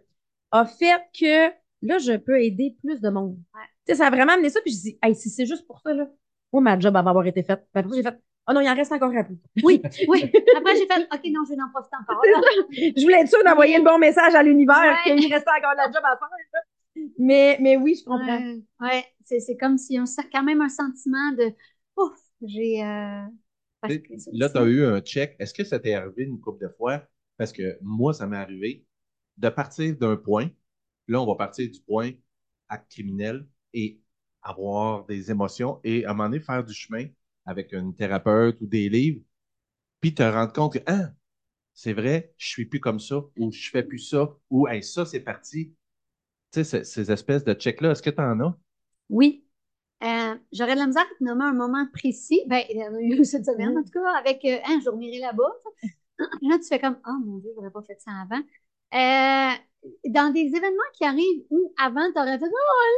a 0.51 0.65
fait 0.65 1.01
que, 1.17 1.49
là, 1.81 1.97
je 1.97 2.17
peux 2.17 2.41
aider 2.41 2.75
plus 2.81 2.99
de 3.01 3.09
monde. 3.09 3.37
Ouais. 3.53 3.61
Tu 3.85 3.93
sais, 3.93 3.95
ça 3.95 4.07
a 4.07 4.09
vraiment 4.09 4.33
amené 4.33 4.49
ça. 4.49 4.61
Puis 4.61 4.73
je 4.73 4.79
dis, 4.81 4.99
hey, 5.03 5.15
si 5.15 5.29
c'est 5.29 5.45
juste 5.45 5.65
pour 5.67 5.79
ça, 5.81 5.93
là, 5.93 6.09
moi, 6.53 6.61
ma 6.61 6.79
job 6.79 6.93
va 6.93 6.99
avoir 6.99 7.25
été 7.25 7.43
faite. 7.43 7.61
Puis 7.73 7.79
après, 7.83 7.95
j'ai 7.95 8.03
fait, 8.03 8.19
oh 8.49 8.53
non, 8.53 8.61
il 8.61 8.69
en 8.69 8.75
reste 8.75 8.91
encore 8.91 9.11
un 9.11 9.23
peu. 9.23 9.35
Oui, 9.63 9.81
oui. 10.07 10.31
Après, 10.57 10.75
j'ai 10.75 10.87
fait, 10.87 11.07
OK, 11.13 11.21
non, 11.31 11.41
je 11.45 11.55
vais 11.55 11.61
en 11.61 11.69
profiter 11.69 11.95
encore. 12.01 12.21
Je 12.71 13.01
voulais 13.03 13.21
être 13.21 13.29
sûre 13.29 13.43
d'envoyer 13.43 13.77
le 13.77 13.83
bon 13.83 13.97
message 13.99 14.35
à 14.35 14.43
l'univers, 14.43 14.97
Ouais. 15.05 15.15
qu'il 15.19 15.33
restait 15.33 15.49
encore 15.57 15.71
de 15.73 15.77
la 15.77 15.85
job 15.85 16.01
à 16.03 16.17
faire. 16.17 17.07
Mais, 17.17 17.57
mais 17.61 17.77
oui, 17.77 17.95
je 17.99 18.03
comprends. 18.03 18.37
Ouais, 18.37 18.61
ouais. 18.81 19.05
c'est 19.25 19.39
c'est 19.39 19.55
comme 19.57 19.77
s'il 19.77 19.95
y 19.95 19.99
a 19.99 20.01
un- 20.03 20.05
quand 20.31 20.43
même 20.43 20.61
un 20.61 20.69
sentiment 20.69 21.31
de, 21.37 21.53
ouf, 21.97 22.19
j'ai. 22.41 22.83
euh, 22.83 23.21
parce 23.79 23.97
que 23.97 24.17
ça 24.17 24.31
Là, 24.33 24.49
tu 24.49 24.57
as 24.57 24.63
eu 24.65 24.83
un 24.85 24.99
check. 25.01 25.35
Est-ce 25.39 25.53
que 25.53 25.63
ça 25.63 25.79
t'est 25.79 25.93
arrivé 25.93 26.23
une 26.23 26.39
couple 26.39 26.65
de 26.65 26.69
fois? 26.77 27.03
Parce 27.37 27.51
que 27.53 27.77
moi, 27.81 28.13
ça 28.13 28.27
m'est 28.27 28.37
arrivé 28.37 28.85
de 29.37 29.49
partir 29.49 29.95
d'un 29.97 30.17
point. 30.17 30.49
Là, 31.07 31.21
on 31.21 31.25
va 31.25 31.35
partir 31.35 31.69
du 31.69 31.79
point 31.81 32.11
acte 32.69 32.91
criminel 32.91 33.45
et 33.73 33.99
avoir 34.43 35.05
des 35.05 35.31
émotions 35.31 35.79
et 35.83 36.05
à 36.05 36.11
un 36.11 36.13
moment 36.13 36.29
donné, 36.29 36.39
faire 36.41 36.63
du 36.63 36.73
chemin 36.73 37.07
avec 37.45 37.73
une 37.73 37.93
thérapeute 37.95 38.59
ou 38.61 38.67
des 38.67 38.89
livres, 38.89 39.21
puis 40.01 40.13
te 40.15 40.23
rendre 40.23 40.53
compte 40.53 40.73
que, 40.75 40.79
ah, 40.87 41.11
c'est 41.73 41.93
vrai, 41.93 42.33
je 42.37 42.47
suis 42.49 42.65
plus 42.65 42.79
comme 42.81 42.99
ça, 43.01 43.23
ou 43.37 43.51
je 43.51 43.69
fais 43.71 43.83
plus 43.83 43.99
ça, 43.99 44.29
ou 44.49 44.67
hey, 44.67 44.83
ça, 44.83 45.05
c'est 45.05 45.21
parti. 45.21 45.75
Tu 46.51 46.63
sais, 46.63 46.65
ces, 46.65 46.85
ces 46.85 47.11
espèces 47.11 47.43
de 47.45 47.53
checks-là, 47.55 47.91
est-ce 47.91 48.03
que 48.03 48.11
tu 48.11 48.21
en 48.21 48.39
as? 48.41 48.57
Oui. 49.09 49.45
Euh, 50.03 50.35
J'aurais 50.53 50.75
de 50.75 50.79
la 50.79 50.87
misère 50.87 51.05
te 51.19 51.23
nommer 51.23 51.45
un 51.45 51.53
moment 51.53 51.87
précis. 51.93 52.43
Ben, 52.47 52.63
il 52.69 52.77
y 52.77 52.83
en 52.87 52.95
a 52.95 53.01
eu 53.01 53.25
cette 53.25 53.45
semaine, 53.45 53.69
Mm. 53.69 53.77
en 53.77 53.83
tout 53.83 53.91
cas, 53.91 54.17
avec 54.19 54.45
euh, 54.45 54.59
hein, 54.65 54.79
je 54.81 54.85
dormirai 54.85 55.19
là-bas. 55.19 55.51
Là, 56.43 56.57
tu 56.59 56.65
fais 56.67 56.79
comme 56.79 56.99
Oh 57.07 57.13
mon 57.25 57.39
Dieu, 57.39 57.51
j'aurais 57.55 57.71
pas 57.71 57.83
fait 57.83 57.99
ça 58.01 58.11
avant. 58.23 58.41
Euh, 58.93 59.51
dans 60.09 60.31
des 60.33 60.41
événements 60.55 60.91
qui 60.93 61.05
arrivent 61.05 61.45
où 61.49 61.73
avant, 61.77 62.11
tu 62.13 62.19
aurais 62.19 62.37
fait 62.39 62.45
Oh 62.45 62.49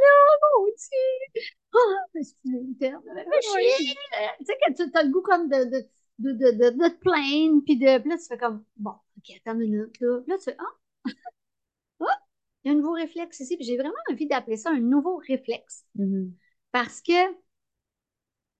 là, 0.02 0.48
mon 0.58 0.66
Dieu! 0.66 1.42
Oh, 1.74 1.78
excusez 2.16 2.58
le 2.60 2.76
terme, 2.78 3.02
mais 3.14 3.24
chier! 3.42 3.94
Tu 4.38 4.44
sais, 4.46 4.54
que 4.68 4.90
tu 4.90 4.98
as 4.98 5.02
le 5.02 5.10
goût 5.10 5.22
comme 5.22 5.48
de, 5.48 5.64
de, 5.64 5.88
de, 6.18 6.32
de, 6.32 6.50
de, 6.52 6.70
de 6.70 6.88
te 6.88 6.98
plaindre, 7.00 7.62
puis 7.64 7.76
de, 7.78 7.98
puis 7.98 8.10
là, 8.10 8.18
tu 8.18 8.26
fais 8.26 8.38
comme 8.38 8.64
Bon, 8.76 8.92
OK, 9.18 9.36
attends 9.36 9.54
une 9.60 9.70
minute, 9.72 10.00
là. 10.00 10.20
Là, 10.26 10.38
tu 10.38 10.44
fais 10.44 10.56
Ah! 10.58 10.64
Ah! 12.00 12.20
Il 12.64 12.68
y 12.68 12.70
a 12.70 12.74
un 12.74 12.78
nouveau 12.80 12.92
réflexe 12.94 13.40
ici, 13.40 13.56
puis 13.56 13.66
j'ai 13.66 13.76
vraiment 13.76 13.94
envie 14.10 14.26
d'appeler 14.26 14.56
ça 14.56 14.70
un 14.70 14.80
nouveau 14.80 15.16
réflexe. 15.28 15.84
Mhm. 15.96 16.34
Parce 16.72 17.00
que 17.02 17.12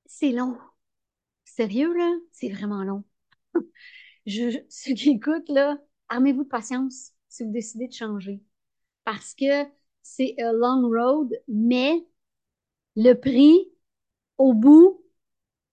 c'est 0.06 0.30
long. 0.32 0.56
Sérieux, 1.46 1.94
là, 1.96 2.12
c'est 2.32 2.50
vraiment 2.50 2.84
long. 2.84 3.04
Je, 4.26 4.50
je- 4.50 4.58
ceux 4.70 4.94
qui 4.94 5.10
écoutent, 5.12 5.50
là, 5.50 5.78
armez-vous 6.10 6.44
de 6.44 6.50
patience 6.50 7.13
si 7.34 7.44
vous 7.44 7.50
décidez 7.50 7.88
de 7.88 7.92
changer. 7.92 8.40
Parce 9.04 9.34
que 9.34 9.64
c'est 10.02 10.34
un 10.38 10.52
long 10.52 10.88
road, 10.88 11.32
mais 11.48 12.06
le 12.96 13.14
prix, 13.14 13.72
au 14.38 14.54
bout, 14.54 15.02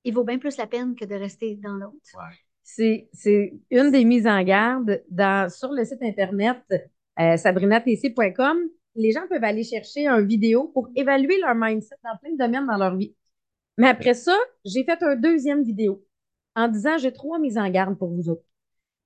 il 0.03 0.13
vaut 0.13 0.23
bien 0.23 0.39
plus 0.39 0.57
la 0.57 0.67
peine 0.67 0.95
que 0.95 1.05
de 1.05 1.15
rester 1.15 1.55
dans 1.57 1.73
l'autre. 1.73 1.97
C'est, 2.63 3.09
c'est 3.13 3.53
une 3.69 3.91
des 3.91 4.05
mises 4.05 4.27
en 4.27 4.41
garde 4.43 5.03
dans, 5.09 5.51
sur 5.51 5.71
le 5.71 5.83
site 5.85 6.01
internet 6.01 6.61
euh, 7.19 7.37
sabrinatc.com. 7.37 8.57
Les 8.95 9.11
gens 9.11 9.27
peuvent 9.29 9.43
aller 9.43 9.63
chercher 9.63 10.07
un 10.07 10.21
vidéo 10.21 10.69
pour 10.73 10.89
évaluer 10.95 11.39
leur 11.39 11.55
mindset 11.55 11.95
dans 12.03 12.17
plein 12.17 12.31
de 12.31 12.37
domaines 12.37 12.67
dans 12.67 12.77
leur 12.77 12.95
vie. 12.95 13.15
Mais 13.77 13.87
après 13.87 14.13
ça, 14.13 14.35
j'ai 14.65 14.83
fait 14.83 15.01
un 15.03 15.15
deuxième 15.15 15.63
vidéo 15.63 16.05
en 16.55 16.67
disant 16.67 16.97
j'ai 16.97 17.13
trois 17.13 17.39
mises 17.39 17.57
en 17.57 17.69
garde 17.69 17.97
pour 17.97 18.09
vous 18.09 18.29
autres. 18.29 18.45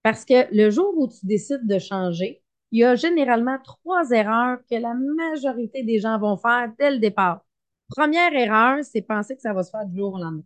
Parce 0.03 0.23
que 0.25 0.53
le 0.55 0.69
jour 0.69 0.93
où 0.97 1.07
tu 1.07 1.25
décides 1.25 1.65
de 1.65 1.79
changer, 1.79 2.43
il 2.75 2.79
y 2.79 2.83
a 2.83 2.95
généralement 2.95 3.57
trois 3.63 4.09
erreurs 4.11 4.57
que 4.69 4.75
la 4.75 4.93
majorité 4.93 5.81
des 5.83 5.97
gens 5.97 6.19
vont 6.19 6.35
faire 6.35 6.69
dès 6.77 6.91
le 6.91 6.99
départ. 6.99 7.39
Première 7.87 8.33
erreur, 8.33 8.83
c'est 8.83 9.01
penser 9.01 9.33
que 9.33 9.41
ça 9.41 9.53
va 9.53 9.63
se 9.63 9.69
faire 9.69 9.85
du 9.85 9.95
jour 9.95 10.13
au 10.13 10.17
lendemain. 10.17 10.43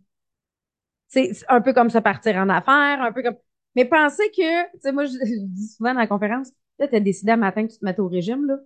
C'est 1.08 1.32
un 1.48 1.60
peu 1.60 1.72
comme 1.72 1.90
se 1.90 1.98
partir 1.98 2.36
en 2.36 2.48
affaires, 2.48 3.02
un 3.02 3.10
peu 3.10 3.24
comme. 3.24 3.34
Mais 3.74 3.84
penser 3.84 4.30
que, 4.30 4.62
tu 4.74 4.78
sais, 4.80 4.92
moi, 4.92 5.06
je, 5.06 5.10
je 5.24 5.44
dis 5.44 5.68
souvent 5.76 5.92
dans 5.92 5.98
la 5.98 6.06
conférence, 6.06 6.52
là, 6.78 6.86
tu 6.86 6.94
as 6.94 7.00
décidé 7.00 7.32
un 7.32 7.36
matin 7.36 7.66
que 7.66 7.72
tu 7.72 7.80
te 7.80 7.84
mettes 7.84 7.98
au 7.98 8.06
régime, 8.06 8.46
là. 8.46 8.58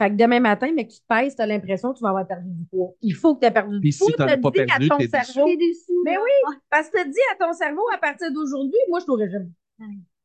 Fait 0.00 0.08
que 0.08 0.16
demain 0.16 0.40
matin, 0.40 0.72
mais 0.74 0.86
que 0.86 0.92
tu 0.92 1.00
te 1.00 1.06
pèses, 1.06 1.36
tu 1.36 1.42
as 1.42 1.46
l'impression 1.46 1.92
que 1.92 1.98
tu 1.98 2.02
vas 2.02 2.08
avoir 2.08 2.26
perdu 2.26 2.48
du 2.48 2.64
poids. 2.64 2.94
Il 3.02 3.14
faut 3.14 3.34
que 3.34 3.40
tu 3.40 3.46
aies 3.46 3.50
perdu 3.50 3.78
Puis 3.78 3.90
du 3.90 3.98
poids. 3.98 4.08
si 4.08 4.14
t'en 4.14 4.24
as 4.24 4.36
t'as 4.36 4.36
pas 4.38 4.50
perdu, 4.50 4.88
ton 4.88 4.98
cerveau. 4.98 5.46
Déçu. 5.54 5.92
Mais 6.06 6.16
oui, 6.16 6.56
parce 6.70 6.88
que 6.88 7.02
tu 7.02 7.10
dis 7.10 7.18
à 7.34 7.44
ton 7.44 7.52
cerveau, 7.52 7.82
à 7.92 7.98
partir 7.98 8.32
d'aujourd'hui, 8.32 8.78
moi, 8.88 9.00
je 9.00 9.02
suis 9.02 9.12
au 9.12 9.16
régime. 9.16 9.52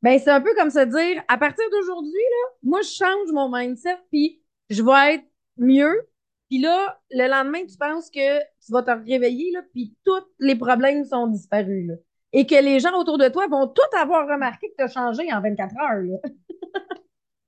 Ben, 0.04 0.20
c'est 0.20 0.30
un 0.30 0.42
peu 0.42 0.54
comme 0.56 0.70
se 0.70 0.86
dire, 0.86 1.24
à 1.28 1.38
partir 1.38 1.66
d'aujourd'hui, 1.72 2.12
là, 2.12 2.50
moi, 2.64 2.82
je 2.82 2.90
change 2.90 3.32
mon 3.32 3.50
mindset, 3.50 3.98
puis 4.12 4.42
je 4.70 4.84
vais 4.84 5.16
être 5.16 5.26
mieux. 5.58 6.08
Puis 6.50 6.60
là, 6.60 7.02
le 7.12 7.28
lendemain, 7.28 7.66
tu 7.66 7.78
penses 7.78 8.10
que 8.10 8.40
tu 8.40 8.72
vas 8.72 8.84
te 8.84 8.92
réveiller, 8.92 9.52
là, 9.52 9.62
puis 9.74 9.96
tous 10.06 10.24
les 10.40 10.56
problèmes 10.56 11.04
sont 11.04 11.28
disparus, 11.28 11.88
là. 11.88 11.96
Et 12.34 12.46
que 12.46 12.62
les 12.62 12.80
gens 12.80 12.94
autour 13.00 13.18
de 13.18 13.30
toi 13.30 13.48
vont 13.48 13.68
tous 13.68 13.98
avoir 13.98 14.28
remarqué 14.28 14.70
que 14.70 14.76
tu 14.78 14.84
as 14.84 14.88
changé 14.88 15.32
en 15.34 15.42
24 15.42 15.74
heures, 15.82 16.04
là. 16.04 16.18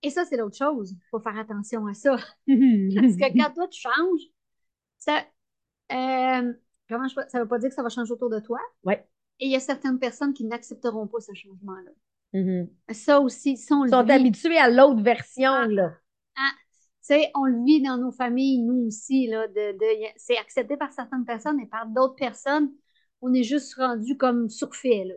Et 0.01 0.09
ça, 0.09 0.23
c'est 0.25 0.38
l'autre 0.38 0.55
chose. 0.55 0.91
Il 0.91 1.07
faut 1.12 1.19
faire 1.19 1.38
attention 1.38 1.85
à 1.85 1.93
ça. 1.93 2.12
Parce 2.15 2.27
que 2.47 3.38
quand 3.38 3.53
toi, 3.53 3.67
tu 3.67 3.81
changes, 3.81 4.21
ça, 4.97 5.25
euh, 5.91 6.53
comment 6.88 7.07
je, 7.07 7.15
ça 7.27 7.39
veut 7.39 7.47
pas 7.47 7.59
dire 7.59 7.69
que 7.69 7.75
ça 7.75 7.83
va 7.83 7.89
changer 7.89 8.13
autour 8.13 8.29
de 8.29 8.39
toi. 8.39 8.59
Ouais. 8.83 9.05
Et 9.39 9.47
il 9.47 9.51
y 9.51 9.55
a 9.55 9.59
certaines 9.59 9.99
personnes 9.99 10.33
qui 10.33 10.45
n'accepteront 10.45 11.07
pas 11.07 11.19
ce 11.19 11.33
changement-là. 11.33 11.91
Mhm. 12.33 12.69
Ça 12.91 13.19
aussi, 13.19 13.57
ça, 13.57 13.75
on 13.75 13.83
Ils 13.85 13.87
le 13.87 13.91
sont 13.91 14.03
vit. 14.03 14.11
habitués 14.11 14.57
à 14.57 14.69
l'autre 14.69 15.01
version, 15.01 15.51
Ah. 15.51 15.67
là. 15.67 15.93
Tu 16.35 17.15
sais, 17.15 17.31
on 17.33 17.45
le 17.45 17.63
vit 17.65 17.81
dans 17.81 17.97
nos 17.97 18.11
familles, 18.11 18.59
nous 18.61 18.85
aussi, 18.87 19.25
là, 19.27 19.47
de, 19.47 19.71
de, 19.77 20.03
y- 20.03 20.13
c'est 20.15 20.37
accepté 20.37 20.77
par 20.77 20.91
certaines 20.93 21.25
personnes 21.25 21.59
et 21.59 21.65
par 21.65 21.87
d'autres 21.87 22.15
personnes, 22.15 22.71
on 23.21 23.33
est 23.33 23.41
juste 23.43 23.73
rendu 23.75 24.15
comme 24.15 24.47
surfait, 24.49 25.05
là. 25.05 25.15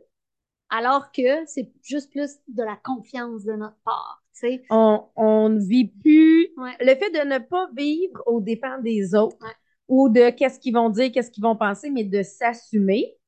Alors 0.71 1.13
que 1.13 1.45
c'est 1.47 1.71
juste 1.83 2.11
plus 2.11 2.39
de 2.49 2.63
la 2.63 2.77
confiance 2.83 3.45
de 3.45 3.53
notre 3.53 3.77
part, 3.85 4.25
tu 4.33 4.41
sais. 4.41 4.63
On, 4.71 5.05
on 5.17 5.51
ne 5.51 5.61
vit 5.61 5.89
plus. 5.89 6.49
Ouais. 6.57 6.73
Le 6.81 6.95
fait 6.95 7.11
de 7.11 7.29
ne 7.29 7.39
pas 7.39 7.69
vivre 7.77 8.23
aux 8.25 8.41
dépens 8.41 8.79
des 8.81 9.15
autres 9.15 9.37
Ouais. 9.43 9.53
ou 9.89 10.09
de 10.09 10.31
qu'est-ce 10.31 10.59
qu'ils 10.59 10.73
vont 10.73 10.89
dire, 10.89 11.13
qu'est-ce 11.13 11.31
qu'ils 11.31 11.45
vont 11.45 11.57
penser, 11.57 11.91
mais 11.91 12.05
de 12.05 12.23
s'assumer 12.23 13.19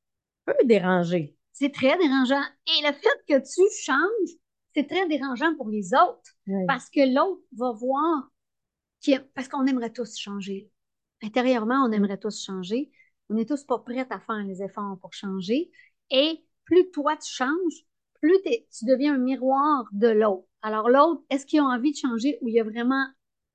peut 0.46 0.54
déranger. 0.64 1.36
C'est 1.54 1.72
très 1.72 1.96
dérangeant. 1.98 2.42
Et 2.66 2.82
le 2.86 2.92
fait 2.92 3.24
que 3.28 3.38
tu 3.40 3.62
changes, 3.82 4.36
c'est 4.74 4.88
très 4.88 5.08
dérangeant 5.08 5.54
pour 5.56 5.70
les 5.70 5.94
autres. 5.94 6.32
Parce 6.66 6.90
que 6.90 7.00
l'autre 7.14 7.42
va 7.56 7.72
voir 7.72 8.30
qu'il- 9.00 9.24
parce 9.34 9.48
qu'on 9.48 9.66
aimerait 9.66 9.92
tous 9.92 10.18
changer. 10.18 10.70
Intérieurement, 11.22 11.84
on 11.86 11.92
aimerait 11.92 12.18
tous 12.18 12.44
changer. 12.44 12.90
On 13.30 13.34
n'est 13.34 13.46
tous 13.46 13.64
pas 13.64 13.78
prêts 13.80 14.06
à 14.10 14.20
faire 14.20 14.44
les 14.44 14.62
efforts 14.62 14.98
pour 15.00 15.12
changer. 15.14 15.70
Et 16.10 16.44
plus 16.64 16.90
toi 16.92 17.16
tu 17.16 17.32
changes, 17.32 17.86
plus 18.20 18.38
tu 18.44 18.84
deviens 18.86 19.14
un 19.14 19.18
miroir 19.18 19.84
de 19.92 20.08
l'autre. 20.08 20.48
Alors 20.62 20.90
l'autre, 20.90 21.22
est-ce 21.30 21.46
qu'il 21.46 21.60
a 21.60 21.64
envie 21.64 21.92
de 21.92 21.96
changer 21.98 22.38
ou 22.42 22.48
il 22.48 22.58
a 22.60 22.64
vraiment 22.64 23.06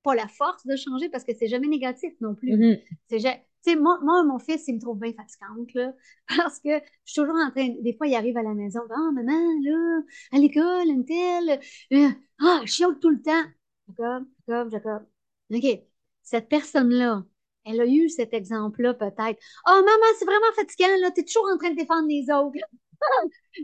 pas 0.02 0.14
la 0.14 0.28
force 0.28 0.66
de 0.66 0.76
changer? 0.76 1.08
Parce 1.10 1.24
que 1.24 1.34
c'est 1.34 1.48
jamais 1.48 1.68
négatif 1.68 2.12
non 2.20 2.34
plus. 2.34 2.62
C'est 3.08 3.18
ja- 3.20 3.38
tu 3.64 3.72
sais, 3.72 3.76
moi, 3.76 3.98
moi, 4.02 4.22
mon 4.24 4.38
fils, 4.38 4.64
il 4.68 4.76
me 4.76 4.80
trouve 4.80 4.98
bien 4.98 5.12
fatigante, 5.12 5.72
là, 5.74 5.92
parce 6.36 6.58
que 6.60 6.70
je 6.78 7.12
suis 7.12 7.20
toujours 7.20 7.36
en 7.36 7.50
train, 7.50 7.68
des 7.80 7.94
fois, 7.96 8.06
il 8.06 8.14
arrive 8.14 8.36
à 8.36 8.42
la 8.42 8.54
maison, 8.54 8.80
ah, 8.90 9.10
maman, 9.12 9.32
là, 9.62 10.00
à 10.32 10.38
l'école, 10.38 10.88
une 10.88 11.04
telle, 11.04 11.60
euh, 11.92 12.08
ah, 12.40 12.60
je 12.64 12.72
chiale 12.72 12.98
tout 13.00 13.10
le 13.10 13.20
temps. 13.22 13.44
Jacob, 13.88 14.26
Jacob, 14.48 14.70
Jacob. 14.70 15.06
OK, 15.52 15.80
cette 16.22 16.48
personne-là, 16.48 17.24
elle 17.64 17.80
a 17.80 17.86
eu 17.86 18.08
cet 18.08 18.32
exemple-là, 18.34 18.94
peut-être. 18.94 19.38
Oh, 19.68 19.72
maman, 19.74 20.06
c'est 20.18 20.24
vraiment 20.24 20.52
fatigant, 20.56 20.88
là, 21.00 21.10
t'es 21.10 21.24
toujours 21.24 21.48
en 21.52 21.58
train 21.58 21.70
de 21.70 21.76
défendre 21.76 22.08
les 22.08 22.30
autres. 22.32 22.56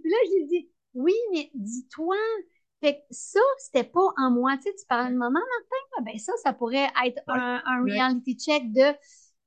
Là, 0.04 0.16
je 0.26 0.36
lui 0.38 0.46
dis, 0.46 0.70
oui, 0.94 1.14
mais 1.32 1.50
dis-toi, 1.54 2.16
fait 2.82 2.96
que 2.96 3.02
ça, 3.10 3.40
c'était 3.58 3.84
pas 3.84 4.12
en 4.16 4.30
moi. 4.30 4.56
Tu 4.58 4.64
sais, 4.64 4.74
tu 4.78 4.86
parlais 4.86 5.10
de 5.12 5.16
maman, 5.16 5.40
Martin, 5.40 6.04
ben 6.04 6.18
ça, 6.18 6.32
ça 6.42 6.52
pourrait 6.52 6.90
être 7.04 7.20
un, 7.28 7.62
un 7.64 7.82
reality 7.84 8.36
check 8.36 8.72
de 8.72 8.94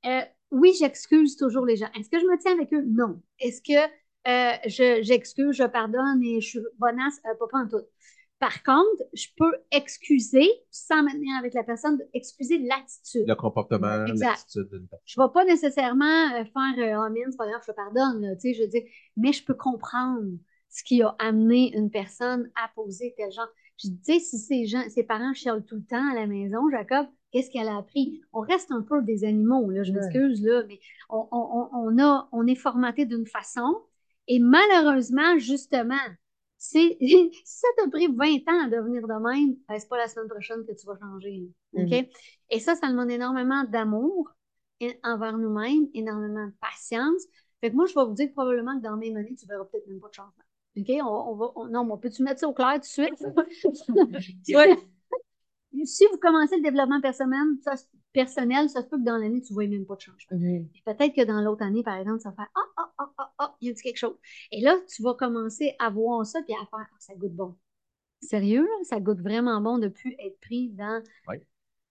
euh, 0.06 0.24
oui, 0.50 0.72
j'excuse 0.78 1.36
toujours 1.36 1.64
les 1.66 1.76
gens. 1.76 1.88
Est-ce 1.98 2.10
que 2.10 2.18
je 2.18 2.24
me 2.26 2.38
tiens 2.38 2.52
avec 2.52 2.72
eux? 2.72 2.84
Non. 2.86 3.20
Est-ce 3.38 3.62
que 3.62 3.78
euh, 4.28 4.56
je, 4.66 5.02
j'excuse, 5.02 5.56
je 5.56 5.64
pardonne 5.64 6.22
et 6.22 6.40
je 6.40 6.48
suis 6.48 6.60
bonasse? 6.78 7.18
Euh, 7.26 7.34
pas, 7.38 7.46
pas 7.50 7.58
en 7.58 7.68
tout. 7.68 7.84
Par 8.38 8.62
contre, 8.62 9.02
je 9.12 9.26
peux 9.36 9.52
excuser 9.70 10.48
sans 10.70 11.02
me 11.02 11.12
tenir 11.12 11.36
avec 11.38 11.52
la 11.52 11.62
personne, 11.62 11.98
excuser 12.14 12.58
l'attitude. 12.58 13.28
Le 13.28 13.34
comportement, 13.34 14.06
Exact. 14.06 14.30
l'attitude 14.30 14.68
d'une 14.70 14.88
personne. 14.88 15.04
Je 15.04 15.20
ne 15.20 15.26
vais 15.26 15.32
pas 15.32 15.44
nécessairement 15.44 16.32
euh, 16.34 16.44
faire 16.44 17.00
euh, 17.02 17.06
oh, 17.06 17.10
mine, 17.12 17.26
c'est 17.30 17.36
pas 17.36 17.48
grave, 17.48 17.62
je 17.66 17.72
pardonne, 17.72 18.22
là, 18.22 18.34
tu 18.36 18.40
sais, 18.40 18.54
je 18.54 18.62
veux 18.62 18.68
dire, 18.68 18.82
mais 19.18 19.32
je 19.32 19.44
peux 19.44 19.54
comprendre 19.54 20.24
ce 20.70 20.82
qui 20.84 21.02
a 21.02 21.14
amené 21.18 21.76
une 21.76 21.90
personne 21.90 22.50
à 22.56 22.68
poser 22.74 23.14
tel 23.16 23.30
genre. 23.30 23.48
Je 23.82 23.88
dis, 23.88 24.20
si 24.20 24.38
ses 24.38 24.66
gens, 24.66 24.82
ses 24.88 25.04
parents 25.04 25.32
chialent 25.32 25.64
tout 25.64 25.76
le 25.76 25.84
temps 25.84 26.10
à 26.10 26.14
la 26.14 26.26
maison, 26.26 26.68
Jacob, 26.70 27.06
qu'est-ce 27.32 27.50
qu'elle 27.50 27.68
a 27.68 27.78
appris? 27.78 28.20
On 28.32 28.40
reste 28.40 28.70
un 28.72 28.82
peu 28.82 29.02
des 29.02 29.24
animaux, 29.24 29.70
là, 29.70 29.82
je 29.82 29.92
m'excuse, 29.92 30.42
là, 30.42 30.62
mais 30.68 30.78
on, 31.08 31.26
on, 31.30 31.68
on, 31.72 31.96
on 31.96 31.98
a, 31.98 32.28
on 32.32 32.46
est 32.46 32.54
formaté 32.56 33.06
d'une 33.06 33.26
façon, 33.26 33.82
et 34.28 34.38
malheureusement, 34.38 35.38
justement, 35.38 35.98
c'est, 36.58 36.98
si 37.00 37.32
ça 37.44 37.68
t'a 37.78 37.88
pris 37.88 38.06
20 38.06 38.46
ans 38.48 38.66
à 38.66 38.68
devenir 38.68 39.02
de 39.02 39.14
même, 39.14 39.56
ben, 39.68 39.78
c'est 39.78 39.88
pas 39.88 39.96
la 39.96 40.08
semaine 40.08 40.28
prochaine 40.28 40.64
que 40.66 40.72
tu 40.72 40.86
vas 40.86 40.98
changer? 40.98 41.48
Mhm. 41.72 42.06
Et 42.50 42.60
ça, 42.60 42.74
ça 42.76 42.88
demande 42.88 43.10
énormément 43.10 43.64
d'amour 43.64 44.30
envers 45.04 45.36
nous-mêmes, 45.38 45.88
énormément 45.94 46.46
de 46.46 46.54
patience. 46.60 47.22
Fait 47.60 47.70
que 47.70 47.76
moi, 47.76 47.86
je 47.86 47.94
vais 47.94 48.04
vous 48.04 48.14
dire 48.14 48.28
que 48.28 48.32
probablement 48.32 48.78
que 48.78 48.82
dans 48.82 48.96
mes 48.96 49.14
années, 49.16 49.34
tu 49.36 49.46
verras 49.46 49.64
peut-être 49.64 49.86
même 49.86 50.00
pas 50.00 50.08
de 50.08 50.14
changement. 50.14 50.44
OK? 50.80 50.90
On, 51.02 51.32
on 51.32 51.36
va, 51.36 51.46
on- 51.56 51.66
non, 51.66 51.84
mais 51.84 51.92
on 51.92 51.98
peut-tu 51.98 52.22
mettre 52.22 52.40
ça 52.40 52.48
au 52.48 52.52
clair 52.52 52.74
tout 52.74 52.80
de 52.80 52.84
suite? 52.84 53.14
Ouais. 54.54 54.76
Si 55.84 56.04
vous 56.10 56.18
commencez 56.18 56.56
le 56.56 56.62
développement 56.62 57.00
personnel, 57.00 57.46
ça, 57.62 57.74
personnel, 58.12 58.68
ça 58.68 58.82
se 58.82 58.88
peut 58.88 58.98
que 58.98 59.04
dans 59.04 59.16
l'année, 59.16 59.40
tu 59.40 59.52
ne 59.52 59.54
vois 59.54 59.68
même 59.68 59.86
pas 59.86 59.94
de 59.94 60.00
changement. 60.00 60.36
Mhm. 60.36 60.68
Et 60.74 60.82
peut-être 60.84 61.14
que 61.14 61.24
dans 61.24 61.40
l'autre 61.40 61.62
année, 61.62 61.82
par 61.84 61.96
exemple, 61.96 62.20
ça 62.20 62.30
va 62.30 62.36
faire 62.36 62.48
Ah, 62.56 62.60
ah, 62.76 62.92
ah, 62.98 63.12
ah, 63.18 63.32
ah, 63.38 63.56
il 63.60 63.68
y 63.68 63.70
a 63.70 63.74
quelque 63.74 63.96
chose? 63.96 64.16
Et 64.50 64.60
là, 64.62 64.74
tu 64.92 65.02
vas 65.02 65.14
commencer 65.14 65.74
à 65.78 65.90
voir 65.90 66.26
ça 66.26 66.42
puis 66.42 66.54
à 66.54 66.66
faire 66.66 66.86
Ah, 66.92 66.96
ça 66.98 67.14
goûte 67.14 67.34
bon. 67.34 67.54
Sérieux, 68.20 68.62
là, 68.64 68.84
ça 68.84 69.00
goûte 69.00 69.20
vraiment 69.20 69.60
bon 69.60 69.78
de 69.78 69.88
plus 69.88 70.14
être 70.18 70.38
pris 70.40 70.70
dans 70.70 71.02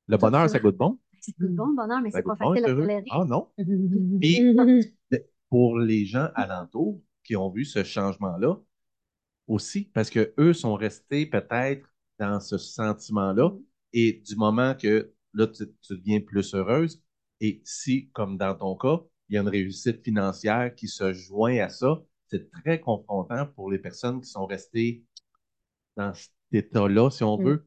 Le 0.07 0.17
bonheur, 0.17 0.41
ça. 0.43 0.49
ça 0.49 0.59
goûte 0.59 0.75
bon? 0.77 0.99
ça 1.21 1.31
goûte 1.39 1.55
bon, 1.55 1.67
le 1.67 1.75
bonheur, 1.75 2.01
mais 2.01 2.11
c'est 2.11 2.21
pas 2.21 2.35
bon, 2.35 2.53
facile 2.53 2.65
être 2.65 2.71
à 2.71 2.75
tolérer. 2.81 3.05
Ah 3.11 3.25
non? 3.25 3.47
Puis- 4.19 4.93
Pour 5.49 5.79
les 5.79 6.05
gens 6.05 6.27
alentours 6.35 7.01
qui 7.23 7.35
ont 7.35 7.49
vu 7.49 7.63
ce 7.65 7.83
changement-là, 7.83 8.59
aussi, 9.49 9.85
parce 9.93 10.09
que 10.09 10.33
eux 10.39 10.53
sont 10.53 10.75
restés 10.75 11.25
peut-être 11.25 11.85
dans 12.19 12.39
ce 12.39 12.57
sentiment-là, 12.57 13.51
et 13.93 14.13
du 14.25 14.35
moment 14.37 14.75
que 14.75 15.13
là, 15.33 15.47
tu, 15.47 15.65
tu 15.81 15.97
deviens 15.97 16.21
plus 16.21 16.53
heureuse, 16.55 17.01
et 17.41 17.61
si, 17.65 18.09
comme 18.11 18.37
dans 18.37 18.55
ton 18.55 18.75
cas, 18.77 19.01
il 19.29 19.35
y 19.35 19.37
a 19.37 19.41
une 19.41 19.49
réussite 19.49 20.03
financière 20.03 20.73
qui 20.75 20.87
se 20.87 21.13
joint 21.13 21.57
à 21.59 21.69
ça, 21.69 22.01
c'est 22.27 22.49
très 22.51 22.79
confrontant 22.79 23.47
pour 23.47 23.71
les 23.71 23.79
personnes 23.79 24.21
qui 24.21 24.29
sont 24.29 24.45
restées 24.45 25.03
dans 25.97 26.13
cet 26.13 26.31
état-là, 26.51 27.09
si 27.09 27.23
on 27.23 27.37
Mm. 27.37 27.43
veut. 27.43 27.65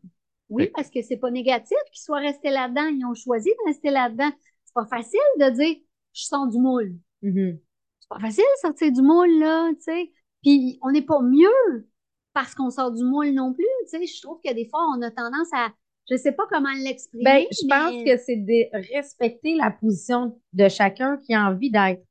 Oui, 0.49 0.69
parce 0.75 0.91
que 0.91 1.03
c'est 1.03 1.17
pas 1.17 1.31
négatif 1.31 1.77
qu'ils 1.93 2.03
soient 2.03 2.21
restés 2.21 2.51
là-dedans. 2.51 2.87
Ils 2.89 3.05
ont 3.07 3.15
choisi 3.15 3.49
de 3.49 3.69
rester 3.69 3.91
là-dedans. 3.91 4.31
C'est 4.65 4.75
pas 4.75 4.87
facile 4.87 5.21
de 5.41 5.51
dire 5.51 5.77
je 6.13 6.23
sors 6.25 6.47
du 6.47 6.59
moule. 6.59 6.95
Mhm. 7.23 7.59
C'est 8.01 8.09
pas 8.09 8.21
facile 8.21 8.45
de 8.57 8.61
sortir 8.61 8.93
du 8.93 9.01
moule, 9.03 9.39
là, 9.39 9.71
tu 9.75 9.83
sais. 9.83 10.13
Puis 10.43 10.79
on 10.83 10.91
n'est 10.91 11.03
pas 11.03 11.21
mieux 11.23 11.87
parce 12.35 12.55
qu'on 12.55 12.71
sort 12.71 12.93
du 12.93 13.05
moule 13.05 13.33
non 13.33 13.53
plus, 13.53 13.65
tu 13.91 13.99
sais. 13.99 14.07
Je 14.07 14.23
trouve 14.23 14.41
que 14.45 14.53
des 14.53 14.67
fois, 14.69 14.81
on 14.97 15.03
a 15.03 15.11
tendance 15.11 15.49
à. 15.55 15.69
Je 16.11 16.17
sais 16.17 16.33
pas 16.33 16.45
comment 16.51 16.73
l'exprimer. 16.83 17.23
Ben, 17.25 17.45
je 17.53 17.65
mais- 17.65 17.69
pense 17.69 18.05
que 18.05 18.17
c'est 18.25 18.37
de 18.37 18.93
respecter 18.93 19.55
la 19.57 19.71
position 19.71 20.41
de 20.53 20.69
chacun 20.69 21.17
qui 21.19 21.33
a 21.35 21.47
envie 21.49 21.71
d'être. 21.71 22.03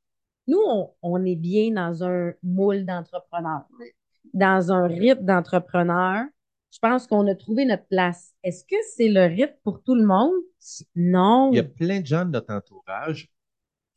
Nous, 0.46 0.60
on, 0.66 0.90
on 1.02 1.24
est 1.24 1.36
bien 1.36 1.70
dans 1.72 2.02
un 2.02 2.32
moule 2.42 2.84
d'entrepreneur, 2.86 3.62
dans 4.32 4.72
un 4.72 4.86
rythme 4.86 5.24
d'entrepreneur. 5.24 6.24
Je 6.72 6.78
pense 6.78 7.06
qu'on 7.06 7.26
a 7.28 7.34
trouvé 7.34 7.66
notre 7.66 7.86
place. 7.86 8.32
Est-ce 8.42 8.64
que 8.64 8.76
c'est 8.96 9.08
le 9.10 9.24
rythme 9.26 9.56
pour 9.62 9.82
tout 9.82 9.94
le 9.94 10.06
monde? 10.06 10.32
Non. 10.96 11.50
Il 11.52 11.56
y 11.56 11.60
a 11.60 11.64
plein 11.64 12.00
de 12.00 12.06
gens 12.06 12.24
de 12.24 12.30
notre 12.30 12.52
entourage 12.54 13.28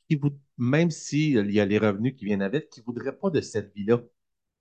qui, 0.09 0.15
vou- 0.17 0.37
même 0.57 0.91
s'il 0.91 1.51
y 1.51 1.59
a 1.61 1.65
les 1.65 1.77
revenus 1.77 2.15
qui 2.17 2.25
viennent 2.25 2.41
avec, 2.41 2.69
qui 2.69 2.81
ne 2.81 2.85
voudraient 2.85 3.15
pas 3.17 3.29
de 3.29 3.39
cette 3.39 3.73
vie-là. 3.73 4.01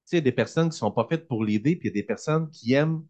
Tu 0.05 0.11
sais, 0.11 0.17
il 0.17 0.19
y 0.19 0.23
a 0.23 0.25
des 0.25 0.33
personnes 0.33 0.65
qui 0.65 0.75
ne 0.75 0.79
sont 0.79 0.91
pas 0.91 1.07
faites 1.09 1.27
pour 1.27 1.45
l'aider, 1.45 1.77
puis 1.77 1.89
il 1.89 1.93
y 1.93 1.99
a 1.99 2.01
des 2.01 2.07
personnes 2.07 2.51
qui 2.51 2.75
aiment 2.75 3.05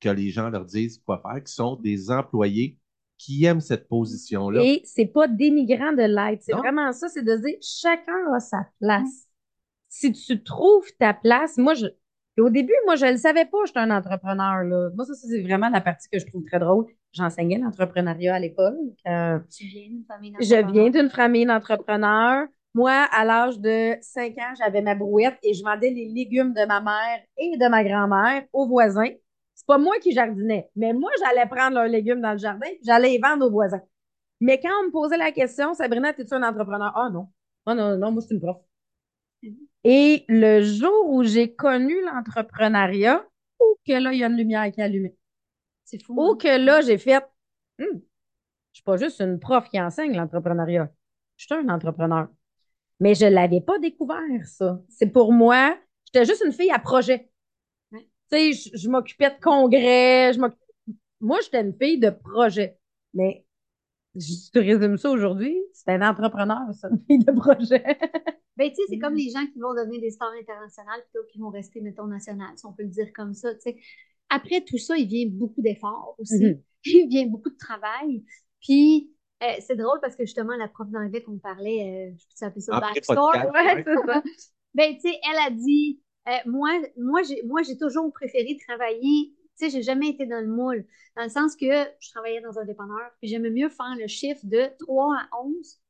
que 0.00 0.08
les 0.08 0.30
gens 0.30 0.48
leur 0.48 0.64
disent 0.64 1.02
quoi 1.04 1.20
faire, 1.20 1.42
qui 1.44 1.52
sont 1.52 1.76
des 1.76 2.10
employés 2.10 2.78
qui 3.18 3.44
aiment 3.44 3.60
cette 3.60 3.86
position-là. 3.86 4.62
Et 4.64 4.80
c'est 4.84 5.06
pas 5.06 5.28
dénigrant 5.28 5.92
de 5.92 6.02
l'être. 6.02 6.42
C'est 6.42 6.54
vraiment 6.54 6.90
ça, 6.92 7.08
c'est 7.08 7.22
de 7.22 7.36
dire 7.36 7.58
chacun 7.60 8.32
a 8.34 8.40
sa 8.40 8.66
place. 8.80 9.28
Si 9.90 10.10
tu 10.12 10.42
trouves 10.42 10.88
ta 10.98 11.12
place, 11.12 11.58
moi, 11.58 11.74
je, 11.74 11.86
au 12.38 12.48
début, 12.48 12.72
moi, 12.86 12.96
je 12.96 13.04
le 13.04 13.18
savais 13.18 13.44
pas, 13.44 13.58
j'étais 13.66 13.80
un 13.80 13.90
entrepreneur, 13.90 14.64
là. 14.64 14.88
Moi, 14.94 15.04
ça, 15.04 15.12
c'est 15.14 15.42
vraiment 15.42 15.68
la 15.68 15.82
partie 15.82 16.08
que 16.08 16.18
je 16.18 16.24
trouve 16.26 16.44
très 16.44 16.58
drôle. 16.58 16.86
J'enseignais 17.12 17.58
l'entrepreneuriat 17.58 18.36
à 18.36 18.38
l'école. 18.38 18.78
quand 19.04 19.40
Tu 19.54 19.66
viens 19.66 19.88
d'une 19.88 20.04
famille 20.04 20.32
je 20.40 20.46
viens 20.46 20.62
d'entrepreneurs? 20.62 20.92
d'une 20.92 21.10
famille 21.10 21.46
d'entrepreneurs. 21.46 22.46
Moi, 22.74 22.92
à 22.92 23.24
l'âge 23.24 23.58
de 23.58 23.96
5 24.00 24.38
ans, 24.38 24.54
j'avais 24.58 24.80
ma 24.82 24.94
brouette 24.94 25.38
et 25.42 25.54
je 25.54 25.62
vendais 25.62 25.90
les 25.90 26.08
légumes 26.08 26.52
de 26.54 26.64
ma 26.66 26.80
mère 26.80 27.20
et 27.36 27.56
de 27.56 27.68
ma 27.68 27.82
grand-mère 27.82 28.44
aux 28.52 28.66
voisins. 28.68 29.10
C'est 29.54 29.66
pas 29.66 29.78
moi 29.78 29.98
qui 30.00 30.12
jardinais, 30.12 30.70
mais 30.76 30.92
moi, 30.92 31.10
j'allais 31.20 31.46
prendre 31.46 31.74
leurs 31.74 31.88
légumes 31.88 32.20
dans 32.20 32.32
le 32.32 32.38
jardin 32.38 32.66
j'allais 32.84 33.10
les 33.10 33.18
vendre 33.18 33.46
aux 33.46 33.50
voisins. 33.50 33.82
Mais 34.40 34.60
quand 34.60 34.70
on 34.82 34.86
me 34.86 34.90
posait 34.92 35.18
la 35.18 35.32
question, 35.32 35.74
Sabrina, 35.74 36.10
es-tu 36.10 36.34
un 36.34 36.42
entrepreneur? 36.42 36.92
Ah 36.96 37.10
non. 37.10 37.28
Ah 37.66 37.74
non, 37.74 37.96
non, 37.98 38.12
moi, 38.12 38.20
je 38.22 38.26
suis 38.26 38.34
une 38.36 38.40
prof. 38.40 38.58
Et 39.84 40.24
le 40.28 40.62
jour 40.62 41.08
où 41.08 41.24
j'ai 41.24 41.54
connu 41.54 41.94
l'entrepreneuriat, 42.04 43.24
que 43.86 43.92
là, 43.92 44.12
il 44.12 44.18
y 44.18 44.24
a 44.24 44.28
une 44.28 44.36
lumière 44.36 44.70
qui 44.72 44.80
est 44.80 44.84
allumée. 44.84 45.16
C'est 45.84 46.02
fou. 46.02 46.14
Ou 46.16 46.32
hein? 46.32 46.36
que 46.38 46.64
là, 46.64 46.80
j'ai 46.82 46.98
fait, 46.98 47.24
Hmm, 47.78 47.84
je 48.72 48.74
suis 48.74 48.82
pas 48.84 48.96
juste 48.98 49.20
une 49.20 49.40
prof 49.40 49.68
qui 49.70 49.80
enseigne 49.80 50.16
l'entrepreneuriat. 50.16 50.90
Je 51.38 51.46
suis 51.46 51.54
un 51.54 51.68
entrepreneur. 51.70 52.28
Mais 53.00 53.14
je 53.14 53.26
l'avais 53.26 53.60
pas 53.60 53.78
découvert, 53.78 54.46
ça. 54.46 54.80
C'est 54.88 55.06
pour 55.10 55.32
moi, 55.32 55.76
j'étais 56.06 56.24
juste 56.26 56.42
une 56.44 56.52
fille 56.52 56.70
à 56.70 56.78
projet. 56.78 57.30
Tu 57.92 58.00
sais, 58.30 58.52
je, 58.52 58.78
je 58.78 58.88
m'occupais 58.88 59.30
de 59.30 59.40
congrès, 59.40 60.32
je 60.34 60.38
m'occupais- 60.40 60.62
Moi, 61.20 61.38
j'étais 61.42 61.60
une 61.62 61.74
fille 61.74 61.98
de 61.98 62.10
projet. 62.10 62.78
Mais 63.14 63.44
je 64.16 64.50
te 64.52 64.58
résume 64.58 64.98
ça 64.98 65.10
aujourd'hui, 65.10 65.56
c'est 65.72 65.90
un 65.92 66.08
entrepreneur, 66.08 66.60
c'est 66.74 66.88
une 66.88 67.00
fille 67.06 67.18
de 67.24 67.32
projet. 67.32 67.84
Ben, 68.56 68.70
tu 68.70 68.76
sais, 68.76 68.82
c'est 68.90 68.96
Mm. 68.96 69.00
comme 69.00 69.14
les 69.16 69.30
gens 69.30 69.46
qui 69.52 69.58
vont 69.60 69.74
devenir 69.74 70.00
des 70.00 70.10
stars 70.10 70.32
internationales 70.40 71.00
plutôt 71.10 71.26
qui 71.32 71.38
vont 71.38 71.50
rester, 71.50 71.80
mettons, 71.80 72.06
nationales, 72.06 72.56
si 72.56 72.66
on 72.66 72.72
peut 72.72 72.82
le 72.84 72.90
dire 72.90 73.08
comme 73.14 73.34
ça, 73.34 73.54
tu 73.54 73.60
sais. 73.62 73.76
Après 74.28 74.62
tout 74.62 74.78
ça, 74.78 74.96
il 74.96 75.08
vient 75.08 75.26
beaucoup 75.30 75.62
d'efforts 75.62 76.14
aussi. 76.18 76.44
Mhm. 76.44 76.62
Il 76.84 77.08
vient 77.08 77.26
beaucoup 77.26 77.50
de 77.50 77.56
travail. 77.58 78.24
Puis, 78.60 79.12
euh, 79.42 79.54
c'est 79.60 79.76
drôle 79.76 79.98
parce 80.00 80.16
que 80.16 80.24
justement, 80.24 80.56
la 80.56 80.68
prof 80.68 80.88
d'anglais 80.90 81.22
qu'on 81.22 81.38
parlait, 81.38 82.10
euh, 82.12 82.16
je 82.18 82.24
peux 82.40 82.46
appeler 82.46 82.60
ça 82.60 82.76
Après 82.76 82.94
backstory. 82.94 83.38
podcast, 83.40 83.54
Ouais, 83.54 83.84
ça. 84.06 84.22
Ben, 84.74 84.94
tu 84.94 85.00
sais, 85.00 85.20
elle 85.30 85.38
a 85.46 85.50
dit, 85.50 86.00
euh, 86.28 86.32
moi, 86.46 86.70
moi, 86.96 87.22
j'ai, 87.22 87.42
moi, 87.44 87.62
j'ai 87.62 87.76
toujours 87.76 88.12
préféré 88.12 88.56
travailler, 88.68 89.32
tu 89.58 89.66
sais, 89.66 89.70
j'ai 89.70 89.82
jamais 89.82 90.08
été 90.10 90.26
dans 90.26 90.40
le 90.40 90.46
moule, 90.46 90.86
dans 91.16 91.24
le 91.24 91.28
sens 91.28 91.56
que 91.56 91.66
je 92.00 92.10
travaillais 92.10 92.40
dans 92.40 92.58
un 92.58 92.64
dépanneur, 92.64 93.10
puis 93.20 93.28
j'aimais 93.28 93.50
mieux 93.50 93.68
faire 93.68 93.94
le 93.98 94.06
chiffre 94.06 94.40
de 94.44 94.70
3 94.78 95.16
à 95.16 95.42
11 95.42 95.80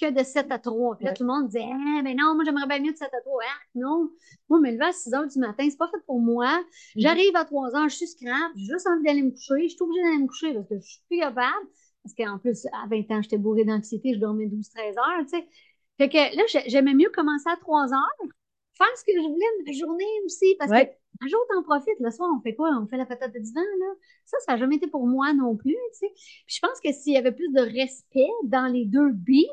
que 0.00 0.10
de 0.10 0.24
7 0.24 0.50
à 0.50 0.58
3. 0.58 0.96
Puis 0.96 1.04
là, 1.04 1.10
Ouais. 1.10 1.14
tout 1.14 1.24
le 1.24 1.28
monde 1.28 1.46
disait, 1.48 1.64
ah, 1.70 2.00
ben 2.02 2.16
non, 2.16 2.34
moi, 2.34 2.44
j'aimerais 2.44 2.66
bien 2.66 2.78
mieux 2.80 2.92
de 2.92 2.96
7 2.96 3.10
à 3.12 3.20
3. 3.20 3.42
Ah, 3.44 3.60
non, 3.74 4.08
moi, 4.48 4.58
me 4.58 4.70
lever 4.70 4.84
à 4.86 4.92
6 4.92 5.12
heures 5.12 5.26
du 5.26 5.38
matin, 5.38 5.66
c'est 5.68 5.76
pas 5.76 5.88
fait 5.88 6.02
pour 6.06 6.18
moi. 6.20 6.48
J'arrive 6.96 7.36
à 7.36 7.44
3 7.44 7.76
heures, 7.76 7.88
je 7.90 7.96
suis 7.96 8.06
scrap, 8.08 8.52
j'ai 8.56 8.64
juste 8.72 8.86
envie 8.86 9.02
d'aller 9.04 9.22
me 9.22 9.30
coucher, 9.32 9.64
je 9.68 9.74
suis 9.74 9.82
obligée 9.82 10.02
d'aller 10.02 10.18
me 10.22 10.26
coucher 10.28 10.54
parce 10.54 10.66
que 10.68 10.76
je 10.80 10.86
suis 10.88 11.02
plus 11.08 11.18
capable. 11.18 11.66
Parce 12.02 12.14
qu'en 12.14 12.38
plus, 12.38 12.66
à 12.72 12.86
20 12.88 13.10
ans, 13.10 13.22
j'étais 13.22 13.38
bourrée 13.38 13.64
d'anxiété, 13.64 14.14
je 14.14 14.18
dormais 14.20 14.46
12-13 14.46 14.96
heures, 14.96 15.22
tu 15.24 15.38
sais. 15.38 15.46
Fait 15.98 16.08
que 16.08 16.16
là, 16.16 16.42
j'ai- 16.48 16.68
j'aimais 16.68 16.94
mieux 16.94 17.10
commencer 17.10 17.48
à 17.50 17.56
3 17.56 17.92
heures, 17.92 18.28
faire 18.72 18.96
ce 18.96 19.04
que 19.04 19.12
je 19.14 19.28
voulais 19.28 19.46
ma 19.66 19.72
journée 19.72 20.04
aussi, 20.24 20.56
parce 20.58 20.70
Ouais. 20.70 20.86
que 20.86 20.92
un 21.22 21.28
jour, 21.28 21.40
t'en 21.50 21.62
profites. 21.62 22.00
Le 22.00 22.10
soir, 22.10 22.30
on 22.34 22.40
fait 22.40 22.54
quoi? 22.54 22.70
On 22.80 22.86
fait 22.86 22.96
la 22.96 23.04
patate 23.04 23.34
de 23.34 23.38
divan, 23.38 23.60
là. 23.60 23.86
Ça, 24.24 24.38
ça 24.46 24.52
n'a 24.52 24.58
jamais 24.58 24.76
été 24.76 24.86
pour 24.86 25.06
moi 25.06 25.34
non 25.34 25.56
plus, 25.56 25.76
tu 25.92 25.98
sais. 25.98 26.08
Puis 26.46 26.56
je 26.56 26.60
pense 26.60 26.80
que 26.80 26.90
s'il 26.92 27.12
y 27.12 27.16
avait 27.18 27.32
plus 27.32 27.50
de 27.52 27.60
respect 27.60 28.30
dans 28.44 28.66
les 28.72 28.86
deux 28.86 29.10
billes, 29.12 29.50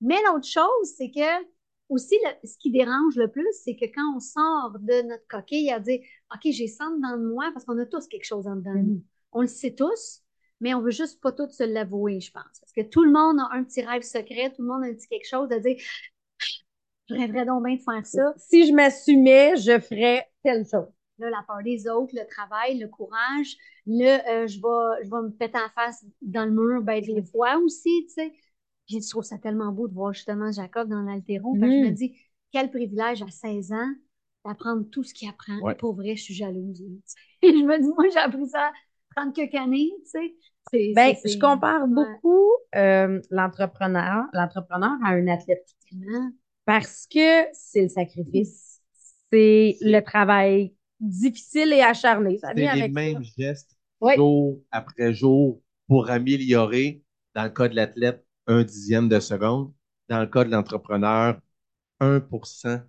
mais 0.00 0.16
l'autre 0.26 0.46
chose, 0.46 0.94
c'est 0.96 1.10
que 1.10 1.44
aussi, 1.88 2.14
le- 2.24 2.46
ce 2.46 2.56
qui 2.58 2.70
dérange 2.70 3.16
le 3.16 3.28
plus, 3.28 3.48
c'est 3.64 3.74
que 3.74 3.86
quand 3.86 4.14
on 4.14 4.20
sort 4.20 4.76
de 4.78 5.02
notre 5.08 5.26
coquille 5.26 5.70
à 5.72 5.80
dire, 5.80 6.00
OK, 6.32 6.40
j'ai 6.52 6.68
ça 6.68 6.84
dedans 6.96 7.16
de 7.16 7.26
moi, 7.32 7.50
parce 7.52 7.64
qu'on 7.64 7.78
a 7.78 7.86
tous 7.86 8.06
quelque 8.06 8.24
chose 8.26 8.46
en 8.46 8.56
dedans 8.56 8.74
de 8.74 8.78
nous. 8.80 8.94
Mhm. 8.96 9.02
On 9.32 9.40
le 9.40 9.46
sait 9.48 9.74
tous, 9.74 10.22
mais 10.60 10.74
on 10.74 10.80
veut 10.80 10.90
juste 10.90 11.20
pas 11.20 11.32
tous 11.32 11.50
se 11.50 11.62
l'avouer, 11.64 12.20
je 12.20 12.30
pense. 12.32 12.58
Parce 12.60 12.72
que 12.72 12.82
tout 12.82 13.04
le 13.04 13.12
monde 13.12 13.38
a 13.40 13.48
un 13.54 13.64
petit 13.64 13.82
rêve 13.82 14.02
secret, 14.02 14.52
tout 14.54 14.62
le 14.62 14.68
monde 14.68 14.84
a 14.84 14.86
un 14.86 14.94
petit 14.94 15.08
quelque 15.08 15.28
chose 15.28 15.48
de 15.48 15.58
dire, 15.58 15.76
je 17.08 17.14
rêverais 17.14 17.46
donc 17.46 17.64
bien 17.64 17.76
de 17.76 17.80
faire 17.80 18.04
ça. 18.06 18.34
Si 18.36 18.66
je 18.66 18.72
m'assumais, 18.72 19.56
je 19.56 19.78
ferais 19.80 20.26
telle 20.42 20.64
chose. 20.66 20.88
Là, 21.18 21.30
la 21.30 21.42
part 21.46 21.62
des 21.64 21.88
autres, 21.88 22.14
le 22.14 22.26
travail, 22.28 22.78
le 22.78 22.86
courage, 22.88 23.56
le 23.86 24.04
euh, 24.30 24.46
je, 24.46 24.58
vais, 24.58 25.04
je 25.04 25.10
vais 25.10 25.22
me 25.22 25.30
péter 25.30 25.58
en 25.58 25.68
face 25.74 26.04
dans 26.22 26.44
le 26.44 26.52
mur, 26.52 26.82
ben 26.82 27.00
des 27.02 27.22
fois 27.24 27.56
aussi, 27.58 28.06
tu 28.08 28.14
sais. 28.14 28.32
Puis 28.86 29.02
Je 29.02 29.10
trouve 29.10 29.24
ça 29.24 29.38
tellement 29.38 29.72
beau 29.72 29.88
de 29.88 29.94
voir 29.94 30.12
justement 30.12 30.52
Jacob 30.52 30.88
dans 30.88 31.02
l'altéro. 31.02 31.56
Je 31.60 31.66
me 31.66 31.88
Mhm. 31.88 31.94
dis, 31.94 32.16
quel 32.52 32.70
privilège 32.70 33.22
à 33.22 33.30
16 33.30 33.72
ans 33.72 33.90
d'apprendre 34.44 34.84
tout 34.90 35.02
ce 35.02 35.12
qu'il 35.12 35.28
apprend. 35.28 35.58
Ouais. 35.60 35.74
Pour 35.74 35.94
vrai, 35.94 36.14
je 36.16 36.22
suis 36.22 36.34
jalouse. 36.34 36.82
je 37.42 37.48
me 37.48 37.78
dis, 37.80 37.88
moi, 37.88 38.08
j'ai 38.12 38.18
appris 38.18 38.46
ça 38.48 38.66
à 38.68 38.72
30 39.16 39.34
quelques 39.34 39.54
années, 39.56 39.90
tu 40.04 40.10
sais. 40.10 40.34
Ben, 40.72 41.14
je 41.24 41.38
compare 41.38 41.82
Ouais. 41.82 41.88
beaucoup 41.88 42.50
euh, 42.74 43.20
l'entrepreneur, 43.30 44.24
l'entrepreneur 44.32 44.92
à 45.04 45.10
un 45.10 45.26
athlète. 45.28 45.66
Parce 46.64 47.06
que 47.06 47.44
c'est 47.52 47.82
le 47.82 47.88
sacrifice, 47.88 48.80
c'est 49.32 49.76
le 49.80 50.00
travail 50.00 50.74
difficile 51.00 51.72
et 51.72 51.80
acharné. 51.80 52.38
Ça 52.38 52.48
C'est 52.54 52.60
vient 52.60 52.74
les 52.74 52.82
avec 52.82 52.94
ça. 52.94 53.00
mêmes 53.00 53.22
gestes 53.38 53.76
Oui. 54.00 54.14
jour 54.16 54.58
après 54.70 55.14
jour 55.14 55.62
pour 55.86 56.10
améliorer, 56.10 57.02
dans 57.34 57.44
le 57.44 57.50
cas 57.50 57.68
de 57.68 57.74
l'athlète, 57.76 58.24
un 58.46 58.62
dixième 58.64 59.08
de 59.08 59.20
seconde. 59.20 59.72
Dans 60.08 60.20
le 60.20 60.26
cas 60.26 60.44
de 60.44 60.50
l'entrepreneur, 60.50 61.40
1% 62.00 62.80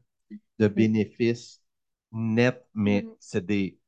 de 0.60 0.68
bénéfices 0.68 1.62
nets, 2.12 2.66
mais 2.74 3.04
Mm. 3.04 3.10
c'est 3.20 3.46
des... 3.46 3.80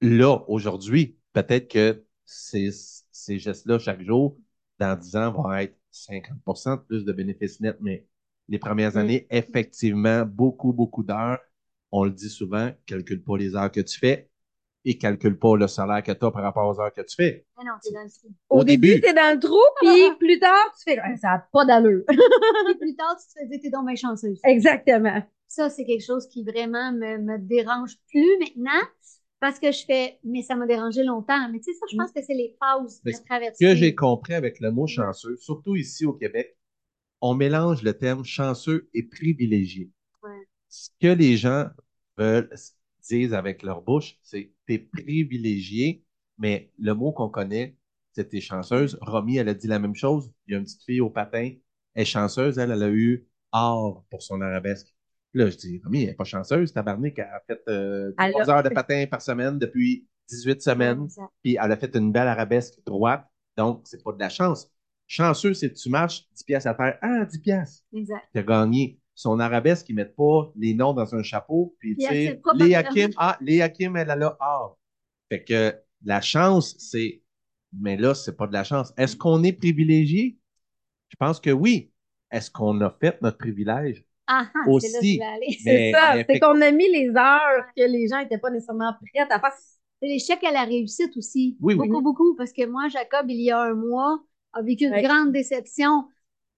Là, 0.00 0.44
aujourd'hui, 0.48 1.16
peut-être 1.32 1.68
que 1.68 2.04
ces, 2.32 2.70
ces 3.12 3.38
gestes-là, 3.38 3.78
chaque 3.78 4.02
jour, 4.02 4.38
dans 4.78 4.98
10 4.98 5.16
ans, 5.16 5.32
vont 5.32 5.52
être 5.54 5.76
50% 5.90 6.76
de 6.76 6.82
plus 6.82 7.04
de 7.04 7.12
bénéfices 7.12 7.60
nets, 7.60 7.76
mais 7.80 8.06
les 8.48 8.58
premières 8.58 8.96
Mm. 8.96 8.98
années, 8.98 9.26
effectivement, 9.30 10.24
beaucoup, 10.26 10.72
beaucoup 10.72 11.02
d'heures. 11.02 11.38
On 11.92 12.04
le 12.04 12.10
dit 12.10 12.30
souvent, 12.30 12.70
calcule 12.86 13.22
pas 13.22 13.36
les 13.36 13.54
heures 13.54 13.70
que 13.70 13.80
tu 13.80 13.98
fais 13.98 14.30
et 14.84 14.98
calcule 14.98 15.38
pas 15.38 15.56
le 15.56 15.68
salaire 15.68 16.02
que 16.02 16.12
tu 16.12 16.24
as 16.24 16.30
par 16.30 16.42
rapport 16.42 16.68
aux 16.68 16.80
heures 16.80 16.92
que 16.92 17.02
tu 17.02 17.14
fais. 17.16 17.46
Ah 17.56 17.62
non, 17.64 17.72
t'es 17.82 17.92
dans 17.92 18.02
le 18.02 18.10
trou. 18.10 18.28
Au, 18.48 18.60
Au 18.60 18.64
début, 18.64 18.88
début. 18.88 19.00
t'es 19.00 19.12
dans 19.14 19.34
le 19.34 19.38
trou, 19.40 19.60
puis 19.80 20.16
plus 20.18 20.38
tard, 20.38 20.74
tu 20.76 20.84
fais 20.84 20.96
ça 21.20 21.28
n'a 21.28 21.48
pas 21.52 21.64
d'allure. 21.64 22.02
Puis 22.08 22.74
plus 22.78 22.96
tard, 22.96 23.16
tu 23.20 23.26
te 23.26 23.32
fais 23.38 23.46
dire, 23.46 23.60
t'es 23.62 23.70
donc 23.70 23.86
bien 23.86 23.94
chanceuse. 23.96 24.40
Exactement. 24.44 25.22
Ça, 25.48 25.68
c'est 25.68 25.84
quelque 25.84 26.04
chose 26.04 26.26
qui 26.28 26.44
vraiment 26.44 26.92
me, 26.92 27.18
me 27.18 27.38
dérange 27.38 27.96
plus 28.08 28.38
maintenant 28.38 28.80
parce 29.42 29.58
que 29.58 29.72
je 29.72 29.84
fais, 29.84 30.20
mais 30.22 30.42
ça 30.42 30.54
m'a 30.54 30.66
dérangé 30.66 31.02
longtemps. 31.02 31.50
Mais 31.50 31.58
tu 31.58 31.64
sais, 31.64 31.72
ça, 31.72 31.84
je 31.90 31.96
pense 31.96 32.12
que 32.12 32.22
c'est 32.22 32.32
les 32.32 32.56
phases 32.60 33.02
Mais 33.04 33.12
à 33.12 33.16
Ce 33.16 33.22
traverser. 33.24 33.64
que 33.64 33.74
j'ai 33.74 33.92
compris 33.96 34.34
avec 34.34 34.60
le 34.60 34.70
mot 34.70 34.86
chanceux, 34.86 35.36
surtout 35.36 35.74
ici 35.74 36.06
au 36.06 36.12
Québec, 36.12 36.56
on 37.20 37.34
mélange 37.34 37.82
le 37.82 37.92
terme 37.92 38.24
chanceux 38.24 38.88
et 38.94 39.02
privilégié. 39.02 39.90
Ouais. 40.22 40.30
Ce 40.68 40.90
que 41.00 41.08
les 41.08 41.36
gens 41.36 41.66
veulent 42.16 42.50
disent 43.08 43.34
avec 43.34 43.64
leur 43.64 43.82
bouche, 43.82 44.16
c'est 44.22 44.52
t'es 44.66 44.78
privilégié, 44.78 46.04
mais 46.38 46.70
le 46.78 46.94
mot 46.94 47.10
qu'on 47.10 47.28
connaît, 47.28 47.76
c'est 48.12 48.28
t'es 48.28 48.40
chanceuse. 48.40 48.96
Romy, 49.00 49.38
elle 49.38 49.48
a 49.48 49.54
dit 49.54 49.66
la 49.66 49.80
même 49.80 49.96
chose. 49.96 50.30
Il 50.46 50.52
y 50.52 50.54
a 50.54 50.58
une 50.58 50.64
petite 50.64 50.84
fille 50.84 51.00
au 51.00 51.10
patin, 51.10 51.50
elle 51.94 52.02
est 52.02 52.04
chanceuse, 52.04 52.58
elle, 52.58 52.70
elle 52.70 52.82
a 52.84 52.90
eu 52.90 53.26
or 53.50 54.04
pour 54.08 54.22
son 54.22 54.40
arabesque. 54.40 54.91
Là, 55.34 55.48
je 55.48 55.56
dis, 55.56 55.80
Romy, 55.82 56.02
elle 56.02 56.08
n'est 56.08 56.14
pas 56.14 56.24
chanceuse, 56.24 56.72
tabarnak, 56.72 57.18
elle 57.18 57.24
a 57.24 57.40
fait 57.46 57.60
euh, 57.68 58.12
Elle 58.18 58.32
trois 58.32 58.50
a- 58.50 58.56
heures 58.56 58.62
de 58.62 58.68
patin 58.68 59.06
par 59.10 59.22
semaine 59.22 59.58
depuis 59.58 60.06
18 60.28 60.60
semaines 60.62 61.08
puis 61.42 61.56
elle 61.60 61.72
a 61.72 61.76
fait 61.76 61.94
une 61.96 62.12
belle 62.12 62.28
arabesque 62.28 62.74
droite, 62.84 63.26
donc 63.56 63.82
c'est 63.84 64.02
pas 64.02 64.12
de 64.12 64.18
la 64.20 64.28
chance. 64.28 64.70
Chanceux, 65.06 65.52
c'est 65.54 65.70
que 65.70 65.78
tu 65.78 65.90
marches 65.90 66.26
10 66.34 66.44
piastres 66.44 66.68
à 66.70 66.74
terre. 66.74 66.98
Ah, 67.02 67.24
10 67.24 67.38
piastres, 67.38 67.84
Exact. 67.94 68.22
tu 68.32 68.38
as 68.38 68.42
gagné. 68.42 68.98
Son 69.14 69.38
arabesque, 69.40 69.88
ils 69.90 69.94
mettent 69.94 70.16
pas 70.16 70.50
les 70.56 70.72
noms 70.74 70.94
dans 70.94 71.14
un 71.14 71.22
chapeau, 71.22 71.76
puis 71.78 71.96
tu 71.96 72.06
sais, 72.06 72.26
sait 72.28 72.34
pas 72.42 72.52
Léa 72.54 72.82
par- 72.82 72.92
Kim, 72.92 73.10
ah, 73.18 73.38
Léa 73.42 73.68
Kim, 73.68 73.96
elle 73.96 74.10
a 74.10 74.16
là, 74.16 74.36
ah. 74.40 74.68
Fait 75.30 75.44
que 75.44 75.74
la 76.04 76.20
chance, 76.22 76.74
c'est, 76.78 77.22
mais 77.78 77.96
là, 77.96 78.14
c'est 78.14 78.36
pas 78.36 78.46
de 78.46 78.52
la 78.54 78.64
chance. 78.64 78.92
Est-ce 78.96 79.16
qu'on 79.16 79.42
est 79.44 79.52
privilégié? 79.52 80.38
Je 81.08 81.16
pense 81.16 81.40
que 81.40 81.50
oui. 81.50 81.90
Est-ce 82.30 82.50
qu'on 82.50 82.80
a 82.80 82.90
fait 82.90 83.20
notre 83.20 83.36
privilège? 83.38 84.02
Ah, 84.34 84.50
ah, 84.54 84.70
Aussi. 84.70 84.88
c'est 84.88 84.92
là 84.94 85.00
que 85.00 85.06
je 85.06 85.18
vais 85.18 85.24
aller. 85.24 85.58
C'est 85.62 85.72
Mais- 85.72 85.92
ça. 85.92 86.14
C'est 86.28 86.40
qu'on 86.40 86.60
a 86.60 86.70
mis 86.70 86.88
les 86.88 87.08
heures 87.10 87.66
que 87.76 87.82
les 87.82 88.08
gens 88.08 88.20
n'étaient 88.20 88.38
pas 88.38 88.50
nécessairement 88.50 88.94
prêts 88.94 89.26
à 89.28 89.40
faire. 89.40 89.52
C'est 90.00 90.08
l'échec 90.08 90.42
à 90.42 90.50
la 90.50 90.64
réussite 90.64 91.16
aussi. 91.16 91.56
Oui, 91.60 91.74
oui. 91.74 91.88
Beaucoup, 91.88 92.02
beaucoup. 92.02 92.34
Parce 92.34 92.52
que 92.52 92.66
moi, 92.66 92.88
Jacob, 92.88 93.26
il 93.28 93.42
y 93.42 93.50
a 93.50 93.60
un 93.60 93.74
mois, 93.74 94.18
a 94.52 94.62
vécu 94.62 94.86
une 94.86 95.02
grande 95.02 95.32
déception, 95.32 96.08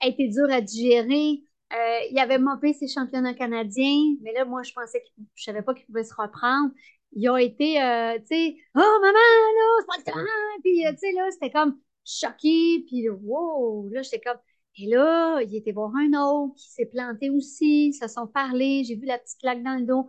a 0.01 0.07
été 0.07 0.29
dur 0.29 0.47
à 0.51 0.61
digérer. 0.61 1.43
Euh, 1.73 1.99
il 2.11 2.19
avait 2.19 2.39
mopé 2.39 2.73
ses 2.73 2.87
championnats 2.87 3.35
canadiens, 3.35 4.15
mais 4.23 4.33
là, 4.33 4.45
moi, 4.45 4.63
je 4.63 4.73
pensais 4.73 5.03
qu'il, 5.03 5.25
je 5.35 5.45
savais 5.45 5.63
pas 5.63 5.75
qu'il 5.75 5.87
pouvait 5.87 6.05
se 6.05 6.15
reprendre. 6.15 6.71
Il 7.13 7.29
a 7.29 7.39
été, 7.41 7.83
euh, 7.83 8.19
tu 8.19 8.27
sais, 8.27 8.57
oh 8.77 8.99
maman, 9.01 9.13
là, 9.13 9.81
c'est 9.81 9.87
pas 9.87 9.97
le 9.99 10.13
temps. 10.13 10.31
Puis, 10.63 10.87
euh, 10.87 10.93
tu 10.93 10.99
sais, 10.99 11.13
là, 11.13 11.29
c'était 11.31 11.51
comme 11.51 11.79
choqué. 12.05 12.85
Puis, 12.87 13.09
wow, 13.09 13.89
là, 13.89 14.03
j'étais 14.03 14.21
comme. 14.21 14.39
Et 14.79 14.87
là, 14.89 15.41
il 15.43 15.55
était 15.55 15.73
voir 15.73 15.93
un 15.95 16.13
autre 16.21 16.55
qui 16.57 16.71
s'est 16.71 16.87
planté 16.87 17.31
aussi. 17.31 17.89
Ils 17.89 17.95
se 17.95 18.09
sont 18.09 18.27
parlé. 18.27 18.85
J'ai 18.85 18.97
vu 18.97 19.07
la 19.07 19.19
petite 19.19 19.39
claque 19.41 19.63
dans 19.63 19.77
le 19.79 19.85
dos. 19.87 20.09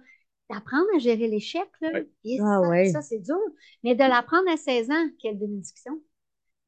D'apprendre 0.49 0.85
à 0.95 0.99
gérer 0.99 1.27
l'échec, 1.27 1.67
là. 1.81 1.89
Ouais. 1.93 2.07
Et 2.23 2.39
Ah 2.39 2.59
ça, 2.61 2.69
ouais. 2.69 2.89
ça, 2.89 3.01
c'est 3.01 3.19
dur. 3.19 3.37
Mais 3.83 3.95
de 3.95 3.99
l'apprendre 4.03 4.49
à 4.51 4.57
16 4.57 4.89
ans, 4.91 5.07
quelle 5.21 5.37
bénédiction. 5.37 5.99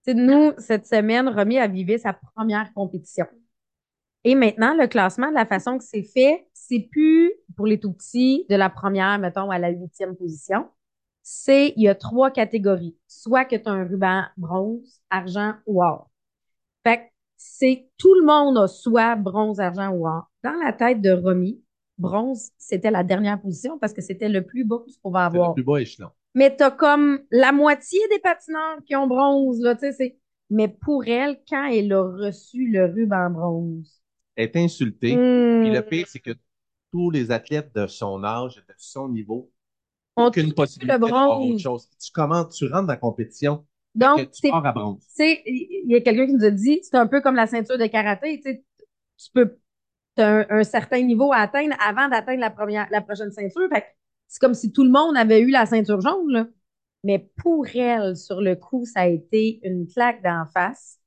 Nous, 0.07 0.53
cette 0.57 0.87
semaine, 0.87 1.27
Romy 1.27 1.59
a 1.59 1.67
vivé 1.67 1.97
sa 1.97 2.13
première 2.13 2.73
compétition. 2.73 3.25
Et 4.23 4.35
maintenant, 4.35 4.73
le 4.75 4.87
classement, 4.87 5.29
de 5.29 5.33
la 5.35 5.45
façon 5.45 5.77
que 5.77 5.83
c'est 5.83 6.03
fait, 6.03 6.47
c'est 6.53 6.79
plus 6.91 7.31
pour 7.55 7.65
les 7.67 7.79
tout 7.79 7.93
petits 7.93 8.45
de 8.49 8.55
la 8.55 8.69
première, 8.69 9.19
mettons, 9.19 9.49
à 9.51 9.59
la 9.59 9.69
huitième 9.69 10.15
position. 10.15 10.67
C'est, 11.23 11.73
il 11.75 11.83
y 11.83 11.87
a 11.89 11.95
trois 11.95 12.31
catégories. 12.31 12.97
Soit 13.07 13.45
que 13.45 13.55
tu 13.55 13.67
as 13.67 13.71
un 13.71 13.85
ruban 13.85 14.23
bronze, 14.37 15.01
argent 15.09 15.53
ou 15.65 15.83
or. 15.83 16.09
Fait 16.83 16.99
que 16.99 17.03
c'est 17.37 17.89
tout 17.97 18.13
le 18.15 18.25
monde 18.25 18.57
a 18.57 18.67
soit 18.67 19.15
bronze, 19.15 19.59
argent 19.59 19.89
ou 19.91 20.07
or. 20.07 20.29
Dans 20.43 20.53
la 20.63 20.73
tête 20.73 21.01
de 21.01 21.11
Romy, 21.11 21.61
bronze, 21.97 22.51
c'était 22.57 22.91
la 22.91 23.03
dernière 23.03 23.39
position 23.41 23.77
parce 23.79 23.93
que 23.93 24.01
c'était 24.01 24.29
le 24.29 24.45
plus 24.45 24.63
bas 24.65 24.79
que 24.85 24.91
tu 24.91 24.99
pouvais 24.99 25.19
C'est 25.31 25.39
le 25.39 25.43
avoir. 25.43 25.53
plus 25.53 25.63
bas 25.63 25.79
échelon. 25.79 26.09
mais 26.35 26.55
t'as 26.55 26.71
comme 26.71 27.19
la 27.31 27.51
moitié 27.51 27.99
des 28.11 28.19
patineurs 28.19 28.79
qui 28.85 28.95
ont 28.95 29.07
bronze, 29.07 29.59
là, 29.61 29.75
tu 29.75 29.91
sais. 29.93 30.19
Mais 30.49 30.67
pour 30.69 31.05
elle, 31.07 31.41
quand 31.49 31.65
elle 31.67 31.91
a 31.93 32.01
reçu 32.03 32.67
le 32.71 32.85
ruban 32.85 33.29
bronze, 33.31 34.01
Elle 34.35 34.45
est 34.45 34.55
insultée. 34.57 35.15
hmm, 35.15 35.59
Puis 35.59 35.69
le 35.71 35.81
pire, 35.81 36.07
c'est 36.07 36.19
que 36.19 36.31
tous 36.91 37.09
les 37.11 37.31
athlètes 37.31 37.73
de 37.75 37.87
son 37.87 38.23
âge, 38.23 38.55
de 38.67 38.73
son 38.77 39.09
niveau, 39.09 39.51
on 40.15 40.25
aucune 40.27 40.53
possibilité 40.53 40.93
le 40.93 40.99
de 40.99 41.11
autre 41.11 41.59
chose. 41.61 41.89
Tu 41.99 42.11
commences, 42.11 42.55
tu 42.55 42.65
rentres 42.65 42.87
dans 42.87 42.93
la 42.93 42.97
compétition, 42.97 43.65
Donc, 43.97 44.31
tu 44.31 44.49
c'est 45.07 45.43
il 45.45 45.91
y 45.91 45.95
a 45.95 46.01
quelqu'un 46.01 46.27
qui 46.27 46.33
nous 46.33 46.45
a 46.45 46.51
dit, 46.51 46.79
c'est 46.83 46.95
un 46.95 47.07
peu 47.07 47.21
comme 47.21 47.35
la 47.35 47.47
ceinture 47.47 47.77
de 47.77 47.85
karaté, 47.87 48.37
tu 48.37 48.51
sais, 48.51 48.63
tu 49.17 49.31
peux, 49.33 49.57
t'as 50.15 50.41
un, 50.41 50.59
un 50.59 50.63
certain 50.63 51.01
niveau 51.01 51.31
à 51.33 51.37
atteindre 51.37 51.75
avant 51.85 52.07
d'atteindre 52.07 52.39
la 52.41 52.51
première, 52.51 52.87
la 52.91 53.01
prochaine 53.01 53.31
ceinture. 53.31 53.67
Fait 53.73 53.81
que 53.81 53.87
c'est 54.27 54.39
comme 54.39 54.53
si 54.53 54.71
tout 54.71 54.83
le 54.83 54.91
monde 54.91 55.17
avait 55.17 55.41
eu 55.41 55.49
la 55.49 55.65
ceinture 55.65 56.01
jaune, 56.01 56.31
là. 56.31 56.47
Mais 57.03 57.29
pour 57.37 57.65
elle, 57.73 58.15
sur 58.17 58.41
le 58.41 58.55
coup, 58.55 58.85
ça 58.85 59.01
a 59.01 59.07
été 59.07 59.59
une 59.63 59.87
claque 59.87 60.21
d'en 60.23 60.45
face. 60.53 60.99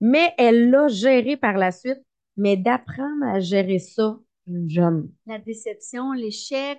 Mais 0.00 0.32
elle 0.38 0.70
l'a 0.70 0.88
géré 0.88 1.36
par 1.36 1.56
la 1.56 1.72
suite. 1.72 2.00
Mais 2.36 2.56
d'apprendre 2.56 3.24
à 3.24 3.40
gérer 3.40 3.78
ça 3.78 4.18
jeune. 4.66 5.10
La 5.26 5.38
déception, 5.38 6.12
l'échec, 6.12 6.78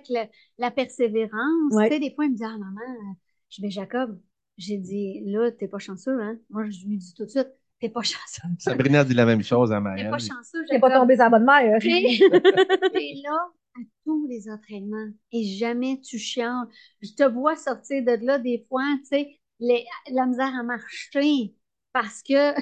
la 0.58 0.70
persévérance. 0.70 1.72
Ouais. 1.72 1.88
Tu 1.88 1.94
sais, 1.94 2.00
des 2.00 2.14
fois, 2.14 2.24
il 2.24 2.32
me 2.32 2.36
dit, 2.36 2.44
ah, 2.44 2.56
maman, 2.58 3.16
je 3.48 3.62
vais 3.62 3.70
Jacob. 3.70 4.18
J'ai 4.62 4.78
dit, 4.78 5.20
là, 5.26 5.50
t'es 5.52 5.68
pas 5.68 5.78
chanceux, 5.78 6.20
hein? 6.20 6.38
Moi, 6.50 6.64
je 6.70 6.86
lui 6.86 6.96
dis 6.98 7.14
tout 7.14 7.24
de 7.24 7.30
suite, 7.30 7.48
t'es 7.80 7.88
pas 7.88 8.02
chanceux. 8.02 8.42
Sabrina 8.58 9.00
a 9.00 9.04
dit 9.04 9.14
la 9.14 9.26
même 9.26 9.42
chose 9.42 9.72
à 9.72 9.76
T'es 9.76 9.82
Marianne. 9.82 10.10
pas 10.10 10.18
chanceux, 10.18 10.64
T'es 10.68 10.78
pas 10.78 10.90
tombé 10.90 11.14
sur 11.16 11.24
la 11.24 11.30
bonne 11.30 11.44
mère. 11.44 11.80
T'es 11.80 12.02
t'es 12.92 13.14
là 13.24 13.36
à 13.76 13.80
tous 14.04 14.26
les 14.28 14.50
entraînements 14.50 15.10
et 15.32 15.44
jamais 15.44 16.00
tu 16.00 16.18
chiales. 16.18 16.66
Je 17.00 17.12
te 17.14 17.24
vois 17.24 17.56
sortir 17.56 18.04
de 18.04 18.24
là 18.24 18.38
des 18.38 18.64
fois, 18.68 18.82
tu 19.00 19.06
sais, 19.06 19.40
les- 19.60 19.84
la 20.10 20.26
misère 20.26 20.52
à 20.58 20.62
marcher 20.62 21.54
parce 21.92 22.22
que 22.22 22.54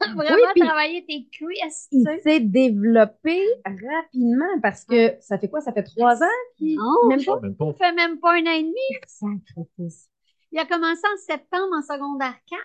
vraiment 0.16 0.54
travailler 0.56 1.04
tes 1.06 1.26
cuisses, 1.30 1.88
tu 1.90 1.98
Il 1.98 2.02
sais. 2.04 2.20
s'est 2.22 2.40
développé 2.40 3.40
rapidement 3.64 4.60
parce 4.62 4.84
que 4.84 5.14
ça 5.20 5.38
fait 5.38 5.48
quoi? 5.48 5.60
Ça 5.60 5.72
fait 5.72 5.84
trois 5.84 6.22
ans 6.22 6.36
qu'il. 6.56 6.76
Non, 6.78 7.08
Même 7.08 7.24
pas? 7.24 7.40
Même 7.40 7.54
pas. 7.56 7.72
ça 7.78 7.86
fait 7.86 7.92
même 7.94 8.18
pas 8.20 8.32
un 8.34 8.46
an 8.46 8.52
et 8.52 8.62
demi. 8.62 8.74
Sacrifice. 9.06 10.08
Il 10.52 10.58
a 10.58 10.66
commencé 10.66 11.02
en 11.02 11.18
septembre 11.18 11.74
en 11.74 11.82
secondaire 11.82 12.36
4. 12.48 12.60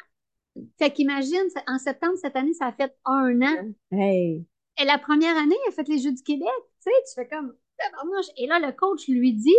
Fait 0.77 0.91
qu'imagine, 0.91 1.47
en 1.67 1.77
septembre 1.77 2.17
cette 2.17 2.35
année, 2.35 2.53
ça 2.53 2.67
a 2.67 2.73
fait 2.73 2.93
un 3.05 3.41
an. 3.41 3.73
Hey. 3.91 4.45
Et 4.79 4.85
la 4.85 4.97
première 4.97 5.37
année, 5.37 5.55
il 5.65 5.69
a 5.69 5.71
fait 5.71 5.87
les 5.87 5.99
Jeux 5.99 6.11
du 6.11 6.23
Québec. 6.23 6.47
Tu 6.83 6.91
sais, 6.91 6.91
tu 7.07 7.13
fais 7.15 7.27
comme. 7.27 7.53
Et 8.37 8.47
là, 8.47 8.59
le 8.59 8.71
coach 8.71 9.07
lui 9.07 9.33
dit, 9.33 9.55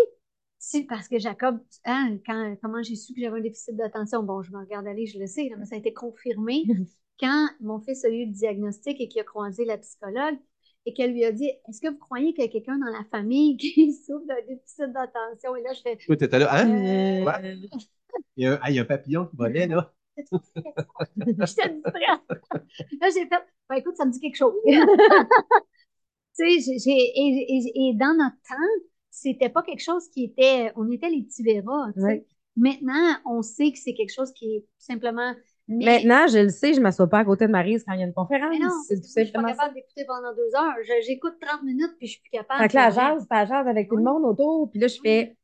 si, 0.59 0.85
parce 0.85 1.09
que 1.09 1.19
Jacob, 1.19 1.61
hein, 1.85 2.19
quand, 2.27 2.57
comment 2.61 2.83
j'ai 2.83 2.97
su 2.97 3.15
que 3.15 3.21
j'avais 3.21 3.39
un 3.39 3.43
déficit 3.43 3.77
d'attention, 3.77 4.23
bon, 4.23 4.43
je 4.43 4.51
me 4.53 4.59
regarde 4.59 4.87
aller, 4.87 5.07
je 5.07 5.19
le 5.19 5.27
sais, 5.27 5.49
là, 5.49 5.57
mais 5.57 5.67
ça 5.67 5.77
a 5.77 5.79
été 5.79 5.93
confirmé 5.93 6.65
quand 7.21 7.49
mon 7.61 7.81
fils 7.81 8.05
a 8.05 8.09
eu 8.09 8.27
le 8.27 8.33
diagnostic 8.33 9.01
et 9.01 9.09
qu'il 9.09 9.21
a 9.21 9.25
croisé 9.25 9.65
la 9.65 9.79
psychologue 9.79 10.37
et 10.85 10.95
qu'elle 10.95 11.13
lui 11.13 11.25
a 11.25 11.33
dit, 11.33 11.51
est-ce 11.69 11.81
que 11.81 11.89
vous 11.89 11.99
croyez 11.99 12.33
qu'il 12.33 12.45
y 12.45 12.49
a 12.49 12.51
quelqu'un 12.51 12.79
dans 12.79 12.91
la 12.91 13.05
famille 13.11 13.57
qui 13.59 13.93
souffre 13.93 14.27
d'un 14.27 14.43
déficit 14.49 14.93
d'attention? 14.93 15.55
Et 15.55 15.63
là, 15.63 15.73
je 15.75 15.81
fais, 15.81 15.97
Toi, 15.97 16.17
t'étais 16.17 16.39
là, 16.39 16.49
hein? 16.53 16.71
Euh, 16.71 17.23
Quoi? 17.23 17.41
Il 18.37 18.45
y, 18.45 18.47
a 18.47 18.53
un, 18.55 18.59
ah, 18.63 18.71
il 18.71 18.77
y 18.77 18.79
a 18.79 18.83
un 18.83 18.87
papillon 18.87 19.27
qui 19.27 19.37
volait, 19.37 19.67
là. 19.67 19.93
J'étais 21.17 21.33
distraite. 21.35 21.77
Là, 23.01 23.09
j'ai 23.15 23.27
fait, 23.27 23.45
ben, 23.69 23.77
écoute, 23.77 23.97
ça 23.97 24.05
me 24.05 24.11
dit 24.11 24.21
quelque 24.21 24.37
chose. 24.37 24.55
tu 26.39 26.61
sais, 26.61 26.79
j'ai, 26.85 26.91
et, 26.91 27.47
et- 27.57 27.89
et 27.91 27.95
dans 27.95 28.15
notre 28.17 28.37
temps, 28.49 28.85
c'était 29.11 29.49
pas 29.49 29.63
quelque 29.63 29.83
chose 29.83 30.09
qui 30.11 30.25
était, 30.25 30.73
on 30.77 30.91
était 30.91 31.11
les 31.11 31.23
petits 31.23 31.43
verras. 31.43 31.89
Maintenant, 32.57 33.17
on 33.25 33.43
sait 33.43 33.71
que 33.73 33.79
c'est 33.79 33.95
quelque 33.95 34.13
chose 34.13 34.33
qui 34.33 34.57
est 34.57 34.65
simplement. 34.79 35.33
mais- 35.69 35.85
Maintenant, 36.03 36.27
je 36.27 36.39
le 36.39 36.49
sais, 36.49 36.73
je 36.73 36.79
ne 36.79 36.83
m'assois 36.85 37.09
pas 37.09 37.19
à 37.21 37.25
côté 37.25 37.47
de 37.47 37.53
Maryse 37.53 37.85
quand 37.87 37.93
il 37.93 38.01
y 38.01 38.03
a 38.03 38.07
une 38.07 38.13
conférence. 38.15 38.51
mais 38.51 38.59
non, 38.59 38.71
c'est 38.89 38.97
tout 38.97 39.03
je 39.07 39.23
suis 39.25 39.33
pas 39.33 39.43
capable 39.45 39.75
d'écouter 39.75 40.05
pendant 40.07 40.35
deux 40.35 40.55
heures. 40.57 40.75
Je- 40.83 41.07
j'écoute 41.07 41.35
30 41.41 41.63
minutes 41.63 41.95
puis 41.99 42.07
je 42.09 42.13
suis 42.13 42.21
plus 42.23 42.31
capable. 42.31 42.61
Fait 42.63 42.69
que 42.69 42.75
là, 42.75 42.89
elle 42.89 42.95
jase, 42.95 43.27
elle 43.31 43.47
jase 43.49 43.67
avec 43.69 43.89
tout 43.89 43.97
le 43.97 44.03
monde 44.03 44.25
autour. 44.25 44.71
Puis 44.71 44.81
là, 44.81 44.89
je 44.89 44.99
fais 45.01 45.37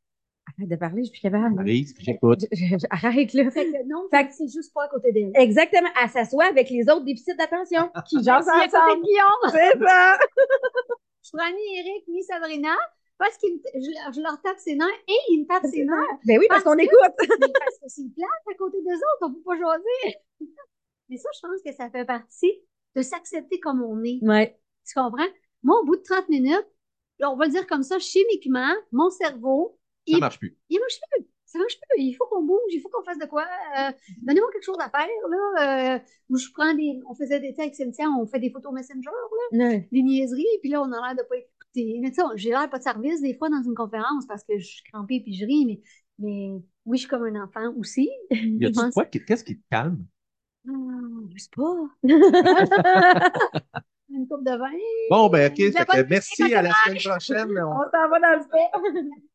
arrête 0.47 0.69
de 0.69 0.75
parler, 0.75 1.03
je 1.03 1.09
suis 1.09 1.19
plus 1.19 1.21
capable. 1.21 1.65
J'écoute. 1.99 2.45
Arrête, 2.89 3.33
là. 3.33 3.51
Fait 3.51 3.65
que 3.71 3.87
non, 3.87 4.07
Fait 4.11 4.27
que- 4.27 4.33
c'est 4.33 4.47
juste 4.47 4.73
pas 4.73 4.83
à 4.85 4.87
côté 4.87 5.11
d'elle. 5.11 5.31
Exactement. 5.35 5.89
Elle 6.01 6.09
s'assoit 6.09 6.45
avec 6.45 6.69
les 6.69 6.83
autres 6.89 7.03
déficits 7.05 7.35
d'attention 7.35 7.89
qui 8.07 8.23
jasent 8.23 8.47
ensemble. 8.49 9.01
Guillaume. 9.03 9.51
C'est 9.51 9.79
ça. 9.79 10.17
Je 11.23 11.29
prends 11.33 11.49
ni 11.51 11.79
Eric 11.79 12.07
ni 12.07 12.23
Sabrina 12.23 12.75
parce 13.17 13.37
que 13.37 13.47
je, 13.73 13.79
je 14.15 14.21
leur 14.21 14.39
tape 14.41 14.59
ses 14.59 14.75
nerfs 14.75 14.87
et 15.07 15.13
ils 15.29 15.41
me 15.41 15.47
tapent 15.47 15.65
ses 15.65 15.83
nerfs. 15.85 16.19
Ben 16.25 16.37
oui, 16.39 16.45
parce 16.49 16.63
Parce 16.63 16.75
qu'on 16.75 16.79
écoute. 16.79 16.99
Mais 17.19 17.47
parce 17.59 17.77
que 17.79 17.87
c'est 17.87 18.13
plate 18.13 18.29
à 18.51 18.53
côté 18.57 18.77
d'eux 18.81 18.93
autres, 18.93 19.21
on 19.21 19.33
peut 19.33 19.41
pas 19.43 19.57
jaser. 19.57 20.17
Mais 21.09 21.17
ça, 21.17 21.29
je 21.35 21.39
pense 21.47 21.61
que 21.65 21.71
ça 21.73 21.89
fait 21.89 22.05
partie 22.05 22.51
de 22.95 23.01
s'accepter 23.01 23.59
comme 23.59 23.81
on 23.83 24.03
est. 24.03 24.19
Ouais. 24.21 24.59
Tu 24.87 24.93
comprends? 24.93 25.25
Moi, 25.63 25.79
au 25.81 25.85
bout 25.85 25.95
de 25.95 26.01
30 26.03 26.29
minutes, 26.29 26.67
on 27.21 27.35
va 27.35 27.45
le 27.45 27.51
dire 27.51 27.65
comme 27.67 27.83
ça, 27.83 27.97
chimiquement, 27.99 28.71
mon 28.91 29.09
cerveau, 29.09 29.77
il, 30.07 30.19
marche 30.19 30.39
plus. 30.39 30.57
il 30.69 30.79
marche 30.79 30.99
plus. 31.11 31.25
Ça 31.45 31.59
marche 31.59 31.77
plus. 31.79 32.01
Il 32.03 32.13
faut 32.13 32.25
qu'on 32.27 32.43
bouge, 32.43 32.59
il 32.69 32.81
faut 32.81 32.89
qu'on 32.89 33.03
fasse 33.03 33.17
de 33.19 33.25
quoi. 33.25 33.43
Euh, 33.79 33.91
Donnez-moi 34.23 34.49
quelque 34.51 34.63
chose 34.65 34.77
à 34.79 34.89
faire, 34.89 35.07
là. 35.29 35.95
Euh, 35.95 35.99
je 36.35 36.51
prends 36.53 36.73
des. 36.73 36.99
On 37.09 37.15
faisait 37.15 37.39
des 37.39 37.53
textes, 37.53 37.81
Cynthia, 37.81 38.05
on 38.09 38.25
fait 38.27 38.39
des 38.39 38.49
photos 38.51 38.73
Messenger, 38.73 39.09
là, 39.51 39.57
Ouais. 39.69 39.87
des 39.91 40.01
niaiseries, 40.01 40.45
puis 40.61 40.69
là, 40.71 40.81
on 40.81 40.91
a 40.91 40.99
l'air 41.07 41.15
de 41.15 41.23
pas 41.27 41.37
écouter. 41.37 41.99
Mais 42.01 42.09
tu 42.11 42.15
sais, 42.15 42.23
j'ai 42.35 42.49
l'air 42.49 42.69
pas 42.69 42.77
de 42.79 42.83
service 42.83 43.21
des 43.21 43.35
fois 43.37 43.49
dans 43.49 43.61
une 43.63 43.75
conférence 43.75 44.25
parce 44.27 44.43
que 44.43 44.57
je 44.57 44.65
suis 44.65 44.83
crampée 44.91 45.21
puis 45.21 45.33
je 45.33 45.45
ris, 45.45 45.65
mais, 45.65 45.79
mais 46.19 46.61
oui, 46.85 46.97
je 46.97 47.01
suis 47.01 47.09
comme 47.09 47.23
un 47.25 47.43
enfant 47.43 47.73
aussi. 47.77 48.09
Y 48.31 48.71
pense- 48.73 48.93
quoi? 48.93 49.05
Qu'est-ce 49.05 49.43
qui 49.43 49.57
te 49.57 49.63
calme? 49.69 50.05
Ah, 50.67 50.71
je 51.35 51.43
sais 51.43 51.49
pas. 51.55 51.75
Une 54.09 54.27
coupe 54.27 54.43
de 54.45 54.57
vin. 54.57 54.71
Bon, 55.09 55.29
ben, 55.29 55.51
OK. 55.51 55.57
Fait 55.57 55.71
que 55.85 56.09
merci 56.09 56.53
à 56.53 56.61
la 56.61 56.71
semaine 56.71 56.97
prochaine. 57.03 57.51
On- 57.59 57.71
On 57.71 57.83
s'en 57.91 58.09
va 58.09 58.19
dans 58.19 58.37
le 58.37 58.43
sport. 58.43 58.81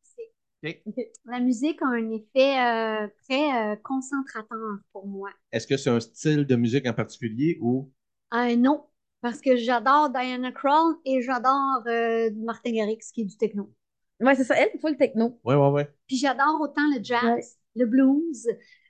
La 1.25 1.39
musique 1.39 1.81
a 1.81 1.87
un 1.87 2.09
effet 2.11 2.59
euh, 2.59 3.07
très 3.23 3.71
euh, 3.71 3.75
concentrateur 3.83 4.77
pour 4.91 5.07
moi. 5.07 5.29
Est-ce 5.51 5.67
que 5.67 5.77
c'est 5.77 5.89
un 5.89 5.99
style 5.99 6.45
de 6.45 6.55
musique 6.55 6.87
en 6.87 6.93
particulier 6.93 7.57
ou? 7.61 7.91
Euh, 8.33 8.55
non, 8.55 8.85
parce 9.21 9.41
que 9.41 9.55
j'adore 9.55 10.09
Diana 10.09 10.51
Krall 10.51 10.95
et 11.05 11.21
j'adore 11.21 11.81
euh, 11.87 12.29
Martin 12.35 12.71
Garrix 12.71 12.99
qui 13.13 13.21
est 13.21 13.25
du 13.25 13.37
techno. 13.37 13.73
Ouais, 14.19 14.35
c'est 14.35 14.43
ça. 14.43 14.55
Elle, 14.55 14.69
il 14.75 14.79
faut 14.79 14.89
le 14.89 14.97
techno. 14.97 15.39
Ouais, 15.43 15.55
ouais, 15.55 15.69
ouais. 15.69 15.89
Puis 16.07 16.17
j'adore 16.17 16.59
autant 16.61 16.87
le 16.95 17.03
jazz, 17.03 17.23
Ouais. 17.23 17.41
le 17.75 17.85
blues. 17.87 18.47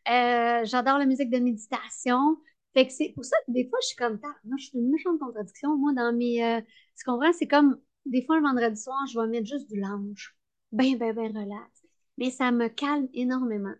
Euh, 0.09 0.65
j'adore 0.65 0.97
la 0.97 1.05
musique 1.05 1.29
de 1.29 1.39
méditation. 1.39 2.37
Fait 2.73 2.87
que 2.87 2.93
c'est 2.93 3.09
pour 3.15 3.23
ça 3.25 3.35
que 3.47 3.51
des 3.51 3.67
fois, 3.69 3.79
je 3.81 3.87
suis 3.87 3.95
comme, 3.95 4.19
Ah, 4.23 4.33
moi, 4.43 4.55
je 4.57 4.65
suis 4.65 4.77
une 4.77 4.89
méchante 4.89 5.19
contradiction. 5.19 5.77
Moi, 5.77 5.93
dans 5.93 6.13
mes. 6.13 6.43
euh, 6.43 6.61
tu 6.97 7.03
comprends? 7.05 7.31
C'est 7.33 7.47
comme, 7.47 7.77
des 8.05 8.25
fois, 8.25 8.37
le 8.37 8.43
vendredi 8.43 8.79
soir, 8.81 8.97
je 9.11 9.19
vais 9.19 9.27
mettre 9.27 9.47
juste 9.47 9.69
du 9.69 9.79
lounge. 9.79 10.35
Ben, 10.71 10.97
ben, 10.97 11.13
ben, 11.13 11.27
relax. 11.37 11.83
Mais 12.17 12.29
ça 12.29 12.51
me 12.51 12.67
calme 12.67 13.07
énormément. 13.13 13.73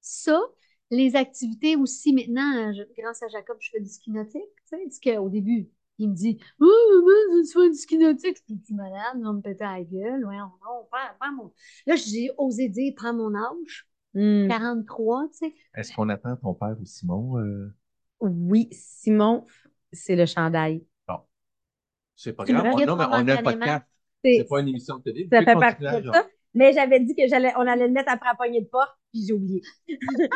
Ça, 0.00 0.40
les 0.90 1.16
activités 1.16 1.76
aussi, 1.76 2.12
maintenant, 2.14 2.72
je- 2.72 2.82
grâce 3.00 3.22
à 3.22 3.28
Jacob, 3.28 3.56
je 3.60 3.70
fais 3.70 3.80
du 3.80 3.88
ski 3.88 4.10
nautique. 4.10 4.40
Tu 4.70 4.76
sais, 4.76 4.78
parce 4.84 5.00
qu'au 5.00 5.28
début, 5.28 5.68
il 5.98 6.10
me 6.10 6.14
dit, 6.14 6.38
oh, 6.60 6.66
maman, 6.66 7.42
je 7.44 7.52
fais 7.52 7.70
du 7.70 7.76
ski 7.76 7.98
nautique. 7.98 8.38
Je 8.48 8.54
dis, 8.54 8.74
malade, 8.74 9.20
on 9.24 9.34
me 9.34 9.40
péter 9.40 9.64
à 9.64 9.78
la 9.78 9.84
gueule. 9.84 10.24
Ouais, 10.24 10.36
non, 10.36 10.50
prends, 10.90 10.98
prends 11.20 11.32
mon. 11.32 11.52
Là, 11.86 11.96
j'ai 11.96 12.30
osé 12.38 12.68
dire, 12.68 12.92
prends 12.96 13.12
mon 13.14 13.34
âge. 13.34 13.86
Hmm. 14.14 14.48
43, 14.48 15.28
tu 15.28 15.38
sais. 15.48 15.54
Est-ce 15.74 15.92
qu'on 15.94 16.08
attend 16.08 16.34
ton 16.36 16.54
père 16.54 16.76
ou 16.80 16.84
Simon? 16.84 17.38
euh? 17.40 17.74
Oui, 18.20 18.68
Simon, 18.72 19.44
c'est 19.92 20.16
le 20.16 20.24
chandail. 20.24 20.84
Bon. 21.06 21.18
C'est 22.16 22.32
pas 22.32 22.44
Tu 22.44 22.52
grave. 22.52 22.66
On, 22.74 22.86
non, 22.86 22.96
mais 22.96 23.04
on 23.04 23.12
a 23.12 23.34
un 23.34 23.42
podcast. 23.42 23.86
C'est- 24.24 24.46
pas 24.48 24.60
une 24.60 24.68
émission 24.68 24.96
de 24.96 25.02
télé. 25.02 25.28
Ça 25.30 25.42
fait 25.44 25.54
partie 25.54 25.82
de 25.82 26.12
ça? 26.12 26.26
Mais 26.54 26.72
j'avais 26.72 27.00
dit 27.00 27.14
que 27.14 27.26
j'allais, 27.28 27.52
on 27.56 27.66
allait 27.66 27.86
le 27.86 27.92
mettre 27.92 28.10
après 28.10 28.28
la 28.30 28.34
poignée 28.34 28.60
de 28.62 28.66
porte, 28.68 28.90
puis 29.12 29.22
j'ai 29.26 29.32
oublié. 29.34 29.62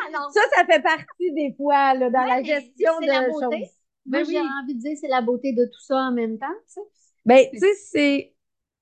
Alors, 0.08 0.30
Ça, 0.32 0.40
ça 0.56 0.64
fait 0.66 0.82
partie 0.82 1.32
des 1.34 1.54
fois 1.56 1.94
là, 1.94 2.10
dans 2.10 2.20
Ouais, 2.22 2.28
la 2.28 2.42
gestion 2.42 2.92
de 3.00 3.06
la 3.06 3.28
beauté. 3.28 3.44
choses. 3.44 3.70
moi, 4.06 4.20
Ben 4.20 4.24
j'ai 4.26 4.40
oui. 4.40 4.46
envie 4.62 4.74
de 4.74 4.80
dire, 4.80 4.96
c'est 5.00 5.08
la 5.08 5.22
beauté 5.22 5.52
de 5.52 5.64
tout 5.64 5.80
ça 5.80 5.96
en 5.96 6.12
même 6.12 6.38
temps, 6.38 6.46
sais. 6.66 6.80
Ben, 7.24 7.46
tu 7.52 7.58
sais, 7.58 7.74
c'est. 7.74 8.34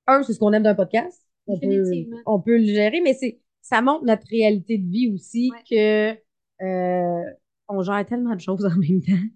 Un, 0.07 0.23
c'est 0.23 0.33
ce 0.33 0.39
qu'on 0.39 0.51
aime 0.53 0.63
d'un 0.63 0.75
podcast. 0.75 1.21
On 1.47 1.59
peut, 1.59 1.83
on 2.25 2.39
peut 2.41 2.57
le 2.57 2.65
gérer, 2.65 3.01
mais 3.01 3.13
c'est 3.13 3.39
ça 3.61 3.81
montre 3.81 4.03
notre 4.05 4.25
réalité 4.29 4.77
de 4.77 4.89
vie 4.89 5.11
aussi 5.13 5.51
que 5.69 6.11
euh, 6.61 7.23
on 7.67 7.81
gère 7.83 8.05
tellement 8.05 8.35
de 8.35 8.41
choses 8.41 8.65
en 8.65 8.75
même 8.77 9.01
temps. 9.01 9.27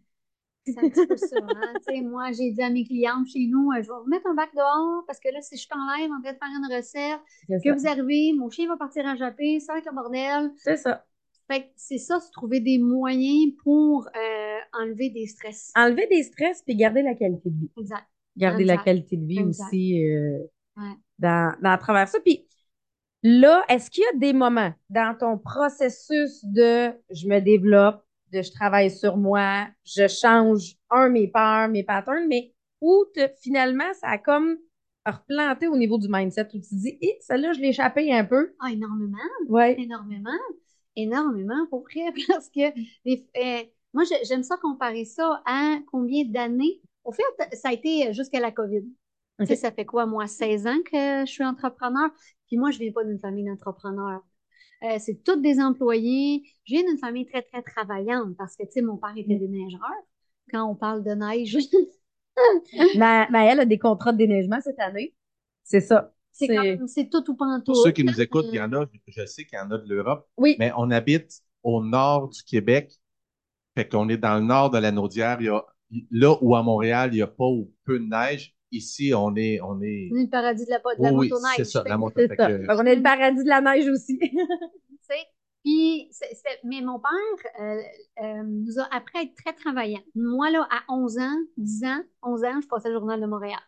C'est 0.66 0.78
un 0.80 0.90
petit 0.90 1.08
peu 1.08 1.18
ça. 1.18 1.38
Hein? 1.42 2.02
Moi, 2.04 2.32
j'ai 2.32 2.52
dit 2.52 2.62
à 2.62 2.70
mes 2.70 2.84
clientes 2.84 3.28
chez 3.28 3.48
nous, 3.48 3.72
euh, 3.72 3.82
je 3.84 3.88
vais 3.88 4.00
vous 4.04 4.10
mettre 4.10 4.28
un 4.28 4.34
bac 4.34 4.50
dehors 4.56 5.04
parce 5.08 5.20
que 5.20 5.30
là, 5.32 5.42
si 5.42 5.56
je 5.56 5.62
suis 5.62 5.70
en 5.72 5.96
live 5.98 6.12
en 6.12 6.22
train 6.22 6.34
de 6.34 6.38
faire 6.38 6.50
une 6.58 6.76
recette, 6.76 7.20
que 7.64 7.70
ça. 7.70 7.76
vous 7.76 7.88
arrivez, 7.88 8.34
mon 8.38 8.50
chien 8.50 8.68
va 8.68 8.78
partir 8.78 9.06
à 9.08 9.16
japper, 9.16 9.60
ça 9.60 9.74
va 9.74 9.80
être 9.80 9.86
le 9.86 9.96
bordel. 9.96 10.52
C'est 10.58 10.78
ça. 10.78 11.06
Fait 11.52 11.62
que 11.62 11.68
c'est 11.76 12.00
ça, 12.00 12.20
c'est 12.20 12.32
trouver 12.32 12.60
des 12.60 12.80
moyens 12.80 13.54
pour 13.64 14.08
euh, 14.08 14.58
enlever 14.82 15.12
des 15.12 15.28
stress. 15.28 15.72
Enlever 15.76 16.08
des 16.08 16.24
stress 16.24 16.64
puis 16.64 16.76
garder 16.76 17.04
la 17.04 17.14
qualité 17.14 17.50
de 17.52 17.60
vie. 17.60 17.72
Exact. 17.78 18.06
Garder 18.36 18.64
la 18.66 18.78
qualité 18.78 19.16
de 19.18 19.26
vie 19.26 19.40
Exact. 19.40 19.66
aussi 19.68 20.04
euh, 20.04 20.40
Ouais. 20.78 20.92
dans, 21.20 21.56
dans 21.62 21.70
à 21.70 21.78
travers 21.78 22.08
ça. 22.08 22.20
Puis 22.20 22.46
Là, 23.28 23.64
est-ce 23.70 23.90
qu'il 23.90 24.04
y 24.04 24.16
a 24.16 24.20
des 24.20 24.34
moments 24.34 24.72
dans 24.92 25.18
ton 25.18 25.40
processus 25.40 26.46
de 26.46 26.92
je 27.10 27.28
me 27.28 27.40
développe, 27.40 28.05
de 28.36 28.42
je 28.42 28.52
travaille 28.52 28.92
sur 28.92 29.18
moi, 29.18 29.68
je 29.86 30.08
change 30.08 30.76
un, 30.90 31.10
mes 31.10 31.28
peurs, 31.28 31.68
mes 31.70 31.84
patterns, 31.84 32.28
mais 32.28 32.54
où 32.82 33.06
te- 33.16 33.30
finalement, 33.42 33.94
ça 34.00 34.10
a 34.10 34.18
comme 34.18 34.58
replanté 35.06 35.68
au 35.68 35.78
niveau 35.78 35.98
du 35.98 36.08
mindset 36.10 36.48
où 36.54 36.60
tu 36.60 36.62
te 36.62 36.76
dis, 36.76 36.98
eh, 37.02 37.18
celle-là, 37.22 37.54
je 37.54 37.60
l'ai 37.60 37.70
échappé 37.70 38.12
un 38.14 38.26
peu. 38.26 38.54
Ah, 38.60 38.72
énormément, 38.72 39.18
Ouais. 39.50 39.80
énormément, 39.80 40.32
énormément 40.96 41.66
pour 41.70 41.84
vrai, 41.84 42.12
parce 42.28 42.50
que 42.50 42.74
les- 43.06 43.28
euh, 43.38 43.64
moi, 43.94 44.04
j'aime 44.24 44.44
ça 44.44 44.58
comparer 44.58 45.06
ça 45.06 45.42
à 45.46 45.78
combien 45.92 46.26
d'années. 46.26 46.82
Au 47.04 47.12
fait, 47.12 47.24
ça 47.54 47.70
a 47.70 47.74
été 47.74 48.12
jusqu'à 48.14 48.40
la 48.40 48.52
COVID. 48.52 48.84
Tu 49.40 49.46
sais, 49.48 49.56
ça 49.56 49.72
fait 49.72 49.86
quoi, 49.86 50.06
moi, 50.06 50.28
16 50.28 50.66
ans 50.66 50.82
que 50.86 51.26
je 51.26 51.32
suis 51.32 51.44
entrepreneur, 51.44 52.10
puis 52.48 52.58
moi, 52.58 52.72
je 52.72 52.80
viens 52.80 52.92
pas 52.92 53.04
d'une 53.04 53.20
famille 53.20 53.46
d'entrepreneurs. 53.46 54.22
Euh, 54.86 54.98
c'est 55.00 55.24
toutes 55.24 55.42
des 55.42 55.60
employés. 55.60 56.44
Je 56.66 56.76
viens 56.76 56.84
d'une 56.84 56.98
famille 57.00 57.26
très, 57.26 57.42
très 57.42 57.64
travaillante 57.64 58.36
parce 58.38 58.56
que, 58.56 58.64
tu 58.64 58.72
sais, 58.74 58.82
mon 58.82 58.98
père 58.98 59.14
était 59.18 59.36
déneigeur. 59.38 59.82
Quand 60.52 60.70
on 60.70 60.76
parle 60.76 61.04
de 61.04 61.12
neige, 61.12 61.58
Ma, 62.98 63.28
ma- 63.30 63.46
elle 63.46 63.62
a 63.62 63.66
des 63.66 63.80
contrats 63.80 64.12
de 64.12 64.18
déneigement 64.18 64.60
cette 64.62 64.80
année. 64.80 65.14
C'est 65.64 65.82
ça. 65.82 66.14
c'est 66.32 66.48
C'est- 66.48 66.78
comme, 66.78 66.88
c'est 66.88 67.10
tout 67.10 67.30
ou 67.32 67.36
pas 67.36 67.46
en 67.46 67.60
tout. 67.60 67.72
Pour 67.74 67.78
ceux 67.78 67.92
qui 67.92 68.04
nous 68.04 68.20
écoutent, 68.22 68.48
il 68.52 68.56
y 68.56 68.62
en 68.62 68.72
a, 68.74 68.86
je 69.08 69.26
sais 69.26 69.46
qu'il 69.46 69.58
y 69.58 69.62
en 69.62 69.72
a 69.72 69.78
de 69.78 69.88
l'Europe, 69.88 70.28
Oui. 70.38 70.56
mais 70.60 70.72
on 70.78 70.92
habite 70.92 71.42
au 71.64 71.84
nord 71.84 72.30
du 72.30 72.44
Québec. 72.44 72.94
Fait 73.76 73.88
qu'on 73.88 74.10
est 74.10 74.18
dans 74.18 74.36
le 74.36 74.42
nord 74.46 74.70
de 74.70 74.78
la 74.78 74.92
Naudière. 74.92 75.38
Il 75.42 75.48
y 75.48 75.50
a, 75.50 75.64
là 76.12 76.38
où 76.42 76.56
à 76.56 76.64
Montréal, 76.64 77.10
il 77.14 77.18
n'y 77.18 77.22
a 77.22 77.28
pas 77.28 77.46
ou 77.46 77.72
peu 77.86 78.00
de 78.00 78.06
neige, 78.06 78.55
ici, 78.76 79.14
on 79.16 79.36
est, 79.36 79.60
on 79.62 79.82
est, 79.82 80.10
Le 80.12 80.30
paradis 80.30 80.66
de 80.66 80.72
la, 80.72 80.80
de 80.80 80.84
la 81.02 81.12
oui, 81.12 81.18
oui, 81.18 81.30
motoneige. 81.30 81.56
c'est 81.58 81.66
ça, 81.66 81.84
Fait 81.84 81.90
la 81.90 81.98
que- 81.98 82.78
qu'on 82.78 82.86
est 82.86 82.96
le 82.96 83.04
paradis 83.04 83.44
de 83.44 83.50
la 83.50 83.62
neige 83.62 83.88
aussi. 83.88 84.18
tu 84.30 84.30
sais. 85.02 85.26
Puis, 85.64 86.12
mais 86.64 86.82
mon 86.82 87.00
père 87.00 87.52
euh, 87.60 87.82
euh, 88.22 88.44
nous 88.44 88.80
a 88.80 88.84
appris 88.96 89.18
à 89.18 89.22
être 89.24 89.36
très 89.36 89.54
travaillant. 89.54 90.02
Moi, 90.14 90.52
là, 90.52 90.68
à 90.70 90.94
11 90.94 91.18
ans, 91.18 91.38
10 91.58 91.84
ans, 91.86 92.04
11 92.22 92.44
ans, 92.44 92.62
je 92.62 92.68
passais 92.68 92.90
le 92.90 92.96
journal 92.96 93.20
de 93.20 93.26
Montréal. 93.26 93.60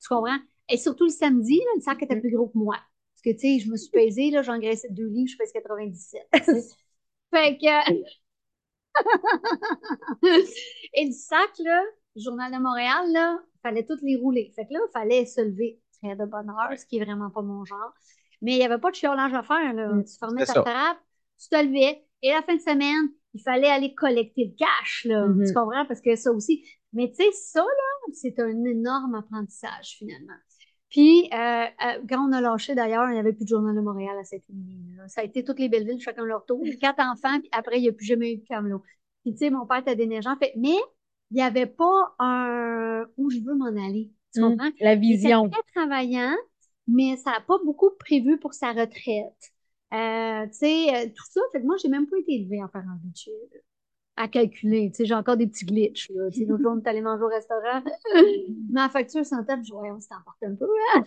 Tu 0.00 0.08
comprends? 0.08 0.38
Et 0.70 0.78
surtout 0.78 1.04
le 1.04 1.10
samedi, 1.10 1.58
là, 1.58 1.70
le 1.76 1.82
sac 1.82 2.02
était 2.02 2.18
plus 2.18 2.30
gros 2.30 2.48
que 2.48 2.56
moi. 2.56 2.76
Parce 2.76 3.22
que, 3.22 3.30
tu 3.30 3.58
sais, 3.58 3.64
je 3.64 3.70
me 3.70 3.76
suis 3.76 3.90
pesée, 3.90 4.30
là, 4.30 4.42
j'engraissais 4.42 4.88
deux 4.90 5.08
livres, 5.08 5.30
je 5.30 5.36
pèse 5.36 5.52
97. 5.52 6.22
tu 6.32 6.42
sais. 6.44 6.74
fait 7.34 7.58
que... 7.58 8.06
Et 10.94 11.06
le 11.06 11.12
sac, 11.12 11.50
là, 11.64 11.82
journal 12.16 12.52
de 12.52 12.58
Montréal, 12.58 13.12
là, 13.12 13.38
fallait 13.62 13.84
toutes 13.84 14.02
les 14.02 14.16
rouler. 14.16 14.52
Fait 14.56 14.66
que 14.66 14.72
là, 14.72 14.80
il 14.88 14.92
fallait 14.92 15.26
se 15.26 15.40
lever 15.40 15.80
très 16.02 16.16
de 16.16 16.24
bonne 16.24 16.50
heure, 16.50 16.78
ce 16.78 16.86
qui 16.86 16.98
est 16.98 17.04
vraiment 17.04 17.30
pas 17.30 17.42
mon 17.42 17.64
genre. 17.64 17.92
Mais 18.42 18.52
il 18.52 18.58
n'y 18.58 18.64
avait 18.64 18.78
pas 18.78 18.90
de 18.90 18.96
chiolage 18.96 19.34
à 19.34 19.42
faire, 19.42 19.72
là. 19.72 19.88
Mm, 19.92 20.04
Tu 20.04 20.18
fermais 20.18 20.44
c'est 20.44 20.46
ta 20.46 20.54
ça. 20.54 20.62
trappe, 20.62 20.98
tu 21.38 21.48
te 21.48 21.56
levais, 21.56 22.04
et 22.22 22.30
la 22.30 22.42
fin 22.42 22.54
de 22.54 22.60
semaine, 22.60 23.10
il 23.34 23.42
fallait 23.42 23.68
aller 23.68 23.94
collecter 23.94 24.46
le 24.46 24.54
cash, 24.56 25.04
là. 25.04 25.26
Mhm. 25.26 25.46
Tu 25.46 25.52
comprends? 25.54 25.84
Parce 25.86 26.00
que 26.00 26.16
ça 26.16 26.32
aussi. 26.32 26.64
Mais 26.92 27.08
tu 27.10 27.16
sais, 27.16 27.30
ça, 27.32 27.60
là, 27.60 28.12
c'est 28.12 28.38
un 28.40 28.64
énorme 28.64 29.14
apprentissage, 29.14 29.96
finalement. 29.98 30.32
Puis, 30.90 31.28
euh, 31.34 31.36
euh, 31.36 32.00
quand 32.08 32.26
on 32.28 32.32
a 32.32 32.40
lâché, 32.40 32.74
d'ailleurs, 32.74 33.08
il 33.10 33.14
n'y 33.14 33.18
avait 33.18 33.32
plus 33.32 33.44
de 33.44 33.48
Journal 33.48 33.74
de 33.74 33.80
Montréal 33.80 34.16
à 34.18 34.24
cette 34.24 34.44
ligne 34.48 34.96
Ça 35.08 35.20
a 35.20 35.24
été 35.24 35.44
toutes 35.44 35.58
les 35.58 35.68
belles 35.68 35.86
villes, 35.86 36.00
chacun 36.00 36.24
leur 36.24 36.46
tour. 36.46 36.62
Quatre 36.80 37.00
enfants, 37.00 37.38
puis 37.40 37.48
après, 37.52 37.78
il 37.78 37.82
n'y 37.82 37.88
a 37.88 37.92
plus 37.92 38.06
jamais 38.06 38.32
eu 38.32 38.36
de 38.38 38.46
camelot. 38.46 38.82
Puis, 39.22 39.32
tu 39.32 39.38
sais, 39.38 39.50
mon 39.50 39.66
père 39.66 39.78
était 39.78 39.96
déneigeant. 39.96 40.36
Fait, 40.36 40.52
mais 40.56 40.76
il 41.30 41.34
n'y 41.36 41.42
avait 41.42 41.66
pas 41.66 42.14
un 42.18 43.04
où 43.16 43.30
je 43.30 43.38
veux 43.40 43.54
m'en 43.54 43.66
aller. 43.66 44.10
Tu 44.34 44.40
Mm. 44.40 44.56
comprends? 44.56 44.70
La 44.80 44.96
vision. 44.96 45.48
très 45.50 45.62
travaillant, 45.74 46.34
mais 46.88 47.16
ça 47.16 47.32
n'a 47.32 47.40
pas 47.40 47.58
beaucoup 47.64 47.90
prévu 47.98 48.38
pour 48.38 48.54
sa 48.54 48.72
retraite. 48.72 49.52
Euh, 49.92 50.46
tu 50.48 50.52
sais, 50.54 50.94
euh, 50.94 51.08
tout 51.14 51.24
ça, 51.30 51.40
fait 51.52 51.60
que 51.60 51.66
moi, 51.66 51.76
j'ai 51.82 51.88
même 51.88 52.06
pas 52.08 52.18
été 52.18 52.34
élevée 52.34 52.62
en 52.62 52.68
faire 52.68 52.82
un 52.88 52.98
budget 53.02 53.30
là, 53.52 53.60
à 54.16 54.28
calculer. 54.28 54.90
Tu 54.90 54.96
sais, 54.96 55.04
j'ai 55.04 55.14
encore 55.14 55.36
des 55.36 55.46
petits 55.46 55.64
glitches. 55.64 56.10
Là. 56.14 56.30
Tu 56.30 56.40
sais, 56.40 56.44
l'autre 56.46 56.62
jour, 56.62 56.72
on 56.74 56.80
est 56.80 56.88
allé 56.88 57.00
manger 57.00 57.22
au 57.22 57.28
restaurant. 57.28 57.82
Ma 58.70 58.88
facture 58.88 59.24
sans 59.24 59.44
table, 59.44 59.62
je 59.64 59.72
voyais, 59.72 59.92
on 59.92 60.00
s'en 60.00 60.16
porte 60.24 60.42
un 60.42 60.54
peu. 60.54 60.68
Hein? 60.94 61.04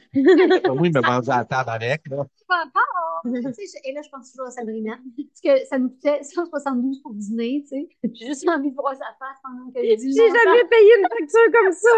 Oui, 0.79 0.91
me 0.91 1.01
manger 1.01 1.31
à 1.31 1.37
la 1.37 1.45
table 1.45 1.69
avec, 1.69 2.07
là. 2.07 2.25
Pas 2.47 2.63
encore. 2.65 3.53
Tu 3.55 3.67
sais, 3.67 3.79
et 3.85 3.93
là, 3.93 4.01
je 4.03 4.09
pense 4.09 4.31
toujours 4.31 4.47
à 4.47 4.51
Sabrina. 4.51 4.97
Parce 5.17 5.41
que 5.41 5.65
ça 5.65 5.79
nous 5.79 5.89
coûtait 5.89 6.23
172 6.23 7.01
pour 7.01 7.13
dîner. 7.13 7.63
Tu 7.63 7.69
sais. 7.69 7.89
J'ai 8.13 8.27
juste 8.27 8.47
envie 8.47 8.69
de 8.69 8.75
voir 8.75 8.93
sa 8.93 9.05
face 9.17 9.37
pendant 9.43 9.71
que 9.71 9.79
je 9.79 9.95
dis 9.95 10.13
J'ai 10.15 10.27
jamais 10.27 10.63
payé 10.69 10.91
une 10.99 11.07
facture 11.09 11.51
comme 11.51 11.73
ça. 11.73 11.89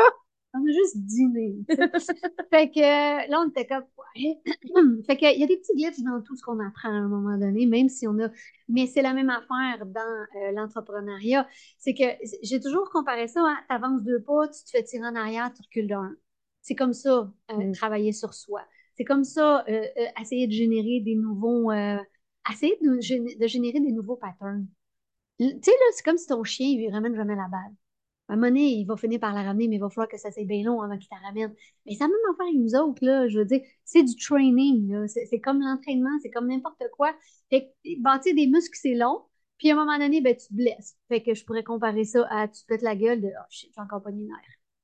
On 0.54 0.60
a 0.68 0.72
juste 0.72 0.98
dîné. 0.98 1.56
fait 2.52 2.70
que 2.72 2.80
euh, 2.80 3.28
là, 3.30 3.42
on 3.42 3.50
était 3.50 3.66
comme. 3.66 3.86
ouais. 4.16 4.42
fait 5.08 5.16
que 5.18 5.34
il 5.34 5.40
y 5.40 5.44
a 5.44 5.48
des 5.48 5.58
petits 5.58 5.74
glitches 5.76 6.02
dans 6.04 6.22
tout 6.22 6.36
ce 6.36 6.44
qu'on 6.44 6.60
apprend 6.60 6.90
à 6.90 6.92
un 6.92 7.08
moment 7.08 7.38
donné, 7.38 7.66
même 7.66 7.88
si 7.88 8.06
on 8.08 8.20
a. 8.20 8.28
Mais 8.68 8.86
c'est 8.88 9.02
la 9.02 9.14
même 9.14 9.30
affaire 9.30 9.86
dans 9.86 10.26
euh, 10.36 10.52
l'entrepreneuriat. 10.52 11.48
C'est 11.78 11.94
que 11.94 12.04
j'ai 12.44 12.60
toujours 12.60 12.90
comparé 12.90 13.28
ça 13.30 13.42
à 13.42 13.64
t'avances 13.70 14.04
deux 14.04 14.22
pas, 14.22 14.48
tu 14.50 14.64
te 14.66 14.70
fais 14.72 14.84
tirer 14.84 15.08
en 15.08 15.16
arrière, 15.16 15.54
tu 15.54 15.62
recules 15.62 15.88
d'un. 15.88 16.16
C'est 16.62 16.76
comme 16.76 16.94
ça, 16.94 17.32
euh, 17.52 17.56
Mm. 17.58 17.72
travailler 17.74 18.12
sur 18.12 18.34
soi. 18.34 18.62
C'est 18.98 19.06
comme 19.06 19.24
ça, 19.24 19.64
euh, 19.70 19.84
essayer 20.20 20.48
de 20.48 20.52
générer 20.54 21.00
des 21.02 21.16
nouveaux. 21.16 21.72
euh, 21.72 21.98
essayer 22.52 22.78
de, 22.82 23.40
de 23.40 23.48
générer 23.48 23.80
des 23.80 23.92
nouveaux 23.94 24.18
patterns. 24.18 24.68
Tu 25.40 25.46
sais, 25.64 25.72
là, 25.72 25.86
c'est 25.96 26.04
comme 26.06 26.18
si 26.18 26.28
ton 26.28 26.44
chien, 26.46 26.68
il 26.68 26.92
ramène 26.92 27.16
jamais 27.16 27.36
la 27.36 27.48
balle. 27.50 27.74
À 28.32 28.36
un 28.36 28.38
moment 28.38 28.48
donné, 28.48 28.70
il 28.76 28.86
va 28.86 28.96
finir 28.96 29.20
par 29.20 29.34
la 29.34 29.44
ramener, 29.44 29.68
mais 29.68 29.76
il 29.76 29.80
va 29.80 29.90
falloir 29.90 30.08
que 30.08 30.18
ça 30.18 30.32
soit 30.32 30.46
bien 30.46 30.64
long 30.64 30.82
avant 30.82 30.98
qu'il 30.98 31.10
la 31.12 31.28
ramène. 31.28 31.54
Mais 31.86 31.96
ça 31.96 32.08
même 32.08 32.16
affaire 32.32 32.48
avec 32.48 32.60
nous 32.60 32.76
autres, 32.76 33.06
là. 33.06 33.28
Je 33.28 33.40
veux 33.40 33.46
dire, 33.46 33.62
c'est 33.84 34.04
du 34.04 34.16
training. 34.16 35.08
C'est 35.08 35.26
c'est 35.26 35.40
comme 35.40 35.60
l'entraînement, 35.60 36.18
c'est 36.22 36.32
comme 36.32 36.48
n'importe 36.48 36.84
quoi. 36.96 37.14
Fait 37.50 37.74
que 37.84 38.02
bâtir 38.02 38.34
des 38.34 38.48
muscles, 38.48 38.78
c'est 38.82 38.96
long. 38.96 39.22
Puis 39.58 39.70
à 39.70 39.74
un 39.74 39.78
moment 39.86 39.98
donné, 40.00 40.22
ben, 40.22 40.36
tu 40.36 40.48
te 40.48 40.54
blesses. 40.54 40.96
Fait 41.10 41.22
que 41.22 41.34
je 41.34 41.46
pourrais 41.46 41.64
comparer 41.64 42.06
ça 42.06 42.26
à 42.32 42.48
tu 42.48 42.62
te 42.62 42.68
pètes 42.68 42.82
la 42.82 42.96
gueule 42.96 43.22
de 43.22 43.28
Oh 43.28 43.46
shit, 43.50 43.72
j'ai 43.76 43.82
encore 43.82 44.02
pas 44.02 44.10
une 44.10 44.26
nerf. 44.28 44.38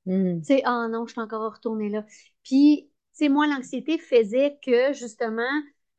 Mm. 0.05 0.39
Tu 0.41 0.45
sais, 0.45 0.61
ah 0.65 0.87
non, 0.89 1.07
je 1.07 1.13
suis 1.13 1.21
encore 1.21 1.53
retournée 1.53 1.89
là. 1.89 2.05
Puis, 2.43 2.89
sais, 3.17 3.29
moi, 3.29 3.47
l'anxiété 3.47 3.97
faisait 3.97 4.57
que, 4.63 4.93
justement, 4.93 5.41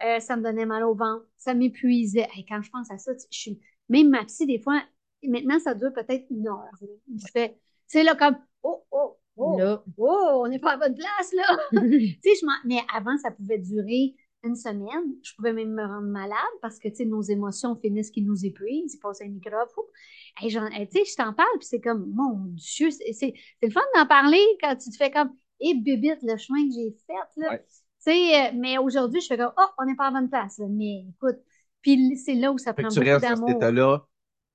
euh, 0.04 0.20
ça 0.20 0.36
me 0.36 0.42
donnait 0.42 0.66
mal 0.66 0.84
au 0.84 0.94
ventre, 0.94 1.26
ça 1.36 1.54
m'épuisait. 1.54 2.28
Hey, 2.34 2.44
quand 2.46 2.62
je 2.62 2.70
pense 2.70 2.90
à 2.90 2.98
ça, 2.98 3.12
je 3.30 3.38
suis... 3.38 3.60
même 3.88 4.10
ma 4.10 4.24
psy, 4.24 4.46
des 4.46 4.60
fois, 4.60 4.80
maintenant, 5.24 5.58
ça 5.58 5.74
dure 5.74 5.92
peut-être 5.92 6.26
une 6.30 6.46
heure. 6.46 6.68
là. 6.80 6.88
Fais, 7.32 7.50
tu 7.50 7.58
sais, 7.88 8.02
là, 8.02 8.14
comme, 8.14 8.36
oh, 8.62 8.84
oh, 8.90 9.16
oh, 9.36 9.56
oh, 9.98 10.42
on 10.44 10.48
n'est 10.48 10.58
pas 10.58 10.72
à 10.72 10.76
bonne 10.76 10.94
place, 10.94 11.32
là. 11.32 11.58
Tu 11.80 12.18
sais, 12.22 12.34
je 12.40 12.46
mais 12.68 12.80
avant, 12.94 13.16
ça 13.18 13.30
pouvait 13.30 13.58
durer 13.58 14.14
une 14.44 14.54
semaine. 14.54 15.14
Je 15.22 15.34
pouvais 15.34 15.52
même 15.52 15.72
me 15.72 15.84
rendre 15.84 16.06
malade 16.08 16.36
parce 16.62 16.78
que, 16.78 16.88
tu 16.88 16.96
sais, 16.96 17.04
nos 17.04 17.22
émotions 17.22 17.74
finissent 17.76 18.10
qui 18.10 18.22
nous 18.22 18.44
épuisent. 18.44 18.94
Il 18.94 18.98
passe 19.00 19.20
un 19.22 19.28
microbe. 19.28 19.68
Hey, 20.40 20.56
hey, 20.56 20.88
tu 20.88 20.98
sais, 20.98 21.04
je 21.04 21.16
t'en 21.16 21.32
parle, 21.32 21.58
puis 21.58 21.66
c'est 21.66 21.80
comme, 21.80 22.10
mon 22.14 22.34
Dieu, 22.54 22.90
c'est 22.90 23.12
c'est- 23.12 23.34
c'est 23.60 23.66
le 23.66 23.72
fun 23.72 23.80
d'en 23.96 24.06
parler 24.06 24.42
quand 24.60 24.76
tu 24.76 24.90
te 24.90 24.96
fais 24.96 25.10
comme, 25.10 25.34
et 25.60 25.74
bébite, 25.74 26.18
le 26.22 26.36
chemin 26.36 26.68
que 26.68 26.74
j'ai 26.74 26.96
fait, 27.06 27.40
là. 27.40 27.50
Ouais. 27.50 27.64
Tu 27.66 28.12
sais, 28.12 28.46
euh, 28.46 28.50
mais 28.54 28.78
aujourd'hui, 28.78 29.20
je 29.20 29.26
fais 29.26 29.36
comme, 29.36 29.52
oh, 29.58 29.66
on 29.78 29.84
n'est 29.86 29.96
pas 29.96 30.06
à 30.06 30.10
bonne 30.12 30.30
place, 30.30 30.58
là. 30.58 30.66
Mais 30.70 31.06
écoute, 31.10 31.38
puis 31.82 32.16
c'est 32.16 32.34
là 32.34 32.52
où 32.52 32.58
ça 32.58 32.74
Fait 32.74 32.82
prend 32.82 32.88
que 32.90 32.94
tu 32.94 33.00
beaucoup 33.00 33.20
cet 33.48 33.56
état-là 33.56 34.06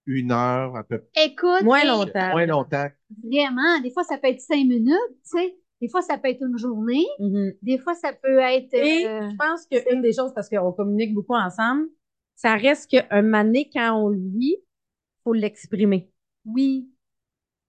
une 0.05 0.31
heure, 0.31 0.75
à 0.75 0.83
peu 0.83 0.99
près, 0.99 1.27
Écoute, 1.27 1.63
Moins 1.63 1.85
longtemps. 1.85 2.31
moins 2.31 2.45
longtemps. 2.45 2.87
Vraiment, 3.23 3.79
des 3.81 3.91
fois, 3.91 4.03
ça 4.03 4.17
peut 4.17 4.27
être 4.27 4.41
cinq 4.41 4.65
minutes, 4.65 4.97
tu 5.23 5.37
sais. 5.39 5.57
Des 5.81 5.89
fois, 5.89 6.01
ça 6.01 6.17
peut 6.17 6.29
être 6.29 6.41
une 6.41 6.57
journée. 6.57 7.05
Mhm. 7.19 7.53
Des 7.61 7.77
fois, 7.77 7.93
ça 7.93 8.13
peut 8.13 8.39
être. 8.39 8.73
Et 8.73 9.05
euh, 9.07 9.29
je 9.29 9.35
pense 9.35 9.65
qu'une 9.67 10.01
des 10.01 10.13
choses, 10.13 10.33
parce 10.33 10.49
qu'on 10.49 10.71
communique 10.71 11.13
beaucoup 11.13 11.35
ensemble, 11.35 11.87
ça 12.35 12.55
reste 12.55 12.89
qu'un 12.89 13.21
mané, 13.21 13.69
quand 13.73 13.93
on 14.01 14.09
le 14.09 14.19
vit, 14.37 14.57
faut 15.23 15.33
l'exprimer. 15.33 16.09
oui, 16.45 16.89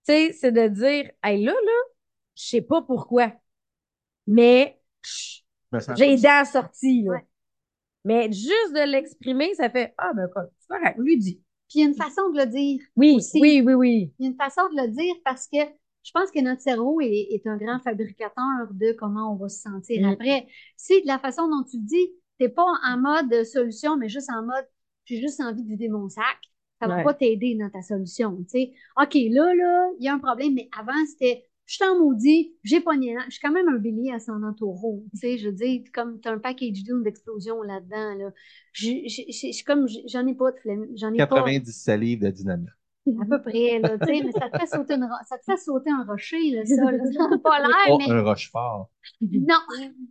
Tu 0.06 0.12
sais, 0.12 0.32
c'est 0.32 0.52
de 0.52 0.68
dire, 0.68 1.10
hey, 1.22 1.44
là, 1.44 1.52
là, 1.52 1.80
je 2.36 2.44
sais 2.44 2.62
pas 2.62 2.82
pourquoi, 2.82 3.32
mais 4.26 4.80
j'ai 5.96 6.16
dents 6.16 6.44
sorties, 6.44 7.02
là. 7.02 7.12
Ouais. 7.12 7.26
Mais 8.04 8.30
juste 8.32 8.72
de 8.74 8.90
l'exprimer, 8.90 9.54
ça 9.54 9.70
fait, 9.70 9.94
ah, 9.98 10.12
ben, 10.14 10.28
quoi, 10.32 10.44
c'est 10.60 10.68
correct, 10.68 10.98
lui 10.98 11.16
dit. 11.18 11.40
Puis 11.74 11.80
il 11.80 11.82
y 11.82 11.86
a 11.86 11.88
une 11.88 11.94
façon 11.96 12.30
de 12.30 12.38
le 12.38 12.46
dire. 12.46 12.80
Oui, 12.96 13.14
Aussi. 13.16 13.40
oui, 13.40 13.62
oui, 13.64 13.74
oui. 13.74 14.12
Il 14.18 14.24
y 14.24 14.28
a 14.28 14.30
une 14.30 14.36
façon 14.36 14.62
de 14.70 14.80
le 14.80 14.88
dire 14.88 15.14
parce 15.24 15.48
que 15.48 15.58
je 16.04 16.10
pense 16.12 16.30
que 16.30 16.40
notre 16.40 16.60
cerveau 16.60 17.00
est, 17.00 17.28
est 17.32 17.46
un 17.46 17.56
grand 17.56 17.80
fabricateur 17.80 18.68
de 18.70 18.92
comment 18.92 19.32
on 19.32 19.36
va 19.36 19.48
se 19.48 19.60
sentir 19.60 20.06
Mm. 20.06 20.12
après. 20.12 20.46
Si 20.76 21.00
de 21.02 21.06
la 21.06 21.18
façon 21.18 21.48
dont 21.48 21.64
tu 21.68 21.78
le 21.78 21.82
dis, 21.82 22.12
t'es 22.38 22.48
pas 22.48 22.64
en 22.86 22.98
mode 22.98 23.44
solution, 23.44 23.96
mais 23.96 24.08
juste 24.08 24.30
en 24.30 24.42
mode 24.42 24.66
j'ai 25.06 25.20
juste 25.20 25.40
envie 25.40 25.62
de 25.62 25.68
vider 25.68 25.88
mon 25.88 26.08
sac, 26.08 26.38
ça 26.80 26.86
va 26.86 26.96
Ouais. 26.96 27.04
pas 27.04 27.14
t'aider 27.14 27.56
dans 27.56 27.70
ta 27.70 27.82
solution. 27.82 28.36
Tu 28.44 28.44
sais, 28.48 28.72
OK, 29.00 29.14
là, 29.30 29.54
là, 29.54 29.88
il 29.98 30.04
y 30.04 30.08
a 30.08 30.14
un 30.14 30.18
problème, 30.18 30.54
mais 30.54 30.68
avant, 30.78 30.92
c'était 31.06 31.44
je 31.66 31.78
t'en 31.78 31.98
maudis, 31.98 32.54
j'ai 32.62 32.80
pogné 32.80 33.14
là. 33.14 33.22
Je 33.26 33.32
suis 33.32 33.40
quand 33.40 33.52
même 33.52 33.68
un 33.68 33.78
bélier 33.78 34.12
ascendant 34.12 34.52
taureau. 34.52 35.04
Tu 35.12 35.18
sais, 35.20 35.38
je 35.38 35.48
veux 35.48 35.54
dire, 35.54 35.82
comme 35.92 36.20
t'as 36.20 36.32
un 36.32 36.38
package 36.38 36.82
d'une 36.82 37.02
d'explosion 37.02 37.62
là-dedans, 37.62 38.14
là. 38.14 38.32
Je- 38.72 38.88
je- 39.06 39.22
je- 39.28 39.46
je 39.48 39.52
suis 39.52 39.64
comme, 39.64 39.86
j'en 40.06 40.26
ai 40.26 40.34
pas 40.34 40.52
de 40.52 40.58
flemme, 40.58 40.86
j'en 40.94 41.12
ai 41.12 41.18
pas. 41.18 41.26
97 41.26 42.00
livres 42.00 42.24
de 42.24 42.30
dynamite. 42.30 42.70
À 43.06 43.26
peu 43.26 43.42
près, 43.42 43.78
là, 43.80 43.98
tu 43.98 44.06
sais, 44.06 44.22
mais 44.24 44.32
ça 44.32 44.48
te 44.48 44.58
fait 44.58 44.66
sauter, 44.66 44.94
une 44.94 45.06
ça 45.28 45.36
te 45.36 45.44
fait 45.44 45.58
sauter 45.58 45.90
un 45.90 46.04
rocher, 46.04 46.50
là, 46.52 46.64
ça, 46.64 46.90
là. 46.90 46.98
Ça 47.12 47.28
n'a 47.28 47.38
pas 47.38 47.58
l'air, 47.60 47.68
Oh, 47.90 47.98
mais 47.98 48.10
un 48.10 48.22
rochefort. 48.22 48.90
non, 49.20 49.58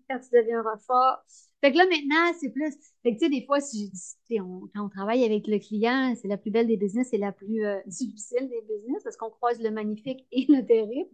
quand 0.10 0.20
tu 0.20 0.30
deviens 0.32 0.62
renfort. 0.62 1.24
Fait 1.62 1.72
que 1.72 1.78
là, 1.78 1.86
maintenant, 1.89 2.38
c'est 2.39 2.49
plus. 2.51 2.72
Fait 3.04 3.14
que, 3.16 3.20
tu 3.20 3.26
sais, 3.26 3.30
des 3.30 3.45
fois, 3.45 3.62
si 3.62 3.86
je 3.86 3.91
dis, 3.91 3.99
tu 4.28 4.36
sais, 4.36 4.41
on- 4.41 4.70
quand 4.76 4.86
on 4.86 4.89
travaille 4.89 5.24
avec 5.24 5.47
le 5.47 5.58
client, 5.60 6.14
c'est 6.22 6.28
la 6.28 6.38
plus 6.38 6.51
belle 6.51 6.68
des 6.68 6.78
business 6.78 7.12
et 7.14 7.18
la 7.18 7.32
plus 7.32 7.66
euh, 7.66 7.80
difficile 7.88 8.49
des 8.49 8.62
business 8.76 9.01
parce 9.04 9.18
qu'on 9.18 9.30
croise 9.30 9.60
le 9.62 9.72
magnifique 9.72 10.28
et 10.32 10.45
le 10.49 10.64
terrible. 10.66 11.10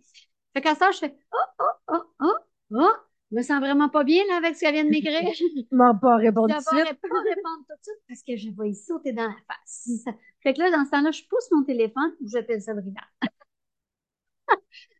Fait 0.53 0.61
qu'à 0.61 0.75
ça, 0.75 0.91
je 0.91 0.97
fais 0.99 1.15
Oh, 1.33 1.37
oh, 1.59 1.93
oh, 1.93 2.03
oh, 2.21 2.33
oh, 2.71 2.89
je 3.31 3.37
me 3.37 3.41
sens 3.43 3.59
vraiment 3.59 3.89
pas 3.89 4.03
bien, 4.03 4.23
là, 4.27 4.37
avec 4.37 4.55
ce 4.55 4.61
qu'elle 4.61 4.73
vient 4.73 4.83
de 4.83 4.89
m'écrire. 4.89 5.21
Je 5.33 5.75
m'en 5.75 5.95
pas 5.97 6.15
répondre 6.17 6.47
vais 6.47 6.55
tout 6.55 6.75
de 6.75 6.85
suite. 6.85 6.99
pas 7.01 7.21
répondre 7.21 7.63
tout 7.67 7.75
de 7.75 7.83
suite 7.83 8.01
parce 8.07 8.23
que 8.23 8.35
je 8.35 8.49
vais 8.49 8.69
y 8.71 8.75
sauter 8.75 9.13
dans 9.13 9.27
la 9.27 9.35
face. 9.47 10.05
Fait 10.41 10.53
que 10.53 10.59
là, 10.59 10.71
dans 10.71 10.83
ce 10.85 10.91
temps-là, 10.91 11.11
je 11.11 11.23
pousse 11.29 11.51
mon 11.51 11.63
téléphone 11.63 12.11
ou 12.21 12.27
j'appelle 12.27 12.61
Sabrina. 12.61 13.01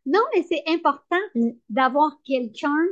Non, 0.06 0.20
mais 0.34 0.42
c'est 0.42 0.62
important 0.66 1.20
d'avoir 1.68 2.20
quelqu'un 2.24 2.86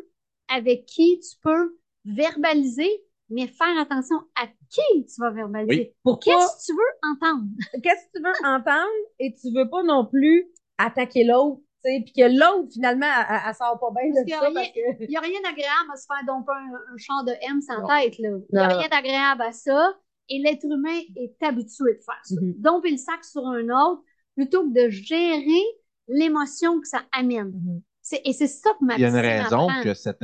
avec 0.48 0.86
qui 0.86 1.18
tu 1.20 1.36
peux 1.42 1.78
verbaliser, 2.04 2.90
mais 3.30 3.46
faire 3.46 3.78
attention 3.78 4.16
à 4.40 4.46
qui 4.46 5.06
tu 5.06 5.20
vas 5.20 5.30
verbaliser. 5.30 5.94
Pourquoi? 6.02 6.34
Qu'est-ce 6.34 6.66
que 6.68 6.72
tu 6.72 6.76
veux 6.76 7.10
entendre? 7.10 7.44
Qu'est-ce 7.82 8.06
que 8.06 8.18
tu 8.18 8.22
veux 8.22 8.46
entendre 8.46 9.06
et 9.18 9.34
tu 9.34 9.52
veux 9.54 9.68
pas 9.68 9.82
non 9.82 10.04
plus 10.06 10.48
attaquer 10.76 11.24
l'autre, 11.24 11.62
puis 12.04 12.12
que 12.12 12.28
l'autre, 12.28 12.72
finalement, 12.72 13.06
elle, 13.06 13.36
elle- 13.48 13.54
sort 13.54 13.78
pas 13.80 13.90
bien 13.94 14.10
Parce 14.14 14.26
de 14.26 14.32
a 14.32 14.62
que... 14.64 15.04
Il 15.04 15.08
n'y 15.08 15.16
a 15.16 15.20
rien 15.20 15.40
d'agréable 15.42 15.90
à 15.92 15.96
se 15.96 16.06
faire 16.06 16.24
domper 16.26 16.52
un, 16.52 16.74
un 16.94 16.96
char 16.96 17.24
de 17.24 17.32
M 17.50 17.60
sans 17.60 17.80
Non. 17.82 17.88
tête. 17.88 18.18
là. 18.18 18.28
Il 18.28 18.56
n'y 18.56 18.58
a 18.58 18.68
Non. 18.68 18.78
rien 18.78 18.88
d'agréable 18.88 19.42
à 19.42 19.52
ça. 19.52 19.94
Et 20.30 20.38
l'être 20.40 20.64
humain 20.64 21.00
est 21.16 21.42
habitué 21.42 21.94
de 21.94 22.02
faire 22.04 22.20
ça. 22.24 22.34
Mhm. 22.40 22.54
Domper 22.58 22.90
le 22.90 22.96
sac 22.98 23.24
sur 23.24 23.46
un 23.46 23.64
autre 23.70 24.02
plutôt 24.36 24.62
que 24.68 24.74
de 24.84 24.90
gérer 24.90 25.62
l'émotion 26.08 26.80
que 26.80 26.86
ça 26.88 27.02
amène. 27.12 27.48
Mhm. 27.52 27.82
C'est- 28.02 28.22
Et 28.24 28.32
c'est 28.32 28.46
ça 28.46 28.70
que 28.78 28.84
ma 28.84 28.94
Il 28.96 29.00
y 29.00 29.04
a 29.04 29.08
une 29.08 29.14
raison 29.16 29.66
m'apprend. 29.68 29.82
que 29.82 29.94
cette, 29.94 30.20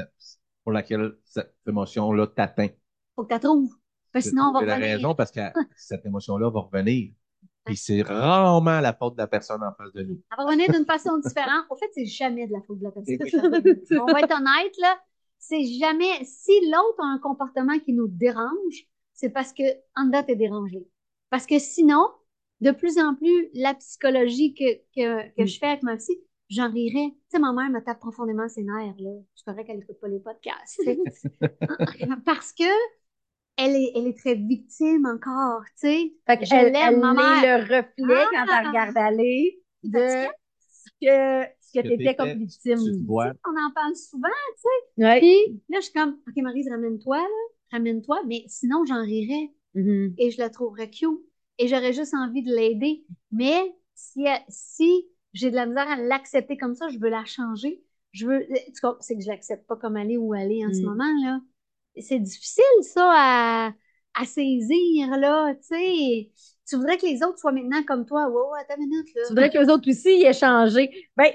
pour 0.63 0.73
laquelle 0.73 1.13
cette 1.25 1.55
émotion-là 1.67 2.27
t'atteint. 2.29 2.69
Faut 3.17 3.23
que 3.25 3.29
tu 3.29 3.35
la 3.35 3.41
trouves. 3.41 3.75
Parce 4.13 4.25
que 4.27 4.31
sinon, 4.31 4.45
on 4.51 4.53
va 4.53 4.61
C'est 4.61 4.67
la 4.67 4.75
revenir. 4.77 4.97
raison 4.97 5.15
parce 5.15 5.31
que 5.33 5.41
cette 5.77 6.07
émotion-là 6.07 6.51
va 6.51 6.61
revenir. 6.61 7.13
Puis 7.65 7.77
c'est 7.77 8.03
rarement 8.03 8.81
la 8.81 8.93
faute 8.93 9.15
de 9.15 9.19
la 9.19 9.27
personne 9.27 9.63
en 9.63 9.73
face 9.73 9.93
de 9.93 10.03
nous. 10.03 10.21
Elle 10.31 10.37
va 10.37 10.45
revenir 10.45 10.71
d'une 10.71 10.85
façon 10.85 11.19
différente. 11.19 11.65
Au 11.71 11.77
fait, 11.77 11.91
c'est 11.95 12.05
jamais 12.05 12.47
de 12.47 12.53
la 12.53 12.61
faute 12.63 12.79
de 12.79 12.85
la 12.85 12.91
personne. 12.91 13.17
On 14.03 14.13
va 14.13 14.21
être 14.21 14.37
honnête, 14.37 14.77
là. 14.79 14.99
C'est 15.39 15.65
jamais. 15.65 16.25
Si 16.25 16.53
l'autre 16.71 17.01
a 17.01 17.07
un 17.07 17.19
comportement 17.19 17.79
qui 17.79 17.93
nous 17.93 18.09
dérange, 18.09 18.87
c'est 19.13 19.31
parce 19.31 19.53
que 19.53 19.63
en 19.97 20.07
dedans, 20.07 20.23
t'es 20.23 20.37
dérangé. 20.37 20.87
Parce 21.31 21.47
que 21.47 21.59
sinon, 21.59 22.07
de 22.61 22.71
plus 22.71 22.99
en 22.99 23.15
plus, 23.15 23.49
la 23.55 23.75
psychologie 23.75 24.55
que, 24.55 24.75
que, 24.95 25.35
que 25.37 25.47
je 25.47 25.59
fais 25.59 25.67
avec 25.67 25.83
ma 25.83 25.97
psy, 25.97 26.19
j'en 26.51 26.71
rirais. 26.71 27.11
Tu 27.13 27.17
sais, 27.31 27.39
ma 27.39 27.53
mère 27.53 27.71
me 27.71 27.81
tape 27.81 28.01
profondément 28.01 28.49
ses 28.49 28.63
nerfs, 28.63 28.95
là. 28.99 29.11
C'est 29.35 29.45
correct 29.45 29.67
qu'elle 29.67 29.79
écoute 29.79 30.01
pas 30.01 30.09
les 30.09 30.21
podcasts. 30.21 30.81
parce 32.25 32.53
que 32.53 32.65
elle 33.57 33.77
est, 33.77 33.93
elle 33.95 34.07
est 34.09 34.19
très 34.19 34.35
victime 34.35 35.07
encore, 35.07 35.63
tu 35.81 35.87
sais. 35.89 36.13
Fait 36.27 36.39
que 36.39 36.45
Je 36.45 36.55
elle, 36.55 36.75
elle 36.77 36.99
ma 36.99 37.13
est 37.13 37.15
mère. 37.15 37.59
le 37.59 37.63
reflet 37.77 38.25
Ah! 38.25 38.29
quand 38.33 38.47
elle 38.61 38.67
regarde 38.69 38.97
aller 38.97 39.61
de 39.83 39.99
ce 40.61 40.91
que, 41.01 41.51
ce 41.61 41.73
que 41.73 41.83
Que 41.83 41.89
t'étais 41.89 42.15
comme 42.17 42.39
victime. 42.39 42.79
Tu 42.79 43.05
vois. 43.05 43.33
On 43.47 43.51
en 43.67 43.71
parle 43.73 43.95
souvent. 43.97 44.29
Ouais. 44.99 45.21
Puis 45.21 45.63
là, 45.69 45.79
je 45.81 45.85
suis 45.85 45.93
comme, 45.93 46.19
OK, 46.29 46.37
Marise, 46.43 46.69
ramène-toi, 46.71 47.19
là. 47.19 47.25
Ramène-toi. 47.73 48.23
Mais 48.27 48.45
sinon, 48.49 48.85
j'en 48.85 49.03
rirais. 49.03 49.51
Mhm. 49.77 50.15
et 50.19 50.31
je 50.31 50.39
la 50.39 50.51
trouverais 50.51 50.89
cute 50.89 51.19
et 51.59 51.67
j'aurais 51.67 51.93
juste 51.93 52.15
envie 52.15 52.43
de 52.45 52.55
l'aider. 52.55 53.05
Mais 53.33 53.75
si, 53.97 54.25
si 54.49 55.09
j'ai 55.33 55.51
de 55.51 55.57
la 55.57 55.67
misère 55.67 55.91
à 55.91 55.97
l'accepter 55.97 56.57
comme 56.57 56.77
ça, 56.77 56.89
je 56.91 56.99
veux 57.01 57.09
la 57.09 57.25
changer. 57.25 57.83
Je 58.13 58.25
veux, 58.25 58.47
tu 58.73 58.81
comprends, 58.81 59.01
c'est 59.01 59.17
que 59.17 59.23
je 59.25 59.27
l'accepte 59.29 59.67
pas 59.67 59.75
comme 59.75 59.97
elle 59.97 60.13
est 60.13 60.17
ou 60.17 60.33
elle 60.33 60.53
est 60.53 60.65
en 60.65 60.73
ce 60.73 60.81
Mm. 60.81 60.85
moment, 60.85 61.13
là. 61.25 61.41
C'est 61.99 62.19
difficile, 62.19 62.65
ça, 62.83 63.11
à, 63.15 63.73
à 64.15 64.25
saisir, 64.25 65.17
là, 65.19 65.55
tu 65.55 65.63
sais. 65.63 66.31
Tu 66.69 66.77
voudrais 66.77 66.97
que 66.97 67.07
les 67.07 67.23
autres 67.23 67.39
soient 67.39 67.53
maintenant 67.53 67.83
comme 67.85 68.07
toi. 68.07 68.29
Wow, 68.29 68.55
attends 68.55 68.75
une 68.81 68.89
minute, 68.89 69.07
là. 69.15 69.23
Tu 69.25 69.29
voudrais 69.29 69.51
que 69.51 69.59
les 69.59 69.69
autres 69.69 69.89
aussi 69.91 70.19
y 70.19 70.25
aient 70.25 70.33
changé. 70.33 70.91
Ben, 71.17 71.27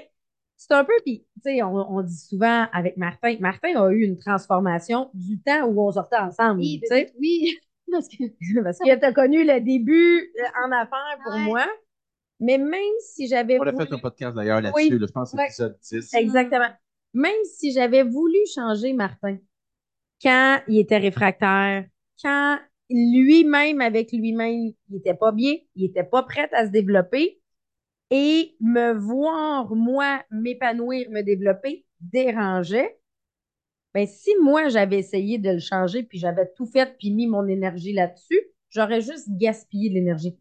c'est 0.56 0.72
un 0.74 0.84
peu, 0.84 0.92
puis, 1.04 1.20
tu 1.36 1.40
sais, 1.42 1.62
on, 1.62 1.74
on 1.74 2.02
dit 2.02 2.16
souvent 2.18 2.66
avec 2.72 2.96
Martin, 2.96 3.36
Martin 3.40 3.80
a 3.80 3.90
eu 3.90 4.02
une 4.02 4.18
transformation 4.18 5.10
du 5.14 5.40
temps 5.40 5.64
où 5.66 5.80
on 5.80 5.92
sortait 5.92 6.16
ensemble, 6.16 6.60
Oui, 6.60 6.80
tu 6.82 6.88
sais, 6.88 7.12
oui, 7.20 7.58
parce 7.90 8.08
que 8.08 8.24
parce 8.62 8.78
que 8.78 8.98
tu 8.98 9.04
as 9.04 9.12
connu 9.12 9.44
le 9.46 9.60
début 9.60 10.18
euh, 10.38 10.66
en 10.66 10.72
affaires 10.72 11.18
pour 11.24 11.32
Ouais. 11.34 11.40
moi. 11.44 11.66
Mais 12.42 12.56
même 12.58 12.80
si 13.00 13.28
j'avais 13.28 13.58
On 13.58 13.62
a 13.62 13.70
voulu- 13.72 13.86
fait 13.86 13.92
un 13.94 13.98
podcast 13.98 14.34
d'ailleurs 14.34 14.60
là-dessus. 14.62 14.90
Oui. 14.92 14.98
là, 14.98 15.06
je 15.06 15.12
pense 15.12 15.30
que 15.32 15.36
c'est 15.50 15.62
Ouais. 15.62 15.68
l'épisode 15.68 15.78
10. 16.02 16.14
Exactement. 16.14 16.68
Même 17.14 17.44
si 17.44 17.72
j'avais 17.72 18.02
voulu 18.02 18.38
changer 18.54 18.92
Martin 18.94 19.36
quand 20.22 20.60
il 20.68 20.78
était 20.78 20.98
réfractaire, 20.98 21.86
quand 22.22 22.58
lui-même, 22.90 23.80
avec 23.80 24.12
lui-même, 24.12 24.72
il 24.90 24.96
était 24.96 25.14
pas 25.14 25.32
bien, 25.32 25.54
il 25.76 25.84
était 25.84 26.04
pas 26.04 26.22
prêt 26.24 26.48
à 26.52 26.66
se 26.66 26.70
développer 26.70 27.40
et 28.10 28.56
me 28.60 28.92
voir, 28.92 29.74
moi, 29.74 30.22
m'épanouir, 30.30 31.08
me 31.10 31.22
développer, 31.22 31.86
dérangeait. 32.00 32.98
Ben, 33.94 34.06
si 34.06 34.30
moi, 34.42 34.68
j'avais 34.68 34.98
essayé 34.98 35.38
de 35.38 35.50
le 35.50 35.58
changer 35.58 36.02
puis 36.02 36.18
j'avais 36.18 36.50
tout 36.56 36.66
fait 36.66 36.96
puis 36.98 37.12
mis 37.12 37.26
mon 37.26 37.46
énergie 37.46 37.92
là-dessus, 37.92 38.40
j'aurais 38.70 39.00
juste 39.00 39.28
gaspillé 39.30 39.90
de 39.90 39.94
l'énergie. 39.94 40.36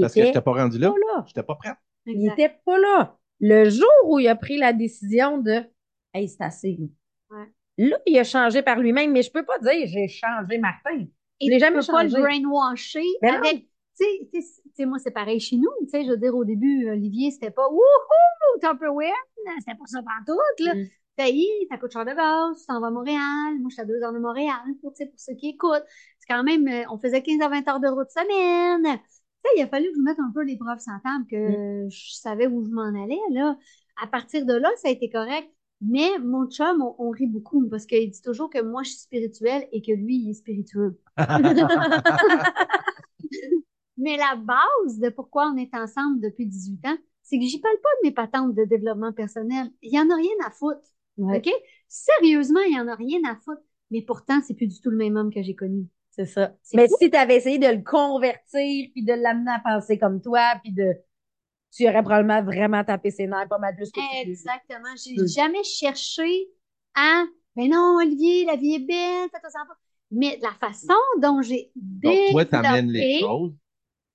Parce 0.00 0.14
que 0.14 0.26
je 0.26 0.32
t'ai 0.32 0.40
pas 0.40 0.52
rendu 0.52 0.78
là. 0.78 0.88
là. 0.88 1.24
Je 1.26 1.30
n'étais 1.30 1.42
pas 1.42 1.54
prête. 1.56 1.76
Il 2.06 2.22
Exact. 2.22 2.32
était 2.38 2.54
pas 2.64 2.78
là. 2.78 3.18
Le 3.40 3.68
jour 3.68 3.88
où 4.06 4.18
il 4.18 4.28
a 4.28 4.36
pris 4.36 4.56
la 4.56 4.72
décision 4.72 5.38
de 5.38 5.64
Hey, 6.14 6.28
c'est 6.28 6.42
assez. 6.42 6.78
Ouais. 7.30 7.46
Là, 7.78 7.96
il 8.06 8.18
a 8.18 8.24
changé 8.24 8.62
par 8.62 8.78
lui-même, 8.78 9.12
mais 9.12 9.22
je 9.22 9.30
peux 9.30 9.44
pas 9.44 9.58
dire 9.58 9.86
j'ai 9.86 10.08
changé 10.08 10.58
Martin. 10.58 11.06
Et 11.40 11.52
Je 11.52 11.58
jamais 11.58 11.80
peux 11.80 11.86
pas 11.86 12.04
le 12.04 12.10
changé. 12.10 12.22
brainwasher 12.22 13.04
Ben 13.20 13.34
avec. 13.34 13.66
Tu 13.98 14.42
sais, 14.74 14.86
moi, 14.86 14.98
c'est 14.98 15.10
pareil 15.10 15.38
chez 15.38 15.56
nous. 15.56 15.70
Tu 15.82 15.90
sais, 15.90 16.04
je 16.04 16.10
veux 16.10 16.16
dire, 16.16 16.34
au 16.34 16.44
début, 16.44 16.88
Olivier, 16.90 17.30
c'était 17.30 17.50
pas 17.50 17.68
wouhou, 17.68 18.60
Tupperware. 18.60 19.12
C'était 19.58 19.76
pas 19.76 19.86
ça 19.86 20.00
pantoute, 20.02 20.60
là. 20.60 20.74
Mm. 20.74 20.86
Est, 21.18 21.68
ça 21.70 21.76
coûte 21.76 21.92
cher 21.92 22.04
de 22.04 22.10
gaz, 22.10 22.58
tu 22.58 22.66
t'en 22.66 22.80
vas 22.80 22.86
à 22.88 22.90
Montréal. 22.90 23.58
Moi, 23.60 23.68
je 23.68 23.74
suis 23.74 23.82
à 23.82 23.84
deux 23.84 24.02
heures 24.02 24.14
de 24.14 24.18
Montréal, 24.18 24.56
pour, 24.80 24.92
pour 24.92 25.20
ceux 25.20 25.34
qui 25.34 25.50
écoutent. 25.50 25.84
C'est 26.18 26.32
quand 26.32 26.42
même, 26.42 26.66
euh, 26.66 26.84
on 26.90 26.98
faisait 26.98 27.22
15 27.22 27.40
à 27.42 27.48
20 27.48 27.68
heures 27.68 27.80
de 27.80 27.88
route 27.88 28.10
semaine. 28.10 28.98
Tu 28.98 29.00
sais, 29.44 29.50
il 29.58 29.62
a 29.62 29.68
fallu 29.68 29.88
que 29.90 29.96
je 29.96 30.00
mette 30.00 30.18
un 30.18 30.32
peu 30.34 30.42
les 30.42 30.56
preuves 30.56 30.78
sans 30.78 30.98
table, 31.00 31.26
que 31.30 31.86
je 31.90 32.14
savais 32.14 32.46
où 32.46 32.64
je 32.64 32.70
m'en 32.70 32.88
allais, 33.04 33.20
là. 33.30 33.56
À 34.02 34.06
partir 34.06 34.46
de 34.46 34.54
là, 34.54 34.70
ça 34.76 34.88
a 34.88 34.90
été 34.90 35.10
correct. 35.10 35.48
Mais 35.84 36.18
mon 36.20 36.48
chum, 36.48 36.80
on, 36.80 36.94
on 36.98 37.10
rit 37.10 37.26
beaucoup 37.26 37.68
parce 37.68 37.86
qu'il 37.86 38.10
dit 38.10 38.22
toujours 38.22 38.50
que 38.50 38.62
moi, 38.62 38.82
je 38.84 38.90
suis 38.90 39.00
spirituelle 39.00 39.68
et 39.72 39.82
que 39.82 39.92
lui, 39.92 40.16
il 40.16 40.30
est 40.30 40.34
spiritueux. 40.34 40.98
Mais 43.98 44.16
la 44.16 44.36
base 44.36 44.98
de 44.98 45.10
pourquoi 45.10 45.50
on 45.52 45.56
est 45.56 45.74
ensemble 45.74 46.20
depuis 46.20 46.46
18 46.46 46.86
ans, 46.86 46.96
c'est 47.22 47.38
que 47.38 47.44
j'y 47.44 47.60
parle 47.60 47.76
pas 47.82 47.88
de 48.02 48.08
mes 48.08 48.12
patentes 48.12 48.54
de 48.54 48.64
développement 48.64 49.12
personnel. 49.12 49.70
Il 49.80 49.94
y 49.94 50.00
en 50.00 50.10
a 50.10 50.16
rien 50.16 50.34
à 50.46 50.50
foutre. 50.50 50.80
Ouais, 51.18 51.38
OK? 51.38 51.50
Sérieusement, 51.88 52.60
il 52.68 52.76
y 52.76 52.80
en 52.80 52.88
a 52.88 52.94
rien 52.94 53.20
à 53.28 53.36
foutre. 53.36 53.62
Mais 53.90 54.02
pourtant, 54.02 54.40
c'est 54.46 54.54
plus 54.54 54.66
du 54.66 54.80
tout 54.80 54.90
le 54.90 54.96
même 54.96 55.16
homme 55.16 55.32
que 55.32 55.42
j'ai 55.42 55.54
connu. 55.54 55.86
c'est 56.10 56.26
ça. 56.26 56.54
Mais 56.74 56.88
fou. 56.88 56.96
si 56.98 57.10
tu 57.10 57.16
avais 57.16 57.36
essayé 57.36 57.58
de 57.58 57.66
le 57.66 57.82
convertir 57.82 58.88
puis 58.92 59.04
de 59.04 59.12
l'amener 59.12 59.52
à 59.52 59.60
penser 59.60 59.98
comme 59.98 60.20
toi, 60.20 60.54
puis 60.62 60.72
de. 60.72 60.94
Tu 61.72 61.88
aurais 61.88 62.02
probablement 62.02 62.42
vraiment 62.42 62.84
tapé 62.84 63.10
ses 63.10 63.26
nerfs 63.26 63.48
pas 63.48 63.58
mal 63.58 63.74
plus 63.76 63.90
que 63.92 64.00
tu 64.00 64.16
Exactement. 64.22 64.94
J'ai 65.04 65.16
Mm. 65.16 65.26
jamais 65.26 65.64
cherché 65.64 66.48
à, 66.94 67.24
mais 67.56 67.68
non, 67.68 67.96
Olivier, 68.00 68.44
la 68.44 68.56
vie 68.56 68.74
est 68.74 68.78
belle, 68.86 69.28
fais-toi 69.30 69.50
pas. 69.66 69.74
Mais 70.10 70.38
la 70.42 70.52
façon 70.52 70.94
dont 71.20 71.40
j'ai 71.42 71.72
Donc, 71.76 72.26
toi, 72.28 72.44
tu 72.44 72.54
amènes 72.56 72.90
les 72.90 73.04
choses. 73.04 73.52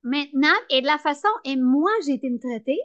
maintenant 0.04 0.54
et 0.70 0.82
de 0.82 0.86
la 0.88 0.98
façon, 0.98 1.28
et 1.46 1.56
moi, 1.56 1.92
j'ai 2.06 2.14
été 2.14 2.30
me 2.30 2.40
traiter, 2.40 2.78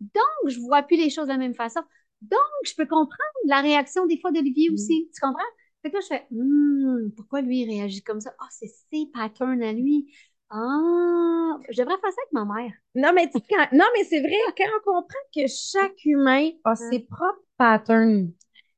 donc 0.00 0.48
je 0.50 0.60
vois 0.60 0.82
plus 0.84 0.96
les 0.96 1.10
choses 1.10 1.26
de 1.26 1.32
la 1.32 1.38
même 1.38 1.54
façon. 1.54 1.80
Donc, 2.22 2.40
je 2.66 2.74
peux 2.76 2.86
comprendre 2.86 3.16
la 3.46 3.60
réaction 3.62 4.06
des 4.06 4.20
fois 4.20 4.32
d'Olivier 4.32 4.70
Mm. 4.70 4.74
aussi. 4.74 5.10
Tu 5.14 5.20
comprends? 5.20 5.42
Fait 5.82 5.90
que 5.90 5.96
là, 5.96 6.00
je 6.02 6.08
fais, 6.08 6.26
Hmm, 6.30 7.10
pourquoi 7.16 7.42
lui 7.42 7.62
il 7.62 7.70
réagit 7.70 8.02
comme 8.02 8.20
ça? 8.20 8.34
Ah, 8.40 8.48
c'est 8.50 8.68
ses 8.92 9.06
patterns 9.12 9.62
à 9.62 9.72
lui. 9.72 10.12
Ah, 10.50 11.58
je 11.70 11.80
devrais 11.80 11.98
faire 12.00 12.12
ça 12.12 12.20
avec 12.22 12.32
ma 12.32 12.44
mère. 12.44 12.72
Non, 12.96 13.12
mais, 13.14 13.28
tu 13.30 13.38
quand- 13.48 13.68
non, 13.72 13.84
mais 13.96 14.04
c'est 14.04 14.20
vrai, 14.20 14.34
quand 14.56 14.64
on 14.78 14.82
comprend 14.94 15.18
que 15.34 15.46
chaque 15.46 16.04
humain 16.04 16.50
a 16.64 16.74
ses 16.74 17.00
propres 17.00 17.44
patterns, 17.56 18.32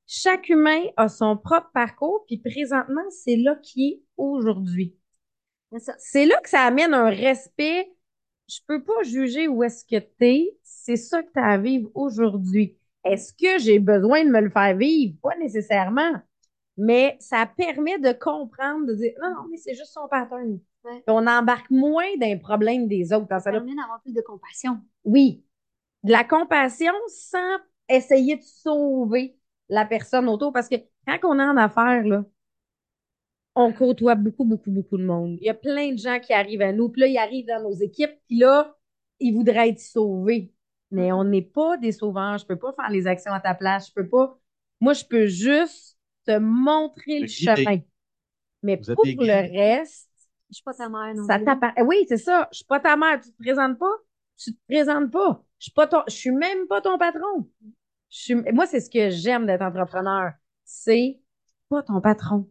chaque 0.06 0.48
humain 0.50 0.82
a 0.98 1.08
son 1.08 1.36
propre 1.36 1.70
parcours, 1.72 2.24
puis 2.26 2.38
présentement, 2.38 3.08
c'est 3.10 3.36
là 3.36 3.56
qui 3.56 3.88
est 3.88 4.02
aujourd'hui. 4.18 4.94
C'est 5.98 6.26
là 6.26 6.38
que 6.42 6.50
ça 6.50 6.62
amène 6.62 6.92
un 6.92 7.08
respect. 7.08 7.90
Je 8.48 8.58
peux 8.66 8.84
pas 8.84 9.02
juger 9.04 9.48
où 9.48 9.62
est-ce 9.62 9.84
que 9.86 9.98
t'es. 9.98 10.58
C'est 10.62 10.96
ça 10.96 11.22
que 11.22 11.32
tu 11.32 11.40
as 11.40 11.52
à 11.52 11.58
vivre 11.58 11.90
aujourd'hui. 11.94 12.76
Est-ce 13.04 13.32
que 13.32 13.58
j'ai 13.58 13.78
besoin 13.78 14.24
de 14.24 14.30
me 14.30 14.40
le 14.40 14.50
faire 14.50 14.76
vivre? 14.76 15.16
Pas 15.22 15.36
nécessairement. 15.38 16.20
Mais 16.76 17.16
ça 17.20 17.46
permet 17.46 17.98
de 17.98 18.12
comprendre, 18.12 18.86
de 18.86 18.94
dire, 18.94 19.12
non, 19.22 19.30
non, 19.30 19.48
mais 19.50 19.56
c'est 19.56 19.74
juste 19.74 19.92
son 19.92 20.08
pattern. 20.08 20.58
Ouais. 20.85 21.03
On 21.07 21.26
embarque 21.26 21.70
moins 21.70 22.16
dans 22.18 22.26
les 22.26 22.39
problèmes 22.39 22.89
des 22.89 23.12
autres. 23.12 23.28
Dans 23.28 23.39
Ça 23.39 23.45
ça 23.45 23.51
permet 23.53 23.74
d'avoir 23.74 24.01
plus 24.03 24.12
de 24.12 24.20
compassion. 24.20 24.80
oui, 25.05 25.45
de 26.03 26.11
la 26.12 26.24
compassion 26.24 26.93
sans 27.09 27.59
essayer 27.89 28.37
de 28.37 28.43
sauver 28.43 29.37
la 29.68 29.85
personne 29.87 30.28
autour. 30.28 30.53
Parce 30.53 30.68
que 30.68 30.76
quand 31.07 31.18
on 31.24 31.39
est 31.39 31.45
en 31.45 31.57
affaires, 31.57 32.05
là, 32.05 32.24
on 33.55 33.72
côtoie 33.72 34.14
beaucoup, 34.14 34.45
beaucoup, 34.45 34.70
beaucoup 34.70 34.97
de 34.97 35.05
monde. 35.05 35.37
Il 35.41 35.47
y 35.47 35.51
a 35.51 35.55
plein 35.55 35.93
de 35.93 35.99
gens 35.99 36.18
qui 36.20 36.33
arrivent 36.33 36.62
à 36.62 36.72
nous, 36.72 36.89
puis 36.89 37.03
là, 37.03 37.07
ils 37.07 37.18
arrivent 37.18 37.47
dans 37.47 37.62
nos 37.62 37.74
équipes, 37.74 38.12
puis 38.26 38.39
là, 38.39 38.76
ils 39.20 39.33
voudraient 39.33 39.68
être 39.70 39.80
sauvés. 39.80 40.53
Mais 40.91 41.12
on 41.12 41.24
n'est 41.24 41.43
pas 41.43 41.76
des 41.76 41.93
sauveurs. 41.93 42.39
Je 42.39 42.47
peux 42.47 42.59
pas 42.59 42.72
faire 42.72 42.91
les 42.91 43.07
actions 43.07 43.33
à 43.33 43.41
ta 43.41 43.55
place. 43.55 43.89
Je 43.89 43.93
peux 43.95 44.09
pas. 44.09 44.39
Moi, 44.80 44.93
je 44.93 45.05
peux 45.05 45.26
juste 45.26 45.99
te 46.26 46.39
montrer 46.39 47.20
le 47.20 47.26
chemin. 47.26 47.78
Mais 48.62 48.76
Vous 48.76 48.95
pour 48.95 49.05
le 49.07 49.53
reste, 49.53 50.11
Je 50.53 50.57
suis 50.57 50.64
pas 50.64 50.74
ta 50.74 50.88
mère 50.90 51.14
non 51.14 51.26
ça 51.26 51.38
t'appartient. 51.38 51.80
Oui, 51.82 52.05
c'est 52.09 52.18
ça. 52.18 52.48
Je 52.53 52.59
suis 52.59 52.66
pas 52.66 52.78
ta 52.78 52.94
mère. 52.96 53.18
Tu 53.20 53.32
te 53.32 53.42
présentes 53.42 53.78
pas? 53.78 53.96
Tu 54.36 54.53
te 54.53 54.59
présentes 54.68 55.11
pas. 55.11 55.42
Je 55.59 55.64
suis 55.64 55.72
pas 55.72 55.86
ton, 55.86 56.03
je 56.07 56.14
suis 56.14 56.30
même 56.30 56.66
pas 56.68 56.82
ton 56.82 56.98
patron. 56.98 57.48
Je 58.11 58.18
suis, 58.18 58.34
moi, 58.34 58.66
c'est 58.66 58.80
ce 58.80 58.90
que 58.90 59.09
j'aime 59.09 59.46
d'être 59.46 59.62
entrepreneur. 59.62 60.32
C'est 60.64 61.20
pas 61.70 61.82
ton 61.82 62.00
patron. 62.03 62.50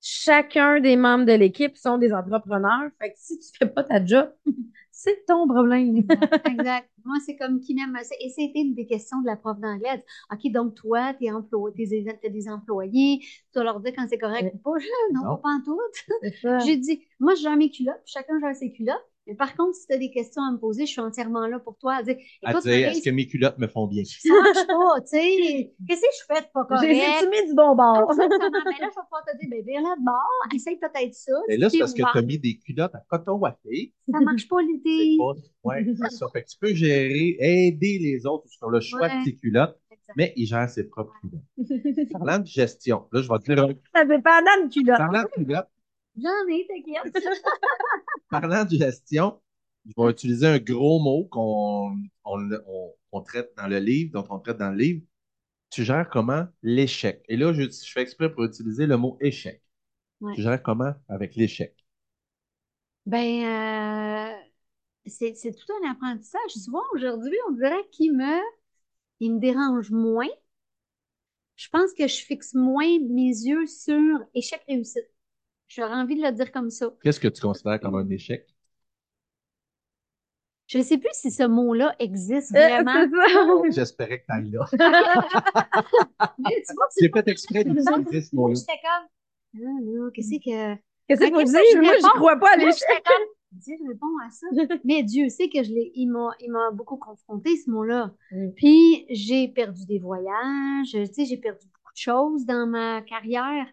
Chacun 0.00 0.80
des 0.80 0.96
membres 0.96 1.26
de 1.26 1.32
l'équipe 1.32 1.76
sont 1.76 1.98
des 1.98 2.14
entrepreneurs. 2.14 2.90
Fait 2.98 3.10
que 3.10 3.16
si 3.18 3.38
tu 3.38 3.48
fais 3.58 3.66
pas 3.66 3.84
ta 3.84 4.02
job, 4.02 4.32
c'est 5.00 5.24
ton 5.26 5.46
problème. 5.46 5.98
Exact. 6.44 6.90
Moi, 7.04 7.18
c'est 7.24 7.36
comme 7.36 7.60
qui 7.60 7.72
m'aime. 7.76 7.96
Et 8.20 8.30
c'était 8.30 8.58
une 8.58 8.74
des 8.74 8.84
questions 8.84 9.20
de 9.20 9.26
la 9.26 9.36
prof 9.36 9.56
d'anglais. 9.60 10.04
OK, 10.32 10.50
donc 10.50 10.74
toi, 10.74 11.14
t'es 11.14 11.30
employé, 11.30 11.88
t'es, 11.88 12.18
t'as 12.20 12.28
des 12.28 12.48
employés, 12.48 13.20
tu 13.20 13.28
dois 13.54 13.62
leur 13.62 13.78
dire 13.78 13.92
quand 13.96 14.06
c'est 14.08 14.18
correct 14.18 14.52
ou 14.54 14.58
pas. 14.58 14.78
Je, 14.80 15.14
non, 15.14 15.24
Non. 15.24 15.36
pas 15.36 15.50
en 15.50 15.62
tout. 15.64 15.78
J'ai 16.66 16.76
dit, 16.76 17.04
moi, 17.20 17.36
gère 17.36 17.56
mes 17.56 17.70
culottes, 17.70 18.00
puis 18.04 18.12
chacun 18.12 18.40
gère 18.40 18.56
ses 18.56 18.72
culottes. 18.72 19.06
Mais 19.28 19.34
par 19.34 19.54
contre, 19.54 19.74
si 19.74 19.86
tu 19.86 19.92
as 19.92 19.98
des 19.98 20.10
questions 20.10 20.42
à 20.42 20.50
me 20.50 20.56
poser, 20.58 20.86
je 20.86 20.90
suis 20.92 21.00
entièrement 21.02 21.46
là 21.46 21.58
pour 21.58 21.76
toi. 21.76 21.96
À 21.96 22.02
dire, 22.02 22.16
écoute, 22.16 22.64
est-ce 22.66 23.02
que 23.04 23.10
mes 23.10 23.26
culottes 23.26 23.58
me 23.58 23.66
font 23.68 23.86
bien? 23.86 24.02
ça 24.04 24.32
marche 24.42 24.66
pas, 24.66 25.00
tu 25.02 25.06
sais. 25.08 25.72
Qu'est-ce 25.86 26.00
que 26.00 26.06
je 26.18 26.34
fais 26.34 26.40
de 26.40 26.46
pas 26.52 26.64
correct? 26.64 26.90
J'ai 27.20 27.28
mis 27.28 27.48
du 27.48 27.54
bon 27.54 27.76
bord. 27.76 28.10
Exactement. 28.10 28.50
Mais 28.64 28.70
là, 28.70 28.72
je 28.80 28.84
vais 28.84 29.02
pouvoir 29.04 29.24
te 29.26 29.36
dire, 29.38 29.48
ben, 29.50 29.62
viens 29.66 29.82
là 29.82 29.94
de 29.98 30.04
bord, 30.04 30.54
essaye 30.54 30.78
peut-être 30.78 31.14
ça. 31.14 31.32
Et 31.50 31.58
là, 31.58 31.68
c'est 31.68 31.78
parce 31.78 31.92
que 31.92 32.02
tu 32.10 32.18
as 32.18 32.22
mis 32.22 32.38
des 32.38 32.56
culottes 32.58 32.94
à 32.94 33.02
coton 33.08 33.32
ouaté. 33.34 33.92
Ça 34.10 34.20
marche 34.20 34.48
pas 34.48 34.56
pas- 34.56 35.34
Ouais, 35.64 35.86
c'est 36.00 36.10
ça. 36.16 36.26
Fait 36.32 36.42
que 36.44 36.48
tu 36.48 36.56
peux 36.58 36.72
gérer, 36.74 37.36
aider 37.38 37.98
les 38.00 38.24
autres 38.26 38.48
sur 38.48 38.70
le 38.70 38.80
choix 38.80 39.02
Ouais. 39.02 39.18
de 39.20 39.24
tes 39.24 39.36
culottes, 39.36 39.78
mais 40.16 40.32
il 40.36 40.46
gère 40.46 40.68
ses 40.70 40.84
propres 40.88 41.12
culottes. 41.20 42.08
Parlant 42.12 42.38
de 42.38 42.46
gestion, 42.46 43.04
là, 43.12 43.20
je 43.20 43.28
vais 43.28 43.38
te 43.40 43.52
dire, 43.52 43.74
Ça 43.94 44.04
dépend 44.06 44.40
de 44.40 44.72
culotte. 44.72 44.96
parlant 44.98 45.22
de 45.22 45.28
culottes, 45.44 45.68
J'en 46.22 46.46
ai, 46.48 46.66
t'inquiète. 46.66 47.12
parlant 48.30 48.64
de 48.64 48.76
gestion, 48.76 49.40
je 49.86 49.92
vais 49.96 50.10
utiliser 50.10 50.46
un 50.46 50.58
gros 50.58 51.00
mot 51.00 51.24
qu'on 51.26 51.96
on, 52.24 52.50
on- 52.66 52.94
on 53.12 53.20
traite 53.22 53.52
dans 53.56 53.66
le 53.66 53.78
livre, 53.78 54.12
dont 54.12 54.26
on 54.30 54.38
traite 54.38 54.58
dans 54.58 54.70
le 54.70 54.76
livre. 54.78 55.02
Tu 55.70 55.84
gères 55.84 56.08
comment 56.10 56.46
l'échec? 56.62 57.24
Et 57.28 57.36
là, 57.36 57.52
je, 57.54 57.62
je 57.64 57.92
fais 57.92 58.02
exprès 58.02 58.32
pour 58.32 58.44
utiliser 58.44 58.86
le 58.86 58.96
mot 58.98 59.18
échec. 59.20 59.62
Ouais. 60.20 60.36
Tu 60.36 60.42
gères 60.42 60.62
comment 60.62 60.94
avec 61.08 61.36
l'échec? 61.36 61.74
Ben, 63.06 63.44
euh, 63.44 64.36
c'est, 65.06 65.34
c'est 65.36 65.52
tout 65.54 65.72
un 65.84 65.90
apprentissage. 65.92 66.50
Souvent, 66.52 66.82
aujourd'hui, 66.94 67.36
on 67.48 67.52
dirait 67.52 67.88
qu'il 67.92 68.16
me, 68.16 68.40
il 69.20 69.34
me 69.36 69.40
dérange 69.40 69.90
moins. 69.92 70.28
Je 71.56 71.68
pense 71.68 71.92
que 71.92 72.06
je 72.08 72.24
fixe 72.24 72.54
moins 72.54 72.98
mes 73.00 73.28
yeux 73.28 73.66
sur 73.66 74.24
échec-réussite. 74.34 75.10
J'aurais 75.68 75.94
envie 75.94 76.16
de 76.16 76.22
le 76.22 76.32
dire 76.32 76.50
comme 76.52 76.70
ça. 76.70 76.90
Qu'est-ce 77.02 77.20
que 77.20 77.28
tu 77.28 77.40
considères 77.40 77.80
comme 77.80 77.94
un 77.96 78.08
échec? 78.08 78.46
Je 80.66 80.78
ne 80.78 80.82
sais 80.82 80.98
plus 80.98 81.08
si 81.14 81.30
ce 81.30 81.44
mot-là 81.44 81.96
existe 81.98 82.54
Euh, 82.54 82.68
vraiment. 82.82 82.92
c'est 83.10 83.32
ça. 83.32 83.70
J'espérais 83.70 84.20
que 84.20 84.26
tu 84.26 84.32
ailles 84.32 84.50
là. 84.50 84.66
Mais 86.38 86.62
tu 86.66 86.74
vois, 86.74 86.88
J'ai 87.00 87.08
fait 87.10 87.28
exprès 87.28 87.64
d'utiliser 87.64 88.20
ce 88.20 88.36
mot-là. 88.36 88.54
j'étais 88.54 88.80
comme, 88.82 89.66
ah, 89.66 90.10
qu'est-ce 90.14 90.30
que, 90.38 90.74
Qu'est-ce 91.08 91.20
que 91.20 91.32
vous 91.32 91.42
dites? 91.44 91.54
je 91.72 91.78
Moi, 91.78 91.92
je 91.92 91.96
réponds? 91.96 92.18
crois 92.18 92.36
pas 92.36 92.52
à 92.52 92.56
l'échec. 92.56 93.04
Dieu 93.50 93.76
répond 93.88 94.06
à 94.26 94.30
ça. 94.30 94.46
Mais 94.84 95.02
Dieu 95.02 95.30
sait 95.30 95.48
que 95.48 95.62
je 95.62 95.70
l'ai, 95.72 95.90
il 95.94 96.08
m'a, 96.08 96.32
il 96.40 96.50
m'a 96.50 96.70
beaucoup 96.70 96.98
confronté, 96.98 97.56
ce 97.56 97.70
mot-là. 97.70 98.12
Mm. 98.30 98.50
Puis, 98.56 99.06
j'ai 99.08 99.48
perdu 99.48 99.86
des 99.86 99.98
voyages, 99.98 100.90
tu 100.92 101.06
sais, 101.06 101.24
j'ai 101.24 101.38
perdu 101.38 101.64
beaucoup 101.66 101.92
de 101.94 101.98
choses 101.98 102.44
dans 102.44 102.66
ma 102.66 103.00
carrière. 103.00 103.66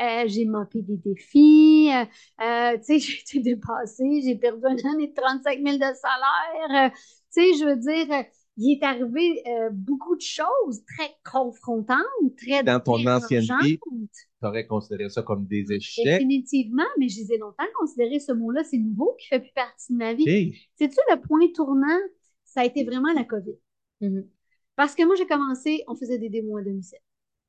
Euh, 0.00 0.24
j'ai 0.26 0.44
manqué 0.44 0.82
des 0.82 0.96
défis, 0.96 1.88
euh, 1.92 2.04
euh, 2.44 2.76
tu 2.78 2.84
sais, 2.84 2.98
j'ai 2.98 3.20
été 3.20 3.40
dépassée, 3.40 4.22
j'ai 4.24 4.34
perdu 4.36 4.64
un 4.64 4.90
année 4.92 5.08
de 5.08 5.14
35 5.14 5.60
000 5.62 5.76
de 5.76 5.80
salaire. 5.80 6.86
euh, 6.86 6.90
tu 7.32 7.42
sais, 7.42 7.54
je 7.58 7.64
veux 7.64 7.76
dire, 7.76 8.24
il 8.56 8.72
est 8.72 8.82
arrivé 8.84 9.42
euh, 9.46 9.70
beaucoup 9.72 10.16
de 10.16 10.20
choses 10.20 10.84
très 10.84 11.10
confrontantes, 11.24 11.98
très 12.36 12.62
Dans 12.62 12.80
ton 12.80 13.04
ancienneté, 13.06 13.78
Tu 13.80 14.46
aurais 14.46 14.66
considéré 14.66 15.08
ça 15.08 15.22
comme 15.22 15.46
des 15.46 15.72
échecs. 15.72 16.04
Définitivement, 16.04 16.84
mais 16.98 17.08
je 17.08 17.20
les 17.20 17.32
ai 17.34 17.38
longtemps 17.38 17.64
considéré 17.78 18.20
ce 18.20 18.32
mot-là, 18.32 18.62
c'est 18.64 18.78
nouveau, 18.78 19.16
qui 19.18 19.28
fait 19.28 19.40
plus 19.40 19.52
partie 19.54 19.92
de 19.92 19.98
ma 19.98 20.14
vie. 20.14 20.22
OK. 20.22 20.56
Sais-tu, 20.78 20.98
le 21.10 21.20
point 21.20 21.46
tournant, 21.54 22.00
ça 22.44 22.60
a 22.60 22.64
été 22.64 22.84
vraiment 22.84 23.12
la 23.12 23.24
COVID. 23.24 23.54
Mhm. 24.00 24.28
Parce 24.76 24.94
que 24.94 25.04
moi, 25.04 25.14
j'ai 25.14 25.26
commencé, 25.26 25.82
on 25.86 25.94
faisait 25.94 26.18
des 26.18 26.28
démos 26.28 26.60
à 26.60 26.64
domicile. 26.64 26.98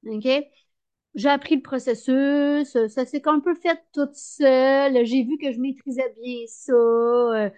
OK? 0.07 0.27
J'ai 1.15 1.29
appris 1.29 1.55
le 1.55 1.61
processus, 1.61 2.77
ça 2.89 3.05
s'est 3.05 3.27
un 3.27 3.39
peu 3.39 3.55
fait 3.55 3.79
toute 3.93 4.15
seule. 4.15 5.05
J'ai 5.05 5.23
vu 5.23 5.37
que 5.37 5.51
je 5.51 5.59
maîtrisais 5.59 6.13
bien 6.21 6.43
ça. 6.47 6.73
Euh, 6.73 7.49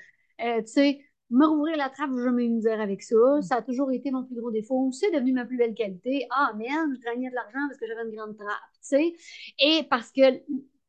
euh, 0.41 0.61
tu 0.61 0.67
sais, 0.67 1.01
me 1.31 1.45
rouvrir 1.45 1.75
la 1.77 1.89
trappe, 1.89 2.11
jamais 2.23 2.45
eu 2.45 2.49
misère 2.49 2.79
avec 2.79 3.01
ça. 3.01 3.15
Ça 3.41 3.55
a 3.57 3.61
toujours 3.63 3.91
été 3.91 4.11
mon 4.11 4.23
plus 4.23 4.35
gros 4.35 4.51
défaut. 4.51 4.91
C'est 4.91 5.11
devenu 5.11 5.33
ma 5.33 5.45
plus 5.45 5.57
belle 5.57 5.73
qualité. 5.73 6.27
Ah, 6.31 6.53
merde, 6.55 6.91
je 6.95 7.01
gagnais 7.01 7.29
de 7.29 7.35
l'argent 7.35 7.59
parce 7.67 7.79
que 7.79 7.87
j'avais 7.87 8.07
une 8.07 8.15
grande 8.15 8.37
trappe, 8.37 8.47
tu 8.73 8.79
sais. 8.81 9.13
Et 9.59 9.83
parce 9.89 10.11
que 10.11 10.21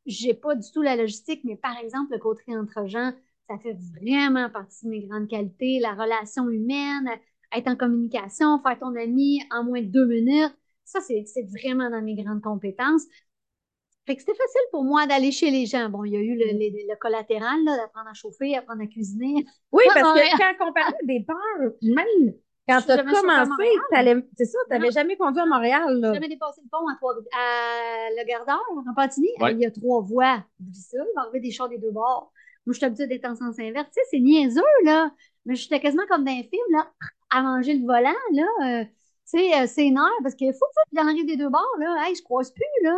j'ai 0.06 0.34
pas 0.34 0.54
du 0.54 0.70
tout 0.70 0.82
la 0.82 0.96
logistique, 0.96 1.40
mais 1.44 1.56
par 1.56 1.76
exemple, 1.78 2.12
le 2.12 2.18
côté 2.18 2.56
entre 2.56 2.86
gens, 2.86 3.12
ça 3.48 3.58
fait 3.58 3.76
vraiment 4.00 4.50
partie 4.50 4.84
de 4.84 4.90
mes 4.90 5.06
grandes 5.06 5.28
qualités. 5.28 5.78
La 5.80 5.94
relation 5.94 6.48
humaine, 6.50 7.08
être 7.52 7.68
en 7.68 7.76
communication, 7.76 8.60
faire 8.62 8.78
ton 8.78 8.94
ami 8.94 9.40
en 9.50 9.64
moins 9.64 9.80
de 9.80 9.86
deux 9.86 10.06
minutes, 10.06 10.54
ça, 10.88 11.00
c'est 11.00 11.24
vraiment 11.58 11.90
dans 11.90 12.02
mes 12.02 12.14
grandes 12.14 12.42
compétences. 12.42 13.02
Fait 14.06 14.14
que 14.16 14.22
c'était 14.22 14.34
facile 14.34 14.60
pour 14.72 14.84
moi 14.84 15.06
d'aller 15.06 15.30
chez 15.32 15.50
les 15.50 15.66
gens. 15.66 15.88
Bon, 15.90 16.02
il 16.04 16.12
y 16.12 16.16
a 16.16 16.20
eu 16.20 16.34
le, 16.34 16.46
le- 16.46 16.88
le 16.92 16.96
collatéral, 16.98 17.62
là, 17.64 17.76
d'apprendre 17.76 18.08
à 18.08 18.14
chauffer, 18.14 18.56
apprendre 18.56 18.82
à 18.82 18.86
cuisiner. 18.86 19.44
Oui, 19.70 19.84
Ouais, 19.86 19.94
parce 19.94 20.14
ouais. 20.18 20.30
que 20.30 20.38
quand 20.58 20.68
on 20.68 20.72
parlait 20.72 20.96
des 21.04 21.24
peurs, 21.26 21.72
même 21.82 22.32
quand 22.66 22.80
tu 22.82 22.90
as 22.90 22.98
commencé, 23.04 23.64
c'est 24.36 24.44
ça, 24.46 24.58
tu 24.66 24.70
n'avais 24.70 24.90
jamais 24.90 25.16
conduit 25.16 25.40
à 25.42 25.46
Montréal. 25.46 26.00
Là. 26.00 26.08
J'ai 26.08 26.14
jamais 26.14 26.28
dépassé 26.28 26.60
le 26.64 26.68
pont 26.70 26.86
à, 26.88 26.94
Trois- 26.96 27.14
à 27.14 28.08
Le 28.16 28.26
Gardeur, 28.26 28.60
en 28.70 28.94
Pantigny. 28.94 29.28
Ouais. 29.40 29.52
Il 29.52 29.60
y 29.60 29.66
a 29.66 29.70
trois 29.70 30.00
voies. 30.00 30.42
Oublie 30.60 30.74
ça, 30.74 30.96
il 30.98 31.14
va 31.14 31.22
arriver 31.22 31.40
des 31.40 31.50
chars 31.50 31.68
des 31.68 31.78
deux 31.78 31.90
bords. 31.90 32.32
Moi, 32.64 32.72
je 32.72 32.78
suis 32.78 32.86
habituée 32.86 33.06
d'être 33.06 33.26
en 33.26 33.34
sens 33.34 33.58
inverse. 33.58 33.86
Tu 33.88 33.92
sais, 33.94 34.00
c'est 34.10 34.20
niaiseux, 34.20 34.62
là. 34.84 35.10
Mais 35.46 35.54
j'étais 35.54 35.80
quasiment 35.80 36.06
comme 36.08 36.24
dans 36.24 36.32
un 36.32 36.42
film, 36.42 36.64
là, 36.72 36.90
à 37.30 37.42
manger 37.42 37.74
le 37.74 37.86
volant, 37.86 38.14
là. 38.32 38.84
Euh, 39.34 39.38
tu 39.38 39.44
sais, 39.50 39.60
euh, 39.62 39.66
c'est 39.66 39.86
énorme 39.86 40.10
parce 40.22 40.34
qu'il 40.34 40.52
faut 40.52 40.66
que 40.92 41.00
en 41.00 41.06
arrive 41.08 41.26
des 41.26 41.36
deux 41.36 41.48
bords, 41.48 41.76
là. 41.78 42.06
Hey, 42.06 42.14
je 42.14 42.22
croise 42.22 42.50
plus, 42.52 42.64
là. 42.82 42.96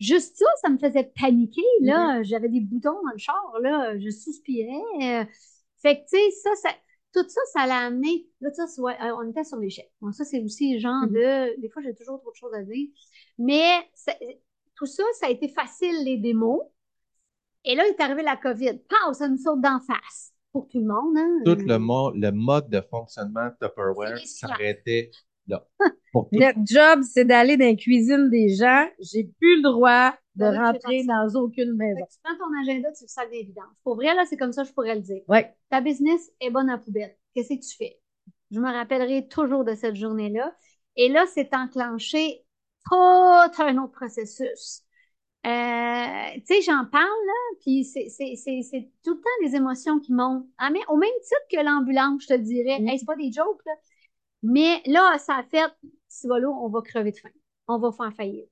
Juste 0.00 0.36
ça, 0.36 0.46
ça 0.62 0.68
me 0.68 0.78
faisait 0.78 1.12
paniquer, 1.20 1.62
là. 1.80 2.22
J'avais 2.22 2.48
des 2.48 2.60
boutons 2.60 2.92
dans 3.04 3.12
le 3.12 3.18
char, 3.18 3.52
là. 3.60 3.98
Je 3.98 4.10
souspirais. 4.10 4.82
euh. 5.02 5.24
Fait 5.80 5.96
que, 5.96 6.02
tu 6.02 6.16
sais, 6.16 6.30
ça, 6.42 6.50
ça, 6.62 6.68
tout 7.12 7.28
ça, 7.28 7.40
ça 7.52 7.66
l'a 7.66 7.78
amené. 7.86 8.26
Là, 8.40 8.50
ça, 8.52 8.64
ouais, 8.80 8.96
euh, 9.02 9.14
on 9.18 9.28
était 9.28 9.44
sur 9.44 9.58
l'échec. 9.58 9.90
Bon, 10.00 10.12
ça, 10.12 10.24
c'est 10.24 10.40
aussi 10.42 10.74
le 10.74 10.78
genre 10.80 11.06
de. 11.08 11.60
Des 11.60 11.68
fois, 11.68 11.82
j'ai 11.82 11.94
toujours 11.94 12.20
trop 12.20 12.30
de 12.30 12.36
choses 12.36 12.54
à 12.54 12.62
dire. 12.62 12.88
Mais 13.38 13.88
ça- 13.94 14.16
tout 14.76 14.86
ça, 14.86 15.02
ça 15.20 15.26
a 15.26 15.30
été 15.30 15.48
facile, 15.48 16.04
les 16.04 16.16
démos. 16.16 16.60
Et 17.64 17.74
là, 17.74 17.84
il 17.86 17.90
est 17.90 18.00
arrivé 18.00 18.22
la 18.22 18.36
COVID. 18.36 18.78
Pow, 18.88 19.12
ça 19.12 19.28
nous 19.28 19.36
saute 19.36 19.60
d'en 19.60 19.78
face. 19.80 20.32
Pour 20.52 20.68
tout 20.68 20.80
le 20.80 20.86
monde, 20.86 21.16
hein. 21.16 21.38
Tout 21.44 21.54
le, 21.54 22.20
le 22.20 22.30
mode 22.32 22.68
de 22.68 22.80
fonctionnement 22.82 23.46
de 23.46 23.66
Tupperware 23.66 24.18
s'arrêtait 24.26 25.10
là. 25.48 25.66
Notre 26.32 26.58
job, 26.64 27.02
c'est 27.02 27.24
d'aller 27.24 27.56
dans 27.56 27.66
la 27.66 27.74
cuisine 27.74 28.28
des 28.30 28.54
gens. 28.54 28.86
J'ai 29.00 29.24
plus 29.24 29.56
le 29.56 29.62
droit 29.62 30.14
de 30.36 30.44
rentrer 30.44 31.04
dans 31.04 31.28
aucune 31.40 31.74
maison. 31.74 32.00
que 32.04 32.10
tu 32.12 32.18
prends 32.22 32.36
ton 32.36 32.60
agenda, 32.62 32.90
tu 32.92 33.04
le 33.04 33.08
sacs 33.08 33.30
d'évidence. 33.30 33.64
Pour 33.84 33.96
vrai, 33.96 34.14
là, 34.14 34.24
c'est 34.28 34.36
comme 34.36 34.52
ça, 34.52 34.64
je 34.64 34.72
pourrais 34.72 34.94
le 34.94 35.00
dire. 35.02 35.22
Ouais. 35.28 35.54
Ta 35.70 35.80
business 35.80 36.30
est 36.40 36.50
bonne 36.50 36.70
à 36.70 36.78
poubelle. 36.78 37.14
Qu'est-ce 37.34 37.54
que 37.54 37.60
tu 37.60 37.76
fais? 37.76 37.98
Je 38.50 38.60
me 38.60 38.70
rappellerai 38.70 39.28
toujours 39.28 39.64
de 39.64 39.74
cette 39.74 39.96
journée-là. 39.96 40.54
Et 40.96 41.08
là, 41.08 41.24
c'est 41.32 41.54
enclenché 41.54 42.44
tout 42.90 42.94
un 43.62 43.78
autre 43.78 43.92
processus. 43.92 44.82
Euh, 45.44 46.30
tu 46.46 46.54
sais, 46.54 46.62
j'en 46.62 46.84
parle, 46.86 47.02
là, 47.26 47.56
puis 47.62 47.84
c'est 47.84 48.08
c'est- 48.08 48.36
c'est- 48.36 48.62
c'est 48.62 48.90
tout 49.04 49.14
le 49.14 49.20
temps 49.20 49.46
des 49.48 49.56
émotions 49.56 49.98
qui 49.98 50.12
montent. 50.12 50.46
Ah, 50.58 50.70
mais 50.70 50.78
au 50.88 50.96
même 50.96 51.10
titre 51.22 51.40
que 51.50 51.64
l'ambulance, 51.64 52.22
je 52.22 52.28
te 52.28 52.34
dirais. 52.38 52.78
Mm. 52.80 52.88
Hey, 52.88 52.98
c'est 52.98 53.06
pas 53.06 53.16
des 53.16 53.32
jokes, 53.32 53.60
là. 53.66 53.72
Mais 54.42 54.82
là, 54.86 55.18
ça 55.18 55.36
a 55.36 55.42
fait, 55.44 55.70
si 56.08 56.26
voilà, 56.26 56.48
on 56.48 56.68
va 56.68 56.82
crever 56.82 57.12
de 57.12 57.16
faim. 57.16 57.30
On 57.68 57.78
va 57.78 57.92
faire 57.92 58.12
faillite. 58.14 58.50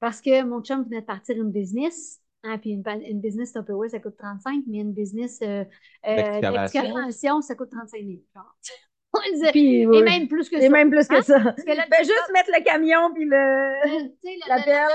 Parce 0.00 0.20
que 0.20 0.42
mon 0.44 0.62
chum 0.62 0.84
venait 0.84 1.00
de 1.00 1.06
partir 1.06 1.36
une 1.36 1.50
business. 1.50 2.20
Hein, 2.42 2.58
puis 2.58 2.70
une, 2.70 2.84
une 3.02 3.20
business 3.20 3.52
Tupperware, 3.52 3.90
ça 3.90 3.98
coûte 3.98 4.16
35, 4.16 4.64
mais 4.68 4.78
une 4.78 4.92
business 4.92 5.40
euh, 5.42 5.64
euh, 6.06 6.40
d'excavation, 6.40 7.40
ça 7.40 7.56
coûte 7.56 7.70
35 7.70 8.04
000. 8.04 8.20
genre. 8.34 8.56
Et 9.54 9.86
oui. 9.86 10.02
même 10.02 10.28
plus 10.28 10.48
que 10.48 10.56
Et 10.56 10.62
ça. 10.62 10.68
même 10.68 10.90
plus 10.90 11.08
que 11.08 11.16
Hein? 11.16 11.22
ça. 11.22 11.40
Parce 11.40 11.62
que 11.64 11.72
là, 11.72 11.84
Ben, 11.90 11.98
juste 12.04 12.30
mettre 12.32 12.50
le 12.56 12.62
camion, 12.64 13.12
puis 13.14 13.24
le... 13.24 14.08
tu 14.22 14.28
sais, 14.28 14.38
la 14.48 14.60
pelle. 14.62 14.88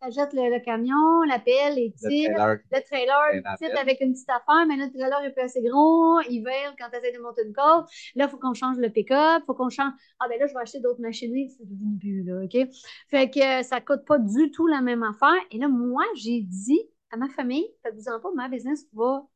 T'achètes 0.00 0.32
le, 0.32 0.58
camion, 0.64 1.22
la 1.28 1.38
pelle, 1.38 1.74
les 1.76 1.92
trailer. 1.92 2.58
le 2.70 2.80
trailer, 2.82 3.34
Et 3.34 3.36
le 3.36 3.56
titre 3.58 3.78
avec 3.80 4.00
une 4.00 4.12
petite 4.12 4.30
affaire, 4.30 4.66
mais 4.66 4.76
là, 4.76 4.86
le 4.86 4.92
trailer 4.98 5.22
est 5.24 5.32
plus 5.32 5.42
assez 5.42 5.62
gros, 5.62 6.20
il 6.28 6.40
vire 6.40 6.74
quand 6.78 6.88
tu 6.90 6.96
essaies 6.98 7.12
de 7.12 7.22
monter 7.22 7.42
une 7.46 7.52
côte. 7.54 7.86
Là, 8.14 8.24
il 8.26 8.28
faut 8.28 8.38
qu'on 8.38 8.54
change 8.54 8.76
le 8.78 8.90
pick-up, 8.90 9.42
faut 9.46 9.54
qu'on 9.54 9.70
change. 9.70 9.92
Ah, 10.20 10.26
ben 10.28 10.38
là, 10.38 10.46
je 10.46 10.54
vais 10.54 10.60
acheter 10.60 10.80
d'autres 10.80 11.00
machineries, 11.00 11.50
c'est 11.50 11.64
devenu 11.68 11.98
plus, 11.98 12.22
là, 12.24 12.42
OK? 12.44 12.68
Fait 13.10 13.30
que 13.30 13.60
euh, 13.60 13.62
ça 13.62 13.80
coûte 13.80 14.04
pas 14.06 14.18
du 14.18 14.50
tout 14.50 14.66
la 14.66 14.80
même 14.80 15.02
affaire. 15.02 15.40
Et 15.50 15.58
là, 15.58 15.68
moi, 15.68 16.04
j'ai 16.16 16.40
dit 16.42 16.80
à 17.10 17.16
ma 17.16 17.28
famille, 17.28 17.66
faites-vous-en 17.82 18.20
pas, 18.20 18.30
ma 18.34 18.48
business 18.48 18.86
va 18.94 19.26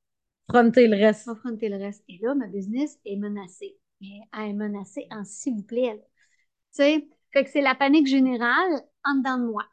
Fronter 0.48 0.86
le 0.86 0.96
reste. 0.96 1.28
affronter 1.28 1.68
le 1.68 1.76
reste. 1.76 2.04
Et 2.08 2.18
là, 2.22 2.34
ma 2.34 2.46
business 2.46 2.98
est 3.04 3.16
menacée. 3.16 3.76
Mais 4.00 4.20
elle 4.32 4.50
est 4.50 4.52
menacée 4.54 5.06
en 5.10 5.24
s'il 5.24 5.54
vous 5.56 5.62
plaît. 5.62 5.98
Tu 6.00 6.82
sais, 6.82 7.08
fait 7.32 7.44
que 7.44 7.50
c'est 7.50 7.60
la 7.62 7.74
panique 7.74 8.06
générale 8.08 8.82
en 9.04 9.16
dedans 9.16 9.38
de 9.38 9.46
moi. 9.46 9.64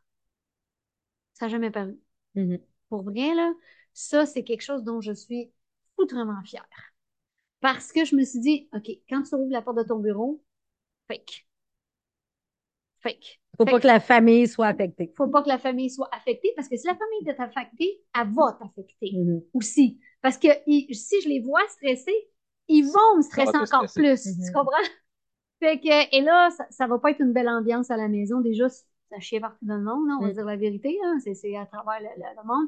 Ça 1.34 1.45
n'a 1.45 1.49
jamais 1.51 1.71
paru. 1.71 1.99
Mhm. 2.36 2.59
Pour 2.89 3.03
vrai, 3.03 3.34
là, 3.36 3.53
ça, 3.93 4.26
c'est 4.26 4.43
quelque 4.43 4.61
chose 4.61 4.84
dont 4.84 5.01
je 5.01 5.13
suis 5.13 5.51
foutrement 5.95 6.41
fière. 6.43 6.67
Parce 7.61 7.91
que 7.91 8.05
je 8.05 8.15
me 8.15 8.24
suis 8.24 8.39
dit, 8.39 8.69
OK, 8.74 8.89
quand 9.09 9.24
tu 9.24 9.36
ouvres 9.36 9.51
la 9.51 9.61
porte 9.61 9.78
de 9.78 9.84
ton 9.84 9.99
bureau, 9.99 10.43
fake. 11.07 11.47
Fake. 13.01 13.39
Faut 13.57 13.65
Fait 13.65 13.71
pas 13.71 13.80
que- 13.80 13.88
la 13.88 13.99
famille 13.99 14.47
soit 14.47 14.67
affectée. 14.67 15.13
Faut 15.17 15.28
pas 15.28 15.43
que 15.43 15.49
la 15.49 15.59
famille 15.59 15.89
soit 15.89 16.09
affectée 16.13 16.53
parce 16.55 16.67
que 16.69 16.78
si 16.78 16.88
la 16.88 16.95
famille 16.95 17.28
est 17.28 17.39
affectée, 17.39 18.01
elle 18.15 18.32
va 18.34 18.57
t'affecter 18.59 19.11
Mhm. 19.13 19.41
aussi. 19.53 19.99
Parce 20.21 20.38
que 20.38 20.47
si 20.91 21.21
je 21.21 21.30
les 21.30 21.41
vois 21.41 21.67
stressés, 21.69 22.30
ils 22.68 22.84
vont 22.84 23.18
me 23.18 23.22
stresser 23.22 23.57
encore 23.57 23.86
plus. 23.93 24.24
Tu 24.24 24.51
comprends? 24.53 24.72
Fait 25.59 25.80
que, 25.80 26.16
et 26.18 26.22
là, 26.22 26.49
ça, 26.51 26.66
ça 26.72 26.88
va 26.88 26.99
pas 26.99 27.11
être 27.11 27.22
une 27.22 27.34
belle 27.34 27.49
ambiance 27.49 27.89
à 27.91 27.97
la 27.97 28.09
maison. 28.09 28.41
Déjà, 28.41 28.68
ça 28.70 29.20
chie 29.20 29.39
partout 29.39 29.64
dans 29.66 29.78
le 29.78 29.84
monde, 29.84 30.09
on 30.20 30.22
va 30.24 30.30
Mm. 30.30 30.34
dire 30.34 30.45
la 30.45 30.55
vérité. 30.57 30.97
là. 31.01 31.34
C'est, 31.34 31.55
à 31.55 31.66
travers 31.66 31.99
le, 32.01 32.07
le- 32.18 32.41
le 32.41 32.47
monde. 32.47 32.68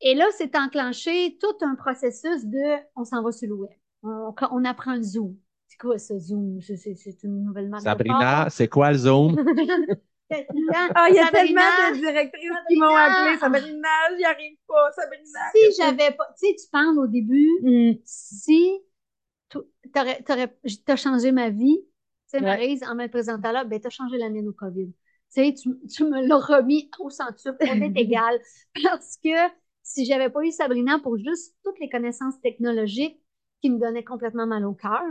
Et 0.00 0.14
là, 0.14 0.26
c'est 0.36 0.56
enclenché 0.56 1.38
tout 1.40 1.64
un 1.64 1.74
processus 1.74 2.44
de 2.46 2.78
on 2.96 3.04
s'en 3.04 3.22
va 3.22 3.32
sur 3.32 3.48
le 3.48 3.54
web. 3.54 3.70
On, 4.02 4.34
on 4.52 4.64
apprend 4.64 4.94
le 4.94 5.02
Zoom. 5.02 5.36
C'est 5.68 5.78
quoi 5.78 5.98
ce 5.98 6.18
Zoom? 6.18 6.60
C'est, 6.60 7.22
une 7.24 7.44
nouvelle 7.44 7.68
marque 7.68 7.82
Sabrina, 7.82 8.48
c'est 8.50 8.68
quoi 8.68 8.92
le 8.92 8.98
Zoom? 8.98 9.36
Ah, 10.94 11.06
il 11.08 11.14
y 11.14 11.18
a 11.18 11.24
Sabrina, 11.24 11.62
tellement 11.62 11.90
de 11.94 12.00
directrices 12.00 12.50
qui 12.68 12.76
m'ont 12.76 12.94
appelé. 12.94 13.38
Sabrina, 13.38 13.88
j'y 14.18 14.24
arrive 14.24 14.58
pas. 14.66 14.92
Sabrina. 14.92 15.40
Si 15.54 15.82
j'avais 15.82 16.10
pas, 16.14 16.26
tu 16.38 16.48
sais, 16.48 16.54
tu 16.54 16.70
parles 16.70 16.98
au 16.98 17.06
début, 17.06 17.48
Mhm. 17.62 17.98
si 18.04 18.78
t'aurais, 19.94 20.22
t'aurais, 20.22 20.56
t'as 20.84 20.96
changé 20.96 21.32
ma 21.32 21.50
vie, 21.50 21.78
tu 22.30 22.38
sais, 22.38 22.44
Ouais. 22.44 22.78
En 22.86 22.94
me 22.94 23.06
présentant 23.08 23.52
là, 23.52 23.64
ben, 23.64 23.80
t'as 23.80 23.90
changé 23.90 24.18
la 24.18 24.28
mienne 24.28 24.48
au 24.48 24.52
COVID. 24.52 24.86
Tu 24.86 24.94
sais, 25.28 25.54
tu, 25.54 25.70
tu 25.88 26.04
me 26.04 26.26
l'as 26.26 26.38
remis 26.38 26.90
au 26.98 27.10
centuple, 27.10 27.58
on 27.60 27.80
est 27.80 27.96
égal. 27.96 28.38
Parce 28.82 29.16
que 29.16 29.30
si 29.82 30.04
j'avais 30.04 30.30
pas 30.30 30.44
eu 30.44 30.50
Sabrina 30.50 30.98
pour 30.98 31.16
juste 31.16 31.56
toutes 31.64 31.78
les 31.80 31.88
connaissances 31.88 32.40
technologiques 32.40 33.20
qui 33.60 33.70
me 33.70 33.78
donnaient 33.78 34.04
complètement 34.04 34.46
mal 34.46 34.64
au 34.64 34.74
cœur, 34.74 35.02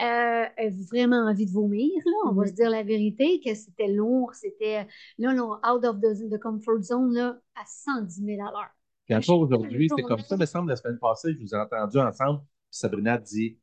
euh, 0.00 0.46
vraiment 0.90 1.28
envie 1.28 1.46
de 1.46 1.50
vomir, 1.50 1.90
là, 2.04 2.30
on 2.30 2.32
va 2.32 2.46
se 2.46 2.52
dire 2.52 2.70
la 2.70 2.82
vérité, 2.82 3.40
que 3.44 3.54
c'était 3.54 3.88
lourd, 3.88 4.32
c'était, 4.34 4.86
là, 5.18 5.32
là, 5.32 5.60
out 5.72 5.84
of 5.84 6.00
the, 6.00 6.30
the 6.30 6.38
comfort 6.38 6.82
zone, 6.82 7.14
là, 7.14 7.40
à 7.56 7.62
110 7.66 8.24
000 8.24 8.40
à 8.40 8.50
l'heure. 8.50 8.70
Puis 9.06 9.14
encore 9.16 9.40
aujourd'hui, 9.40 9.88
c'est 9.88 10.02
journée. 10.02 10.02
comme 10.04 10.20
ça. 10.20 10.36
Il 10.36 10.40
me 10.40 10.46
semble, 10.46 10.68
la 10.68 10.76
semaine 10.76 10.98
passée, 10.98 11.32
je 11.34 11.40
vous 11.40 11.54
ai 11.54 11.58
entendu 11.58 11.98
ensemble. 11.98 12.40
Puis 12.40 12.78
Sabrina 12.78 13.18
dit, 13.18 13.58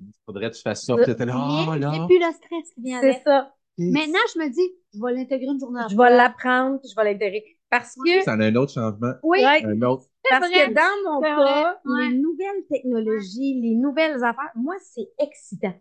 il 0.00 0.12
faudrait 0.26 0.50
que 0.50 0.56
tu 0.56 0.62
fasses 0.62 0.84
ça. 0.84 0.96
Puis 0.96 1.06
là, 1.06 1.14
là. 1.76 1.92
j'ai 1.92 2.06
plus 2.06 2.18
le 2.18 2.32
stress 2.32 2.74
qui 2.74 2.82
vient 2.82 2.98
avec. 2.98 3.16
C'est 3.18 3.22
ça. 3.24 3.54
Maintenant, 3.78 4.18
je 4.34 4.40
me 4.40 4.48
dis, 4.50 4.74
je 4.92 5.00
vais 5.02 5.12
l'intégrer 5.14 5.46
une 5.46 5.60
journée 5.60 5.80
Je 5.90 5.96
vais 5.96 6.14
l'apprendre, 6.14 6.80
puis 6.80 6.90
je 6.90 6.96
vais 6.96 7.12
l'intégrer. 7.12 7.44
Parce 7.70 7.94
que, 7.94 8.22
Ça 8.22 8.34
en 8.34 8.40
a 8.40 8.46
un 8.46 8.56
autre 8.56 8.72
changement. 8.72 9.12
Oui, 9.22 9.38
Ouais. 9.40 9.64
Un 9.64 9.80
autre. 9.82 10.04
parce 10.28 10.48
vrai. 10.48 10.68
que 10.68 10.74
dans 10.74 11.12
mon 11.12 11.20
C'est 11.20 11.28
cas, 11.28 11.36
vrai. 11.36 11.64
Ouais. 11.84 12.08
les 12.08 12.18
nouvelles 12.18 12.66
technologies, 12.68 13.60
les 13.62 13.76
nouvelles 13.76 14.24
affaires, 14.24 14.50
moi, 14.56 14.74
c'est 14.80 15.08
excitant. 15.18 15.74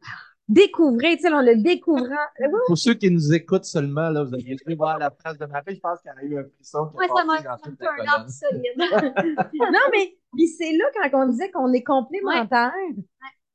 Découvrir, 0.48 1.16
tu 1.18 1.24
sais, 1.24 1.34
on 1.34 1.42
le 1.42 1.56
découvrant. 1.58 2.26
Pour 2.68 2.78
ceux 2.78 2.94
qui 2.94 3.12
nous 3.12 3.34
écoutent 3.34 3.66
seulement, 3.66 4.10
là, 4.10 4.24
vous 4.24 4.34
avez 4.34 4.56
dû 4.56 4.76
voir 4.76 4.98
la 4.98 5.12
phrase 5.12 5.38
de 5.38 5.46
ma 5.46 5.62
fille. 5.64 5.76
Je 5.76 5.80
pense 5.80 6.00
qu'elle 6.02 6.18
a 6.18 6.24
eu 6.24 6.40
un 6.40 6.44
frisson 6.56 6.92
moi, 6.94 7.06
ça 7.08 7.24
m'a 7.24 7.38
fait 7.38 7.48
un 7.48 8.28
solide. 8.28 8.74
non, 9.54 9.80
mais 9.92 10.16
puis 10.34 10.48
c'est 10.48 10.72
là 10.74 10.86
quand 10.94 11.24
on 11.24 11.28
disait 11.28 11.52
qu'on 11.52 11.72
est 11.74 11.84
complémentaires. 11.84 12.72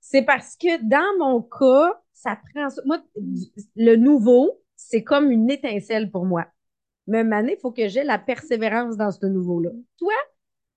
C'est 0.06 0.22
parce 0.22 0.54
que 0.56 0.82
dans 0.82 1.18
mon 1.18 1.40
cas, 1.40 1.98
ça 2.12 2.38
prend 2.52 2.68
ça. 2.68 2.82
Moi, 2.84 2.98
le 3.74 3.96
nouveau, 3.96 4.60
c'est 4.76 5.02
comme 5.02 5.30
une 5.30 5.50
étincelle 5.50 6.10
pour 6.10 6.26
moi. 6.26 6.46
Mais 7.06 7.24
maintenant, 7.24 7.52
il 7.56 7.60
faut 7.60 7.72
que 7.72 7.88
j'ai 7.88 8.04
la 8.04 8.18
persévérance 8.18 8.98
dans 8.98 9.10
ce 9.10 9.24
nouveau-là. 9.24 9.70
Toi, 9.98 10.12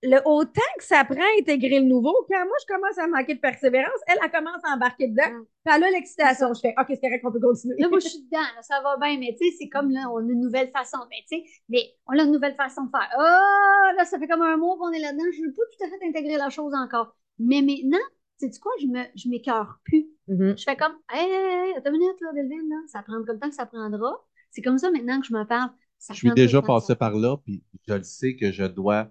le, 0.02 0.18
autant 0.24 0.70
que 0.78 0.84
ça 0.84 1.04
prend 1.04 1.20
à 1.20 1.40
intégrer 1.40 1.80
le 1.80 1.86
nouveau, 1.86 2.14
quand 2.30 2.38
moi, 2.38 2.56
je 2.60 2.74
commence 2.74 2.98
à 2.98 3.06
manquer 3.06 3.34
de 3.34 3.40
persévérance, 3.40 4.00
elle, 4.06 4.18
elle 4.24 4.30
commence 4.30 4.62
à 4.64 4.74
embarquer 4.74 5.08
dedans, 5.08 5.30
Mm. 5.30 5.44
puis 5.64 5.74
elle 5.76 5.84
a 5.84 5.90
l'excitation. 5.90 6.54
Je 6.54 6.60
fais, 6.60 6.74
OK, 6.78 6.86
c'est 6.88 7.00
correct, 7.00 7.22
on 7.24 7.32
peut 7.32 7.40
continuer. 7.40 7.76
Là, 7.78 7.88
moi, 7.90 7.98
je 7.98 8.08
suis 8.08 8.22
dedans, 8.22 8.38
là, 8.56 8.62
ça 8.62 8.80
va 8.82 8.96
bien, 8.96 9.18
mais 9.18 9.36
tu 9.38 9.46
sais, 9.46 9.56
c'est 9.58 9.68
comme 9.68 9.90
là, 9.90 10.08
on 10.10 10.18
a 10.18 10.22
une 10.22 10.40
nouvelle 10.40 10.70
façon. 10.70 10.98
Mais 11.10 11.16
tu 11.30 11.36
sais, 11.36 11.44
mais 11.68 11.82
on 12.06 12.18
a 12.18 12.22
une 12.22 12.32
nouvelle 12.32 12.54
façon 12.54 12.84
de 12.84 12.90
faire. 12.90 13.10
Ah, 13.18 13.92
là, 13.94 14.04
ça 14.06 14.18
fait 14.18 14.26
comme 14.26 14.42
un 14.42 14.56
mois 14.56 14.76
qu'on 14.78 14.90
est 14.90 15.00
là-dedans, 15.00 15.24
je 15.34 15.42
ne 15.42 15.46
veux 15.48 15.52
pas 15.52 15.62
tout 15.76 15.84
à 15.84 15.88
fait 15.88 16.06
intégrer 16.08 16.38
la 16.38 16.48
chose 16.48 16.72
encore. 16.74 17.14
Mais 17.38 17.60
maintenant, 17.60 17.98
sais 18.38 18.50
tu 18.50 18.60
quoi, 18.60 18.72
je 18.80 18.86
me, 18.86 19.02
je 19.14 19.28
m'écœure 19.28 19.78
plus. 19.84 20.06
Mhm. 20.28 20.56
Je 20.56 20.62
fais 20.62 20.76
comme, 20.76 20.94
hey, 21.12 21.24
hey, 21.24 21.68
hey, 21.70 21.74
attends 21.76 21.90
une 21.92 21.98
minute, 21.98 22.20
là, 22.20 22.32
Delvin, 22.34 22.68
là, 22.68 22.76
ça 22.88 23.02
prendra 23.02 23.32
le 23.32 23.38
temps 23.38 23.48
que 23.48 23.54
ça 23.54 23.66
prendra. 23.66 24.24
C'est 24.50 24.62
comme 24.62 24.78
ça 24.78 24.90
maintenant 24.90 25.20
que 25.20 25.26
je 25.26 25.34
me 25.34 25.44
parle. 25.44 25.70
Ça 25.98 26.14
Je 26.14 26.18
suis 26.18 26.30
déjà 26.32 26.62
passé 26.62 26.94
par 26.94 27.12
là, 27.14 27.36
puis 27.44 27.64
je 27.86 27.94
le 27.94 28.02
sais 28.02 28.36
que 28.36 28.52
je 28.52 28.64
dois 28.64 29.10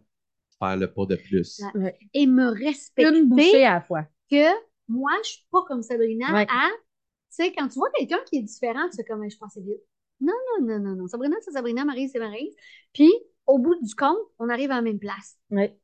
faire 0.60 0.78
le 0.78 0.92
pas 0.92 1.06
de 1.06 1.16
plus. 1.16 1.62
Ouais. 1.76 1.98
Et 2.14 2.26
me 2.26 2.48
respecter. 2.48 3.18
Une 3.18 3.28
bouchée 3.28 3.66
à 3.66 3.76
la 3.76 3.82
fois. 3.82 4.06
que 4.32 4.46
moi, 4.88 5.12
je 5.24 5.30
suis 5.30 5.46
pas 5.52 5.64
comme 5.68 5.82
Sabrina 5.84 6.34
Ouais. 6.34 6.48
à, 6.50 6.70
tu 6.70 7.44
sais, 7.44 7.52
quand 7.52 7.68
tu 7.68 7.78
vois 7.78 7.90
quelqu'un 7.92 8.20
qui 8.26 8.38
est 8.38 8.44
différent, 8.44 8.88
tu 8.90 8.96
fais 8.96 9.04
comme, 9.04 9.30
je 9.30 9.38
pensais 9.38 9.62
vite. 9.62 9.82
Non, 10.22 10.34
non, 10.60 10.66
non, 10.66 10.80
non, 10.80 10.96
non. 10.96 11.08
Sabrina, 11.08 11.36
c'est 11.42 11.52
Sabrina, 11.52 11.86
Marie, 11.86 12.10
c'est 12.10 12.20
Marie. 12.20 12.56
Puis, 12.94 13.12
au 13.46 13.60
bout 13.60 13.76
du 13.82 13.94
compte, 13.96 14.18
on 14.40 14.50
arrive 14.50 14.72
à 14.72 14.76
la 14.76 14.82
même 14.82 15.00
place. 15.00 15.38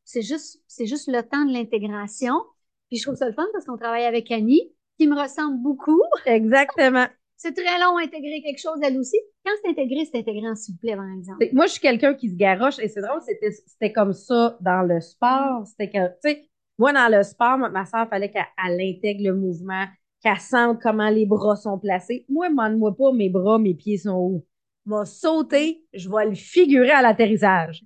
C'est 0.03 0.21
juste, 0.21 0.61
c'est 0.67 0.85
juste 0.85 1.07
le 1.11 1.21
temps 1.21 1.45
de 1.45 1.53
l'intégration. 1.53 2.33
Puis, 2.93 2.99
je 2.99 3.07
trouve 3.07 3.15
ça 3.15 3.25
le 3.25 3.33
fun 3.33 3.47
parce 3.51 3.65
qu'on 3.65 3.75
travaille 3.75 4.03
avec 4.05 4.29
Annie, 4.29 4.71
qui 4.99 5.07
me 5.07 5.19
ressemble 5.19 5.57
beaucoup. 5.63 5.99
Exactement. 6.27 7.07
C'est 7.37 7.53
très 7.53 7.79
long 7.79 7.97
à 7.97 8.03
intégrer 8.03 8.43
quelque 8.43 8.61
chose, 8.61 8.77
elle 8.83 8.99
aussi. 8.99 9.17
Quand 9.43 9.51
c'est 9.61 9.71
intégré, 9.71 10.05
c'est 10.05 10.19
intégré 10.19 10.47
en 10.47 10.55
s'il 10.55 10.75
vous 10.75 10.79
plaît, 10.79 10.95
par 10.95 11.09
exemple. 11.09 11.45
Moi, 11.51 11.65
je 11.65 11.71
suis 11.71 11.81
quelqu'un 11.81 12.13
qui 12.13 12.29
se 12.29 12.35
garoche 12.35 12.77
et 12.79 12.87
c'est 12.87 13.01
drôle, 13.01 13.19
c'était, 13.21 13.91
comme 13.91 14.13
ça 14.13 14.57
dans 14.61 14.83
le 14.83 15.01
sport. 15.01 15.65
C'était 15.65 15.89
que, 15.89 16.07
tu 16.07 16.29
sais, 16.29 16.49
moi, 16.77 16.93
dans 16.93 17.11
le 17.11 17.23
sport, 17.23 17.57
ma, 17.57 17.67
ma 17.67 17.85
soeur, 17.85 18.07
fallait 18.07 18.29
qu'elle 18.29 18.45
elle 18.63 18.79
intègre 18.79 19.23
le 19.23 19.35
mouvement, 19.35 19.85
qu'elle 20.21 20.39
sente 20.39 20.79
comment 20.79 21.09
les 21.09 21.25
bras 21.25 21.55
sont 21.55 21.79
placés. 21.79 22.25
Moi, 22.29 22.47
demande-moi 22.47 22.95
pas 22.95 23.11
mes 23.11 23.29
bras, 23.29 23.57
mes 23.57 23.73
pieds 23.73 23.97
sont 23.97 24.19
où? 24.19 24.45
M'a 24.85 25.03
sauté, 25.03 25.83
je 25.93 26.09
vais 26.09 26.27
le 26.27 26.35
figurer 26.35 26.91
à 26.91 27.01
l'atterrissage. 27.01 27.83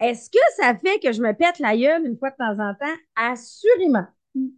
Est-ce 0.00 0.30
que 0.30 0.38
ça 0.56 0.74
fait 0.74 0.98
que 0.98 1.12
je 1.12 1.20
me 1.20 1.32
pète 1.34 1.58
la 1.58 1.76
gueule 1.76 2.06
une 2.06 2.16
fois 2.16 2.30
de 2.30 2.36
temps 2.36 2.58
en 2.58 2.74
temps? 2.74 2.96
Assurément. 3.14 4.06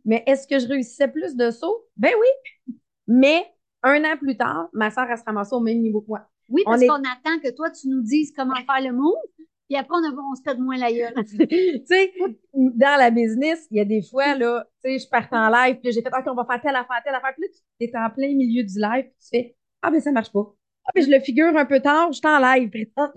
Mais 0.04 0.22
est-ce 0.26 0.46
que 0.46 0.58
je 0.58 0.66
réussissais 0.66 1.08
plus 1.08 1.36
de 1.36 1.50
sauts? 1.50 1.86
Ben 1.96 2.12
oui. 2.18 2.74
Mais 3.06 3.44
un 3.82 4.04
an 4.04 4.16
plus 4.18 4.36
tard, 4.36 4.68
ma 4.72 4.90
soeur, 4.90 5.06
elle 5.10 5.18
se 5.18 5.24
ramassait 5.24 5.54
au 5.54 5.60
même 5.60 5.80
niveau 5.80 6.00
que 6.02 6.08
moi. 6.08 6.28
Oui, 6.48 6.62
parce 6.64 6.82
est- 6.82 6.86
qu'on 6.86 6.94
attend 6.94 7.38
que 7.42 7.50
toi, 7.54 7.70
tu 7.70 7.88
nous 7.88 8.02
dises 8.02 8.32
comment 8.36 8.54
faire 8.54 8.82
le 8.82 8.92
move. 8.92 9.14
Puis 9.68 9.76
après, 9.78 9.94
on, 9.94 10.32
on 10.32 10.34
se 10.34 10.42
pète 10.42 10.58
moins 10.58 10.76
la 10.76 10.92
gueule. 10.92 11.14
tu 11.24 11.80
sais, 11.86 12.12
dans 12.52 12.98
la 12.98 13.10
business, 13.10 13.68
il 13.70 13.76
y 13.78 13.80
a 13.80 13.84
des 13.84 14.02
fois, 14.02 14.34
là, 14.34 14.66
tu 14.84 14.90
sais, 14.90 14.98
je 14.98 15.08
partais 15.08 15.36
en 15.36 15.48
live, 15.48 15.76
puis 15.80 15.92
j'ai 15.92 16.02
fait, 16.02 16.08
OK, 16.08 16.24
on 16.26 16.34
va 16.34 16.44
faire 16.44 16.60
telle 16.60 16.76
affaire, 16.76 17.00
telle 17.04 17.14
affaire. 17.14 17.32
Puis 17.34 17.44
là, 17.44 17.48
tu 17.78 17.86
es 17.86 17.96
en 17.96 18.10
plein 18.10 18.34
milieu 18.34 18.64
du 18.64 18.78
live, 18.78 19.04
puis 19.04 19.14
tu 19.20 19.28
fais, 19.28 19.56
ah, 19.82 19.90
ben, 19.92 20.00
ça 20.00 20.10
marche 20.10 20.32
pas. 20.32 20.52
Ah, 20.84 20.90
ben, 20.94 21.04
je 21.04 21.10
le 21.10 21.20
figure 21.20 21.56
un 21.56 21.66
peu 21.66 21.78
tard, 21.80 22.12
je 22.12 22.18
suis 22.18 22.26
en 22.26 22.38
live, 22.40 22.68
présentement. 22.70 23.12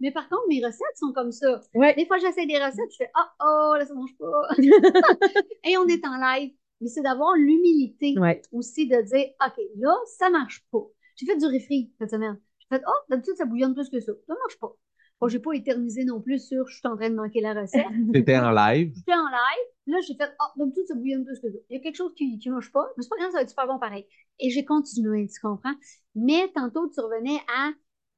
Mais 0.00 0.10
par 0.10 0.28
contre, 0.28 0.48
mes 0.48 0.64
recettes 0.64 0.96
sont 0.96 1.12
comme 1.12 1.30
ça. 1.32 1.60
Ouais. 1.74 1.94
Des 1.94 2.06
fois, 2.06 2.18
j'essaie 2.18 2.46
des 2.46 2.58
recettes, 2.58 2.90
je 2.90 2.96
fais 2.96 3.10
Ah, 3.14 3.32
oh, 3.44 3.74
là, 3.78 3.84
ça 3.86 3.94
mange 3.94 4.16
pas. 4.18 4.48
Et 5.64 5.76
on 5.76 5.86
est 5.86 6.04
en 6.06 6.16
live. 6.16 6.52
Mais 6.80 6.88
c'est 6.88 7.02
d'avoir 7.02 7.34
l'humilité 7.36 8.14
Ouais. 8.18 8.40
aussi 8.52 8.88
de 8.88 9.00
dire 9.02 9.26
OK, 9.46 9.60
là, 9.78 9.94
ça 10.18 10.30
marche 10.30 10.64
pas. 10.72 10.82
J'ai 11.16 11.26
fait 11.26 11.36
du 11.36 11.44
refri 11.44 11.92
cette 11.98 12.10
semaine. 12.10 12.40
J'ai 12.58 12.76
fait 12.76 12.82
Oh, 12.86 12.92
d'habitude, 13.10 13.34
ça 13.36 13.44
bouillonne 13.44 13.74
plus 13.74 13.90
que 13.90 14.00
ça. 14.00 14.12
Ça 14.26 14.34
marche 14.34 14.58
pas. 14.58 14.72
Bon, 15.20 15.28
j'ai 15.28 15.38
pas 15.38 15.52
éternisé 15.52 16.04
non 16.06 16.22
plus 16.22 16.38
sur 16.46 16.66
je 16.66 16.78
suis 16.78 16.88
en 16.88 16.96
train 16.96 17.10
de 17.10 17.14
manquer 17.14 17.42
la 17.42 17.52
recette. 17.52 17.84
T'étais 18.14 18.38
en 18.38 18.50
live? 18.52 18.92
J'étais 18.96 19.12
en 19.12 19.26
live. 19.28 19.66
Là, 19.88 19.98
j'ai 20.06 20.14
fait 20.14 20.30
Oh, 20.40 20.44
d'habitude, 20.58 20.84
ça 20.86 20.94
bouillonne 20.94 21.26
plus 21.26 21.38
que 21.40 21.50
ça. 21.50 21.58
Il 21.68 21.76
y 21.76 21.78
a 21.78 21.82
quelque 21.82 21.96
chose 21.96 22.14
qui, 22.16 22.38
qui 22.38 22.48
marche 22.48 22.72
pas. 22.72 22.88
Mais 22.96 23.02
c'est 23.02 23.10
pas 23.10 23.16
grave, 23.16 23.30
ça 23.32 23.36
va 23.38 23.42
être 23.42 23.50
super 23.50 23.66
bon 23.66 23.78
pareil. 23.78 24.06
Et 24.38 24.48
j'ai 24.48 24.64
continué, 24.64 25.28
tu 25.28 25.38
comprends? 25.40 25.74
Mais 26.14 26.50
tantôt, 26.54 26.88
tu 26.88 27.00
revenais 27.00 27.38
à 27.54 27.72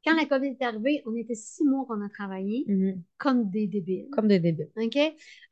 Quand 0.05 0.15
la 0.17 0.27
COVID 0.27 0.57
est 0.61 0.65
arrivée, 0.65 1.03
on 1.07 1.15
était 1.15 1.35
six 1.35 1.65
mois 1.65 1.85
qu'on 1.87 2.01
a 2.05 2.09
travaillé 2.09 2.65
Mhm. 2.67 3.03
comme 3.19 3.49
des 3.51 3.67
débiles. 3.67 4.09
Comme 4.13 4.27
des 4.29 4.41
débuts. 4.41 4.69
OK? 4.77 4.99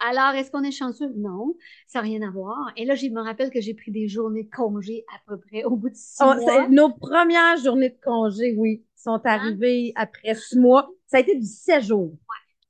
Alors, 0.01 0.34
est-ce 0.34 0.51
qu'on 0.51 0.62
est 0.64 0.72
chanceux? 0.72 1.12
Non, 1.16 1.55
ça 1.86 2.01
n'a 2.01 2.03
rien 2.05 2.22
à 2.22 2.30
voir. 2.30 2.72
Et 2.76 2.84
là, 2.84 2.94
je 2.94 3.07
me 3.07 3.20
rappelle 3.20 3.51
que 3.51 3.61
j'ai 3.61 3.74
pris 3.74 3.90
des 3.92 4.09
journées 4.09 4.44
de 4.44 4.51
congé 4.51 5.05
à 5.14 5.20
peu 5.28 5.38
près 5.38 5.64
au 5.64 5.76
bout 5.76 5.88
de 5.90 5.94
six 5.94 6.18
Oh, 6.22 6.34
mois. 6.34 6.68
nos 6.68 6.90
premières 6.92 7.57
journées 7.59 7.90
de 7.90 8.01
congé, 8.03 8.55
oui, 8.57 8.84
sont 8.96 9.20
arrivées 9.24 9.92
après 9.94 10.34
six 10.34 10.59
mois. 10.59 10.90
Ça 11.07 11.18
a 11.18 11.20
été 11.20 11.36
du 11.38 11.46
sept 11.46 11.84
jours. 11.84 12.12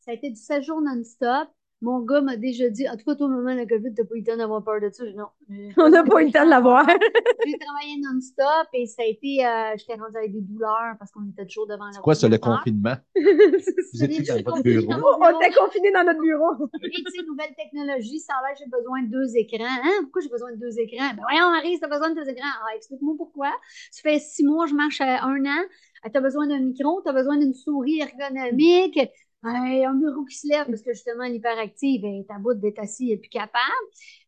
Ça 0.00 0.12
a 0.12 0.14
été 0.14 0.30
du 0.30 0.36
7 0.40 0.62
jours 0.62 0.80
non-stop. 0.80 1.48
Mon 1.82 2.00
gars 2.00 2.20
m'a 2.20 2.36
déjà 2.36 2.68
dit, 2.68 2.86
en 2.86 2.96
tout 2.96 3.04
cas, 3.04 3.14
toi, 3.14 3.26
au 3.26 3.30
moment 3.30 3.52
de 3.52 3.58
la 3.58 3.66
COVID, 3.66 3.94
t'as 3.94 4.04
pas 4.04 4.14
eu 4.14 4.18
le 4.18 4.24
temps 4.24 4.36
d'avoir 4.36 4.62
peur 4.62 4.80
de 4.82 4.90
ça. 4.92 5.02
Non. 5.16 5.28
On 5.78 5.88
n'a 5.88 6.04
pas 6.04 6.22
eu 6.22 6.26
le 6.26 6.32
temps 6.32 6.44
de 6.44 6.50
l'avoir. 6.50 6.86
J'ai 7.46 7.58
travaillé 7.58 7.96
non-stop 8.02 8.68
et 8.74 8.84
ça 8.86 9.02
a 9.02 9.06
été, 9.06 9.46
euh, 9.46 9.76
j'étais 9.78 9.94
rendue 9.94 10.16
avec 10.16 10.32
des 10.32 10.42
douleurs 10.42 10.96
parce 10.98 11.10
qu'on 11.10 11.26
était 11.30 11.46
toujours 11.46 11.66
devant 11.66 11.90
C'est 11.90 12.00
quoi, 12.02 12.14
ça, 12.14 12.28
le 12.28 12.36
confinement? 12.36 12.96
C'est 13.16 13.74
Vous 13.94 14.04
étiez 14.04 14.22
dans 14.24 14.34
votre 14.34 14.50
confiné 14.56 14.86
bureau. 14.86 15.16
On 15.20 15.40
était 15.40 15.54
confinés 15.56 15.92
dans 15.92 16.04
notre 16.04 16.20
bureau. 16.20 16.68
Et 16.82 16.90
tu 16.90 17.10
sais, 17.10 17.24
nouvelle 17.26 17.54
technologie, 17.56 18.20
ça 18.20 18.34
a 18.34 18.46
l'air 18.46 18.52
que 18.52 18.62
j'ai 18.62 18.70
besoin 18.70 19.02
de 19.02 19.10
deux 19.10 19.36
écrans. 19.36 19.64
Hein? 19.64 20.02
Pourquoi 20.02 20.20
j'ai 20.20 20.28
besoin 20.28 20.52
de 20.52 20.60
deux 20.60 20.78
écrans? 20.78 21.10
Ben 21.16 21.22
voyons, 21.22 21.50
Marie, 21.50 21.80
t'as 21.80 21.88
besoin 21.88 22.10
de 22.10 22.14
deux 22.14 22.28
écrans. 22.28 22.44
Ah, 22.46 22.76
explique-moi 22.76 23.14
pourquoi. 23.16 23.50
Ça 23.90 24.02
fait 24.02 24.18
six 24.18 24.44
mois, 24.44 24.66
je 24.66 24.74
marche 24.74 25.00
à 25.00 25.24
un 25.24 25.44
an. 25.46 25.62
Ah, 26.02 26.10
T'as 26.10 26.20
besoin 26.20 26.46
d'un 26.46 26.60
micro, 26.60 27.00
t'as 27.02 27.12
besoin 27.12 27.36
d'une 27.36 27.54
souris 27.54 28.00
ergonomique. 28.00 28.98
Hey, 29.44 29.84
un 29.86 29.94
bureau 29.94 30.24
qui 30.26 30.36
se 30.36 30.46
lève 30.48 30.66
parce 30.66 30.82
que 30.82 30.92
justement, 30.92 31.24
l'hyperactive 31.24 32.04
est 32.04 32.30
à 32.30 32.38
bout 32.38 32.54
d'être 32.54 32.78
assis 32.78 33.10
et 33.10 33.16
plus 33.16 33.30
capable. 33.30 33.64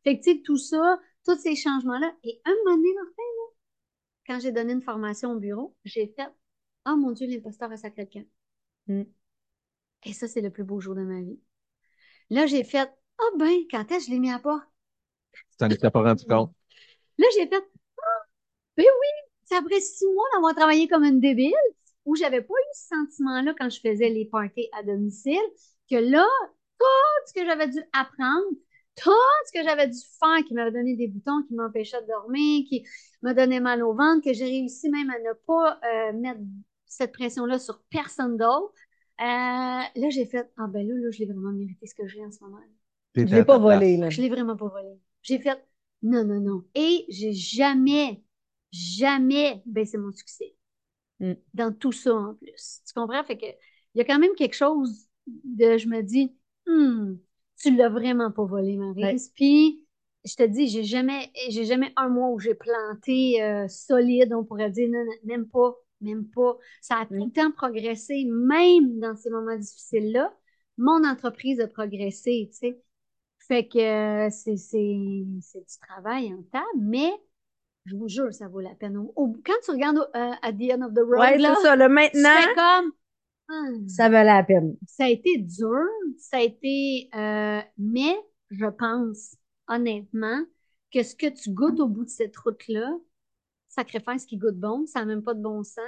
Fait 0.04 0.18
que 0.18 0.24
tu 0.24 0.32
sais, 0.32 0.42
tout 0.42 0.56
ça, 0.56 0.98
tous 1.26 1.36
ces 1.38 1.54
changements-là. 1.54 2.14
Et 2.24 2.40
un 2.46 2.54
moment 2.64 2.76
donné, 2.76 2.88
Martin, 2.94 3.22
là, 3.22 3.44
quand 4.28 4.40
j'ai 4.40 4.52
donné 4.52 4.72
une 4.74 4.82
formation 4.82 5.32
au 5.32 5.38
bureau, 5.40 5.76
j'ai 5.84 6.08
fait 6.08 6.28
Oh 6.86 6.96
mon 6.96 7.12
Dieu, 7.12 7.26
l'imposteur 7.28 7.70
a 7.72 7.76
sacré 7.76 8.02
le 8.04 8.20
camp. 8.20 8.26
Mm. 8.88 9.02
Et 10.04 10.12
ça, 10.12 10.28
c'est 10.28 10.40
le 10.40 10.50
plus 10.50 10.64
beau 10.64 10.80
jour 10.80 10.94
de 10.94 11.02
ma 11.02 11.20
vie. 11.20 11.40
Là, 12.30 12.46
j'ai 12.46 12.64
fait 12.64 12.90
Ah 13.18 13.30
ben, 13.38 13.52
quand 13.70 13.90
est-ce 13.92 14.00
que 14.00 14.06
je 14.06 14.10
l'ai 14.12 14.20
mis 14.20 14.32
à 14.32 14.38
part? 14.40 14.62
Tu 15.32 15.56
t'en 15.58 15.68
étais 15.70 15.90
pas 15.90 16.02
rendu 16.02 16.24
compte? 16.24 16.52
Là, 17.18 17.26
j'ai 17.34 17.46
fait 17.46 17.64
Ah, 17.98 18.22
ben 18.76 18.84
oui, 18.86 19.08
c'est 19.44 19.56
après 19.56 19.80
six 19.80 20.06
mois 20.06 20.26
d'avoir 20.34 20.54
travaillé 20.54 20.88
comme 20.88 21.04
une 21.04 21.20
débile, 21.20 21.52
où 22.04 22.16
j'avais 22.16 22.42
pas 22.42 22.54
eu 22.54 22.74
ce 22.74 22.88
sentiment-là 22.88 23.54
quand 23.58 23.70
je 23.70 23.80
faisais 23.80 24.08
les 24.08 24.26
parties 24.26 24.68
à 24.78 24.82
domicile, 24.82 25.38
que 25.90 25.96
là, 25.96 26.26
tout 26.78 26.86
ce 27.28 27.32
que 27.32 27.44
j'avais 27.46 27.68
dû 27.68 27.80
apprendre, 27.92 28.46
tout 28.96 29.10
ce 29.46 29.52
que 29.52 29.64
j'avais 29.64 29.88
dû 29.88 29.98
faire 30.20 30.44
qui 30.46 30.54
m'avait 30.54 30.72
donné 30.72 30.96
des 30.96 31.08
boutons, 31.08 31.42
qui 31.48 31.54
m'empêchait 31.54 32.00
de 32.02 32.06
dormir, 32.06 32.64
qui 32.68 32.86
me 33.22 33.32
donnait 33.32 33.60
mal 33.60 33.82
au 33.82 33.94
ventre, 33.94 34.24
que 34.24 34.32
j'ai 34.32 34.44
réussi 34.44 34.90
même 34.90 35.10
à 35.10 35.18
ne 35.18 35.32
pas 35.46 35.80
euh, 35.84 36.12
mettre 36.12 36.40
cette 36.86 37.12
pression-là 37.12 37.58
sur 37.58 37.82
personne 37.90 38.36
d'autre. 38.36 38.74
Euh, 39.20 39.24
là, 39.24 40.10
j'ai 40.10 40.26
fait 40.26 40.50
Ah 40.58 40.66
ben 40.66 40.86
là, 40.86 40.94
là, 40.94 41.10
je 41.10 41.18
l'ai 41.20 41.26
vraiment 41.26 41.52
mérité 41.52 41.86
ce 41.86 41.94
que 41.94 42.06
j'ai 42.06 42.24
en 42.24 42.30
ce 42.30 42.42
moment. 42.44 42.60
Je 43.14 43.22
l'ai 43.22 43.44
pas 43.44 43.58
volé, 43.58 43.96
là. 43.96 44.10
Je 44.10 44.20
l'ai 44.20 44.28
vraiment 44.28 44.56
pas 44.56 44.68
volé. 44.68 44.98
J'ai 45.22 45.38
fait 45.38 45.62
non, 46.02 46.24
non, 46.24 46.40
non. 46.40 46.64
Et 46.74 47.04
j'ai 47.08 47.32
jamais, 47.32 48.22
jamais 48.72 49.62
baissé 49.66 49.96
mon 49.98 50.12
succès. 50.12 50.54
Mm. 51.22 51.34
Dans 51.54 51.72
tout 51.72 51.92
ça 51.92 52.14
en 52.14 52.34
plus. 52.34 52.82
Tu 52.86 52.92
comprends? 52.94 53.22
Fait 53.24 53.38
que 53.38 53.46
il 53.46 53.98
y 53.98 54.00
a 54.00 54.04
quand 54.04 54.18
même 54.18 54.34
quelque 54.34 54.54
chose 54.54 55.06
de 55.26 55.78
je 55.78 55.86
me 55.88 56.02
dis 56.02 56.34
Hmm, 56.66 57.14
tu 57.56 57.74
l'as 57.76 57.88
vraiment 57.88 58.30
pas 58.30 58.44
volé, 58.44 58.76
Marie. 58.76 59.02
Ouais. 59.04 59.16
Puis 59.34 59.84
je 60.24 60.34
te 60.36 60.42
dis, 60.44 60.68
j'ai 60.68 60.84
jamais, 60.84 61.30
j'ai 61.50 61.64
jamais 61.64 61.92
un 61.96 62.08
mois 62.08 62.30
où 62.30 62.38
j'ai 62.38 62.54
planté 62.54 63.42
euh, 63.42 63.66
solide, 63.68 64.32
on 64.32 64.44
pourrait 64.44 64.70
dire, 64.70 64.88
non, 64.88 65.04
non, 65.04 65.12
même 65.24 65.48
pas, 65.48 65.74
même 66.00 66.28
pas. 66.28 66.56
Ça 66.80 66.98
a 66.98 67.06
tout 67.06 67.14
le 67.14 67.30
temps 67.32 67.50
progressé, 67.50 68.24
même 68.26 69.00
dans 69.00 69.16
ces 69.16 69.30
moments 69.30 69.56
difficiles-là. 69.56 70.32
Mon 70.78 71.04
entreprise 71.04 71.60
a 71.60 71.66
progressé, 71.68 72.48
tu 72.52 72.58
sais. 72.58 72.82
Fait 73.48 73.66
que 73.66 73.78
euh, 74.26 74.30
c'est, 74.30 74.56
c'est, 74.56 74.96
c'est 75.40 75.60
du 75.60 75.78
travail 75.80 76.32
en 76.32 76.42
table, 76.44 76.66
mais 76.78 77.10
je 77.84 77.96
vous 77.96 78.08
jure, 78.08 78.32
ça 78.32 78.48
vaut 78.48 78.60
la 78.60 78.74
peine. 78.74 78.96
Au- 78.96 79.12
au- 79.16 79.32
quand 79.44 79.54
tu 79.64 79.70
regardes 79.72 79.98
au- 79.98 80.16
euh, 80.16 80.32
at 80.42 80.52
the 80.52 80.72
end 80.72 80.82
of 80.82 80.94
the 80.94 81.00
road, 81.00 81.18
Ouais, 81.18 81.38
là, 81.38 81.54
c'est 81.56 81.62
ça. 81.62 81.76
Là, 81.76 81.86
tu 81.88 81.92
maintenant, 81.94 82.40
fais 82.40 82.54
comme, 82.54 82.92
Hmm, 83.48 83.88
ça 83.88 84.08
valait 84.08 84.32
la 84.32 84.44
peine. 84.44 84.76
ça 84.86 85.04
a 85.04 85.08
été 85.08 85.36
dur, 85.38 85.84
ça 86.18 86.38
a 86.38 86.40
été, 86.40 87.10
euh, 87.14 87.60
mais 87.76 88.14
je 88.50 88.66
pense 88.66 89.36
honnêtement 89.68 90.40
que 90.92 91.02
ce 91.02 91.14
que 91.16 91.26
tu 91.26 91.50
goûtes 91.50 91.80
au 91.80 91.88
bout 91.88 92.04
de 92.04 92.10
cette 92.10 92.36
route-là, 92.36 92.96
sacrifice 93.68 94.26
qui 94.26 94.36
goûte 94.36 94.56
bon, 94.58 94.86
ça 94.86 95.00
n'a 95.00 95.06
même 95.06 95.22
pas 95.22 95.34
de 95.34 95.42
bon 95.42 95.62
sens. 95.64 95.82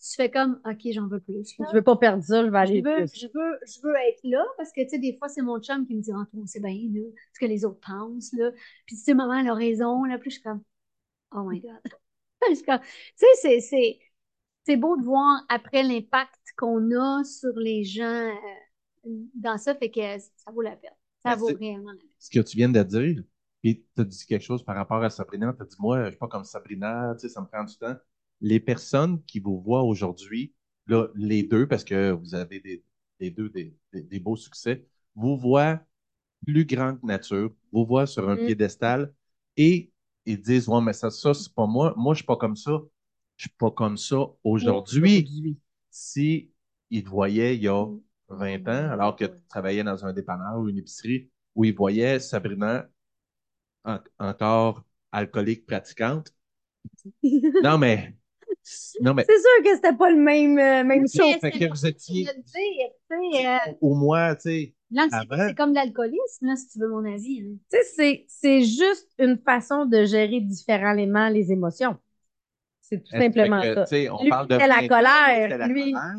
Tu 0.00 0.14
fais 0.16 0.30
comme, 0.30 0.60
OK, 0.64 0.80
j'en 0.92 1.08
veux 1.08 1.20
plus. 1.20 1.54
là. 1.58 1.66
Je 1.70 1.76
veux 1.76 1.82
pas 1.82 1.96
perdre 1.96 2.22
ça, 2.22 2.44
je 2.44 2.50
vais 2.50 2.66
Je 2.66 2.70
aller 2.72 2.82
veux, 2.82 2.94
plus. 3.06 3.14
je 3.14 3.26
veux, 3.26 3.58
je 3.66 3.80
veux 3.82 3.94
être 3.94 4.20
là 4.24 4.44
parce 4.56 4.70
que, 4.72 4.82
tu 4.82 4.90
sais, 4.90 4.98
des 4.98 5.16
fois, 5.18 5.28
c'est 5.28 5.42
mon 5.42 5.60
chum 5.60 5.86
qui 5.86 5.94
me 5.96 6.02
dit, 6.02 6.10
ah, 6.14 6.26
toi, 6.30 6.42
c'est 6.46 6.60
bien, 6.60 6.74
là, 6.92 7.00
ce 7.32 7.40
que 7.40 7.46
les 7.46 7.64
autres 7.64 7.80
pensent, 7.80 8.32
là. 8.34 8.50
Puis, 8.86 8.96
tu 8.96 9.02
sais, 9.02 9.14
maman, 9.14 9.34
elle 9.38 9.48
a 9.48 9.54
raison, 9.54 10.04
là. 10.04 10.18
Puis, 10.18 10.30
je 10.30 10.34
suis 10.36 10.42
comme, 10.42 10.62
oh 11.32 11.44
my 11.44 11.60
God. 11.60 11.80
Tu 12.48 12.56
sais, 13.16 13.26
c'est, 13.40 13.60
c'est, 13.60 13.98
c'est 14.66 14.76
beau 14.76 14.96
de 14.96 15.04
voir 15.04 15.42
après 15.48 15.82
l'impact 15.82 16.40
qu'on 16.56 16.90
a 16.92 17.24
sur 17.24 17.52
les 17.56 17.84
gens 17.84 18.04
euh, 19.04 19.10
dans 19.34 19.58
ça, 19.58 19.74
fait 19.74 19.90
que 19.90 20.18
ça 20.18 20.50
vaut 20.52 20.62
la 20.62 20.76
peine. 20.76 20.92
Ça 21.22 21.34
Ben, 21.34 21.36
vaut 21.36 21.54
réellement 21.54 21.92
la 21.92 21.98
peine. 21.98 22.08
Ce 22.18 22.30
que 22.30 22.40
tu 22.40 22.56
viens 22.56 22.68
de 22.68 22.82
dire, 22.82 23.22
puis 23.62 23.84
tu 23.94 24.00
as 24.02 24.04
dit 24.04 24.26
quelque 24.26 24.42
chose 24.44 24.64
par 24.64 24.76
rapport 24.76 25.02
à 25.02 25.10
Sabrina, 25.10 25.52
tu 25.54 25.62
as 25.62 25.66
dit, 25.66 25.76
moi, 25.78 26.04
je 26.04 26.10
suis 26.10 26.18
pas 26.18 26.28
comme 26.28 26.44
Sabrina, 26.44 27.14
tu 27.16 27.22
sais, 27.22 27.28
ça 27.34 27.40
me 27.40 27.46
prend 27.46 27.64
du 27.64 27.76
temps. 27.76 27.96
Les 28.40 28.60
personnes 28.60 29.22
qui 29.24 29.40
vous 29.40 29.60
voient 29.60 29.82
aujourd'hui, 29.82 30.54
là, 30.86 31.08
les 31.14 31.42
deux, 31.42 31.66
parce 31.68 31.84
que 31.84 32.12
vous 32.12 32.34
avez 32.34 32.60
des, 32.60 32.84
les 33.20 33.30
deux 33.30 33.48
des, 33.50 33.76
des- 33.92 34.02
des 34.02 34.20
beaux 34.20 34.36
succès, 34.36 34.86
vous 35.14 35.36
voient 35.36 35.80
plus 36.46 36.66
grand 36.66 36.96
que 36.96 37.06
nature, 37.06 37.52
vous 37.72 37.86
voient 37.86 38.06
sur 38.06 38.28
un 38.28 38.36
Mm. 38.36 38.38
piédestal 38.38 39.14
et 39.56 39.92
ils 40.26 40.40
disent, 40.40 40.68
ouais, 40.68 40.80
mais 40.82 40.92
ça, 40.92 41.10
ça, 41.10 41.34
c'est 41.34 41.52
pas 41.54 41.66
moi. 41.66 41.94
Moi, 41.96 42.14
je 42.14 42.18
suis 42.18 42.26
pas 42.26 42.36
comme 42.36 42.56
ça. 42.56 42.72
Je 43.36 43.44
suis 43.44 43.56
pas 43.58 43.70
comme 43.70 43.96
ça 43.96 44.16
aujourd'hui. 44.44 45.30
Si 45.90 46.50
ils 46.90 47.04
te 47.04 47.08
voyaient 47.08 47.56
il 47.56 47.62
y 47.62 47.68
a 47.68 47.86
20 48.28 48.62
ans, 48.68 48.90
alors 48.92 49.16
que 49.16 49.24
tu 49.26 49.40
travaillais 49.48 49.84
dans 49.84 50.04
un 50.06 50.12
dépanneur 50.12 50.58
ou 50.58 50.68
une 50.68 50.78
épicerie, 50.78 51.30
où 51.54 51.64
ils 51.64 51.74
voyaient 51.74 52.20
Sabrina 52.20 52.88
en- 53.84 54.00
encore 54.18 54.84
alcoolique 55.12 55.66
pratiquante. 55.66 56.32
Non, 57.62 57.78
mais. 57.78 58.14
Non, 59.00 59.14
mais. 59.14 59.24
C'est 59.28 59.38
sûr 59.40 59.64
que 59.64 59.74
c'était 59.76 59.96
pas 59.96 60.10
le 60.10 60.16
même, 60.16 60.58
euh, 60.58 60.84
même 60.84 61.06
chose. 61.08 61.36
Fait 61.40 61.52
que 61.52 61.68
vous 61.68 61.86
étiez 61.86 62.24
dire, 62.24 62.32
euh, 63.68 63.72
au 63.80 63.94
moins, 63.94 64.34
tu 64.36 64.42
sais. 64.42 64.75
L'anxiété, 64.90 65.26
Avant. 65.30 65.48
c'est 65.48 65.54
comme 65.54 65.72
l'alcoolisme, 65.74 66.46
là, 66.46 66.56
si 66.56 66.68
tu 66.68 66.78
veux 66.78 66.88
mon 66.88 67.04
avis. 67.04 67.40
hein. 67.42 67.56
Tu 67.70 67.76
sais, 67.78 67.84
c'est, 67.96 68.24
c'est 68.28 68.62
juste 68.62 69.08
une 69.18 69.38
façon 69.38 69.86
de 69.86 70.04
gérer 70.04 70.40
différemment 70.40 71.28
les 71.28 71.52
émotions. 71.52 71.96
C'est 72.80 73.02
tout 73.02 73.10
simplement 73.10 73.60
que, 73.62 73.74
ça. 73.74 73.82
tu 73.84 73.88
sais, 73.88 74.10
on 74.10 74.22
Lui, 74.22 74.30
parle 74.30 74.46
de 74.48 74.54
c'était 74.54 74.66
la 74.68 74.74
20 74.76 74.84
ans, 74.84 74.88
colère. 74.88 75.42
c'était 75.42 75.58
la 75.58 75.68
Lui- 75.68 75.92
colère? 75.92 76.14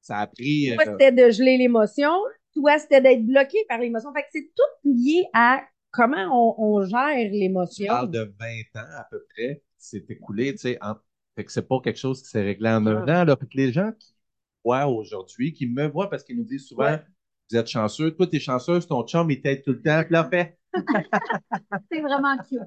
Ça 0.00 0.18
a 0.18 0.26
pris. 0.28 0.70
Toi, 0.74 0.84
euh, 0.86 0.90
c'était 0.92 1.12
de 1.12 1.30
geler 1.30 1.58
l'émotion. 1.58 2.10
Toi, 2.54 2.78
c'était 2.78 3.00
d'être 3.02 3.26
bloqué 3.26 3.58
par 3.68 3.78
l'émotion. 3.78 4.12
Fait 4.14 4.22
que 4.22 4.28
c'est 4.32 4.50
tout 4.56 4.88
lié 4.90 5.24
à 5.34 5.62
comment 5.90 6.56
on, 6.58 6.78
on 6.78 6.84
gère 6.86 7.16
tu 7.16 7.30
l'émotion. 7.38 7.86
parles 7.88 8.10
de 8.10 8.20
20 8.38 8.80
ans 8.80 8.86
à 8.96 9.06
peu 9.10 9.22
près, 9.34 9.62
c'est 9.76 10.08
écoulé, 10.10 10.52
tu 10.52 10.58
sais. 10.58 10.78
en- 10.80 10.94
Fait 11.34 11.44
que 11.44 11.52
c'est 11.52 11.68
pas 11.68 11.80
quelque 11.80 11.98
chose 11.98 12.22
qui 12.22 12.28
s'est 12.30 12.40
réglé 12.42 12.70
en 12.70 12.86
un 12.86 13.02
an, 13.02 13.24
là. 13.24 13.36
Fait 13.36 13.46
que 13.46 13.56
les 13.56 13.72
gens 13.72 13.92
qui 13.98 14.14
voient 14.64 14.86
aujourd'hui, 14.86 15.52
qui 15.52 15.66
me 15.66 15.86
voient 15.86 16.08
parce 16.08 16.22
qu'ils 16.24 16.36
nous 16.38 16.44
disent 16.44 16.66
souvent, 16.66 16.84
Ouais. 16.84 17.02
Vous 17.50 17.56
êtes 17.56 17.66
chanceux, 17.68 18.10
toi, 18.12 18.26
t'es 18.26 18.40
chanceuse, 18.40 18.86
ton 18.86 19.06
chum, 19.06 19.30
il 19.30 19.40
t'aide 19.40 19.62
tout 19.62 19.72
le 19.72 19.82
temps, 19.82 20.02
puis 20.04 20.12
là, 20.12 20.24
fait, 20.28 20.58
C'est 21.90 22.00
vraiment 22.00 22.36
cute. 22.38 22.60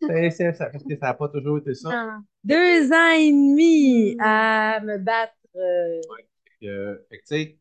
c'est 0.00 0.30
c'est 0.30 0.52
ça, 0.52 0.66
parce 0.70 0.84
que 0.84 0.96
ça 0.96 1.06
n'a 1.06 1.14
pas 1.14 1.28
toujours 1.28 1.58
été 1.58 1.74
ça. 1.74 1.90
Ah. 1.92 2.18
Deux 2.44 2.92
ans 2.92 3.10
et 3.18 3.30
demi 3.32 4.16
à 4.20 4.80
me 4.84 4.98
battre. 4.98 5.32
euh, 5.56 6.00
Euh, 6.62 6.96
fait 7.10 7.18
que, 7.18 7.22
tu 7.22 7.26
sais, 7.26 7.58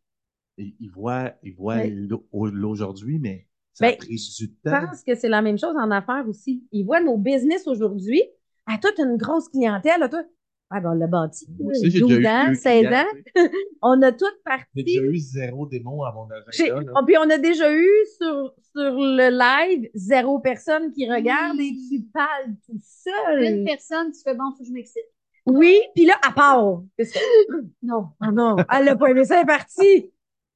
Ouais. 0.96 1.90
l'au- 1.90 2.28
l'aujourd'hui, 2.46 3.20
mais 3.20 3.48
ça 3.74 3.88
a 3.88 3.90
Ben, 3.92 3.98
pris 3.98 4.16
du 4.16 4.18
Je 4.18 4.46
temps. 4.70 4.86
pense 4.88 5.04
que 5.04 5.16
c'est 5.16 5.28
la 5.30 5.42
même 5.42 5.58
chose 5.58 5.76
en 5.78 5.92
affaires 5.92 6.26
aussi. 6.28 6.66
Ils 6.72 6.86
voient 6.86 7.02
nos 7.02 7.18
business 7.18 7.68
aujourd'hui. 7.68 8.22
Ah, 8.68 8.78
toi, 8.82 8.92
tu 8.96 9.02
as 9.02 9.06
une 9.06 9.18
grosse 9.18 9.50
clientèle. 9.50 10.08
toi. 10.10 10.24
Ah, 10.72 10.80
ben, 10.82 10.92
on 10.92 10.94
l'a 10.96 11.08
bâti. 11.08 11.46
Aussi, 11.64 11.92
j'ai 11.92 12.00
12 12.00 12.10
déjà 12.18 12.22
eu 12.22 12.34
ans, 12.34 12.48
deux 12.50 12.56
16 12.56 12.86
clients, 12.88 13.00
ans. 13.02 13.06
tu. 13.36 13.42
On 13.84 14.02
a 14.02 14.12
toutes 14.12 14.34
J'ai 14.38 14.44
parti. 14.44 14.84
déjà 14.84 15.02
eu 15.04 15.18
zéro 15.18 15.66
démon 15.68 16.04
à 16.04 16.12
mon 16.12 16.28
J'ai- 16.52 16.72
agenda. 16.72 16.92
là. 16.92 17.00
oh, 17.00 17.06
puis 17.06 17.16
on 17.18 17.30
a 17.30 17.38
déjà 17.38 17.72
eu 17.72 17.88
sur, 18.18 18.54
sur 18.74 18.92
le 18.98 19.30
live 19.30 19.90
zéro 19.94 20.40
personne 20.40 20.92
qui 20.92 21.10
regarde 21.10 21.60
et 21.60 21.72
tu 21.90 22.02
parles 22.12 22.56
tout 22.66 22.74
Une 22.74 22.82
seul. 22.82 23.64
personne, 23.66 24.12
tu 24.12 24.22
fais 24.24 24.34
bon, 24.34 24.52
faut 24.58 24.64
que 24.64 24.68
je 24.68 24.74
m'excite. 24.74 25.04
Oui, 25.46 25.80
puis 25.94 26.06
là, 26.06 26.16
à 26.28 26.32
part. 26.32 26.82
Non. 27.84 28.08
Ah 28.20 28.32
non, 28.32 28.56
elle 28.74 28.86
n'a 28.86 28.96
pas 28.96 29.08
aimé 29.12 29.24
ça, 29.26 29.36
elle 29.36 29.44
est 29.44 29.46
partie. 29.46 30.12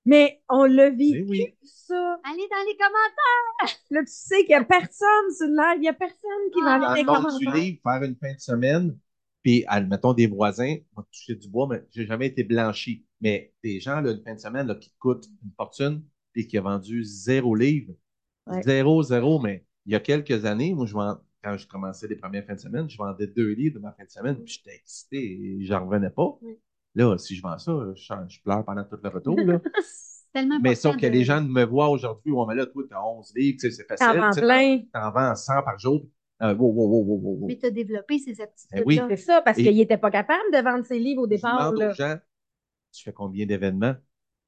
Mais 0.05 0.41
on 0.49 0.63
l'a 0.63 0.89
vécu, 0.89 1.19
Eh 1.19 1.29
oui. 1.29 1.55
ça. 1.61 2.19
Allez 2.23 2.47
dans 2.49 2.65
les 2.67 2.75
commentaires. 2.77 3.77
Là, 3.91 3.99
tu 4.01 4.07
sais 4.11 4.37
qu'il 4.39 4.47
n'y 4.49 4.55
a 4.55 4.63
personne 4.63 5.31
sur 5.37 5.45
le 5.47 5.55
live, 5.55 5.75
il 5.77 5.81
n'y 5.81 5.87
a 5.89 5.93
personne 5.93 6.49
qui 6.51 6.61
va 6.61 6.79
Ah, 6.81 6.91
aller 6.93 7.03
Dans 7.03 7.15
commentaires. 7.21 7.53
livre, 7.53 7.77
faire 7.83 8.03
une 8.03 8.15
fin 8.15 8.33
de 8.33 8.39
semaine, 8.39 8.97
Puis, 9.43 9.63
admettons, 9.67 10.13
des 10.13 10.27
voisins, 10.27 10.75
moi, 10.95 11.05
toucher 11.11 11.35
du 11.35 11.47
bois, 11.49 11.67
mais 11.69 11.83
j'ai 11.91 12.05
jamais 12.05 12.27
été 12.27 12.43
blanchi. 12.43 13.05
Mais 13.21 13.53
des 13.63 13.79
gens, 13.79 14.01
là, 14.01 14.11
une 14.11 14.21
fin 14.23 14.33
de 14.35 14.39
semaine, 14.39 14.67
là, 14.67 14.75
qui 14.75 14.89
te 14.91 14.97
coûtent 14.99 15.27
une 15.43 15.51
fortune, 15.55 16.03
puis 16.33 16.47
qui 16.47 16.57
a 16.57 16.61
vendu 16.61 17.03
zéro 17.03 17.55
livre, 17.55 17.93
Ouais. 18.47 18.63
zéro, 18.63 19.03
zéro, 19.03 19.39
mais 19.39 19.65
il 19.85 19.93
y 19.93 19.95
a 19.95 19.99
quelques 19.99 20.45
années, 20.45 20.73
moi, 20.73 20.85
je 20.85 20.93
quand 21.41 21.55
je 21.57 21.67
commençais 21.67 22.07
les 22.07 22.15
premières 22.17 22.45
fins 22.45 22.55
de 22.55 22.59
semaine, 22.59 22.89
je 22.89 22.97
vendais 22.97 23.27
deux 23.27 23.51
livres 23.53 23.75
de 23.75 23.79
ma 23.79 23.93
fin 23.93 24.03
de 24.03 24.09
semaine, 24.09 24.35
puis 24.43 24.53
j'étais 24.55 24.75
excité 24.75 25.17
et 25.23 25.63
j'en 25.65 25.85
revenais 25.85 26.09
pas. 26.09 26.37
Ouais. 26.41 26.59
Là, 26.95 27.17
si 27.17 27.35
je 27.35 27.41
vends 27.41 27.57
ça, 27.57 27.71
je, 27.95 28.13
je 28.27 28.41
pleure 28.41 28.65
pendant 28.65 28.83
tout 28.83 28.97
le 29.01 29.09
retour, 29.09 29.39
là. 29.39 29.61
Mais 30.61 30.75
sauf 30.75 30.95
que 30.97 31.05
de- 31.05 31.11
les 31.11 31.23
gens 31.23 31.41
me 31.41 31.63
voient 31.63 31.89
aujourd'hui, 31.89 32.31
ouais, 32.31 32.45
mais 32.47 32.55
là, 32.55 32.65
toi, 32.67 32.83
t'as 32.89 33.01
11 33.01 33.33
livres, 33.35 33.57
tu 33.59 33.71
sais, 33.71 33.75
c'est 33.77 33.87
facile. 33.87 34.07
T'en 34.19 34.29
vends 34.29 34.41
plein. 34.41 34.81
T'en 34.93 35.11
vends 35.11 35.35
100 35.35 35.63
par 35.63 35.79
jour. 35.79 36.05
Euh, 36.41 36.55
wow, 36.55 36.71
wow, 36.71 36.87
wow, 36.87 37.03
wow, 37.03 37.17
wow, 37.21 37.37
wow. 37.41 37.47
Mais 37.47 37.57
tu 37.57 37.65
as 37.65 37.71
développé 37.71 38.17
ces 38.19 38.39
aptitudes-là. 38.41 38.79
Ben 38.79 38.85
oui. 38.85 39.01
C'est 39.09 39.17
ça, 39.17 39.41
parce 39.41 39.57
qu'il 39.57 39.75
n'était 39.75 39.97
pas 39.97 40.11
capable 40.11 40.51
de 40.53 40.57
vendre 40.63 40.85
ses 40.85 40.99
livres 40.99 41.23
au 41.23 41.25
Je 41.25 41.35
départ. 41.35 41.71
demande 41.71 41.79
Là. 41.81 41.91
aux 41.91 41.93
gens, 41.95 42.17
tu 42.93 43.03
fais 43.03 43.13
combien 43.13 43.45
d'événements? 43.45 43.95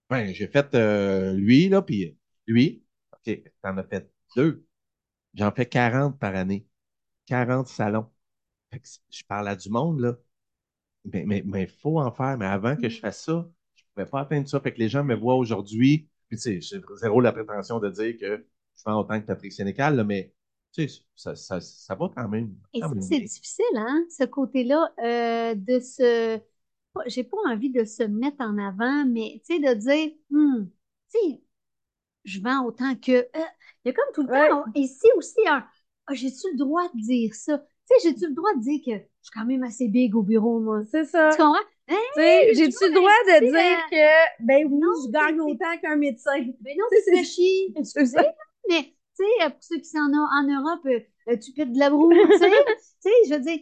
Ben, 0.09 0.33
j'ai 0.33 0.47
fait 0.47 0.73
euh, 0.75 1.33
lui, 1.33 1.69
là, 1.69 1.81
puis 1.81 2.17
lui. 2.47 2.83
OK, 3.13 3.41
t'en 3.61 3.77
as 3.77 3.83
fait 3.83 4.09
deux. 4.35 4.65
J'en 5.33 5.51
fais 5.51 5.65
40 5.65 6.19
par 6.19 6.35
année. 6.35 6.67
40 7.27 7.67
salons. 7.67 8.07
Fait 8.71 8.79
que 8.79 8.87
je 9.09 9.23
parle 9.25 9.47
à 9.49 9.55
du 9.55 9.69
monde, 9.69 9.99
là. 9.99 10.17
Mais 11.05 11.23
mais 11.25 11.43
mais 11.45 11.67
faut 11.67 11.99
en 11.99 12.11
faire. 12.11 12.37
Mais 12.37 12.45
avant 12.45 12.75
que 12.75 12.89
je 12.89 12.99
fasse 12.99 13.23
ça, 13.23 13.49
je 13.75 13.83
pouvais 13.93 14.05
pas 14.05 14.21
atteindre 14.21 14.47
ça. 14.47 14.59
Fait 14.59 14.73
que 14.73 14.79
les 14.79 14.89
gens 14.89 15.03
me 15.03 15.15
voient 15.15 15.35
aujourd'hui. 15.35 16.09
Puis, 16.27 16.37
tu 16.37 16.43
sais, 16.43 16.61
j'ai 16.61 16.81
zéro 16.97 17.19
la 17.21 17.31
prétention 17.33 17.79
de 17.79 17.89
dire 17.89 18.17
que 18.17 18.45
je 18.77 18.83
vends 18.85 18.99
autant 18.99 19.19
que 19.19 19.25
Patrick 19.25 19.51
Sénécal, 19.51 19.95
là, 19.95 20.03
mais, 20.03 20.33
tu 20.71 20.87
sais, 20.89 21.01
ça, 21.15 21.35
ça, 21.35 21.61
ça 21.61 21.95
va 21.95 22.09
quand 22.15 22.27
même. 22.29 22.55
Quand 22.79 22.89
c'est 22.99 23.19
difficile, 23.21 23.65
hein, 23.75 24.05
ce 24.09 24.23
côté-là, 24.23 24.93
euh, 25.03 25.55
de 25.55 25.79
se. 25.79 26.39
J'ai 27.07 27.23
pas 27.23 27.37
envie 27.47 27.69
de 27.69 27.83
se 27.85 28.03
mettre 28.03 28.41
en 28.41 28.57
avant, 28.57 29.05
mais 29.05 29.41
tu 29.45 29.55
sais, 29.55 29.59
de 29.59 29.73
dire, 29.73 30.11
Hmm, 30.29 30.65
tu 31.11 31.19
sais, 31.19 31.41
je 32.25 32.41
vends 32.41 32.65
autant 32.65 32.95
que. 32.95 33.11
euh, 33.13 33.27
Il 33.85 33.89
y 33.89 33.91
a 33.91 33.93
comme 33.93 34.13
tout 34.13 34.23
le 34.23 34.29
Ouais. 34.29 34.49
temps, 34.49 34.65
on- 34.75 34.79
ici 34.81 35.07
aussi, 35.17 35.39
un. 35.47 35.65
Ah, 36.07 36.15
j'ai-tu 36.15 36.51
le 36.53 36.57
droit 36.57 36.87
de 36.93 37.01
dire 37.01 37.35
ça? 37.35 37.59
Tu 37.59 37.65
sais, 38.01 38.09
j'ai-tu 38.09 38.27
le 38.27 38.33
droit 38.35 38.53
de 38.55 38.61
dire 38.61 38.81
que 38.85 38.91
je 38.93 38.97
suis 39.29 39.31
quand 39.33 39.45
même 39.45 39.63
assez 39.63 39.87
big 39.89 40.15
au 40.15 40.23
bureau, 40.23 40.59
moi? 40.61 40.83
C'est 40.85 41.05
ça. 41.05 41.31
Tu 41.31 41.37
comprends? 41.37 41.55
Hein? 41.89 41.95
Tu 42.13 42.21
sais, 42.21 42.53
je 42.55 42.61
J'ai-tu 42.63 42.85
le 42.89 42.93
droit 42.93 43.11
de 43.27 43.45
dire 43.47 43.85
que, 43.89 44.45
ben 44.45 44.65
oui, 44.67 44.77
non, 44.79 44.89
je 45.05 45.11
gagne 45.11 45.39
autant 45.41 45.77
qu'un 45.81 45.95
médecin? 45.97 46.39
Ben 46.61 46.77
non, 46.77 46.85
chier. 47.23 47.73
C'est 47.83 48.05
ça. 48.05 48.21
Mais, 48.69 48.93
sais, 49.23 49.49
pour 49.49 49.63
ceux 49.63 49.77
qui 49.77 49.85
sont 49.85 49.99
en, 49.99 50.43
en 50.43 50.47
Europe, 50.47 50.85
euh, 50.85 50.99
euh, 51.29 51.37
tu 51.37 51.51
pètes 51.53 51.71
de 51.71 51.79
la 51.79 51.89
broue, 51.89 52.11
tu 52.13 52.37
sais. 52.37 52.49
Tu 53.03 53.09
sais, 53.09 53.29
je 53.29 53.33
veux 53.33 53.39
dire, 53.39 53.59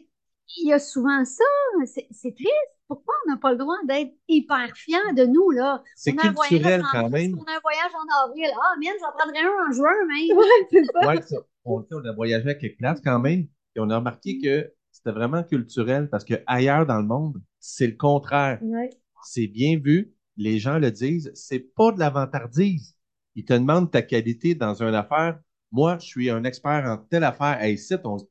il 0.58 0.68
y 0.68 0.74
a 0.74 0.80
souvent 0.80 1.24
ça. 1.24 1.44
C'est 1.86 2.36
triste. 2.36 2.50
Pourquoi 2.88 3.14
on 3.26 3.32
n'a 3.32 3.38
pas 3.38 3.52
le 3.52 3.58
droit 3.58 3.78
d'être 3.88 4.14
hyper 4.28 4.76
fiers 4.76 5.14
de 5.16 5.26
nous, 5.26 5.52
là? 5.52 5.84
C'est 5.96 6.14
culturel 6.14 6.82
en 6.82 6.86
quand 6.92 7.02
mars, 7.02 7.12
même. 7.12 7.38
On 7.40 7.44
a 7.44 7.56
un 7.56 7.60
voyage 7.62 7.92
en 7.94 8.26
avril. 8.26 8.48
Ah, 8.56 8.76
merde, 8.80 8.98
j'en 9.00 9.12
prendrais 9.18 9.40
un 9.40 9.70
en 9.70 9.72
juin. 9.72 9.92
Ouais, 11.08 11.22
ça. 11.22 11.28
Ça. 11.28 11.38
On, 11.64 11.86
on 11.92 12.06
a 12.06 12.14
voyagé 12.14 12.50
à 12.50 12.56
quelques 12.56 12.78
places 12.78 13.00
quand 13.02 13.20
même, 13.20 13.48
et 13.76 13.80
on 13.80 13.90
a 13.90 13.98
remarqué 13.98 14.40
que 14.40 14.74
c'était 14.92 15.12
vraiment 15.12 15.44
culturel 15.44 16.10
parce 16.10 16.26
que 16.26 16.34
ailleurs 16.48 16.86
dans 16.86 16.98
le 16.98 17.08
monde, 17.08 17.42
c'est 17.60 17.88
le 17.88 17.96
contraire. 17.96 18.60
Ouais. 18.62 18.90
C'est 19.24 19.48
bien 19.48 19.80
vu, 19.80 20.14
les 20.36 20.60
gens 20.60 20.80
le 20.80 20.92
disent, 20.92 21.32
c'est 21.36 21.60
pas 21.60 21.92
de 21.92 22.00
la 22.00 22.10
vantardise. 22.10 22.96
Ils 23.36 23.46
te 23.46 23.54
demandent 23.54 23.92
ta 23.92 24.02
qualité 24.02 24.56
dans 24.56 24.82
une 24.82 24.96
affaire. 24.96 25.40
Moi, 25.72 25.98
je 26.00 26.06
suis 26.08 26.30
un 26.30 26.44
expert 26.44 26.86
en 26.86 26.98
telle 26.98 27.24
affaire. 27.24 27.62
Hey, 27.62 27.76
ici, 27.76 27.96
on, 28.04 28.18
se- 28.18 28.26
tu 28.26 28.30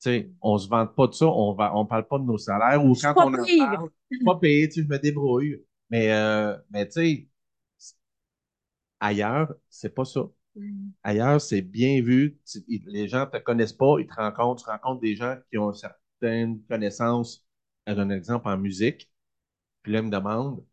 sais, 0.00 0.30
on 0.42 0.58
se 0.58 0.68
vante 0.68 0.94
pas 0.96 1.06
de 1.08 1.12
ça, 1.14 1.26
on 1.26 1.54
va, 1.54 1.76
on 1.76 1.86
parle 1.86 2.06
pas 2.08 2.18
de 2.18 2.24
nos 2.24 2.38
salaires 2.38 2.84
ou 2.84 2.94
quand 2.96 3.14
pas 3.14 3.22
on 3.24 3.34
en 3.34 3.46
pire. 3.46 3.70
parle, 3.70 3.90
pas 4.24 4.36
payé, 4.38 4.68
tu 4.68 4.82
je 4.84 4.88
me 4.88 4.98
débrouille. 4.98 5.62
Mais, 5.90 6.12
euh, 6.12 6.56
mais 6.70 6.86
tu 6.88 6.92
sais, 6.92 7.28
ailleurs, 9.00 9.54
c'est 9.70 9.94
pas 9.94 10.04
ça. 10.04 10.22
Ailleurs, 11.04 11.40
c'est 11.40 11.62
bien 11.62 12.02
vu. 12.02 12.40
Les 12.86 13.08
gens 13.08 13.26
te 13.26 13.38
connaissent 13.38 13.72
pas, 13.74 13.96
ils 14.00 14.06
te 14.06 14.14
rencontrent. 14.14 14.64
Tu 14.64 14.70
rencontres 14.70 15.00
des 15.02 15.16
gens 15.16 15.36
qui 15.50 15.58
ont 15.58 15.72
certaines 15.74 16.62
connaissances. 16.64 17.46
Je 17.86 17.94
donne 17.94 18.12
un 18.12 18.16
exemple 18.16 18.48
en 18.48 18.58
musique. 18.58 19.10
Puis 19.82 19.92
là, 19.92 20.00
ils 20.00 20.06
me 20.06 20.10
demandent, 20.10 20.64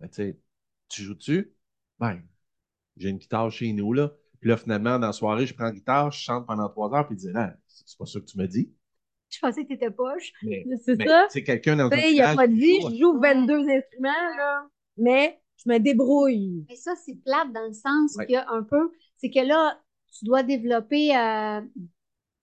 ben, 0.00 0.08
tu 0.10 1.02
joues-tu? 1.02 1.54
Ben, 2.00 2.22
j'ai 2.96 3.10
une 3.10 3.18
guitare 3.18 3.50
chez 3.52 3.72
nous, 3.74 3.92
là. 3.94 4.12
Puis 4.40 4.48
là, 4.48 4.56
finalement, 4.56 4.98
dans 4.98 5.08
la 5.08 5.12
soirée, 5.12 5.46
je 5.46 5.54
prends 5.54 5.64
la 5.64 5.72
guitare, 5.72 6.10
je 6.12 6.18
chante 6.20 6.46
pendant 6.46 6.68
trois 6.68 6.92
heures, 6.94 7.06
puis 7.06 7.14
ils 7.16 7.18
disent, 7.18 7.32
ah, 7.34 7.52
c'est 7.68 7.98
pas 7.98 8.06
ça 8.06 8.20
que 8.20 8.24
tu 8.24 8.38
me 8.38 8.46
dis. 8.46 8.72
Je 9.30 9.38
pensais 9.38 9.62
que 9.64 9.68
t'étais 9.68 9.90
poche. 9.90 10.32
Mais, 10.42 10.64
C'est 10.84 10.96
mais, 10.96 11.06
ça. 11.06 11.24
tu 11.26 11.32
sais, 11.34 11.44
quelqu'un 11.44 11.76
dans 11.76 11.88
Tu 11.90 11.96
il 11.96 12.02
a 12.02 12.08
village 12.08 12.36
pas 12.36 12.46
dit, 12.48 12.80
joue, 12.80 12.90
je 12.90 12.98
joue 13.00 13.20
22 13.20 13.68
instruments, 13.68 14.36
là, 14.36 14.66
mais 14.96 15.40
je 15.64 15.70
me 15.70 15.78
débrouille. 15.78 16.64
Mais 16.68 16.76
ça, 16.76 16.94
c'est 16.96 17.14
plate 17.22 17.52
dans 17.52 17.66
le 17.66 17.72
sens 17.72 18.16
Ouais. 18.16 18.26
que, 18.26 18.34
un 18.52 18.62
peu, 18.62 18.90
c'est 19.18 19.30
que 19.30 19.40
là, 19.40 19.78
tu 20.18 20.24
dois 20.24 20.42
développer, 20.42 21.16
euh, 21.16 21.60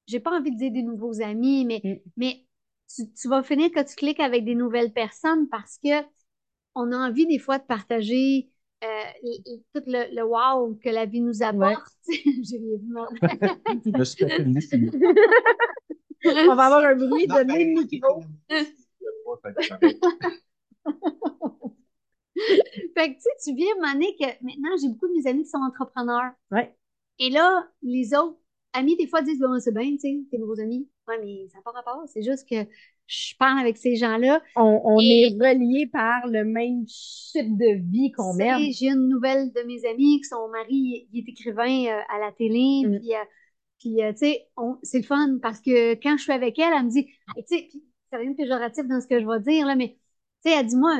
j'ai 0.08 0.20
pas 0.20 0.32
envie 0.38 0.52
de 0.52 0.58
dire 0.58 0.72
des 0.72 0.84
nouveaux 0.84 1.22
amis, 1.22 1.66
mais, 1.66 1.82
Mm. 1.84 1.96
mais 2.16 2.46
tu, 2.94 3.12
tu 3.12 3.28
vas 3.28 3.44
finir 3.44 3.72
que 3.72 3.82
tu 3.84 3.96
cliques 3.96 4.20
avec 4.22 4.46
des 4.46 4.56
nouvelles 4.56 4.94
personnes 4.94 5.50
parce 5.50 5.78
que 5.84 5.90
on 6.76 6.92
a 6.92 6.98
envie 6.98 7.26
des 7.28 7.40
fois 7.40 7.60
de 7.60 7.66
partager 7.66 8.50
euh, 8.84 8.88
tout 9.74 9.84
le, 9.88 10.16
le 10.16 10.24
wow 10.24 10.76
que 10.76 10.90
la 10.90 11.06
vie 11.06 11.22
nous 11.22 11.42
apporte. 11.42 11.92
J'ai 12.08 12.58
rien 12.58 12.78
vu, 12.78 12.88
non. 12.88 13.08
Je 13.86 13.98
me 13.98 14.04
suis 14.04 14.26
fait 14.26 14.42
une 14.42 14.54
liste. 14.54 14.76
On 16.26 16.56
va 16.56 16.66
avoir 16.66 16.84
un 16.84 16.96
bruit 16.96 17.28
Non, 17.28 17.40
de 17.40 17.44
ben, 17.44 17.74
micro. 17.74 18.24
Fait 22.96 23.10
que 23.10 23.16
tu 23.16 23.22
sais, 23.22 23.30
tu 23.44 23.56
viens 23.56 23.76
donné 23.82 24.16
que 24.16 24.26
maintenant, 24.44 24.76
j'ai 24.80 24.90
beaucoup 24.90 25.08
de 25.08 25.14
mes 25.14 25.28
amis 25.28 25.44
qui 25.44 25.50
sont 25.50 25.58
entrepreneurs. 25.58 26.32
Ouais. 26.52 26.76
Et 27.20 27.30
là, 27.30 27.68
les 27.82 28.14
autres 28.14 28.38
amis, 28.74 28.96
des 28.96 29.08
fois, 29.08 29.22
disent, 29.22 29.40
bon, 29.40 29.60
c'est 29.60 29.74
bien, 29.74 29.92
tu 29.94 30.00
sais, 30.00 30.20
tes 30.30 30.38
nouveaux 30.38 30.60
amis. 30.60 30.88
Ouais, 31.08 31.18
mais 31.20 31.48
ça 31.50 31.58
n'a 31.58 31.64
pas 31.64 31.72
rapport. 31.72 32.04
C'est 32.08 32.22
juste 32.22 32.48
que 32.48 32.56
je 33.08 33.36
parle 33.38 33.60
avec 33.60 33.78
ces 33.78 33.96
gens-là. 33.96 34.42
On, 34.56 35.00
est 35.00 35.30
reliés 35.40 35.88
par 35.88 36.28
le 36.28 36.44
même 36.44 36.86
shit 36.88 37.58
de 37.58 37.82
vie 37.92 38.12
qu'on 38.12 38.34
mène. 38.34 38.72
J'ai 38.72 38.90
une 38.90 39.08
nouvelle 39.08 39.52
de 39.54 39.62
mes 39.64 39.86
amis 39.86 40.22
que 40.22 40.28
son 40.28 40.50
mari, 40.50 41.08
il 41.12 41.20
est 41.20 41.30
écrivain 41.30 41.86
euh, 41.86 42.02
à 42.14 42.20
la 42.20 42.32
télé. 42.32 42.84
Mm. 42.86 43.00
Puis, 43.00 43.14
euh, 43.14 43.24
puis 43.80 44.04
euh, 44.04 44.12
tu 44.12 44.18
sais, 44.20 44.48
c'est 44.84 45.00
le 45.00 45.04
fun 45.06 45.38
parce 45.42 45.62
que 45.62 45.94
quand 45.96 46.18
je 46.18 46.24
suis 46.24 46.34
avec 46.34 46.60
elle, 46.60 46.74
elle 46.76 46.86
me 46.86 46.90
dit, 46.90 47.06
tu 47.06 47.44
sais, 47.46 47.70
c'est 48.12 48.18
rien 48.18 48.32
de 48.32 48.36
péjoratif 48.36 48.86
dans 48.88 49.02
ce 49.02 49.08
que 49.08 49.20
je 49.20 49.26
vais 49.26 49.40
dire, 49.40 49.66
là, 49.66 49.76
mais 49.76 49.98
tu 50.44 50.52
sais, 50.52 50.58
elle 50.58 50.66
dit, 50.66 50.76
moi, 50.76 50.96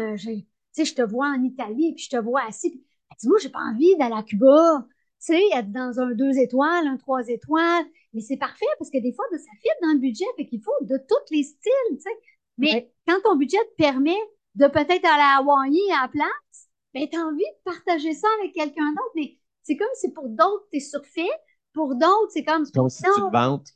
sais, 0.78 0.86
je 0.86 0.96
te 0.96 1.02
vois 1.02 1.28
en 1.28 1.44
Italie, 1.44 1.94
puis 1.94 2.04
je 2.04 2.10
te 2.10 2.22
vois 2.22 2.42
assis. 2.48 2.70
Puis, 2.70 2.84
elle 3.12 3.18
dit, 3.20 3.28
moi, 3.28 3.38
j'ai 3.42 3.50
pas 3.50 3.60
envie 3.60 3.96
d'aller 3.98 4.16
à 4.16 4.24
Cuba. 4.24 4.86
Tu 5.20 5.34
sais, 5.34 5.42
être 5.54 5.72
dans 5.72 6.00
un 6.00 6.12
deux 6.12 6.38
étoiles, 6.38 6.88
un 6.88 6.98
trois 6.98 7.28
étoiles. 7.28 7.86
Mais 8.14 8.22
c'est 8.22 8.38
parfait 8.38 8.66
parce 8.80 8.90
que 8.92 9.00
des 9.00 9.14
fois, 9.14 9.26
ça 9.32 9.52
fit 9.62 9.70
dans 9.82 9.94
le 9.94 10.00
budget, 10.00 10.26
fait 10.38 10.46
qu'il 10.46 10.62
faut 10.62 10.72
de 10.82 10.98
tous 11.08 11.34
les 11.34 11.44
styles, 11.44 11.72
tu 11.92 12.00
sais. 12.02 12.18
Mais 12.58 12.72
Ouais. 12.74 12.92
quand 13.08 13.20
ton 13.24 13.36
budget 13.36 13.58
te 13.58 13.76
permet 13.84 14.18
de 14.56 14.68
peut-être 14.68 15.06
aller 15.06 15.24
à 15.24 15.38
Hawaii 15.40 15.92
à 15.92 16.04
la 16.04 16.08
place, 16.08 16.70
ben, 16.94 17.08
t'as 17.12 17.20
envie 17.20 17.44
de 17.44 17.64
partager 17.64 18.14
ça 18.14 18.28
avec 18.40 18.54
quelqu'un 18.54 18.90
d'autre. 18.92 19.12
Mais 19.16 19.38
c'est 19.64 19.76
comme 19.78 19.88
si 19.96 20.12
pour 20.12 20.30
d'autres, 20.30 20.68
t'es 20.72 20.80
surfait. 20.80 21.30
Pour 21.74 21.94
d'autres, 21.96 22.32
c'est 22.32 22.44
comme, 22.44 22.66
comme 22.72 22.90
si 22.90 23.04
tu 23.04 23.10
te 23.10 23.32
vantes. 23.32 23.68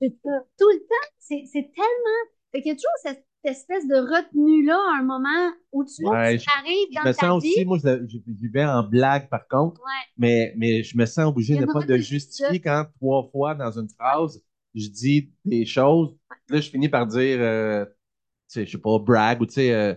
C'est 0.00 0.14
ça. 0.24 0.30
tout 0.58 0.68
le 0.70 0.80
temps. 0.80 1.08
C'est 1.18 1.44
c'est 1.46 1.70
tellement. 1.74 2.20
Fait 2.52 2.62
qu'il 2.62 2.70
y 2.70 2.72
a 2.72 2.74
toujours 2.74 2.90
cette 3.02 3.26
espèce 3.44 3.86
de 3.88 3.94
retenue-là 3.96 4.76
à 4.94 4.98
un 5.00 5.02
moment 5.02 5.52
où 5.72 5.84
tu, 5.84 6.04
Ouais, 6.04 6.38
tu 6.38 6.44
je- 6.44 6.58
arrives 6.58 6.88
Je 6.92 6.94
dans 6.98 7.08
me 7.08 7.12
ta 7.12 7.20
sens 7.20 7.42
vie. 7.42 7.48
aussi, 7.50 7.64
moi, 7.64 7.78
je, 7.82 8.06
je 8.08 8.18
vivais 8.26 8.64
en 8.64 8.82
blague 8.82 9.28
par 9.28 9.46
contre, 9.48 9.80
Ouais. 9.80 10.12
mais, 10.18 10.52
mais 10.56 10.82
je 10.82 10.96
me 10.96 11.06
sens 11.06 11.26
obligé 11.28 11.56
de 11.56 11.66
pas 11.66 11.80
de 11.82 11.96
justifier 11.96 12.60
quand 12.60 12.86
trois 12.96 13.28
fois 13.30 13.54
dans 13.54 13.70
une 13.78 13.88
phrase, 13.88 14.42
je 14.74 14.88
dis 14.88 15.32
des 15.44 15.64
choses. 15.66 16.14
Là, 16.48 16.60
je 16.60 16.70
finis 16.70 16.88
par 16.88 17.06
dire, 17.06 17.38
euh, 17.40 17.84
tu 17.86 17.92
sais, 18.48 18.66
je 18.66 18.72
sais 18.72 18.78
pas, 18.78 18.98
brag 18.98 19.40
ou 19.40 19.46
tu 19.46 19.54
sais, 19.54 19.72
euh, 19.72 19.94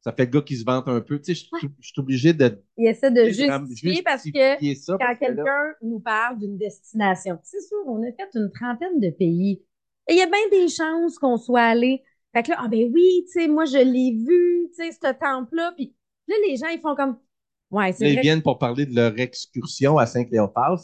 ça 0.00 0.12
fait 0.12 0.26
le 0.26 0.30
gars 0.30 0.42
qui 0.42 0.56
se 0.56 0.64
vante 0.64 0.88
un 0.88 1.00
peu. 1.00 1.20
Tu 1.20 1.34
sais, 1.34 1.48
je 1.60 1.66
je 1.80 1.88
suis 1.88 2.00
obligé 2.00 2.32
de 2.32 2.62
Il 2.76 2.86
essaie 2.88 3.10
de 3.10 3.24
justifier 3.24 4.02
parce 4.02 4.24
que 4.24 4.74
ça 4.74 4.96
quand 4.98 5.06
là- 5.06 5.14
quelqu'un 5.16 5.74
nous 5.82 6.00
parle 6.00 6.38
d'une 6.38 6.56
destination, 6.56 7.38
c'est 7.42 7.60
sûr, 7.60 7.78
on 7.86 8.02
a 8.02 8.12
fait 8.12 8.28
une 8.34 8.50
trentaine 8.52 9.00
de 9.00 9.10
pays. 9.10 9.62
Et 10.08 10.14
il 10.14 10.18
y 10.18 10.22
a 10.22 10.26
bien 10.26 10.38
des 10.50 10.68
chances 10.68 11.18
qu'on 11.18 11.36
soit 11.36 11.60
allé. 11.62 12.02
Fait 12.34 12.42
que 12.42 12.50
là, 12.50 12.56
ah 12.60 12.68
ben 12.68 12.90
oui, 12.92 13.24
tu 13.26 13.32
sais, 13.40 13.48
moi 13.48 13.64
je 13.64 13.78
l'ai 13.78 14.12
vu, 14.12 14.68
tu 14.70 14.84
sais, 14.84 14.92
ce 14.92 15.12
temple-là. 15.12 15.72
Puis 15.76 15.94
là, 16.28 16.34
les 16.46 16.56
gens, 16.56 16.68
ils 16.68 16.80
font 16.80 16.94
comme, 16.94 17.18
ouais, 17.70 17.92
c'est 17.92 18.04
Là, 18.04 18.10
ils 18.10 18.14
vrai. 18.14 18.22
viennent 18.22 18.42
pour 18.42 18.58
parler 18.58 18.86
de 18.86 18.94
leur 18.94 19.18
excursion 19.18 19.98
à 19.98 20.06
Saint-Cléopas. 20.06 20.76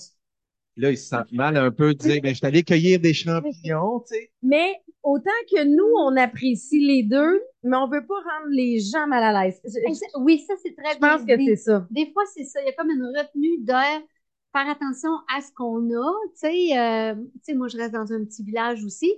Là, 0.76 0.90
ils 0.90 0.98
se 0.98 1.06
sentent 1.06 1.30
mal 1.32 1.56
un 1.56 1.70
peu 1.70 1.94
de 1.94 1.98
dire, 1.98 2.20
ben, 2.20 2.30
je 2.30 2.38
suis 2.38 2.46
allé 2.46 2.64
cueillir 2.64 2.98
des 2.98 3.14
champignons, 3.14 4.00
tu 4.00 4.14
sais. 4.16 4.30
Mais 4.42 4.74
autant 5.02 5.30
que 5.50 5.64
nous, 5.64 5.92
on 5.98 6.16
apprécie 6.16 6.80
les 6.84 7.02
deux, 7.04 7.40
mais 7.62 7.76
on 7.76 7.88
veut 7.88 8.04
pas 8.06 8.14
rendre 8.14 8.50
les 8.50 8.80
gens 8.80 9.06
mal 9.06 9.22
à 9.22 9.44
l'aise. 9.44 9.60
Je, 9.64 10.18
Oui, 10.18 10.44
ça, 10.46 10.54
c'est 10.62 10.74
très 10.74 10.94
je 10.94 10.98
pense 10.98 11.24
bien 11.24 11.36
que 11.36 11.44
c'est 11.44 11.56
ça. 11.56 11.86
Des 11.90 12.10
fois, 12.12 12.24
c'est 12.34 12.44
ça. 12.44 12.60
Il 12.62 12.66
y 12.66 12.68
a 12.68 12.72
comme 12.72 12.90
une 12.90 13.04
retenue 13.16 13.58
de 13.60 13.72
faire 13.72 14.68
attention 14.68 15.10
à 15.34 15.40
ce 15.40 15.52
qu'on 15.52 15.88
a. 15.90 16.12
Tu 16.40 16.48
sais, 16.48 16.78
euh, 16.78 17.14
tu 17.14 17.40
sais, 17.42 17.54
moi, 17.54 17.68
je 17.68 17.76
reste 17.76 17.92
dans 17.92 18.12
un 18.12 18.24
petit 18.24 18.42
village 18.42 18.84
aussi. 18.84 19.12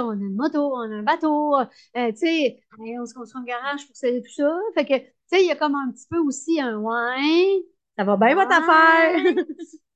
On 0.00 0.10
a 0.10 0.14
une 0.14 0.34
moto, 0.34 0.58
on 0.74 0.80
a 0.80 0.94
un 0.96 1.02
bateau, 1.02 1.56
euh, 1.56 1.66
tu 2.12 2.16
sais, 2.16 2.60
hey, 2.80 2.98
on 2.98 3.06
se 3.06 3.14
construit 3.14 3.42
un 3.42 3.44
garage 3.44 3.86
pour 3.86 3.96
ça 3.96 4.08
et 4.08 4.20
tout 4.22 4.32
ça. 4.32 4.58
Fait 4.74 4.84
que, 4.84 4.98
tu 4.98 5.04
sais, 5.26 5.42
il 5.42 5.46
y 5.48 5.50
a 5.50 5.56
comme 5.56 5.74
un 5.74 5.90
petit 5.92 6.06
peu 6.10 6.18
aussi 6.18 6.60
un 6.60 6.78
ouais. 6.78 7.62
Ça 7.98 8.04
va 8.04 8.16
bien, 8.16 8.34
votre 8.34 8.52
affaire. 8.52 9.44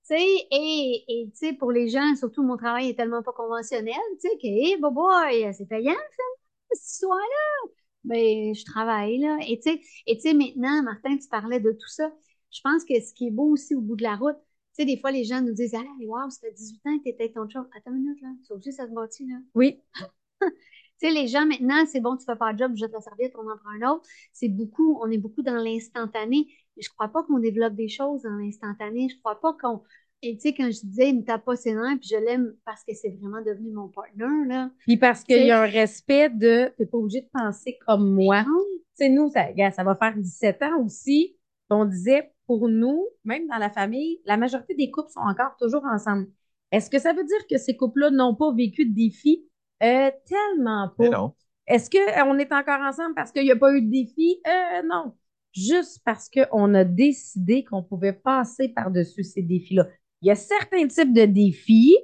Tu 0.09 0.14
sais, 0.16 0.47
et, 0.52 1.05
et 1.09 1.31
tu 1.32 1.36
sais, 1.36 1.52
pour 1.52 1.73
les 1.73 1.89
gens, 1.89 2.14
surtout 2.14 2.44
mon 2.44 2.56
travail 2.56 2.90
est 2.90 2.94
tellement 2.94 3.24
pas 3.24 3.32
conventionnel, 3.32 3.97
tu 4.20 4.28
sais, 4.28 4.36
que, 4.36 4.47
hey, 4.47 4.77
boy, 4.81 4.93
boy, 4.93 5.52
c'est 5.52 5.66
payant, 5.66 5.90
finalement, 5.90 6.36
cette 6.73 6.85
histoire-là. 6.93 7.70
Ben, 8.05 8.55
je 8.55 8.64
travaille, 8.64 9.18
là. 9.18 9.39
Et 9.48 9.59
tu 9.59 9.70
sais, 9.73 9.81
et 10.06 10.35
maintenant, 10.35 10.82
Martin, 10.85 11.16
tu 11.16 11.28
parlais 11.28 11.60
de 11.60 11.73
tout 11.73 11.89
ça. 11.89 12.12
Je 12.52 12.60
pense 12.62 12.85
que 12.85 13.01
ce 13.01 13.12
qui 13.14 13.28
est 13.28 13.31
beau 13.31 13.51
aussi 13.52 13.74
au 13.74 13.81
bout 13.81 13.97
de 13.97 14.05
la 14.05 14.16
route, 14.16 14.36
sais, 14.77 14.85
des 14.85 14.98
fois, 14.98 15.11
les 15.11 15.24
gens 15.24 15.40
nous 15.40 15.53
disent, 15.53 15.74
hey, 15.74 16.07
wow, 16.07 16.31
ça 16.31 16.40
fait 16.40 16.53
18 16.53 16.81
ans 16.86 16.98
que 16.98 17.05
t'étais 17.05 17.24
avec 17.24 17.35
ton 17.35 17.48
chum. 17.48 17.66
Attends 17.77 17.93
une 17.93 18.03
minute, 18.03 18.20
là. 18.23 18.28
C'est 18.43 18.53
obligé, 18.53 18.73
ça 18.73 18.86
se 18.86 18.93
bâtit, 18.93 19.27
là. 19.27 19.36
Oui. 19.55 19.81
Tu 20.98 21.09
sais, 21.09 21.12
les 21.12 21.28
gens, 21.28 21.44
maintenant, 21.44 21.85
c'est 21.86 22.01
bon, 22.01 22.16
tu 22.16 22.24
fais 22.24 22.36
pas 22.36 22.53
le 22.53 22.59
job, 22.59 22.73
je 22.74 22.81
jette 22.81 22.93
la 22.93 23.03
serviette, 23.03 23.35
on 23.36 23.51
en 23.51 23.59
prend 23.59 23.69
un 23.69 23.93
autre. 23.93 24.09
C'est 24.32 24.48
beaucoup, 24.48 24.98
on 25.03 25.11
est 25.11 25.19
beaucoup 25.19 25.43
dans 25.43 25.57
l'instantané. 25.57 26.47
Je 26.78 26.89
crois 26.89 27.09
pas 27.09 27.23
qu'on 27.23 27.39
développe 27.39 27.74
des 27.74 27.89
choses 27.89 28.23
dans 28.23 28.36
l'instantané. 28.36 29.09
Je 29.11 29.19
crois 29.19 29.39
pas 29.39 29.55
qu'on. 29.61 29.82
Et 30.23 30.36
tu 30.36 30.48
sais, 30.48 30.55
quand 30.55 30.70
je 30.70 30.81
disais, 30.86 31.11
il 31.11 31.19
me 31.19 31.23
tape 31.23 31.44
pas 31.44 31.55
ses 31.55 31.74
nerfs, 31.74 31.98
puis 32.01 32.09
je 32.11 32.16
l'aime 32.16 32.55
parce 32.65 32.82
que 32.82 32.94
c'est 32.94 33.11
vraiment 33.11 33.43
devenu 33.43 33.73
mon 33.73 33.89
partner, 33.89 34.47
là. 34.47 34.70
Puis 34.86 34.97
parce 34.97 35.23
qu'il 35.23 35.44
y 35.44 35.51
a 35.51 35.61
un 35.61 35.66
respect 35.66 36.31
de, 36.31 36.73
t'es 36.78 36.86
pas 36.86 36.97
obligé 36.97 37.20
de 37.20 37.28
penser 37.31 37.77
comme 37.86 38.15
moi. 38.15 38.44
Tu 38.44 39.05
sais, 39.05 39.09
nous, 39.11 39.28
ça, 39.28 39.48
ça 39.73 39.85
va 39.85 39.97
faire 39.97 40.16
17 40.16 40.62
ans 40.62 40.82
aussi. 40.82 41.36
On 41.69 41.85
disait, 41.85 42.32
pour 42.47 42.68
nous, 42.68 43.06
même 43.24 43.47
dans 43.48 43.59
la 43.59 43.70
famille, 43.70 44.20
la 44.24 44.36
majorité 44.36 44.74
des 44.74 44.90
couples 44.90 45.10
sont 45.10 45.20
encore 45.20 45.56
toujours 45.59 45.85
ensemble. 45.85 46.28
Est-ce 46.73 46.90
que 46.90 46.98
ça 46.98 47.12
veut 47.12 47.24
dire 47.24 47.47
que 47.48 47.59
ces 47.59 47.77
couples-là 47.77 48.10
n'ont 48.10 48.35
pas 48.35 48.52
vécu 48.52 48.86
de 48.86 48.94
défis? 48.94 49.44
Euh, 49.82 50.10
tellement 50.27 50.90
Mais 50.98 51.10
pas. 51.10 51.16
non. 51.18 51.35
Est-ce 51.66 51.90
qu'on 51.90 52.39
est 52.39 52.52
encore 52.52 52.81
ensemble 52.81 53.14
parce 53.14 53.32
qu'il 53.32 53.43
n'y 53.44 53.51
a 53.52 53.56
pas 53.56 53.73
eu 53.74 53.82
de 53.82 53.90
défi? 53.90 54.40
Euh, 54.47 54.82
non. 54.85 55.14
Juste 55.52 56.01
parce 56.05 56.28
qu'on 56.28 56.74
a 56.74 56.85
décidé 56.85 57.64
qu'on 57.64 57.82
pouvait 57.82 58.12
passer 58.12 58.68
par-dessus 58.68 59.24
ces 59.24 59.43
défis-là. 59.43 59.89
Il 60.23 60.28
y 60.28 60.31
a 60.31 60.35
certains 60.36 60.86
types 60.86 61.12
de 61.12 61.24
défis. 61.24 61.97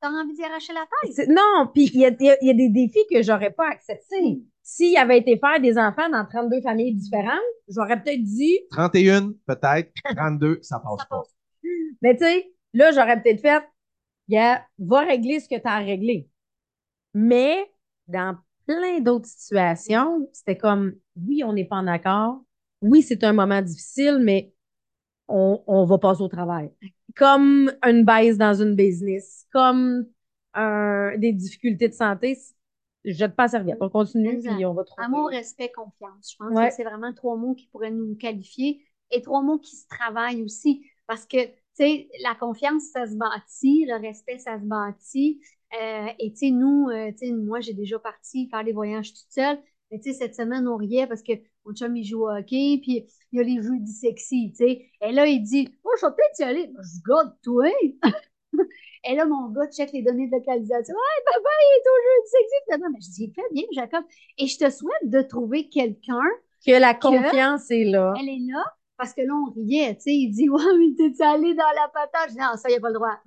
T'as 0.00 0.10
envie 0.10 0.34
d'y 0.34 0.42
arracher 0.42 0.72
la 0.72 0.86
tête? 1.14 1.28
Non, 1.28 1.70
puis 1.72 1.84
il 1.94 1.96
y 1.96 2.00
y 2.00 2.06
a- 2.06 2.36
il 2.40 2.46
y 2.46 2.50
a 2.50 2.54
des 2.54 2.68
défis 2.68 3.04
que 3.10 3.22
j'aurais 3.22 3.50
pas 3.52 3.68
acceptés. 3.68 4.42
S'il 4.66 4.96
avait 4.96 5.18
été 5.18 5.38
faire 5.38 5.60
des 5.60 5.78
enfants 5.78 6.08
dans 6.10 6.24
32 6.26 6.60
familles 6.62 6.94
différentes, 6.94 7.38
j'aurais 7.68 8.02
peut-être 8.02 8.22
dit, 8.24 8.58
31, 8.70 9.32
peut-être. 9.46 9.92
32, 10.16 10.58
ça 10.62 10.80
passe 10.80 11.00
Ça 11.00 11.06
pas. 11.08 11.18
passe. 11.18 11.34
mais 12.02 12.16
tu 12.16 12.24
sais, 12.24 12.52
là, 12.72 12.90
j'aurais 12.92 13.22
peut-être 13.22 13.40
fait, 13.42 13.62
gars, 14.28 14.64
va 14.78 15.00
régler 15.00 15.40
ce 15.40 15.48
que 15.48 15.56
tu 15.60 15.66
as 15.68 15.72
à 15.74 15.78
régler. 15.80 16.28
Mais 17.14 17.70
dans 18.08 18.36
plein 18.66 19.00
d'autres 19.00 19.28
situations, 19.28 20.28
c'était 20.32 20.56
comme, 20.56 20.94
oui, 21.16 21.42
on 21.44 21.52
n'est 21.52 21.66
pas 21.66 21.76
en 21.76 21.86
accord. 21.86 22.42
Oui, 22.80 23.02
c'est 23.02 23.22
un 23.24 23.32
moment 23.34 23.62
difficile, 23.62 24.18
mais 24.22 24.52
on, 25.28 25.62
on 25.66 25.84
va 25.84 25.98
passer 25.98 26.22
au 26.22 26.28
travail. 26.28 26.70
Comme 27.16 27.72
une 27.86 28.04
baisse 28.04 28.38
dans 28.38 28.54
une 28.54 28.74
business, 28.74 29.46
comme 29.52 30.06
un- 30.54 31.16
des 31.18 31.32
difficultés 31.32 31.88
de 31.88 31.94
santé, 31.94 32.38
je 33.04 33.12
jette 33.12 33.36
pas 33.36 33.44
la 33.44 33.48
serviette. 33.48 33.78
On 33.80 33.88
continue, 33.90 34.40
puis 34.40 34.64
on 34.64 34.74
va 34.74 34.84
trouver. 34.84 35.04
Amour, 35.04 35.28
respect, 35.28 35.70
confiance. 35.72 36.32
Je 36.32 36.36
pense 36.38 36.56
Ouais. 36.56 36.68
que 36.68 36.74
c'est 36.74 36.84
vraiment 36.84 37.12
trois 37.12 37.36
mots 37.36 37.54
qui 37.54 37.66
pourraient 37.68 37.90
nous 37.90 38.14
qualifier 38.16 38.84
et 39.10 39.22
trois 39.22 39.42
mots 39.42 39.58
qui 39.58 39.76
se 39.76 39.86
travaillent 39.88 40.42
aussi. 40.42 40.84
Parce 41.06 41.26
que, 41.26 41.44
tu 41.46 41.52
sais, 41.74 42.08
la 42.22 42.34
confiance, 42.34 42.84
ça 42.92 43.06
se 43.06 43.14
bâtit, 43.16 43.84
le 43.86 44.00
respect, 44.00 44.38
ça 44.38 44.58
se 44.58 44.64
bâtit. 44.64 45.40
Euh, 45.80 46.06
et 46.18 46.30
tu 46.32 46.38
sais, 46.38 46.50
nous, 46.50 46.88
euh, 46.88 47.10
tu 47.12 47.26
sais, 47.26 47.32
moi, 47.32 47.60
j'ai 47.60 47.74
déjà 47.74 47.98
parti 47.98 48.48
faire 48.48 48.64
des 48.64 48.72
voyages 48.72 49.12
toute 49.12 49.26
seule. 49.30 49.58
Mais 49.90 50.00
tu 50.00 50.12
sais, 50.12 50.18
cette 50.18 50.34
semaine, 50.34 50.66
on 50.66 50.76
riait 50.76 51.06
parce 51.06 51.22
que 51.22 51.32
mon 51.66 51.74
chum, 51.74 51.94
il 51.96 52.04
joue 52.04 52.22
au 52.24 52.30
hockey, 52.30 52.78
puis 52.82 53.06
il 53.32 53.38
y 53.38 53.40
a 53.40 53.42
les 53.42 53.62
jeudis 53.62 53.92
sexy, 53.92 54.50
tu 54.52 54.64
sais. 54.64 54.86
Et 55.02 55.12
là, 55.12 55.26
il 55.26 55.42
dit, 55.42 55.68
oh, 55.84 55.90
je 56.00 56.06
vais 56.06 56.12
peut-être 56.12 56.38
y 56.38 56.42
aller. 56.44 56.72
Je 56.82 57.00
garde 57.06 57.34
toi. 57.42 57.66
Et 59.06 59.14
là, 59.14 59.26
mon 59.26 59.48
gars 59.50 59.66
check 59.70 59.92
les 59.92 60.02
données 60.02 60.28
de 60.28 60.32
localisation. 60.32 60.94
Ouais, 60.94 61.24
papa, 61.26 61.48
il 61.60 61.76
est 61.76 61.88
au 61.90 61.98
jeudi 62.04 62.28
sexy. 62.30 62.80
Non, 62.80 62.88
mais 62.90 63.00
je 63.00 63.10
dis, 63.10 63.32
fais 63.34 63.42
bien, 63.52 63.64
Jacob. 63.72 64.04
Et 64.38 64.46
je 64.46 64.58
te 64.58 64.70
souhaite 64.70 65.10
de 65.10 65.20
trouver 65.22 65.68
quelqu'un. 65.68 66.22
Que 66.66 66.72
la 66.72 66.94
confiance 66.94 67.70
est 67.70 67.84
là. 67.84 68.14
Elle 68.18 68.28
est 68.30 68.40
là. 68.50 68.64
Parce 68.96 69.12
que 69.12 69.20
là, 69.22 69.34
on 69.34 69.50
riait, 69.52 69.94
tu 69.96 70.02
sais. 70.02 70.14
Il 70.14 70.30
dit, 70.30 70.48
ouais, 70.48 70.62
mais 70.78 70.94
t'es 70.96 71.22
allé 71.22 71.54
dans 71.54 71.64
la 71.74 71.88
patate? 71.92 72.28
Je 72.28 72.34
dis, 72.34 72.38
non, 72.38 72.56
ça, 72.56 72.68
il 72.68 72.72
n'y 72.72 72.78
a 72.78 72.80
pas 72.80 72.88
le 72.88 72.94
droit. 72.94 73.18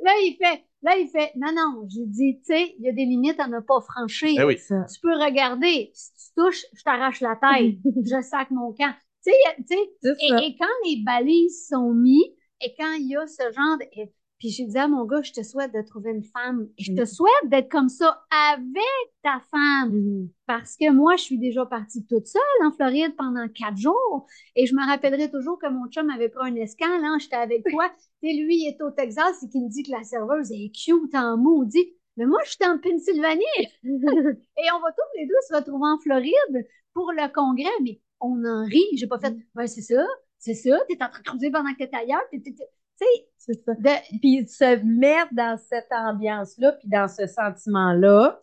là, 0.00 0.12
il 0.20 0.36
fait, 0.38 0.64
là, 0.82 0.96
il 0.98 1.08
fait, 1.08 1.32
non, 1.36 1.52
non. 1.54 1.86
J'ai 1.88 2.04
dit, 2.06 2.40
tu 2.40 2.52
sais, 2.52 2.74
il 2.78 2.84
y 2.84 2.88
a 2.88 2.92
des 2.92 3.04
limites 3.06 3.40
à 3.40 3.46
ne 3.46 3.60
pas 3.60 3.80
franchir. 3.80 4.38
Eh 4.38 4.44
oui. 4.44 4.58
Ça. 4.58 4.84
Tu 4.92 5.00
peux 5.00 5.14
regarder. 5.14 5.90
Si 5.94 6.10
tu 6.12 6.34
touches, 6.36 6.66
je 6.74 6.82
t'arrache 6.82 7.20
la 7.20 7.36
tête. 7.36 7.76
je 8.04 8.20
sac 8.20 8.50
mon 8.50 8.72
camp. 8.72 8.92
Tu 9.24 9.30
sais, 9.30 9.36
tu 9.68 9.76
sais, 9.76 10.16
et, 10.20 10.46
et 10.46 10.56
quand 10.58 10.66
les 10.84 11.02
balises 11.04 11.68
sont 11.68 11.94
mises 11.94 12.32
et 12.64 12.74
quand 12.78 12.92
il 12.94 13.08
y 13.08 13.16
a 13.16 13.26
ce 13.26 13.42
genre 13.52 13.78
de... 13.78 13.84
et- 13.92 14.12
puis 14.38 14.48
j'ai 14.50 14.64
dit 14.66 14.76
à 14.76 14.88
mon 14.88 15.04
gars, 15.04 15.22
je 15.22 15.30
te 15.32 15.44
souhaite 15.44 15.72
de 15.72 15.82
trouver 15.82 16.10
une 16.10 16.24
femme. 16.24 16.66
Et 16.76 16.82
je 16.82 16.92
te 16.94 17.02
Mm. 17.02 17.06
souhaite 17.06 17.44
d'être 17.48 17.70
comme 17.70 17.88
ça 17.88 18.24
avec 18.30 18.82
ta 19.22 19.40
femme. 19.52 19.90
Mhm. 19.92 20.28
Parce 20.46 20.76
que 20.76 20.90
moi, 20.90 21.14
je 21.14 21.22
suis 21.22 21.38
déjà 21.38 21.64
partie 21.64 22.04
toute 22.06 22.26
seule 22.26 22.42
en 22.64 22.72
Floride 22.72 23.14
pendant 23.16 23.46
quatre 23.48 23.76
jours. 23.76 24.26
Et 24.56 24.66
je 24.66 24.74
me 24.74 24.84
rappellerai 24.84 25.30
toujours 25.30 25.60
que 25.60 25.68
mon 25.68 25.86
chum 25.90 26.10
avait 26.10 26.28
pris 26.28 26.48
un 26.50 26.56
escale. 26.56 27.04
Hein, 27.04 27.18
J'étais 27.20 27.36
avec 27.36 27.62
toi. 27.70 27.88
Et 28.22 28.32
lui, 28.42 28.56
il 28.56 28.68
est 28.76 28.82
au 28.82 28.90
Texas 28.90 29.44
et 29.44 29.48
qu'il 29.48 29.62
me 29.62 29.68
dit 29.70 29.84
que 29.84 29.92
la 29.92 30.02
serveuse 30.02 30.50
est 30.50 30.72
cute 30.74 31.14
en 31.14 31.36
maudit. 31.36 31.92
Mais 32.16 32.26
moi, 32.26 32.40
je 32.44 32.50
suis 32.50 32.64
en 32.66 32.78
Pennsylvanie. 32.78 33.44
Et 33.84 34.66
on 34.74 34.80
va 34.80 34.90
tous 34.90 35.18
les 35.20 35.26
deux 35.26 35.34
se 35.48 35.54
retrouver 35.54 35.86
en 35.86 35.98
Floride 36.00 36.66
pour 36.94 37.12
le 37.12 37.32
congrès. 37.32 37.70
Mais 37.82 38.00
on 38.20 38.44
en 38.44 38.64
rit. 38.64 38.86
J'ai 38.96 39.06
pas 39.06 39.20
fait, 39.20 39.36
ben 39.54 39.68
c'est 39.68 39.82
ça, 39.82 40.04
c'est 40.42 40.54
ça. 40.54 40.76
T'es 40.88 40.96
en 41.02 41.08
train 41.08 41.20
de 41.20 41.24
cruiser 41.24 41.50
pendant 41.50 41.72
que 41.72 41.78
t'es 41.84 41.90
ailleurs. 41.96 42.22
T'es- 42.30 42.40
t'es- 42.40 42.52
t'es- 42.52 42.68
Tu 43.00 43.06
sais, 43.06 43.26
C'est 43.38 43.64
ça. 43.64 43.72
de- 43.74 44.18
Puis 44.20 44.46
se 44.46 44.84
mettre 44.84 45.32
dans 45.34 45.56
cette 45.58 45.90
ambiance-là, 45.90 46.72
puis 46.72 46.88
dans 46.88 47.08
ce 47.08 47.26
sentiment-là, 47.26 48.42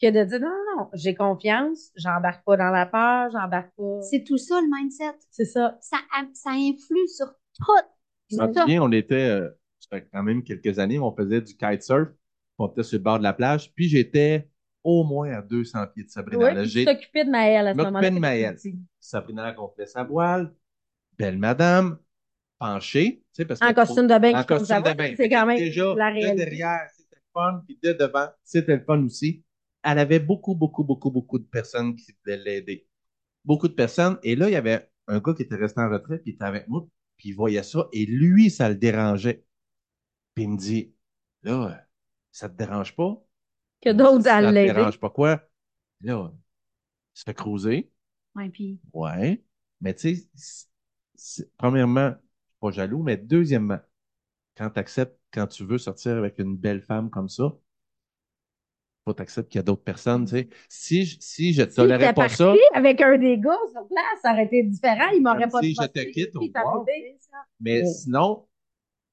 que 0.00 0.10
de 0.10 0.24
dire 0.24 0.40
non, 0.40 0.48
non, 0.48 0.76
non, 0.82 0.90
j'ai 0.94 1.14
confiance, 1.14 1.92
j'embarque 1.94 2.44
pas 2.44 2.56
dans 2.56 2.70
la 2.70 2.86
peur, 2.86 3.30
j'embarque 3.30 3.70
pas. 3.76 4.00
c'est 4.02 4.24
tout 4.24 4.38
ça 4.38 4.60
le 4.60 4.66
mindset. 4.74 5.14
C'est 5.30 5.44
ça. 5.44 5.76
Ça, 5.80 5.98
ça 6.32 6.50
influe 6.50 7.06
sur 7.06 7.26
tout. 7.58 7.72
Je 8.30 8.36
me 8.38 8.52
souviens, 8.52 8.82
on 8.82 8.90
était, 8.92 9.28
euh, 9.30 9.48
ça 9.78 9.88
fait 9.98 10.08
quand 10.12 10.22
même 10.22 10.42
quelques 10.42 10.78
années, 10.78 10.98
on 10.98 11.14
faisait 11.14 11.40
du 11.42 11.54
kitesurf, 11.56 12.08
on 12.58 12.66
était 12.68 12.82
sur 12.82 12.98
le 12.98 13.04
bord 13.04 13.18
de 13.18 13.22
la 13.24 13.34
plage, 13.34 13.72
puis 13.74 13.88
j'étais 13.88 14.48
au 14.82 15.04
moins 15.04 15.32
à 15.34 15.42
200 15.42 15.86
pieds 15.94 16.04
de 16.04 16.08
Sabrina. 16.10 16.44
Oui, 16.46 16.54
Là, 16.54 16.62
puis 16.62 16.70
j'ai- 16.70 16.84
tu 16.84 16.92
t'occupais 16.92 17.24
de 17.24 17.30
Maëlle 17.30 17.68
à 17.68 17.72
ce 17.72 17.78
Je 17.78 17.84
moment-là. 17.84 18.00
m'occupais 18.00 18.14
de 18.16 18.20
Maëlle. 18.20 18.56
Sabrina 18.98 19.52
gonflait 19.52 19.86
sa 19.86 20.02
voile, 20.02 20.52
belle 21.18 21.38
madame, 21.38 21.98
penchée, 22.58 23.22
tu 23.34 23.42
sais, 23.42 23.44
parce 23.44 23.60
En 23.62 23.70
que 23.70 23.74
costume 23.74 24.06
de 24.06 24.18
bain. 24.18 24.34
en 24.40 24.44
costume 24.44 24.82
de 24.82 24.92
bain. 24.92 25.14
C'est 25.16 25.28
quand 25.28 25.46
même 25.46 25.58
Déjà, 25.58 25.94
la 25.94 26.12
de 26.12 26.36
derrière, 26.36 26.80
c'était 26.96 27.16
le 27.16 27.22
fun, 27.32 27.62
puis 27.66 27.78
de 27.82 27.92
devant, 27.92 28.28
c'était 28.44 28.76
le 28.76 28.84
fun 28.84 29.02
aussi. 29.04 29.44
Elle 29.82 29.98
avait 29.98 30.20
beaucoup, 30.20 30.54
beaucoup, 30.54 30.84
beaucoup, 30.84 31.10
beaucoup 31.10 31.38
de 31.38 31.44
personnes 31.44 31.96
qui 31.96 32.12
voulaient 32.24 32.36
l'aider. 32.38 32.86
Beaucoup 33.44 33.66
de 33.68 33.74
personnes. 33.74 34.18
Et 34.22 34.36
là, 34.36 34.48
il 34.48 34.52
y 34.52 34.56
avait 34.56 34.88
un 35.08 35.18
gars 35.18 35.34
qui 35.34 35.42
était 35.42 35.56
resté 35.56 35.80
en 35.80 35.90
retrait, 35.90 36.18
puis 36.18 36.30
il 36.32 36.34
était 36.34 36.44
avec 36.44 36.68
moi, 36.68 36.86
puis 37.16 37.30
il 37.30 37.32
voyait 37.32 37.62
ça, 37.64 37.88
et 37.92 38.06
lui, 38.06 38.50
ça 38.50 38.68
le 38.68 38.76
dérangeait. 38.76 39.44
Puis 40.34 40.44
il 40.44 40.50
me 40.50 40.56
dit, 40.56 40.94
là, 41.42 41.84
ça 42.30 42.48
te 42.48 42.56
dérange 42.56 42.94
pas? 42.94 43.20
Que 43.80 43.90
d'autres 43.92 44.22
Ça 44.22 44.36
à 44.36 44.40
te 44.42 44.46
l'aider. 44.54 44.72
dérange 44.72 45.00
pas 45.00 45.10
quoi? 45.10 45.42
Là, 46.02 46.32
se 47.14 47.24
fait 47.24 47.34
cruiser. 47.34 47.90
Ouais, 48.36 48.48
puis 48.48 48.80
Ouais. 48.92 49.42
Mais 49.80 49.94
tu 49.94 50.16
sais, 50.16 50.68
premièrement, 51.58 52.10
je 52.10 52.16
suis 52.16 52.58
pas 52.60 52.70
jaloux, 52.72 53.02
mais 53.02 53.16
deuxièmement, 53.16 53.80
quand 54.56 54.70
tu 54.70 54.80
acceptes, 54.80 55.18
quand 55.32 55.46
tu 55.48 55.64
veux 55.64 55.78
sortir 55.78 56.16
avec 56.18 56.38
une 56.40 56.56
belle 56.56 56.82
femme 56.82 57.10
comme 57.10 57.28
ça, 57.30 57.54
faut 59.04 59.12
t'accepter 59.14 59.48
qu'il 59.50 59.58
y 59.58 59.60
a 59.60 59.62
d'autres 59.64 59.82
personnes, 59.84 60.24
tu 60.26 60.30
sais. 60.32 60.48
Si, 60.68 61.04
je- 61.04 61.16
si 61.20 61.52
je 61.54 61.62
Si 61.68 61.74
tolérais 61.74 62.12
pas 62.12 62.28
parti 62.28 62.28
ça, 62.28 62.62
avec 62.74 63.00
un 63.00 63.18
des 63.18 63.38
gars 63.38 63.58
sur 63.72 63.86
place, 63.88 64.20
ça 64.22 64.32
aurait 64.32 64.44
été 64.44 64.62
différent. 64.62 65.08
Il 65.14 65.22
m'aurait 65.22 65.50
pas 65.50 65.62
si 65.62 65.74
je 65.74 65.84
te 65.86 66.00
quitte, 66.04 66.36
au 66.36 66.48
ça. 66.52 67.46
mais 67.60 67.84
sinon, 67.84 68.46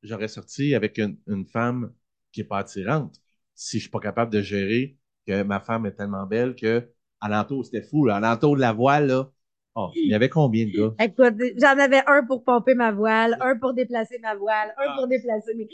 j'aurais 0.03 0.27
sorti 0.30 0.76
avec 0.76 0.98
une, 0.99 1.18
une 1.27 1.45
femme 1.48 1.94
qui 2.31 2.41
est 2.41 2.45
pas 2.45 2.60
attirante. 2.60 3.22
Si 3.56 3.77
je 3.80 3.84
suis 3.84 3.91
pas 3.91 3.99
capable 3.99 4.31
de 4.34 4.41
gérer 4.41 4.98
que 5.27 5.44
ma 5.44 5.60
femme 5.61 5.86
est 5.86 5.94
tellement 5.94 6.26
belle 6.26 6.56
que 6.56 6.91
alentour, 7.22 7.65
c'était 7.65 7.84
fou, 7.84 8.06
là. 8.06 8.18
Alentour 8.18 8.56
de 8.56 8.61
la 8.61 8.73
voile, 8.73 9.07
là. 9.07 9.31
Oh, 9.76 9.91
il 9.96 10.10
y 10.10 10.14
avait 10.14 10.30
combien 10.30 10.66
de 10.66 10.72
gars? 10.72 10.94
Écoute, 11.06 11.36
j'en 11.58 11.78
avais 11.80 12.02
un 12.08 12.26
pour 12.26 12.44
pomper 12.44 12.74
ma 12.74 12.91
voile, 12.91 13.38
un 13.40 13.56
pour 13.58 13.74
déplacer 13.74 14.18
ma 14.20 14.36
voile, 14.36 14.74
un 14.78 14.84
Ah. 14.88 14.96
pour 14.98 15.08
déplacer 15.08 15.54
mes. 15.56 15.68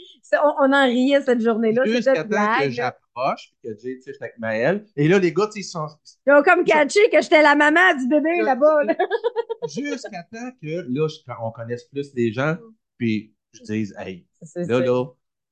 On, 0.44 0.66
on 0.68 0.72
en 0.72 0.84
riait 0.84 1.22
cette 1.22 1.40
journée-là. 1.40 1.84
Jusqu'à 1.86 2.22
temps 2.24 2.58
que 2.60 2.70
j'approche, 2.70 3.52
puis 3.62 3.70
que 3.70 3.76
j'ai, 3.82 3.96
tu 3.96 4.02
sais, 4.02 4.12
j'étais 4.12 4.24
avec 4.26 4.38
Maëlle. 4.38 4.84
Et 4.96 5.08
là, 5.08 5.18
les 5.18 5.32
gars, 5.32 5.48
ils 5.56 5.64
sont, 5.64 5.86
Ils 6.26 6.32
ont 6.34 6.42
comme 6.42 6.62
catché 6.64 7.00
que 7.10 7.20
j'étais 7.22 7.42
la 7.42 7.54
maman 7.56 7.94
du 7.98 8.06
bébé 8.06 8.36
Là, 8.38 8.54
là-bas. 8.54 8.84
là. 8.84 8.94
jusqu'à 9.68 10.22
temps 10.24 10.50
que, 10.62 10.84
là, 10.88 11.08
je- 11.08 11.32
on 11.42 11.50
connaisse 11.50 11.84
plus 11.84 12.12
les 12.14 12.32
gens, 12.32 12.56
puis 12.98 13.34
je 13.52 13.62
dise, 13.62 13.94
hey, 13.98 14.26
là, 14.40 14.46
ça. 14.46 14.80
là, 14.80 15.04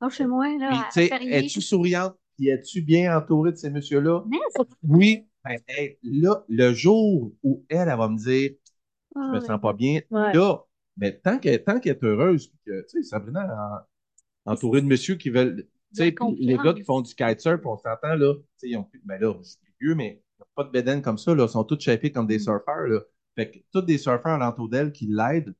Oh, 0.02 0.10
chez 0.10 0.26
moi, 0.26 0.46
là, 0.58 0.86
Puis, 0.94 1.10
à 1.10 1.22
es-tu 1.38 1.62
souriante? 1.62 2.14
Puis, 2.36 2.48
es-tu 2.50 2.82
bien 2.82 3.16
entourée 3.16 3.52
de 3.52 3.56
ces 3.56 3.70
messieurs-là? 3.70 4.22
Oui. 4.82 5.26
Ben, 5.44 5.58
hey, 5.68 5.98
là, 6.02 6.42
le 6.48 6.72
jour 6.72 7.32
où 7.42 7.64
elle, 7.68 7.88
elle 7.88 7.98
va 7.98 8.08
me 8.08 8.16
dire, 8.16 8.52
je 9.14 9.20
me 9.20 9.36
Ah, 9.36 9.40
sens 9.40 9.60
pas 9.60 9.72
bien, 9.74 10.00
Ouais. 10.10 10.32
là, 10.32 10.58
mais 10.96 11.18
tant 11.18 11.38
qu'elle 11.38 11.62
tant 11.64 11.80
qu'elle 11.80 11.96
est 11.96 12.04
heureuse, 12.04 12.48
puis 12.48 12.58
que, 12.66 12.82
tu 12.82 13.02
sais, 13.02 13.02
Sabrina, 13.02 13.84
en- 14.46 14.52
entourée 14.52 14.80
de 14.82 14.86
messieurs 14.86 15.16
qui 15.16 15.30
veulent, 15.30 15.64
tu 15.94 16.02
sais, 16.02 16.14
les 16.38 16.56
gars 16.58 16.74
qui 16.74 16.84
font 16.84 17.00
du 17.02 17.14
kitesurf, 17.14 17.64
on 17.66 17.76
s'entend, 17.76 18.14
là, 18.16 18.34
tu 18.34 18.42
sais, 18.56 18.68
ils 18.70 18.76
ont 18.76 18.84
plus, 18.84 19.00
ben 19.04 19.20
là, 19.20 19.34
je 19.42 19.48
suis 19.50 19.58
vieux, 19.80 19.94
mais 19.94 20.22
ils 20.38 20.40
n'ont 20.40 20.46
pas 20.54 20.64
de 20.64 20.70
bédaine 20.70 21.02
comme 21.02 21.18
ça, 21.18 21.34
là, 21.34 21.44
ils 21.44 21.48
sont 21.48 21.64
tous 21.64 21.80
shapés 21.80 22.12
comme 22.12 22.26
des 22.26 22.36
Mm. 22.38 22.40
surfeurs, 22.40 22.86
là. 22.88 23.00
Fait 23.36 23.50
que 23.50 23.58
tous 23.72 23.82
des 23.82 23.98
surfeurs 23.98 24.34
alentour 24.34 24.68
d'elle 24.68 24.92
qui 24.92 25.06
l'aident, 25.06 25.54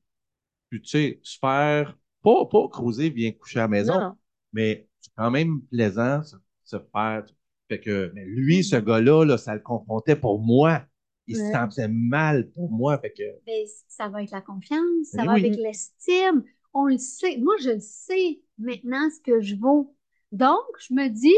puis 0.69 0.81
tu 0.81 0.89
sais, 0.89 1.19
se 1.23 1.37
faire, 1.39 1.97
pas, 2.23 2.45
pas 2.45 2.67
cruiser, 2.69 3.09
bien 3.11 3.31
coucher 3.31 3.59
à 3.59 3.63
la 3.63 3.67
maison, 3.69 3.99
Non. 3.99 4.17
mais 4.53 4.87
c'est 4.99 5.11
quand 5.15 5.31
même 5.31 5.61
plaisant 5.63 6.23
se, 6.23 6.35
se 6.63 6.77
faire. 6.93 7.25
Fait 7.67 7.79
que 7.79 8.11
mais 8.13 8.25
lui, 8.25 8.63
ce 8.63 8.75
gars-là, 8.75 9.25
là, 9.25 9.37
ça 9.37 9.55
le 9.55 9.61
confrontait 9.61 10.15
pour 10.15 10.39
moi. 10.39 10.83
Il 11.27 11.35
se 11.35 11.51
sentait 11.51 11.87
mal 11.87 12.49
pour 12.51 12.69
moi. 12.69 12.99
Fait 12.99 13.11
que 13.11 13.23
Ben, 13.47 13.65
ça 13.87 14.07
va 14.07 14.17
avec 14.19 14.31
la 14.31 14.41
confiance, 14.41 15.07
ça 15.11 15.23
Ben 15.23 15.25
va 15.25 15.33
oui. 15.33 15.45
avec 15.47 15.57
l'estime. 15.57 16.43
On 16.73 16.85
le 16.85 16.97
sait. 16.97 17.37
Moi, 17.37 17.55
je 17.61 17.71
le 17.71 17.79
sais 17.79 18.41
maintenant 18.59 19.09
ce 19.09 19.19
que 19.21 19.41
je 19.41 19.55
vaux. 19.55 19.95
Donc, 20.31 20.63
je 20.79 20.93
me 20.93 21.07
dis, 21.07 21.35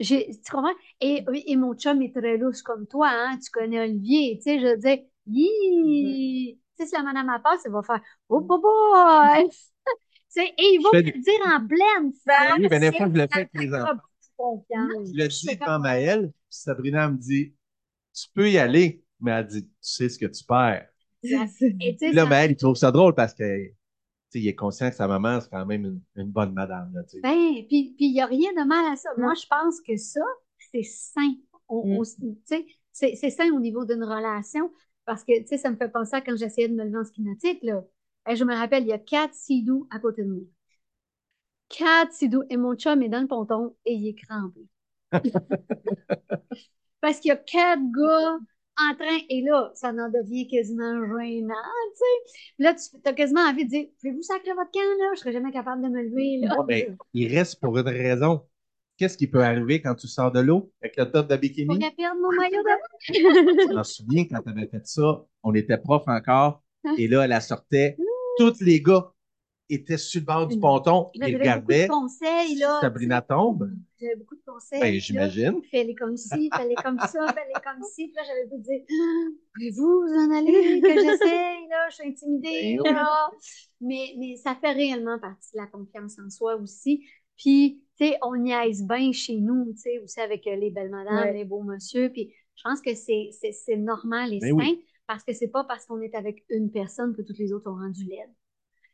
tu 0.00 0.34
comprends? 0.50 0.74
Et, 1.00 1.24
et 1.46 1.56
mon 1.56 1.74
chum 1.74 2.02
est 2.02 2.14
très 2.14 2.36
louche 2.36 2.62
comme 2.62 2.86
toi, 2.86 3.08
hein? 3.10 3.38
Tu 3.44 3.50
connais 3.50 3.80
Olivier, 3.80 4.36
tu 4.38 4.44
sais, 4.44 4.60
je 4.60 4.66
veux 4.66 4.76
dire, 4.76 4.98
Hi! 5.26 6.58
Tu 6.76 6.84
sais, 6.84 6.88
si 6.88 6.94
la 6.96 7.02
madame 7.02 7.28
a 7.28 7.38
passe, 7.38 7.60
elle 7.64 7.72
va 7.72 7.82
faire, 7.82 8.00
oh, 8.28 8.40
boy! 8.40 9.48
Tu 10.34 10.40
sais, 10.40 10.46
et 10.46 10.62
il 10.76 10.80
va 10.82 10.88
le 10.94 11.20
dire 11.20 11.40
en 11.46 11.66
pleine 11.66 12.10
face. 12.24 12.58
oui, 12.58 12.68
ben, 12.68 12.80
des 12.80 12.90
fois, 12.90 13.06
je 13.06 13.12
le 13.12 13.26
fais 13.28 13.34
avec 13.34 13.50
les 13.52 13.68
Ça 13.68 13.82
enfants. 13.84 14.00
Confiance. 14.36 15.08
je 15.12 15.22
le 15.22 15.28
dis 15.28 15.58
comme 15.58 15.84
à 15.84 15.98
elle, 15.98 16.28
puis 16.30 16.34
Sabrina 16.50 17.08
me 17.08 17.16
dit 17.18 17.54
Tu 18.14 18.28
peux 18.34 18.50
y 18.50 18.58
aller, 18.58 19.04
mais 19.20 19.32
elle 19.32 19.46
dit 19.46 19.64
Tu 19.64 19.70
sais 19.80 20.08
ce 20.08 20.18
que 20.18 20.26
tu 20.26 20.44
perds. 20.44 20.88
Et 21.22 21.94
Puis 21.96 22.12
là, 22.12 22.24
ça- 22.24 22.28
mais 22.30 22.44
elle, 22.44 22.50
il 22.52 22.56
trouve 22.56 22.76
ça 22.76 22.90
drôle 22.90 23.14
parce 23.14 23.34
que 23.34 23.66
tu 23.66 23.74
sais, 24.30 24.40
il 24.40 24.48
est 24.48 24.54
conscient 24.54 24.88
que 24.90 24.96
sa 24.96 25.06
maman, 25.06 25.40
c'est 25.40 25.50
quand 25.50 25.64
même 25.66 25.84
une, 25.84 26.00
une 26.16 26.30
bonne 26.30 26.52
madame. 26.52 26.92
Là. 26.94 27.02
Ben, 27.22 27.66
puis 27.68 27.94
il 27.98 28.12
n'y 28.12 28.20
a 28.20 28.26
rien 28.26 28.50
de 28.52 28.66
mal 28.66 28.92
à 28.92 28.96
ça. 28.96 29.10
Moi, 29.18 29.34
je 29.34 29.46
pense 29.46 29.80
que 29.80 29.96
ça, 29.96 30.20
c'est 30.72 30.82
sain. 30.82 31.34
Mm. 31.70 31.96
on- 31.96 32.02
tu 32.02 32.36
sais, 32.44 32.66
c'est 32.92 33.14
c'est 33.14 33.30
sain 33.30 33.50
au 33.52 33.60
niveau 33.60 33.84
d'une 33.84 34.02
relation 34.04 34.70
parce 35.04 35.24
que, 35.24 35.38
tu 35.40 35.46
sais, 35.46 35.58
ça 35.58 35.70
me 35.70 35.76
fait 35.76 35.88
penser 35.90 36.16
à 36.16 36.20
quand 36.20 36.36
j'essayais 36.36 36.68
de 36.68 36.74
me 36.74 36.84
lever 36.84 36.98
en 36.98 37.04
ski 37.04 37.22
nautique, 37.22 37.62
là. 37.62 37.82
Et 38.28 38.36
je 38.36 38.44
me 38.44 38.54
rappelle, 38.54 38.84
il 38.84 38.88
y 38.88 38.92
a 38.92 38.98
quatre 38.98 39.34
sidous 39.34 39.86
à 39.90 39.98
côté 39.98 40.22
de 40.22 40.28
moi. 40.28 40.42
Quatre 41.72 42.12
sidous. 42.12 42.42
Et 42.50 42.56
mon 42.56 42.74
chum 42.76 43.02
est 43.02 43.08
dans 43.08 43.20
le 43.20 43.26
ponton 43.26 43.74
et 43.84 43.94
il 43.94 44.08
est 44.08 44.14
crampé. 44.14 44.60
Parce 47.00 47.18
qu'il 47.20 47.30
y 47.30 47.32
a 47.32 47.36
quatre 47.36 47.82
gars 47.92 48.38
en 48.78 48.94
train, 48.94 49.18
et 49.28 49.42
là, 49.42 49.70
ça 49.74 49.90
en 49.90 50.08
devient 50.08 50.48
quasiment 50.48 50.94
gênant, 51.04 51.54
tu 51.94 51.98
sais. 51.98 52.32
Là, 52.58 52.74
tu 52.74 52.80
as 53.08 53.12
quasiment 53.12 53.42
envie 53.42 53.64
de 53.66 53.68
dire, 53.70 53.86
pouvez-vous 54.00 54.22
sacrer 54.22 54.52
votre 54.54 54.70
camp, 54.70 54.80
là? 54.80 55.10
Je 55.14 55.20
serais 55.20 55.32
jamais 55.32 55.52
capable 55.52 55.82
de 55.82 55.88
me 55.88 56.02
lever, 56.02 56.38
là. 56.46 56.56
Ben, 56.66 56.96
il 57.12 57.28
reste 57.36 57.60
pour 57.60 57.76
une 57.78 57.88
raison. 57.88 58.42
Qu'est-ce 58.96 59.18
qui 59.18 59.26
peut 59.26 59.42
arriver 59.44 59.82
quand 59.82 59.94
tu 59.94 60.08
sors 60.08 60.32
de 60.32 60.40
l'eau 60.40 60.70
avec 60.80 60.96
le 60.96 61.10
top 61.10 61.28
de 61.28 61.34
Je 61.34 61.40
bikini? 61.40 61.78
pourrais 61.78 61.90
perdre 61.90 62.20
mon 62.20 62.30
maillot 62.32 62.62
de 62.62 63.68
Je 63.68 63.74
m'en 63.74 63.84
souviens 63.84 64.24
quand 64.24 64.40
tu 64.42 64.48
avais 64.48 64.66
fait 64.68 64.86
ça, 64.86 65.24
on 65.42 65.54
était 65.54 65.78
prof 65.78 66.04
encore, 66.06 66.62
et 66.96 67.08
là, 67.08 67.24
elle 67.24 67.30
la 67.30 67.40
sortait. 67.40 67.96
Tous 68.38 68.60
les 68.60 68.80
gars 68.80 69.12
étaient 69.74 69.96
sur 69.98 70.20
le 70.20 70.26
bord 70.26 70.46
du 70.46 70.58
ponton, 70.58 71.10
Là, 71.14 71.28
ils 71.28 71.38
j'avais 71.42 71.60
beaucoup 71.60 71.72
de 71.72 71.88
conseils, 71.88 72.54
là. 72.56 72.78
Sabrina 72.80 73.22
tombe. 73.22 73.70
J'avais 74.00 74.16
beaucoup 74.16 74.34
de 74.36 74.42
conseils. 74.46 74.80
Ben, 74.80 75.00
j'imagine. 75.00 75.60
Fais-les 75.70 75.94
comme 75.94 76.16
ci, 76.16 76.50
fais-les 76.56 76.74
comme 76.76 76.98
ça, 76.98 77.26
fais-les 77.32 77.60
comme 77.64 77.82
ci. 77.84 78.06
Puis 78.08 78.14
là, 78.16 78.22
j'avais 78.26 78.46
beau 78.46 78.58
dire, 78.58 78.80
pouvez-vous 79.54 80.02
vous 80.02 80.14
en 80.14 80.36
aller, 80.36 80.80
que 80.80 80.88
j'essaye, 80.88 81.68
là, 81.68 81.88
je 81.90 81.94
suis 81.94 82.08
intimidée, 82.08 82.76
Ben 82.78 82.80
oui. 82.84 82.92
là. 82.94 83.30
Mais, 83.80 84.14
mais 84.18 84.36
ça 84.36 84.54
fait 84.60 84.72
réellement 84.72 85.18
partie 85.18 85.52
de 85.54 85.58
la 85.58 85.66
confiance 85.66 86.18
en 86.18 86.28
soi 86.30 86.56
aussi. 86.56 87.04
Puis, 87.36 87.82
tu 87.98 88.06
sais, 88.06 88.18
on 88.22 88.36
niaise 88.36 88.84
bien 88.86 89.12
chez 89.12 89.36
nous, 89.36 89.72
tu 89.72 89.78
sais, 89.80 89.98
aussi 90.00 90.20
avec 90.20 90.46
euh, 90.46 90.56
les 90.56 90.70
belles 90.70 90.90
madames, 90.90 91.16
Ouais. 91.16 91.32
les 91.32 91.44
beaux 91.44 91.62
monsieur. 91.62 92.10
Puis, 92.10 92.32
je 92.56 92.62
pense 92.64 92.80
que 92.80 92.94
c'est, 92.94 93.30
c'est, 93.32 93.52
c'est 93.52 93.76
normal 93.76 94.32
et 94.34 94.38
Ben 94.38 94.50
sain 94.50 94.56
oui. 94.56 94.84
parce 95.06 95.24
que 95.24 95.32
c'est 95.32 95.48
pas 95.48 95.64
parce 95.64 95.86
qu'on 95.86 96.00
est 96.02 96.14
avec 96.14 96.44
une 96.50 96.70
personne 96.70 97.16
que 97.16 97.22
toutes 97.22 97.38
les 97.38 97.52
autres 97.52 97.70
ont 97.70 97.76
rendu 97.76 98.04
laide. 98.04 98.30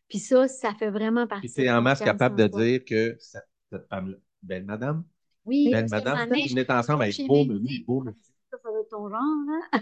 Puis 0.09 0.19
ça, 0.19 0.49
ça 0.49 0.75
fait 0.75 0.91
vraiment 0.91 1.27
partie 1.27 1.49
Puis 1.49 1.55
t'es 1.65 1.71
en 1.71 1.83
masse 1.83 2.01
capable 2.01 2.37
de 2.37 2.47
dire 2.47 2.85
que 2.85 3.17
cette, 3.21 3.47
cette 3.71 3.87
femme-là, 3.89 4.17
belle 4.43 4.65
madame, 4.65 5.05
Oui, 5.45 5.71
belle 5.71 5.89
madame, 5.91 6.17
ça 6.17 6.25
en 6.25 6.31
est- 6.35 6.43
vous 6.43 6.49
venez 6.55 6.67
ensemble 6.71 7.03
avec 7.03 7.27
beau, 7.27 7.45
Mélodie, 7.45 7.85
beau, 7.85 8.01
beau. 8.03 8.11
Ça, 8.51 8.59
ça 8.63 8.71
va 8.71 8.81
être 8.81 8.89
ton 8.89 9.09
genre, 9.09 9.19
hein? 9.21 9.61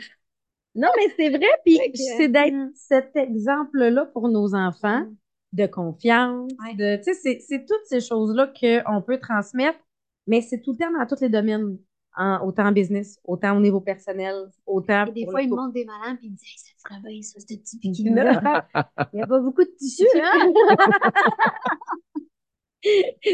Non, 0.74 0.89
mais 0.97 1.12
c'est 1.16 1.31
vrai, 1.31 1.47
puis 1.65 1.78
c'est 1.97 2.28
d'être 2.28 2.53
Mm. 2.55 2.73
cet 2.74 3.16
exemple-là 3.16 4.07
pour 4.07 4.28
nos 4.28 4.55
enfants 4.55 5.01
Mm. 5.07 5.16
de 5.55 5.66
confiance, 5.66 6.53
Ouais. 6.62 6.74
de, 6.74 6.97
tu 6.98 7.05
sais, 7.05 7.15
c'est, 7.15 7.39
c'est 7.40 7.65
toutes 7.65 7.85
ces 7.86 8.01
choses-là 8.01 8.53
qu'on 8.61 9.01
peut 9.03 9.19
transmettre, 9.19 9.78
mais 10.27 10.43
c'est 10.43 10.61
tout 10.61 10.73
le 10.73 10.78
temps 10.78 10.93
dans 10.93 11.07
tous 11.07 11.23
les 11.23 11.31
domaines, 11.31 11.78
en- 12.16 12.47
autant 12.47 12.66
en 12.66 12.72
business, 12.72 13.18
autant 13.24 13.56
au 13.56 13.60
niveau 13.60 13.80
personnel, 13.80 14.34
autant 14.66 15.06
Et 15.06 15.12
des 15.12 15.24
fois, 15.26 15.40
le 15.40 15.43
il 15.43 15.47
me 15.47 15.51
couple. 15.51 15.62
montre 15.62 15.74
des 15.74 15.84
madames 15.84 16.16
puis 16.18 16.26
il 16.28 16.32
me 16.32 16.36
dit 16.36 16.44
hey, 16.47 16.59
ça 16.59 16.97
te 16.97 17.02
bien, 17.06 17.22
ça, 17.22 17.40
ce 17.40 17.47
petit 17.47 17.78
bikini-là. 17.78 18.66
Il 19.12 19.16
n'y 19.16 19.22
a 19.22 19.26
pas 19.26 19.40
beaucoup 19.40 19.62
de 19.64 19.70
tissu, 19.78 20.05
hein? 20.22 20.52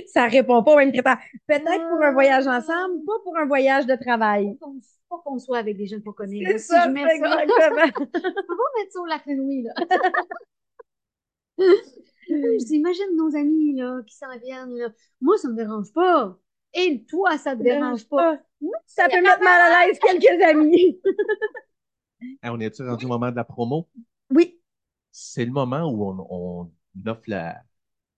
Ça 0.06 0.26
répond 0.28 0.62
pas 0.62 0.72
au 0.72 0.76
même 0.76 0.92
critère. 0.92 1.18
Peut-être 1.46 1.88
pour 1.90 2.02
un 2.02 2.08
Ah. 2.08 2.12
voyage 2.12 2.46
ensemble, 2.46 3.04
pas 3.04 3.12
pour 3.24 3.36
un 3.36 3.46
voyage 3.46 3.86
de 3.86 3.94
travail. 3.96 4.56
Faut 5.08 5.18
qu'on- 5.18 5.38
soit 5.38 5.58
avec 5.58 5.76
des 5.76 5.86
gens 5.86 6.00
qu'on 6.00 6.12
connaît. 6.12 6.42
C'est 6.46 6.52
là. 6.52 6.58
Si 6.58 6.66
ça, 6.68 6.84
je 6.86 6.90
mets 6.90 7.02
ça, 7.02 7.18
pas 7.20 7.44
mettre 7.46 8.92
ça 8.92 9.00
au 9.00 9.06
lac 9.06 9.22
Louis, 9.26 9.62
là. 9.64 9.72
je 11.58 12.64
dis, 12.64 12.76
imagine 12.76 13.14
nos 13.16 13.36
amis, 13.36 13.74
là, 13.76 14.00
qui 14.06 14.16
s'en 14.16 14.38
viennent, 14.42 14.74
là. 14.74 14.88
Moi, 15.20 15.36
ça 15.36 15.48
me 15.48 15.54
dérange 15.54 15.92
pas. 15.92 16.38
Et 16.74 17.04
toi, 17.08 17.38
ça 17.38 17.56
te 17.56 17.62
dérange 17.62 18.06
pas. 18.08 18.38
Ça 18.86 19.08
peut 19.08 19.22
mettre 19.22 19.42
mal 19.42 19.72
à 19.72 19.86
l'aise 19.86 19.98
quelques 19.98 20.42
amis. 20.42 21.00
Hey, 22.40 22.50
on 22.50 22.60
est-tu 22.60 22.82
rendu 22.84 23.04
au 23.04 23.08
moment 23.08 23.32
de 23.32 23.36
la 23.36 23.42
promo? 23.42 23.88
Oui. 24.30 24.60
C'est 25.10 25.44
le 25.44 25.50
moment 25.50 25.90
où 25.90 26.08
on, 26.08 26.26
on 26.30 27.08
offre 27.10 27.22
la, 27.26 27.62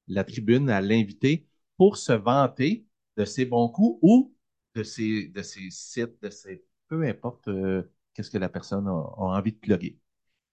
la 0.09 0.25
tribune 0.25 0.69
à 0.69 0.83
l'invité 0.83 1.47
pour 1.79 1.97
se 1.97 2.13
vanter 2.13 2.87
de 3.17 3.25
ses 3.25 3.47
bons 3.47 3.69
coups 3.69 3.99
ou 4.03 4.35
de 4.75 4.83
ses, 4.83 5.29
de 5.29 5.43
ses 5.43 5.71
sites, 5.71 6.21
de 6.23 6.31
ses, 6.31 6.65
peu 6.89 7.03
importe 7.05 7.49
euh, 7.49 7.91
qu'est-ce 8.13 8.31
que 8.31 8.39
la 8.39 8.49
personne 8.49 8.87
a, 8.89 8.91
a 8.91 9.39
envie 9.39 9.53
de 9.53 9.59
plugger. 9.59 9.99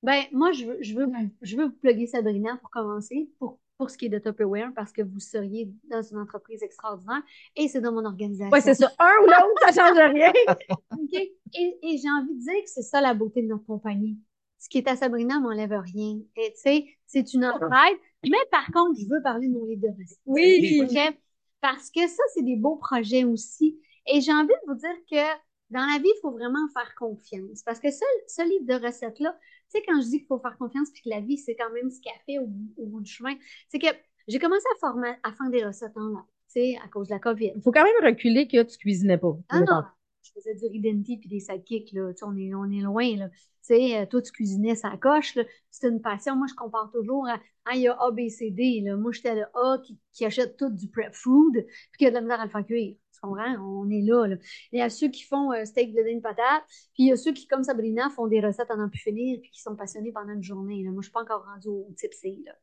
Ben, 0.04 0.24
moi, 0.32 0.52
je 0.52 0.66
veux, 0.66 0.78
je 0.82 0.96
veux, 0.96 1.08
je 1.42 1.58
veux 1.58 1.66
vous 1.66 1.76
plugger 1.76 2.08
Sabrina 2.08 2.58
pour 2.58 2.70
commencer, 2.70 3.30
pour, 3.38 3.60
pour 3.82 3.90
ce 3.90 3.98
qui 3.98 4.06
est 4.06 4.10
de 4.10 4.20
Tupperware, 4.20 4.72
parce 4.76 4.92
que 4.92 5.02
vous 5.02 5.20
seriez 5.20 5.68
dans 5.90 6.04
une 6.04 6.20
entreprise 6.20 6.62
extraordinaire 6.62 7.24
et 7.56 7.68
c'est 7.68 7.82
dans 7.82 7.92
mon 7.92 8.06
organisation. 8.06 8.52
Ouais, 8.52 8.62
c'est 8.62 8.76
ça. 8.76 8.92
Un 9.00 9.24
ou 9.24 9.26
l'autre, 9.26 9.60
ça 9.66 9.72
change 9.72 9.98
rien. 9.98 10.32
OK? 10.92 11.14
Et, 11.14 11.80
et 11.82 11.98
j'ai 11.98 12.08
envie 12.12 12.36
de 12.36 12.42
dire 12.42 12.64
que 12.64 12.70
c'est 12.70 12.84
ça 12.84 13.02
la 13.02 13.16
beauté 13.16 13.42
de 13.42 13.48
notre 13.48 13.66
compagnie. 13.66 14.20
Ce 14.60 14.70
qui 14.70 14.78
est 14.78 14.88
à 14.88 14.96
Sabrina 14.96 15.40
m'enlève 15.40 15.74
rien. 15.74 16.20
Et 16.36 16.54
tu 16.54 16.62
sais, 16.62 16.86
c'est 17.08 17.34
une 17.34 17.44
entraide. 17.44 17.98
Mais 18.24 18.38
par 18.52 18.68
contre, 18.68 19.00
je 19.00 19.10
veux 19.10 19.24
parler 19.24 19.48
de 19.48 19.54
mon 19.54 19.66
livre 19.66 19.82
de 19.82 20.00
recettes. 20.00 20.20
Oui. 20.28 20.84
OK? 20.84 21.18
Parce 21.60 21.90
que 21.90 22.08
ça, 22.08 22.22
c'est 22.36 22.44
des 22.44 22.58
beaux 22.58 22.76
projets 22.76 23.24
aussi. 23.24 23.80
Et 24.06 24.22
j'ai 24.22 24.32
envie 24.32 24.46
de 24.48 24.72
vous 24.72 24.76
dire 24.76 24.96
que 25.10 25.40
dans 25.72 25.88
la 25.92 25.98
vie, 25.98 26.06
il 26.16 26.20
faut 26.22 26.30
vraiment 26.30 26.68
faire 26.72 26.94
confiance. 26.94 27.64
Parce 27.64 27.80
que 27.80 27.90
ce, 27.90 28.06
ce 28.28 28.44
livre 28.44 28.80
de 28.80 28.86
recettes-là, 28.86 29.36
tu 29.72 29.80
sais, 29.80 29.86
quand 29.88 30.02
je 30.02 30.08
dis 30.08 30.18
qu'il 30.20 30.28
faut 30.28 30.40
faire 30.40 30.58
confiance 30.58 30.90
puis 30.92 31.02
que 31.04 31.10
la 31.10 31.22
vie, 31.22 31.38
c'est 31.38 31.56
quand 31.56 31.72
même 31.72 31.90
ce 31.90 32.02
qu'elle 32.02 32.20
fait 32.26 32.40
au, 32.40 32.50
au 32.78 32.86
bout 32.88 33.02
du 33.02 33.12
chemin, 33.12 33.34
c'est 33.70 33.80
que 33.80 33.88
j'ai 34.28 34.40
commencé 34.40 34.66
à, 34.76 34.80
former, 34.80 35.14
à 35.24 35.32
faire 35.32 35.50
des 35.50 35.66
recettes 35.66 35.96
en 35.96 36.08
ligne, 36.08 36.18
tu 36.18 36.24
sais, 36.48 36.78
à 36.84 36.88
cause 36.88 37.08
de 37.08 37.14
la 37.14 37.20
COVID. 37.20 37.54
Il 37.56 37.62
faut 37.62 37.72
quand 37.72 37.84
même 37.84 38.12
reculer 38.12 38.48
que 38.48 38.62
tu 38.64 38.78
cuisinais 38.78 39.18
pas. 39.18 39.38
Ah 39.50 39.62
non, 39.62 39.84
je 40.24 40.32
faisais 40.34 40.56
du 40.56 40.66
ridenti 40.68 41.18
puis 41.18 41.30
des 41.30 41.40
sidekicks, 41.40 41.92
là. 41.94 42.14
Tu 42.14 42.20
sais, 42.20 42.26
on 42.26 42.36
est, 42.38 42.54
on 42.54 42.70
est 42.72 42.82
loin, 42.82 43.16
là. 43.18 43.30
Tu 43.30 43.38
sais, 43.62 44.00
euh, 44.00 44.06
toi, 44.06 44.22
tu 44.22 44.32
cuisinais 44.32 44.76
ça 44.76 44.96
coche, 44.98 45.36
là. 45.36 45.44
C'est 45.70 45.88
une 45.88 46.02
passion. 46.02 46.36
Moi, 46.36 46.48
je 46.50 46.56
compare 46.56 46.92
toujours 46.92 47.28
à, 47.28 47.40
ah, 47.66 47.76
il 47.76 47.82
y 47.82 47.88
a 47.88 47.94
A, 47.94 48.12
B, 48.12 48.28
C, 48.30 48.52
D, 48.52 48.82
là. 48.84 48.96
Moi, 48.98 49.12
j'étais 49.12 49.36
le 49.36 49.46
A 49.54 49.80
qui, 49.84 50.00
qui 50.12 50.26
achète 50.26 50.58
tout 50.58 50.70
du 50.70 50.88
prep 50.90 51.14
food 51.14 51.54
puis 51.54 51.98
qui 51.98 52.06
a 52.06 52.10
de 52.10 52.16
la 52.16 52.22
misère 52.22 52.40
à 52.40 52.46
le 52.46 52.52
faire 52.52 52.66
cuire. 52.66 52.96
Comprends? 53.22 53.56
On 53.60 53.90
est 53.90 54.02
là, 54.02 54.26
là. 54.26 54.36
Il 54.72 54.80
y 54.80 54.82
a 54.82 54.90
ceux 54.90 55.10
qui 55.10 55.24
font 55.24 55.52
euh, 55.52 55.64
steak, 55.66 55.94
blé, 55.94 56.12
une 56.12 56.22
patate, 56.22 56.64
puis 56.94 57.04
il 57.04 57.08
y 57.08 57.12
a 57.12 57.18
ceux 57.18 57.32
qui, 57.34 57.48
comme 57.48 57.64
Sabrina, 57.64 58.10
font 58.10 58.28
des 58.28 58.42
recettes 58.42 58.72
à 58.72 58.76
n'en 58.76 58.90
plus 58.90 59.00
finir 59.00 59.40
puis 59.42 59.52
qui 59.52 59.62
sont 59.62 59.76
passionnés 59.76 60.12
pendant 60.12 60.34
une 60.34 60.44
journée, 60.44 60.84
là. 60.84 60.92
Moi, 60.92 61.02
je 61.02 61.08
suis 61.08 61.14
pas 61.14 61.22
encore 61.22 61.46
rendue 61.46 61.68
au 61.68 61.88
type 61.98 62.14
C, 62.14 62.42
là. 62.46 62.54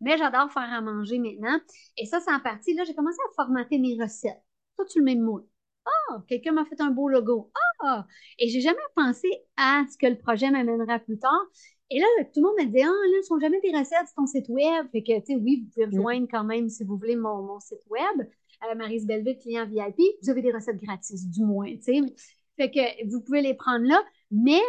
Mais 0.00 0.16
j'adore 0.16 0.50
faire 0.52 0.72
à 0.72 0.80
manger 0.80 1.18
maintenant. 1.18 1.58
Et 1.96 2.06
ça, 2.06 2.20
c'est 2.20 2.32
en 2.32 2.40
partie, 2.40 2.74
là, 2.74 2.84
j'ai 2.84 2.94
commencé 2.94 3.18
à 3.30 3.34
formater 3.34 3.78
mes 3.78 4.00
recettes. 4.00 4.42
Toi, 4.76 4.86
tu 4.86 5.00
le 5.00 5.04
mets 5.04 5.16
moule. 5.16 5.44
Ah, 5.84 6.22
quelqu'un 6.28 6.52
m'a 6.52 6.64
fait 6.64 6.80
un 6.80 6.90
beau 6.90 7.08
logo. 7.08 7.50
Ah! 7.82 8.06
Et 8.38 8.48
j'ai 8.48 8.60
jamais 8.60 8.78
pensé 8.94 9.28
à 9.56 9.84
ce 9.90 9.96
que 9.96 10.06
le 10.06 10.18
projet 10.18 10.50
m'amènera 10.50 10.98
plus 10.98 11.18
tard. 11.18 11.46
Et 11.90 11.98
là, 11.98 12.06
tout 12.32 12.40
le 12.40 12.42
monde 12.42 12.56
me 12.58 12.66
dit, 12.66 12.82
ah, 12.82 12.86
là, 12.86 13.18
ne 13.18 13.22
sont 13.22 13.40
jamais 13.40 13.60
des 13.60 13.76
recettes 13.76 14.06
sur 14.06 14.14
ton 14.16 14.26
site 14.26 14.48
web. 14.48 14.86
Fait 14.92 15.02
que, 15.02 15.18
tu 15.20 15.26
sais, 15.26 15.36
oui, 15.36 15.64
vous 15.64 15.70
pouvez 15.72 15.86
rejoindre 15.86 16.28
quand 16.30 16.44
même, 16.44 16.68
si 16.68 16.84
vous 16.84 16.96
voulez, 16.96 17.16
mon, 17.16 17.42
mon 17.42 17.58
site 17.58 17.82
web, 17.88 18.28
euh, 18.64 18.74
Marise 18.74 19.06
Belleville, 19.06 19.38
client 19.38 19.66
VIP. 19.66 20.00
Vous 20.22 20.30
avez 20.30 20.42
des 20.42 20.52
recettes 20.52 20.80
gratis, 20.82 21.28
du 21.28 21.42
moins, 21.42 21.70
tu 21.76 21.82
sais. 21.82 22.00
Fait 22.56 22.70
que 22.70 23.08
vous 23.10 23.20
pouvez 23.20 23.42
les 23.42 23.54
prendre 23.54 23.86
là. 23.86 24.02
Mais 24.30 24.60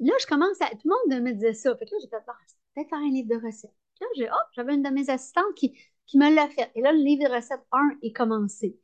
là, 0.00 0.12
je 0.20 0.26
commence 0.26 0.60
à. 0.60 0.68
Tout 0.70 0.88
le 0.88 1.12
monde 1.12 1.22
me 1.22 1.32
disait 1.32 1.54
ça. 1.54 1.76
Fait 1.76 1.86
que 1.86 1.90
j'ai 2.00 2.08
peut-être 2.08 2.88
faire 2.88 2.98
un 2.98 3.10
livre 3.10 3.28
de 3.28 3.44
recettes. 3.44 3.74
Puis 3.94 4.04
là, 4.04 4.06
j'ai, 4.16 4.28
oh, 4.30 4.44
j'avais 4.54 4.74
une 4.74 4.82
de 4.82 4.90
mes 4.90 5.08
assistantes 5.10 5.54
qui, 5.56 5.74
qui 6.06 6.18
me 6.18 6.34
l'a 6.34 6.48
fait. 6.48 6.70
Et 6.74 6.80
là, 6.82 6.92
le 6.92 6.98
livre 6.98 7.28
de 7.28 7.34
recettes 7.34 7.64
1 7.72 7.98
est 8.02 8.12
commencé. 8.12 8.78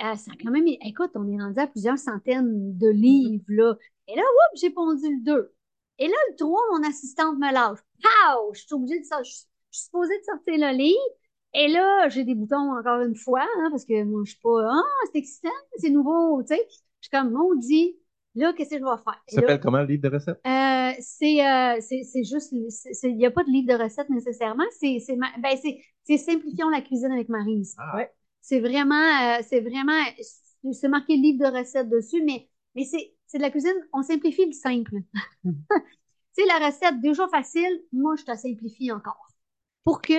Euh, 0.00 0.14
ça 0.14 0.30
quand 0.42 0.50
même, 0.50 0.66
écoute, 0.66 1.10
on 1.14 1.28
est 1.28 1.40
rendu 1.42 1.58
à 1.58 1.66
plusieurs 1.66 1.98
centaines 1.98 2.76
de 2.78 2.88
livres, 2.88 3.44
là. 3.48 3.74
Et 4.06 4.14
là, 4.14 4.22
oups, 4.22 4.60
j'ai 4.60 4.70
pondu 4.70 5.02
le 5.16 5.24
2. 5.24 5.54
Et 5.98 6.06
là, 6.06 6.16
le 6.30 6.36
3, 6.36 6.60
mon 6.72 6.88
assistante 6.88 7.38
me 7.38 7.52
lâche. 7.52 7.78
Pow! 8.02 8.54
Je 8.54 8.60
suis 8.60 8.74
obligée 8.74 9.00
de. 9.00 9.04
Je, 9.04 9.30
je 9.70 9.78
suis 9.78 9.84
supposée 9.86 10.18
de 10.18 10.24
sortir 10.24 10.54
le 10.56 10.76
livre. 10.76 10.98
Et 11.54 11.68
là, 11.68 12.08
j'ai 12.08 12.24
des 12.24 12.34
boutons 12.34 12.76
encore 12.78 13.00
une 13.00 13.16
fois, 13.16 13.42
hein, 13.42 13.68
parce 13.70 13.84
que 13.84 14.04
moi, 14.04 14.22
je 14.24 14.32
suis 14.32 14.40
pas, 14.40 14.68
ah, 14.70 14.82
c'est 15.12 15.18
excitant, 15.18 15.48
c'est 15.76 15.90
nouveau, 15.90 16.42
tu 16.42 16.54
sais. 16.54 16.66
Je 17.00 17.08
suis 17.08 17.10
comme, 17.10 17.30
maudit, 17.30 17.96
là, 18.34 18.52
qu'est-ce 18.52 18.70
que 18.70 18.78
je 18.78 18.84
vais 18.84 19.02
faire? 19.02 19.22
Ça 19.28 19.36
s'appelle 19.36 19.60
comment 19.60 19.78
le 19.78 19.86
livre 19.86 20.02
de 20.02 20.14
recettes? 20.14 20.40
euh, 20.46 20.92
c'est 21.00 21.46
euh, 21.46 21.76
c'est 21.80 22.02
c'est 22.04 22.24
juste, 22.24 22.52
il 22.52 23.16
n'y 23.16 23.26
a 23.26 23.30
pas 23.30 23.44
de 23.44 23.50
livre 23.50 23.68
de 23.68 23.82
recettes 23.82 24.10
nécessairement. 24.10 24.64
C'est 24.78 24.98
c'est 25.00 25.16
ben, 25.16 25.56
c'est 25.60 25.80
c'est 26.04 26.18
Simplifions 26.18 26.68
la 26.68 26.80
cuisine 26.82 27.12
avec 27.12 27.28
Maryse. 27.28 27.76
Ah. 27.78 27.96
Ouais. 27.96 28.10
C'est 28.40 28.60
vraiment, 28.60 28.94
euh, 28.94 29.42
c'est 29.48 29.60
vraiment, 29.60 30.02
c'est 30.16 30.72
c'est 30.72 30.88
marqué 30.88 31.16
livre 31.16 31.38
de 31.38 31.58
recettes 31.58 31.88
dessus, 31.88 32.22
mais, 32.24 32.48
mais 32.74 32.84
c'est 32.84 33.14
c'est 33.26 33.38
de 33.38 33.42
la 33.42 33.50
cuisine, 33.50 33.74
on 33.92 34.02
simplifie 34.02 34.46
le 34.46 34.52
simple. 34.52 34.96
tu 35.44 35.52
sais, 36.32 36.46
la 36.46 36.66
recette 36.66 37.00
déjà 37.00 37.28
facile, 37.28 37.82
moi, 37.92 38.16
je 38.16 38.24
te 38.24 38.36
simplifie 38.36 38.90
encore. 38.90 39.28
Pour 39.84 40.00
que 40.00 40.14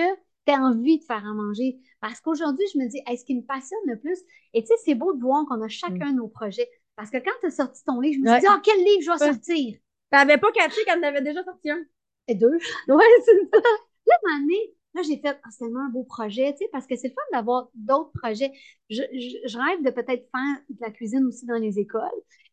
tu 0.54 0.60
envie 0.60 0.98
de 0.98 1.04
faire 1.04 1.24
à 1.26 1.32
manger. 1.34 1.78
Parce 2.00 2.20
qu'aujourd'hui, 2.20 2.64
je 2.72 2.78
me 2.78 2.88
dis, 2.88 3.00
est-ce 3.08 3.24
qui 3.24 3.34
me 3.34 3.42
passionne 3.42 3.78
le 3.86 3.98
plus? 3.98 4.18
Et 4.54 4.62
tu 4.62 4.68
sais, 4.68 4.74
c'est 4.84 4.94
beau 4.94 5.12
de 5.14 5.20
voir 5.20 5.44
qu'on 5.46 5.60
a 5.62 5.68
chacun 5.68 6.12
nos 6.12 6.28
projets. 6.28 6.68
Parce 6.96 7.10
que 7.10 7.18
quand 7.18 7.30
tu 7.40 7.46
as 7.46 7.50
sorti 7.50 7.82
ton 7.84 8.00
livre, 8.00 8.16
je 8.16 8.20
me 8.20 8.26
suis 8.26 8.34
Ouais. 8.34 8.40
dit, 8.40 8.46
ah, 8.48 8.60
quel 8.62 8.78
livre 8.84 9.00
je 9.02 9.06
vais 9.06 9.24
Ouais. 9.24 9.32
sortir? 9.32 9.78
T'avais 10.10 10.38
pas 10.38 10.52
catché 10.52 10.80
quand 10.86 11.00
t'avais 11.00 11.22
déjà 11.22 11.42
sorti 11.44 11.70
un. 11.70 11.82
Et 12.28 12.34
deux. 12.34 12.58
Ouais, 12.88 13.04
c'est 13.24 13.32
ça. 13.52 13.60
Là, 14.06 14.14
donné, 14.38 14.56
là, 14.94 15.02
j'ai 15.02 15.18
fait, 15.18 15.38
c'est 15.50 15.58
tellement 15.58 15.86
un 15.86 15.88
beau 15.90 16.04
projet, 16.04 16.52
tu 16.52 16.58
sais, 16.58 16.68
parce 16.72 16.86
que 16.86 16.96
c'est 16.96 17.08
le 17.08 17.14
fun 17.14 17.22
d'avoir 17.38 17.68
d'autres 17.74 18.10
projets. 18.12 18.52
Je, 18.88 19.02
je, 19.12 19.48
je 19.48 19.58
rêve 19.58 19.82
de 19.84 19.90
peut-être 19.90 20.28
faire 20.30 20.56
de 20.68 20.76
la 20.80 20.90
cuisine 20.90 21.24
aussi 21.26 21.46
dans 21.46 21.58
les 21.58 21.78
écoles 21.78 22.02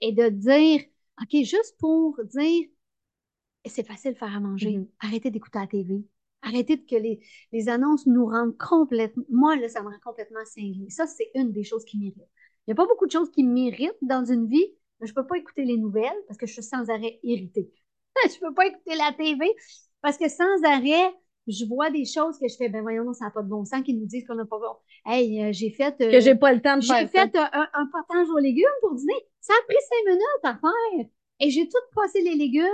et 0.01 0.11
de 0.13 0.29
dire, 0.29 0.81
OK, 1.21 1.43
juste 1.43 1.75
pour 1.79 2.19
dire, 2.25 2.67
c'est 3.65 3.85
facile 3.85 4.13
de 4.13 4.17
faire 4.17 4.35
à 4.35 4.39
manger. 4.39 4.77
Mhm. 4.77 4.87
Arrêtez 4.99 5.29
d'écouter 5.31 5.59
la 5.59 5.67
TV. 5.67 6.03
Arrêtez 6.41 6.77
de 6.77 6.85
que 6.85 6.95
les, 6.95 7.19
les 7.51 7.69
annonces 7.69 8.05
nous 8.07 8.25
rendent 8.25 8.57
complètement. 8.57 9.23
Moi, 9.29 9.55
là, 9.57 9.67
ça 9.69 9.81
me 9.81 9.87
rend 9.89 9.99
complètement 10.03 10.45
cinglé. 10.45 10.89
Ça, 10.89 11.07
c'est 11.07 11.29
une 11.35 11.51
des 11.51 11.63
choses 11.63 11.83
qui 11.85 11.97
m'irrite. 11.97 12.17
Il 12.67 12.71
n'y 12.71 12.73
a 12.73 12.75
pas 12.75 12.85
beaucoup 12.85 13.05
de 13.07 13.11
choses 13.11 13.31
qui 13.31 13.43
m'irritent 13.43 13.97
dans 14.01 14.23
une 14.25 14.47
vie, 14.47 14.65
mais 14.99 15.07
je 15.07 15.11
ne 15.11 15.15
peux 15.15 15.25
pas 15.27 15.37
écouter 15.37 15.65
les 15.65 15.77
nouvelles 15.77 16.17
parce 16.27 16.37
que 16.37 16.45
je 16.47 16.53
suis 16.53 16.63
sans 16.63 16.89
arrêt 16.89 17.19
irritée. 17.23 17.71
je 18.25 18.35
ne 18.35 18.49
peux 18.49 18.53
pas 18.53 18.67
écouter 18.67 18.95
la 18.95 19.13
TV 19.13 19.53
parce 20.01 20.17
que 20.17 20.29
sans 20.29 20.63
arrêt, 20.63 21.13
je 21.47 21.65
vois 21.65 21.89
des 21.89 22.05
choses 22.05 22.37
que 22.39 22.47
je 22.47 22.55
fais, 22.57 22.69
ben 22.69 22.81
voyons, 22.81 23.03
non, 23.05 23.13
ça 23.13 23.25
n'a 23.25 23.31
pas 23.31 23.41
de 23.41 23.47
bon 23.47 23.63
sens, 23.65 23.81
qu'ils 23.83 23.99
nous 23.99 24.05
disent 24.05 24.25
qu'on 24.27 24.35
n'a 24.35 24.45
pas 24.45 24.59
bon. 24.59 24.75
Hey, 25.05 25.43
euh, 25.43 25.49
j'ai 25.53 25.71
fait. 25.71 25.95
euh, 26.01 26.11
Que 26.11 26.19
j'ai 26.19 26.35
pas 26.35 26.51
le 26.53 26.61
temps 26.61 26.75
de 26.75 26.81
j'ai 26.81 27.07
faire 27.07 27.09
fait 27.09 27.35
un, 27.37 27.49
un, 27.53 27.67
un 27.73 27.85
potage 27.87 28.29
aux 28.29 28.37
légumes 28.39 28.65
pour 28.81 28.95
dîner. 28.95 29.13
Ça 29.39 29.53
a 29.53 29.63
pris 29.65 29.77
cinq 29.89 30.11
minutes 30.11 30.43
à 30.43 30.57
faire. 30.57 31.05
Et 31.39 31.49
j'ai 31.51 31.67
tout 31.67 31.77
passé 31.95 32.21
les 32.21 32.35
légumes 32.35 32.65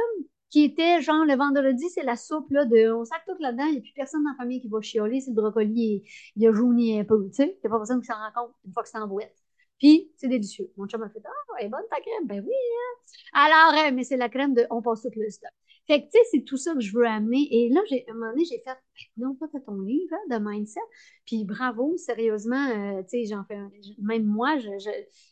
qui 0.54 0.64
étaient 0.66 1.02
genre 1.02 1.26
le 1.26 1.36
vendredi, 1.36 1.90
c'est 1.90 2.04
la 2.04 2.16
soupe 2.16 2.52
là, 2.52 2.66
de 2.66 2.92
on 2.94 3.06
sac 3.06 3.24
tout 3.28 3.34
là-dedans, 3.40 3.66
il 3.66 3.72
n'y 3.74 3.78
a 3.80 3.82
plus 3.82 3.94
personne 3.96 4.24
dans 4.24 4.30
la 4.32 4.38
famille 4.38 4.62
qui 4.62 4.70
va 4.70 4.82
chialer 4.82 5.20
si 5.22 5.32
le 5.32 5.36
brocoli 5.36 6.04
il 6.36 6.48
a 6.48 6.54
jauni 6.54 7.00
un 7.00 7.04
peu, 7.06 7.26
tu 7.30 7.34
sais, 7.34 7.58
il 7.58 7.60
n'y 7.64 7.68
a 7.68 7.70
pas 7.70 7.78
personne 7.80 8.02
qui 8.02 8.08
s'en 8.08 8.14
rend 8.16 8.32
compte 8.48 8.56
une 8.66 8.74
fois 8.74 8.84
que 8.84 8.90
c'est 8.90 8.98
en 9.00 9.08
boîte. 9.08 9.34
Puis 9.80 10.12
c'est 10.16 10.28
délicieux. 10.30 10.72
Mon 10.78 10.88
chum 10.88 11.02
a 11.04 11.10
fait 11.10 11.22
Ah, 11.26 11.30
elle 11.60 11.66
est 11.66 11.70
bonne 11.70 11.82
ta 11.90 12.00
crème. 12.00 12.26
Ben 12.28 12.42
oui, 12.46 12.54
hein. 12.54 13.02
Alors, 13.34 13.88
euh, 13.88 13.92
mais 13.94 14.04
c'est 14.04 14.18
la 14.18 14.30
crème 14.30 14.54
de 14.54 14.66
on 14.70 14.82
passe 14.82 15.02
tout 15.02 15.10
le 15.16 15.30
stock. 15.30 15.50
Fait 15.88 16.00
que 16.02 16.06
tu 16.06 16.12
sais, 16.14 16.20
c'est 16.32 16.44
tout 16.46 16.56
ça 16.56 16.74
que 16.74 16.80
je 16.80 16.96
veux 16.96 17.06
amener. 17.06 17.48
Et 17.52 17.70
là, 17.70 17.82
j'ai, 17.90 18.06
à 18.08 18.12
un 18.12 18.14
moment 18.14 18.32
donné, 18.32 18.46
j'ai 18.46 18.60
fait 18.60 18.72
Ben, 19.18 19.26
non, 19.28 19.36
toi, 19.36 19.48
t'as 19.52 19.60
ton 19.60 19.82
livre 19.82 20.14
hein, 20.16 20.38
de 20.38 20.42
mindset. 20.42 20.80
Puis 21.26 21.44
bravo, 21.44 21.98
sérieusement, 21.98 22.70
euh, 22.70 23.02
tu 23.04 23.10
sais, 23.10 23.26
j'en 23.26 23.44
fais 23.44 23.56
un- 23.56 23.72
même 24.02 24.24
moi, 24.24 24.58
je, 24.60 24.70
je, 24.80 24.90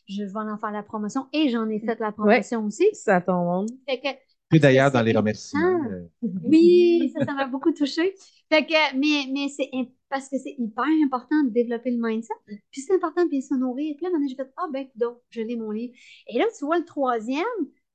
je 0.08 0.24
vais 0.24 0.36
en 0.50 0.58
faire 0.58 0.72
la 0.72 0.82
promotion 0.82 1.26
et 1.32 1.48
j'en 1.48 1.68
ai 1.70 1.80
fait 1.80 1.98
la 2.00 2.12
promotion 2.12 2.66
aussi. 2.66 2.86
ça 2.92 3.20
tombe. 3.22 3.68
Fait 3.86 4.00
que 4.00 4.08
Et 4.52 4.58
d'ailleurs, 4.58 4.90
dans 4.90 5.02
les 5.02 5.12
remerciements, 5.12 5.82
euh, 5.90 6.08
oui, 6.22 7.10
ça, 7.14 7.24
ça 7.24 7.32
m'a 7.32 7.46
beaucoup 7.46 7.72
touché. 7.72 8.14
Fait 8.50 8.66
que, 8.66 8.96
mais, 8.96 9.30
mais 9.32 9.48
c'est 9.48 9.70
parce 10.08 10.28
que 10.28 10.36
c'est 10.38 10.54
hyper 10.58 10.84
important 11.04 11.42
de 11.44 11.50
développer 11.50 11.90
le 11.90 11.98
mindset. 11.98 12.34
Puis 12.70 12.82
c'est 12.82 12.94
important 12.94 13.24
de 13.24 13.30
bien 13.30 13.40
se 13.40 13.54
nourrir. 13.54 13.94
Puis 13.96 14.04
là, 14.04 14.10
maintenant, 14.10 14.28
j'ai 14.28 14.36
fait, 14.36 14.50
ah 14.58 14.66
ben, 14.72 14.86
donc, 14.96 15.18
je 15.30 15.40
lis 15.40 15.56
mon 15.56 15.70
livre. 15.70 15.94
Et 16.28 16.38
là, 16.38 16.44
tu 16.58 16.64
vois, 16.64 16.78
le 16.78 16.84
troisième, 16.84 17.44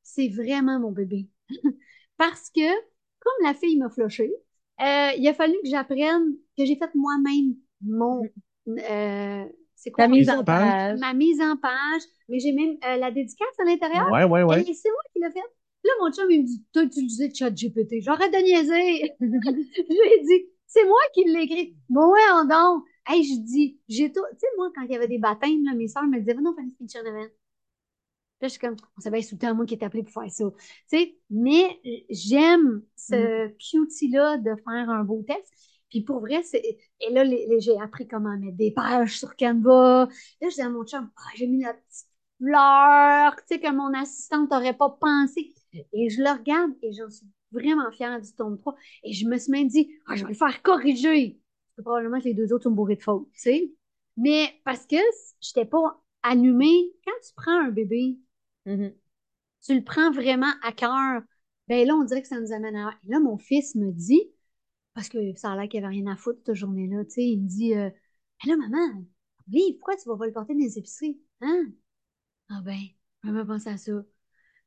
c'est 0.02 0.30
vraiment 0.30 0.80
mon 0.80 0.92
bébé. 0.92 1.28
parce 2.18 2.50
que, 2.50 2.68
comme 3.20 3.46
la 3.46 3.54
fille 3.54 3.78
m'a 3.78 3.90
floché, 3.90 4.34
euh, 4.82 5.12
il 5.18 5.28
a 5.28 5.34
fallu 5.34 5.54
que 5.64 5.70
j'apprenne, 5.70 6.36
que 6.58 6.66
j'ai 6.66 6.76
fait 6.76 6.90
moi-même 6.96 7.56
mon. 7.82 8.24
euh, 8.68 9.46
c'est 9.76 9.92
quoi? 9.92 10.08
Mise 10.08 10.30
en 10.30 10.44
page. 10.44 11.00
ma 11.00 11.14
mise 11.14 11.40
en 11.40 11.56
page, 11.58 12.02
mais 12.30 12.40
j'ai 12.40 12.52
même 12.52 12.78
euh, 12.84 12.98
la 12.98 13.12
dédicace 13.12 13.48
à 13.60 13.64
l'intérieur. 13.64 14.12
ouais, 14.12 14.24
ouais, 14.24 14.44
ouais. 14.44 14.62
Et 14.62 14.74
c'est 14.74 14.90
moi 14.90 15.02
qui 15.14 15.20
l'ai 15.20 15.32
fait. 15.32 15.48
Là, 15.88 15.94
mon 16.02 16.12
chum, 16.12 16.30
il 16.32 16.42
me 16.44 16.48
dit, 16.48 16.64
t'as 16.74 16.84
utilisé 16.84 17.34
ChatGPT. 17.34 18.02
J'arrête 18.02 18.34
de 18.34 18.38
niaiser. 18.40 19.14
je 19.22 19.26
lui 19.26 20.14
ai 20.16 20.24
dit, 20.24 20.48
c'est 20.68 20.86
moi 20.86 21.00
qui 21.14 21.24
l'ai 21.26 21.44
écrit. 21.44 21.78
Bon, 21.90 22.12
ouais, 22.12 22.20
on 22.34 22.46
donc. 22.46 22.84
Hey, 23.08 23.24
je 23.24 23.40
dis, 23.42 23.80
j'ai 23.90 24.12
tout. 24.12 24.22
Tu 24.34 24.40
sais, 24.40 24.48
moi, 24.58 24.70
quand 24.76 24.84
il 24.84 24.92
y 24.92 24.96
avait 24.96 25.08
des 25.08 25.20
baptêmes, 25.20 25.64
là, 25.66 25.74
mes 25.76 25.88
soeurs 25.88 26.04
me 26.08 26.20
disaient, 26.20 26.36
non, 26.36 26.54
fallait 26.56 26.70
finir 26.78 27.06
event. 27.08 27.30
Là, 28.42 28.48
je 28.48 28.52
suis 28.54 28.60
comme, 28.60 28.76
on 28.98 29.02
savait 29.02 29.22
tout 29.24 29.30
le 29.36 29.40
temps 29.40 29.56
moi 29.56 29.66
qui 29.66 29.74
est 29.74 29.84
appelé 29.84 30.04
pour 30.04 30.14
faire 30.14 30.32
ça. 30.32 30.46
Tu 30.52 30.98
sais, 30.98 31.18
mais 31.32 31.82
j'aime 32.10 32.84
ce 32.96 33.48
cutie-là 33.48 34.38
de 34.38 34.52
faire 34.64 34.90
un 34.92 35.04
beau 35.04 35.24
texte. 35.28 35.54
Puis 35.90 36.02
pour 36.04 36.20
vrai, 36.20 36.44
c'est. 36.44 36.62
Et 37.00 37.10
là, 37.12 37.24
les- 37.24 37.48
les- 37.48 37.60
j'ai 37.62 37.80
appris 37.80 38.08
comment 38.08 38.38
mettre 38.38 38.58
des 38.58 38.72
pages 38.72 39.18
sur 39.20 39.36
Canva. 39.38 40.08
Là, 40.42 40.50
je 40.50 40.56
dis 40.56 40.62
à 40.62 40.70
mon 40.70 40.86
chum, 40.86 41.10
Ah, 41.16 41.22
j'ai 41.36 41.48
mis 41.48 41.64
la 41.64 41.74
petite 41.74 42.08
fleur, 42.40 43.36
tu 43.38 43.56
sais, 43.56 43.60
que 43.60 43.72
mon 43.72 43.94
assistante 43.94 44.52
n'aurait 44.52 44.78
pas 44.78 44.90
pensé. 45.02 45.54
Et 45.74 46.10
je 46.10 46.22
le 46.22 46.30
regarde 46.38 46.72
et 46.82 46.92
j'en 46.94 47.10
suis 47.10 47.28
vraiment 47.52 47.92
fière 47.92 48.20
du 48.22 48.34
tome 48.34 48.58
3. 48.60 48.76
Et 49.04 49.14
je 49.14 49.26
me 49.28 49.38
suis 49.38 49.52
même 49.52 49.68
dit, 49.68 49.90
ah, 50.08 50.16
je 50.16 50.24
vais 50.24 50.32
le 50.32 50.36
faire 50.38 50.62
corriger. 50.62 51.40
Parce 51.68 51.78
que 51.78 51.82
probablement 51.84 52.20
que 52.20 52.26
les 52.26 52.34
deux 52.34 52.54
autres 52.54 52.64
sont 52.64 52.72
bourrés 52.72 52.96
de 52.96 53.02
fautes, 53.04 53.30
tu 53.34 53.40
sais. 53.40 53.72
Mais 54.18 54.48
parce 54.66 54.86
que 54.86 54.96
je 55.42 55.50
n'étais 55.56 55.70
pas 55.70 56.02
allumée. 56.24 56.92
Quand 57.06 57.12
tu 57.26 57.34
prends 57.36 57.60
un 57.66 57.72
bébé, 57.72 58.18
Mhm. 58.66 58.94
tu 59.66 59.76
le 59.76 59.84
prends 59.84 60.12
vraiment 60.12 60.52
à 60.64 60.72
cœur, 60.72 61.22
ben 61.68 61.88
là, 61.88 61.96
on 61.96 62.04
dirait 62.04 62.22
que 62.22 62.28
ça 62.28 62.40
nous 62.40 62.52
amène 62.54 62.76
à... 62.76 62.92
Et 63.06 63.12
là, 63.12 63.20
mon 63.20 63.38
fils 63.38 63.76
me 63.76 63.92
dit, 63.92 64.22
parce 64.94 65.10
que 65.10 65.36
ça 65.36 65.52
a 65.52 65.56
l'air 65.56 65.70
qu'il 65.70 65.80
n'y 65.82 65.86
avait 65.86 65.96
rien 65.98 66.08
à 66.12 66.16
foutre 66.18 66.40
cette 66.46 66.56
journée-là, 66.56 67.06
tu 67.06 67.12
sais, 67.12 67.24
il 67.26 67.42
me 67.44 67.48
dit, 67.48 67.76
euh, 67.76 67.90
là, 68.46 68.58
maman, 68.58 69.06
oui, 69.54 69.76
pourquoi 69.80 69.98
tu 69.98 70.10
vas 70.10 70.18
pas 70.18 70.28
le 70.28 70.34
porter 70.34 70.54
dans 70.54 70.60
les 70.62 70.78
épiceries? 70.80 71.20
Hein? 71.42 71.66
Ah 72.50 72.62
ben, 72.64 72.80
je 73.24 73.30
même 73.32 73.48
pensé 73.48 73.70
à 73.70 73.78
ça. 73.78 73.92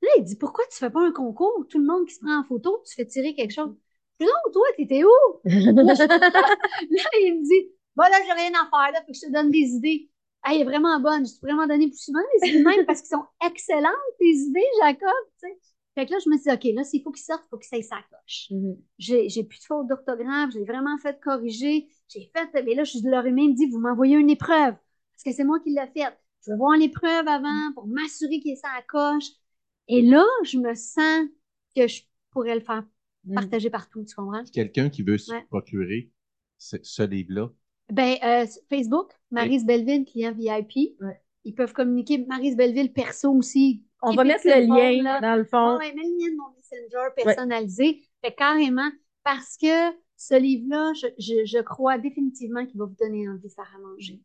Là, 0.02 0.09
il 0.18 0.24
dit, 0.24 0.36
pourquoi 0.36 0.64
tu 0.70 0.78
fais 0.78 0.90
pas 0.90 1.01
un 1.06 1.12
concours? 1.12 1.66
Tout 1.68 1.78
le 1.78 1.86
monde 1.86 2.06
qui 2.06 2.14
se 2.14 2.20
prend 2.20 2.39
en 2.40 2.44
photo, 2.44 2.82
tu 2.86 2.94
fais 2.94 3.06
tirer 3.06 3.35
quelque 3.35 3.52
chose? 3.52 3.74
Dis, 4.18 4.27
non, 4.27 4.52
toi, 4.52 4.66
t'étais 4.77 5.05
où? 5.05 5.10
Là, 5.44 7.05
il 7.20 7.40
me 7.40 7.44
dit, 7.44 7.70
bon, 7.97 8.05
là, 8.05 8.16
j'ai 8.27 8.32
rien 8.32 8.51
à 8.51 8.68
faire, 8.70 8.93
là, 8.93 9.01
faut 9.06 9.12
que 9.12 9.18
je 9.18 9.27
te 9.27 9.32
donne 9.32 9.51
des 9.51 9.59
idées. 9.59 10.10
Ah, 10.43 10.55
il 10.55 10.62
est 10.62 10.64
vraiment 10.64 10.98
bonne. 11.01 11.27
Je 11.27 11.32
peux 11.40 11.47
vraiment 11.48 11.66
donner 11.66 11.89
plus 11.89 11.98
souvent 12.02 12.20
des 12.40 12.48
idées 12.48 12.62
même 12.64 12.86
parce 12.86 13.01
qu'ils 13.01 13.10
sont 13.16 13.24
excellentes, 13.47 13.93
tes 14.18 14.24
idées, 14.31 14.64
Jacob, 14.82 15.09
tu 15.43 15.48
sais. 15.48 15.59
Fait 15.94 16.06
que 16.06 16.12
là, 16.12 16.18
je 16.24 16.31
me 16.31 16.36
suis 16.39 16.44
dit, 16.51 16.55
OK, 16.70 16.74
là, 16.77 16.85
s'il 16.85 17.02
faut 17.02 17.10
qu'il 17.10 17.24
sorte, 17.24 17.43
il 17.47 17.48
faut 17.51 17.59
qu'il 17.59 17.68
s'aille 17.68 17.82
sa 17.85 17.97
coche. 17.97 18.47
Mhm. 18.51 18.77
J'ai, 18.98 19.28
j'ai 19.28 19.44
plus 19.44 19.59
de 19.59 19.64
faute 19.64 19.86
d'orthographe, 19.89 20.51
j'ai 20.52 20.64
vraiment 20.64 20.97
fait 20.98 21.20
corriger. 21.20 21.89
J'ai 22.09 22.31
fait, 22.35 22.48
mais 22.64 22.74
là, 22.74 22.85
je 22.85 22.98
leur 23.05 23.27
ai 23.27 23.32
même 23.32 23.55
dit, 23.55 23.66
vous 23.66 23.81
m'envoyez 23.81 24.16
une 24.16 24.31
épreuve. 24.31 24.74
Parce 25.12 25.24
que 25.24 25.32
c'est 25.32 25.44
moi 25.44 25.60
qui 25.60 25.70
l'ai 25.70 25.86
faite. 25.89 26.16
Je 26.47 26.52
vais 26.52 26.56
voir 26.56 26.77
l'épreuve 26.78 27.28
avant 27.28 27.72
pour 27.74 27.86
m'assurer 27.86 28.40
qu'il 28.40 28.52
est 28.52 28.56
sa 28.56 28.68
coche. 28.89 29.27
Et 29.91 30.03
là, 30.03 30.25
je 30.45 30.59
me 30.59 30.75
sens 30.75 31.29
que 31.77 31.87
je 31.87 32.03
pourrais 32.31 32.55
le 32.55 32.61
faire 32.61 32.85
Mhm. 33.25 33.35
partager 33.35 33.69
partout, 33.71 34.05
tu 34.05 34.15
comprends? 34.15 34.43
Quelqu'un 34.53 34.89
qui 34.89 35.03
veut 35.03 35.19
se 35.19 35.31
Ouais. 35.33 35.45
procurer 35.51 36.11
ce, 36.59 36.77
ce 36.83 37.03
livre-là, 37.03 37.51
Ben, 37.91 38.17
euh, 38.23 38.47
Facebook, 38.69 39.11
Marise 39.31 39.67
Belleville, 39.67 40.05
client 40.05 40.33
VIP. 40.33 40.97
Ouais. 41.01 41.21
Ils 41.45 41.55
peuvent 41.55 41.73
communiquer. 41.73 42.19
Marise 42.19 42.57
Belleville, 42.57 42.93
perso 42.93 43.33
aussi. 43.33 43.85
On 44.03 44.12
va 44.15 44.23
mettre 44.25 44.47
le 44.47 44.65
lien 44.67 45.03
là. 45.03 45.21
dans 45.21 45.37
le 45.37 45.45
fond. 45.45 45.77
ouais, 45.79 45.93
mets 45.95 46.03
le 46.03 46.09
lien 46.19 46.31
de 46.33 46.37
mon 46.37 46.55
Messenger 46.57 47.09
personnalisé. 47.17 48.01
Fait 48.25 48.33
carrément, 48.33 48.91
parce 49.25 49.57
que 49.57 49.91
ce 50.17 50.39
livre-là, 50.39 50.93
je, 50.95 51.07
je, 51.19 51.45
je 51.45 51.59
crois 51.62 51.99
définitivement 51.99 52.65
qu'il 52.65 52.79
va 52.79 52.85
vous 52.87 52.97
donner 53.01 53.29
envie 53.29 53.49
de 53.49 53.53
faire 53.53 53.71
à 53.75 53.79
manger. 53.81 54.23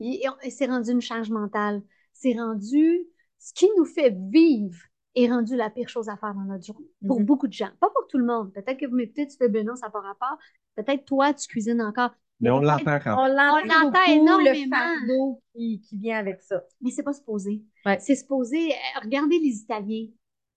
Et, 0.00 0.22
et 0.42 0.50
c'est 0.50 0.66
rendu 0.66 0.90
une 0.90 1.00
charge 1.00 1.30
mentale. 1.30 1.82
C'est 2.12 2.32
rendu 2.34 3.06
ce 3.38 3.52
qui 3.54 3.68
nous 3.76 3.84
fait 3.84 4.14
vivre 4.28 4.76
est 5.14 5.28
rendu 5.28 5.56
la 5.56 5.70
pire 5.70 5.88
chose 5.88 6.08
à 6.08 6.16
faire 6.16 6.34
dans 6.34 6.42
notre 6.42 6.64
journée. 6.64 6.86
Pour 7.06 7.20
Mhm. 7.20 7.26
beaucoup 7.26 7.46
de 7.48 7.52
gens. 7.52 7.70
Pas 7.80 7.88
pour 7.90 8.06
tout 8.08 8.18
le 8.18 8.24
monde. 8.24 8.52
Peut-être 8.52 8.78
que 8.78 8.86
vous 8.86 8.96
m'écoutez, 8.96 9.26
tu 9.26 9.36
fais, 9.36 9.48
ben 9.48 9.64
non, 9.66 9.76
ça 9.76 9.86
n'a 9.86 9.90
pas 9.90 10.00
rapport. 10.00 10.38
Peut-être 10.76 11.04
toi, 11.04 11.32
tu 11.34 11.46
cuisines 11.48 11.80
encore. 11.82 12.10
Mais 12.40 12.50
on 12.50 12.58
l'entend 12.60 12.98
quand 12.98 13.16
On 13.16 13.26
l'entend, 13.28 13.54
On 13.54 13.64
l'entend 13.64 13.90
beaucoup, 13.90 14.10
énormément. 14.10 14.54
le 14.64 14.70
fardeau 14.70 15.42
qui, 15.54 15.80
qui 15.80 15.98
vient 15.98 16.18
avec 16.18 16.42
ça. 16.42 16.64
Mais 16.80 16.90
c'est 16.90 17.04
pas 17.04 17.12
supposé. 17.12 17.62
Ouais. 17.86 17.98
C'est 18.00 18.16
supposé. 18.16 18.72
euh, 18.72 19.00
Regardez 19.04 19.38
les 19.38 19.56
Italiens. 19.60 20.06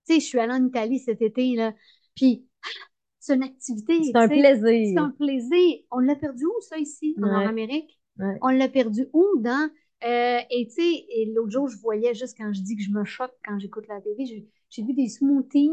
Tu 0.07 0.13
sais, 0.15 0.19
je 0.19 0.25
suis 0.25 0.39
allée 0.39 0.53
en 0.53 0.65
Italie 0.65 0.99
cet 0.99 1.21
été, 1.21 1.55
là. 1.55 1.73
Puis, 2.15 2.47
c'est 3.19 3.35
une 3.35 3.43
activité. 3.43 4.03
C'est 4.05 4.15
un 4.17 4.27
plaisir. 4.27 4.91
C'est 4.93 4.97
un 4.97 5.11
plaisir. 5.11 5.77
On 5.91 5.99
l'a 5.99 6.15
perdu 6.15 6.45
où, 6.45 6.61
ça, 6.61 6.77
ici, 6.79 7.15
en 7.21 7.27
Ouais. 7.41 7.45
Amérique? 7.45 7.99
Ouais. 8.17 8.37
On 8.41 8.49
l'a 8.49 8.69
perdu 8.69 9.07
où, 9.13 9.25
dans... 9.39 9.69
euh, 10.03 10.39
et 10.49 10.67
tu 10.67 10.73
sais, 10.75 11.05
et 11.09 11.31
l'autre 11.33 11.51
jour, 11.51 11.67
je 11.67 11.77
voyais, 11.77 12.13
juste 12.13 12.37
quand 12.37 12.51
je 12.53 12.61
dis 12.61 12.75
que 12.75 12.83
je 12.83 12.91
me 12.91 13.03
choque 13.03 13.33
quand 13.45 13.57
j'écoute 13.59 13.85
la 13.87 13.99
télé, 14.01 14.25
j'ai- 14.25 14.83
vu 14.83 14.93
des 14.93 15.07
smoothies 15.07 15.71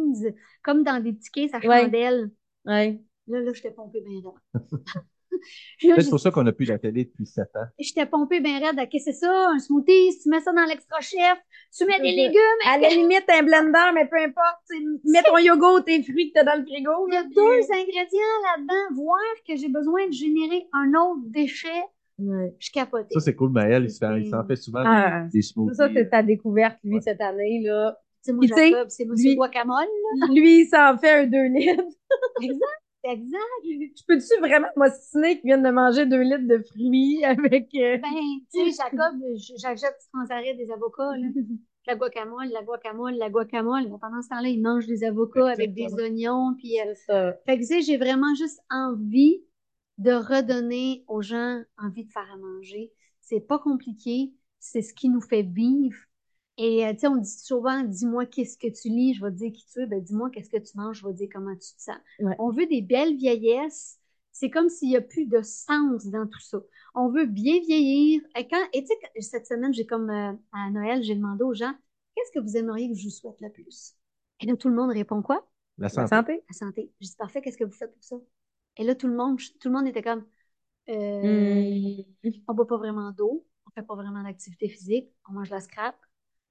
comme 0.63 0.83
dans 0.85 1.03
des 1.03 1.13
petits 1.13 1.31
caisses 1.31 1.55
à 1.55 1.59
Ouais. 1.59 1.83
chandelle. 1.83 2.31
Ouais. 2.65 3.01
Là, 3.27 3.41
là, 3.41 3.53
j'étais 3.53 3.71
pompée 3.73 4.01
bien 4.01 4.21
raide. 4.25 4.63
C'est 5.81 6.11
pour 6.11 6.21
ça 6.21 6.31
qu'on 6.31 6.43
n'a 6.45 6.53
plus 6.53 6.67
la 6.67 6.79
télé 6.79 7.05
depuis 7.05 7.27
sept 7.27 7.49
ans. 7.57 7.67
j'étais 7.79 8.07
pompée 8.07 8.41
bien 8.41 8.61
raide. 8.61 8.89
que 8.89 8.99
c'est 8.99 9.13
ça? 9.13 9.49
Un 9.51 9.59
smoothie? 9.59 10.19
Tu 10.23 10.29
mets 10.29 10.41
ça 10.41 10.53
dans 10.53 10.65
l'extra 10.65 11.01
chef? 11.01 11.39
Tu 11.77 11.85
mets 11.87 11.99
des 12.01 12.13
légumes? 12.13 12.41
À 12.67 12.79
la 12.79 12.89
limite, 12.89 13.25
un 13.29 13.43
blender, 13.43 13.91
mais 13.95 14.07
peu 14.09 14.17
importe. 14.19 14.59
tu 14.71 14.81
Mets 15.11 15.23
ton 15.23 15.39
yogourt, 15.39 15.85
tes 15.85 16.03
fruits 16.03 16.33
que 16.33 16.39
t'as 16.39 16.45
dans 16.45 16.59
le 16.61 16.65
frigo. 16.65 17.09
Il 17.09 17.15
y 17.15 17.17
a 17.17 17.25
deux 17.25 17.73
ingrédients 17.73 18.39
là-dedans. 18.57 18.95
Voir 18.95 19.19
que 19.47 19.57
j'ai 19.57 19.69
besoin 19.69 20.07
de 20.07 20.13
générer 20.13 20.67
un 20.73 20.95
autre 20.95 21.23
déchet, 21.27 21.83
Ouais. 22.19 22.55
je 22.59 22.71
capote. 22.71 23.07
Ça, 23.11 23.21
c'est 23.21 23.35
cool, 23.35 23.51
Maël. 23.51 23.85
Il 23.85 23.91
s'en 24.29 24.45
fait 24.47 24.57
souvent 24.57 24.83
Ah, 24.87 25.23
des, 25.25 25.39
des 25.39 25.43
smoothies. 25.43 25.75
Ça, 25.77 25.89
c'est 25.93 26.09
ta 26.11 26.23
découverte, 26.23 26.79
lui, 26.85 26.95
Ouais. 26.97 27.01
cette 27.01 27.21
année, 27.21 27.63
là. 27.65 27.97
C'est 28.23 28.33
moi, 28.33 28.45
c'est 28.89 29.05
lui- 29.05 29.35
guacamole. 29.37 29.85
Lui, 30.35 30.61
il 30.63 30.67
s'en 30.67 30.97
fait 30.97 31.11
un 31.11 31.27
2 31.27 31.43
litres. 31.59 31.85
Exact, 32.41 32.61
exact. 33.05 33.41
Je 33.65 34.03
peux-tu 34.09 34.41
vraiment 34.41 34.69
m'ostiner 34.77 35.39
qui 35.41 35.47
viennent 35.47 35.63
de 35.63 35.71
manger 35.71 36.07
2 36.07 36.21
litres 36.23 36.47
de 36.49 36.63
fruits 36.63 37.23
avec... 37.25 37.69
euh, 37.75 37.99
Ben, 37.99 38.09
tu 38.53 38.71
sais, 38.73 38.83
Jacob, 38.83 39.21
j'achète 39.59 39.97
sans 40.11 40.33
arrêt 40.35 40.55
des 40.55 40.71
avocats, 40.71 41.17
là. 41.19 41.27
La 41.87 41.97
guacamole, 41.97 42.49
la 42.51 42.63
guacamole, 42.63 43.15
la 43.17 43.29
guacamole. 43.29 43.83
Mais 43.91 43.99
pendant 44.01 44.23
ce 44.23 44.29
temps-là, 44.31 44.49
il 44.49 44.63
mange 44.63 44.87
des 44.87 45.05
avocats 45.05 45.49
avec 45.51 45.75
des 45.75 45.93
oignons. 45.93 46.55
Puis, 46.57 46.81
euh, 46.81 46.85
C'est 46.95 47.13
ça. 47.13 47.35
Fait 47.45 47.57
que, 47.57 47.61
tu 47.61 47.67
sais, 47.67 47.83
j'ai 47.83 47.99
vraiment 47.99 48.35
juste 48.37 48.59
envie 48.71 49.43
de 49.99 50.13
redonner 50.13 51.05
aux 51.09 51.23
gens 51.23 51.63
envie 51.79 52.05
de 52.05 52.11
faire 52.13 52.31
à 52.33 52.37
manger. 52.37 52.93
C'est 53.21 53.41
pas 53.41 53.59
compliqué. 53.59 54.33
C'est 54.61 54.83
ce 54.83 54.95
qui 54.95 55.09
nous 55.09 55.21
fait 55.21 55.43
vivre. 55.43 55.97
Et, 56.57 56.87
euh, 56.87 56.93
tu 56.93 57.01
sais, 57.01 57.07
on 57.09 57.17
dit 57.17 57.29
souvent, 57.31 57.83
dis-moi 57.83 58.27
qu'est-ce 58.27 58.57
que 58.57 58.69
tu 58.69 58.89
lis, 58.89 59.15
je 59.15 59.25
vais 59.25 59.31
te 59.31 59.37
dire 59.37 59.53
qui 59.53 59.67
tu 59.67 59.81
es. 59.81 59.87
Ben, 59.87 60.01
dis-moi 60.03 60.31
qu'est-ce 60.31 60.51
que 60.51 60.57
tu 60.59 60.77
manges, 60.77 61.01
je 61.01 61.07
vais 61.07 61.13
te 61.13 61.19
dire 61.19 61.29
comment 61.33 61.55
tu 61.55 61.75
te 61.75 61.83
sens. 61.83 61.97
Ouais. 62.21 62.35
On 62.39 62.51
veut 62.51 62.67
des 62.67 62.81
belles 62.81 63.17
vieillesses. 63.17 63.99
C'est 64.33 64.51
comme 64.51 64.69
s'il 64.69 64.89
n'y 64.89 64.97
a 64.97 65.01
plus 65.01 65.27
de 65.27 65.43
sens 65.43 66.07
dans 66.07 66.27
tout 66.27 66.41
ça. 66.41 66.61
On 66.95 67.09
veut 67.09 67.27
bien 67.27 67.59
vieillir. 67.61 68.21
Et 68.37 68.47
quand, 68.49 68.63
et 68.73 68.83
tu 68.85 68.89
sais, 68.89 69.21
cette 69.23 69.47
semaine, 69.47 69.73
j'ai 69.73 69.87
comme, 69.87 70.11
euh, 70.11 70.33
à 70.53 70.71
Noël, 70.71 71.03
j'ai 71.03 71.15
demandé 71.15 71.45
aux 71.45 71.55
gens, 71.55 71.73
qu'est-ce 72.15 72.33
que 72.33 72.41
vous 72.45 72.57
aimeriez 72.57 72.89
que 72.89 72.97
je 72.97 73.05
vous 73.05 73.11
souhaite 73.11 73.41
le 73.41 73.51
plus? 73.51 73.95
Et 74.41 74.47
là, 74.47 74.57
tout 74.57 74.69
le 74.69 74.75
monde 74.75 74.91
répond 74.91 75.23
quoi? 75.23 75.49
La 75.79 75.85
La 75.85 75.89
santé. 75.89 76.09
santé. 76.17 76.45
la 76.49 76.55
santé. 76.55 76.93
J'ai 77.01 77.09
dit, 77.09 77.17
parfait, 77.17 77.43
qu'est-ce 77.43 77.57
que 77.57 77.65
vous 77.65 77.73
faites 77.73 77.93
pour 77.93 78.05
ça? 78.05 78.17
Et 78.77 78.85
là, 78.85 78.95
tout 78.95 79.07
le 79.07 79.15
monde, 79.17 79.39
tout 79.61 79.69
le 79.69 79.75
monde 79.75 79.87
était 79.87 80.03
comme, 80.03 80.25
euh, 80.89 81.23
Hmm. 82.25 82.31
on 82.49 82.55
boit 82.55 82.67
pas 82.67 82.77
vraiment 82.77 83.11
d'eau, 83.13 83.47
on 83.67 83.71
fait 83.71 83.87
pas 83.87 83.95
vraiment 83.95 84.23
d'activité 84.23 84.69
physique, 84.69 85.09
on 85.29 85.33
mange 85.33 85.49
de 85.51 85.55
la 85.55 85.61
scrap. 85.61 85.97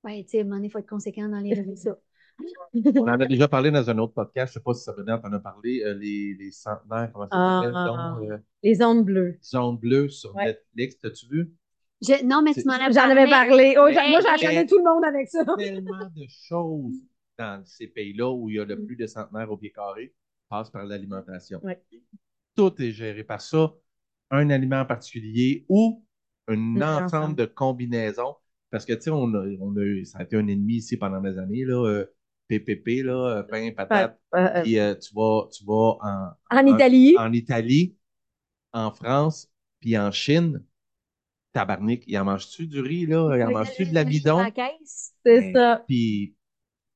Ouais, 0.04 0.24
tu 0.24 0.32
sais, 0.32 0.38
à 0.40 0.42
un 0.42 0.44
moment 0.46 0.56
donné, 0.58 0.68
il 0.68 0.72
faut 0.72 0.80
être 0.80 0.90
conséquent 0.90 1.28
dans 1.30 1.40
les 1.40 1.54
résultats. 1.54 1.98
On 2.74 3.02
en 3.08 3.20
a 3.20 3.26
déjà 3.28 3.48
parlé 3.48 3.70
dans 3.70 3.88
un 3.90 3.98
autre 4.00 4.14
podcast. 4.14 4.54
Je 4.54 4.58
ne 4.60 4.62
sais 4.62 4.64
pas 4.64 4.74
si 4.74 4.84
ça 4.84 4.92
venait, 4.94 5.12
on 5.14 5.28
en 5.28 5.34
a 5.34 5.40
parlé. 5.40 5.84
euh, 5.86 5.94
les, 5.94 6.34
les 6.34 6.52
centenaires, 6.52 7.12
comment 7.14 7.26
ça 7.26 7.30
Ah. 7.34 7.62
s'appelle? 7.64 8.32
euh, 8.32 8.38
Les 8.64 8.82
ondes 8.84 9.06
bleues. 9.06 9.38
Zone 9.44 9.78
bleue 9.78 10.10
sur 10.10 10.36
Ouais. 10.36 10.46
Netflix. 10.48 11.00
T'as-tu 11.00 11.28
vu? 11.28 11.54
Je- 12.02 12.26
non, 12.26 12.42
mais 12.42 12.54
tu 12.54 12.62
C'est- 12.62 12.66
m'en 12.68 12.74
as 12.74 12.90
J'en 12.92 13.02
avais 13.10 13.30
parlé. 13.30 13.76
Oh, 13.78 13.88
j'en- 13.94 14.10
moi, 14.10 14.20
j'en 14.22 14.32
Mais- 14.42 14.48
connais 14.48 14.66
tout 14.66 14.78
le 14.80 14.84
monde 14.84 15.06
avec 15.06 15.28
ça. 15.30 15.46
Tellement 15.58 16.10
de 16.14 16.26
choses 16.28 16.96
dans 17.38 17.64
ces 17.66 17.88
pays-là 17.88 18.32
où 18.32 18.50
il 18.50 18.56
y 18.56 18.60
a 18.60 18.66
le 18.66 18.84
plus 18.84 18.96
de 18.96 19.06
centenaires 19.06 19.52
au 19.52 19.56
pied 19.58 19.72
carré 19.72 20.12
passe 20.50 20.70
par 20.70 20.86
l'alimentation. 20.86 21.60
Ouais. 21.64 21.82
Tout 22.56 22.82
est 22.82 22.92
géré 22.92 23.24
par 23.24 23.42
ça. 23.42 23.74
Un 24.32 24.50
aliment 24.50 24.82
en 24.82 24.86
particulier 24.86 25.66
ou 25.70 26.06
un 26.48 26.82
ensemble 26.82 27.06
ensemble. 27.06 27.36
de 27.36 27.46
combinaisons. 27.46 28.36
Parce 28.70 28.86
que, 28.86 28.94
tu 28.94 29.02
sais, 29.04 29.10
on 29.12 29.32
a, 29.36 29.46
on 29.60 29.76
a 29.78 30.06
ça 30.06 30.20
a 30.20 30.24
été 30.24 30.36
un 30.36 30.48
ennemi 30.48 30.76
ici 30.76 30.98
pendant 30.98 31.22
des 31.22 31.38
années, 31.38 31.64
là, 31.64 31.86
euh, 31.86 32.06
PPP, 32.48 33.04
là, 33.04 33.38
euh, 33.38 33.44
pain, 33.44 33.72
patate. 33.76 34.20
Euh, 34.36 34.40
euh, 34.40 34.64
Puis 34.64 34.80
euh, 34.80 34.96
tu 34.96 35.14
vas, 35.14 35.48
tu 35.52 35.64
vas 35.66 35.98
en, 36.02 36.30
en 36.50 36.66
Italie. 36.66 37.16
en 37.18 37.32
Italie, 37.32 37.96
en 38.74 38.92
France, 38.92 39.52
puis 39.80 39.98
en 39.98 40.12
Chine. 40.12 40.64
Tabarnak, 41.54 42.04
ils 42.08 42.18
en 42.18 42.26
mangent-tu 42.26 42.66
du 42.66 42.80
riz, 42.80 43.06
là? 43.06 43.38
Ils 43.38 43.44
en 43.44 43.52
mangent-tu 43.52 43.86
de 43.86 43.94
l'amidon? 43.94 44.44
C'est 45.24 45.54
ça. 45.54 45.84
Puis, 45.88 46.36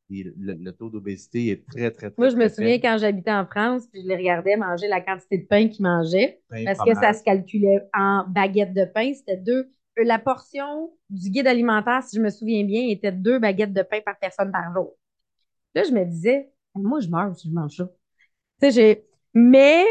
puis 0.08 0.24
le, 0.24 0.54
le 0.54 0.72
taux 0.72 0.90
d'obésité 0.90 1.50
est 1.50 1.66
très, 1.68 1.92
très, 1.92 2.10
très 2.10 2.14
Moi, 2.18 2.30
je 2.30 2.36
me 2.36 2.48
souviens 2.48 2.80
quand 2.80 2.98
j'habitais 2.98 3.32
en 3.32 3.46
France, 3.46 3.88
puis 3.92 4.02
je 4.02 4.08
les 4.08 4.16
regardais 4.16 4.56
manger 4.56 4.88
la 4.88 5.02
quantité 5.02 5.38
de 5.38 5.46
pain 5.46 5.68
qu'ils 5.68 5.84
mangeaient, 5.84 6.42
Pain, 6.50 6.64
parce 6.66 6.80
que 6.80 6.94
ça 6.96 7.14
se 7.14 7.24
calculait 7.24 7.82
en 7.94 8.24
baguettes 8.28 8.74
de 8.74 8.86
pain. 8.86 9.14
C'était 9.14 9.38
deux. 9.38 9.70
euh, 10.00 10.04
La 10.04 10.20
portion 10.20 10.92
du 11.10 11.30
guide 11.30 11.48
alimentaire, 11.48 12.04
si 12.04 12.18
je 12.18 12.22
me 12.22 12.30
souviens 12.30 12.64
bien, 12.64 12.88
était 12.88 13.12
deux 13.12 13.40
baguettes 13.40 13.74
de 13.74 13.82
pain 13.82 14.00
par 14.06 14.18
personne 14.20 14.52
par 14.52 14.74
jour. 14.74 14.96
Là, 15.76 15.84
je 15.84 15.92
me 15.92 16.06
disais, 16.06 16.50
moi, 16.76 17.00
je 17.00 17.10
meurs 17.10 17.36
si 17.36 17.50
je 17.50 17.54
mange 17.54 17.76
ça. 17.76 17.86
Tu 18.62 18.68
sais, 18.68 18.72
j'ai. 18.72 19.04
Mais 19.34 19.84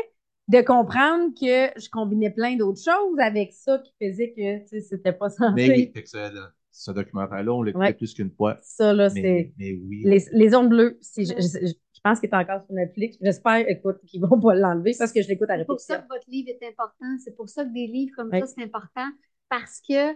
de 0.49 0.61
comprendre 0.61 1.33
que 1.35 1.79
je 1.81 1.89
combinais 1.91 2.31
plein 2.31 2.57
d'autres 2.57 2.81
choses 2.83 3.19
avec 3.19 3.53
ça 3.53 3.79
qui 3.81 3.93
faisait 4.01 4.33
que, 4.33 4.81
c'était 4.81 5.13
pas 5.13 5.29
censé. 5.29 5.53
Mais 5.55 5.93
ce, 6.79 6.91
documentaire-là, 6.93 7.53
on 7.53 7.63
l'a 7.63 7.71
écouté 7.71 7.87
Ouais. 7.87 7.93
plus 7.95 8.15
qu'une 8.15 8.31
fois. 8.31 8.59
Ça, 8.63 8.93
là, 8.93 9.09
Mais, 9.15 9.21
c'est. 9.23 9.55
mais 9.59 9.73
oui. 9.87 10.03
Les, 10.05 10.25
les 10.33 10.55
ondes 10.55 10.69
bleues, 10.69 10.99
si 11.01 11.25
je, 11.25 11.33
je- 11.35 11.67
je 11.67 12.01
pense 12.05 12.21
qu'il 12.21 12.29
est 12.29 12.35
encore 12.37 12.63
sur 12.65 12.75
Netflix. 12.75 13.17
J'espère, 13.21 13.69
écoute, 13.69 13.97
qu'ils 14.07 14.21
vont 14.21 14.39
pas 14.39 14.55
l'enlever 14.55 14.93
parce 14.99 15.13
que 15.13 15.23
je 15.23 15.29
l'écoute 15.29 15.51
à 15.51 15.57
C'est 15.59 15.65
pour 15.65 15.81
ça 15.81 15.95
répétition. 15.95 16.09
que 16.09 16.15
votre 16.21 16.31
livre 16.31 16.49
est 16.51 16.67
important. 16.69 17.17
C'est 17.25 17.35
pour 17.35 17.49
ça 17.49 17.65
que 17.65 17.73
des 17.73 17.87
livres 17.87 18.13
comme 18.17 18.31
ça, 18.31 18.47
c'est 18.47 18.63
important. 18.63 19.07
Parce 19.49 19.81
que 19.81 20.15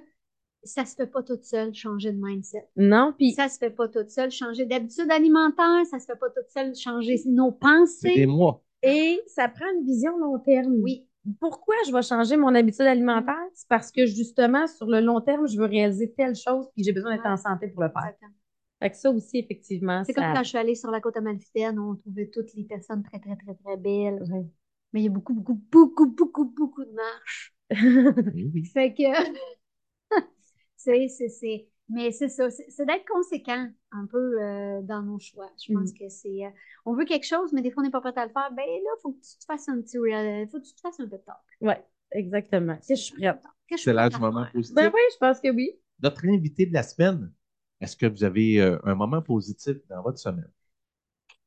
ça 0.63 0.85
se 0.85 0.95
fait 0.95 1.07
pas 1.07 1.23
toute 1.23 1.43
seule, 1.45 1.73
changer 1.75 2.13
de 2.13 2.19
mindset. 2.23 2.69
Non, 2.77 3.15
puis 3.17 3.33
Ça 3.33 3.49
se 3.49 3.59
fait 3.59 3.71
pas 3.71 3.89
toute 3.89 4.11
seule, 4.11 4.31
changer 4.31 4.67
d'habitude 4.67 5.11
alimentaire. 5.11 5.85
Ça 5.91 5.99
se 5.99 6.05
fait 6.07 6.19
pas 6.19 6.29
toute 6.29 6.49
seule, 6.51 6.75
changer 6.77 7.17
nos 7.27 7.51
C'est 7.51 8.09
des 8.09 8.15
pensées. 8.15 8.27
mois. 8.27 8.63
et 8.83 9.21
ça 9.27 9.49
prend 9.49 9.65
une 9.79 9.85
vision 9.87 10.17
long 10.19 10.39
terme. 10.39 10.75
Oui. 10.83 11.07
Pourquoi 11.39 11.75
je 11.87 11.93
vais 11.93 12.03
changer 12.03 12.37
mon 12.37 12.55
habitude 12.55 12.83
alimentaire? 12.83 13.37
C'est 13.55 13.69
parce 13.69 13.93
que 13.93 14.07
justement, 14.07 14.67
sur 14.67 14.87
le 14.87 15.01
long 15.01 15.21
terme, 15.21 15.47
je 15.49 15.57
veux 15.59 15.67
réaliser 15.67 16.13
telle 16.15 16.35
chose 16.35 16.69
puis 16.75 16.83
j'ai 16.85 16.93
besoin 16.93 17.13
d'être 17.13 17.27
Ouais. 17.27 17.31
en 17.33 17.37
santé 17.37 17.69
pour 17.69 17.83
le 17.83 17.91
faire. 17.91 18.03
Exactement. 18.05 18.33
Fait 18.81 18.91
que 18.91 18.97
ça 18.97 19.11
aussi, 19.11 19.39
effectivement, 19.39 20.05
C'est 20.05 20.13
ça... 20.15 20.23
comme 20.23 20.33
quand 20.33 20.43
je 20.43 20.49
suis 20.49 20.59
allée 20.59 20.75
sur 20.75 20.91
la 20.91 21.01
côte 21.01 21.17
amalfitaine, 21.17 21.79
on 21.79 21.97
trouvait 21.97 22.29
toutes 22.29 22.53
les 22.55 22.65
personnes 22.65 23.03
très, 23.03 23.19
très, 23.21 23.37
très, 23.37 23.55
très 23.55 23.77
belles. 23.77 24.23
Ouais. 24.31 24.47
Mais 24.93 25.01
il 25.01 25.05
y 25.05 25.07
a 25.09 25.11
beaucoup, 25.11 25.35
beaucoup, 25.35 25.55
beaucoup, 25.71 26.07
beaucoup, 26.11 26.45
beaucoup 26.47 26.85
de 26.85 26.93
marches. 26.93 27.55
Fait 28.75 28.95
que, 28.95 29.03
c'est, 30.77 31.09
c'est, 31.09 31.29
c'est, 31.29 31.69
mais 31.91 32.13
c'est 32.13 32.29
ça, 32.29 32.51
c'est 32.51 32.87
d'être 32.87 33.05
conséquent 33.07 33.69
un 33.93 34.07
peu 34.07 34.41
euh, 34.43 34.83
dans 34.83 35.03
nos 35.03 35.19
choix. 35.19 35.51
Je 35.59 35.73
pense 35.73 35.91
Mm. 35.91 35.99
que 35.99 36.09
c'est, 36.09 36.45
euh, 36.47 36.51
on 36.87 36.95
veut 36.95 37.05
quelque 37.05 37.27
chose, 37.27 37.53
mais 37.53 37.63
des 37.63 37.71
fois 37.71 37.83
on 37.83 37.87
n'est 37.87 37.91
pas 37.91 38.01
prêt 38.01 38.13
à 38.17 38.27
le 38.27 38.33
faire. 38.33 38.51
Ben 38.53 38.65
là, 38.67 38.91
faut 39.03 39.13
que 39.13 39.21
tu 39.21 39.39
te 39.39 39.45
fasses 39.45 39.69
un 39.69 39.81
petit, 39.81 39.99
real- 39.99 40.49
faut 40.51 40.61
que 40.61 40.67
tu 40.67 40.75
te 40.75 40.81
fasses 40.81 41.01
un 41.01 41.09
peu 41.09 41.19
de 41.19 41.23
talk. 41.23 41.37
Ouais, 41.61 41.85
exactement. 42.13 42.79
Si 42.81 42.97
je 42.97 43.03
suis 43.03 43.15
prête. 43.17 43.43
Que 43.69 43.77
C'est 43.77 43.93
prête 43.95 44.13
du 44.13 44.21
moment 44.21 44.47
positif. 44.53 44.75
Ben 44.77 44.91
oui, 44.95 45.01
je 45.13 45.19
pense 45.19 45.41
que 45.41 45.49
oui. 45.51 45.71
Notre 46.03 46.27
invité 46.27 46.67
de 46.67 46.73
la 46.75 46.83
semaine, 46.83 47.33
est-ce 47.81 47.97
que 47.97 48.07
vous 48.07 48.25
avez 48.25 48.61
euh, 48.61 48.79
un 48.85 48.95
moment 48.95 49.23
positif 49.23 49.77
dans 49.89 50.03
votre 50.03 50.19
semaine? 50.19 50.51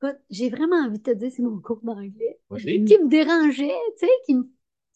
Écoute, 0.01 0.19
j'ai 0.29 0.49
vraiment 0.49 0.75
envie 0.85 0.99
de 0.99 1.03
te 1.03 1.11
dire, 1.11 1.31
c'est 1.31 1.41
mon 1.41 1.59
cours 1.59 1.79
d'anglais 1.83 2.39
qui 2.85 2.97
me 2.99 3.07
dérangeait, 3.07 3.71
tu 3.97 4.05
sais, 4.05 4.11
qui 4.25 4.35
me 4.35 4.43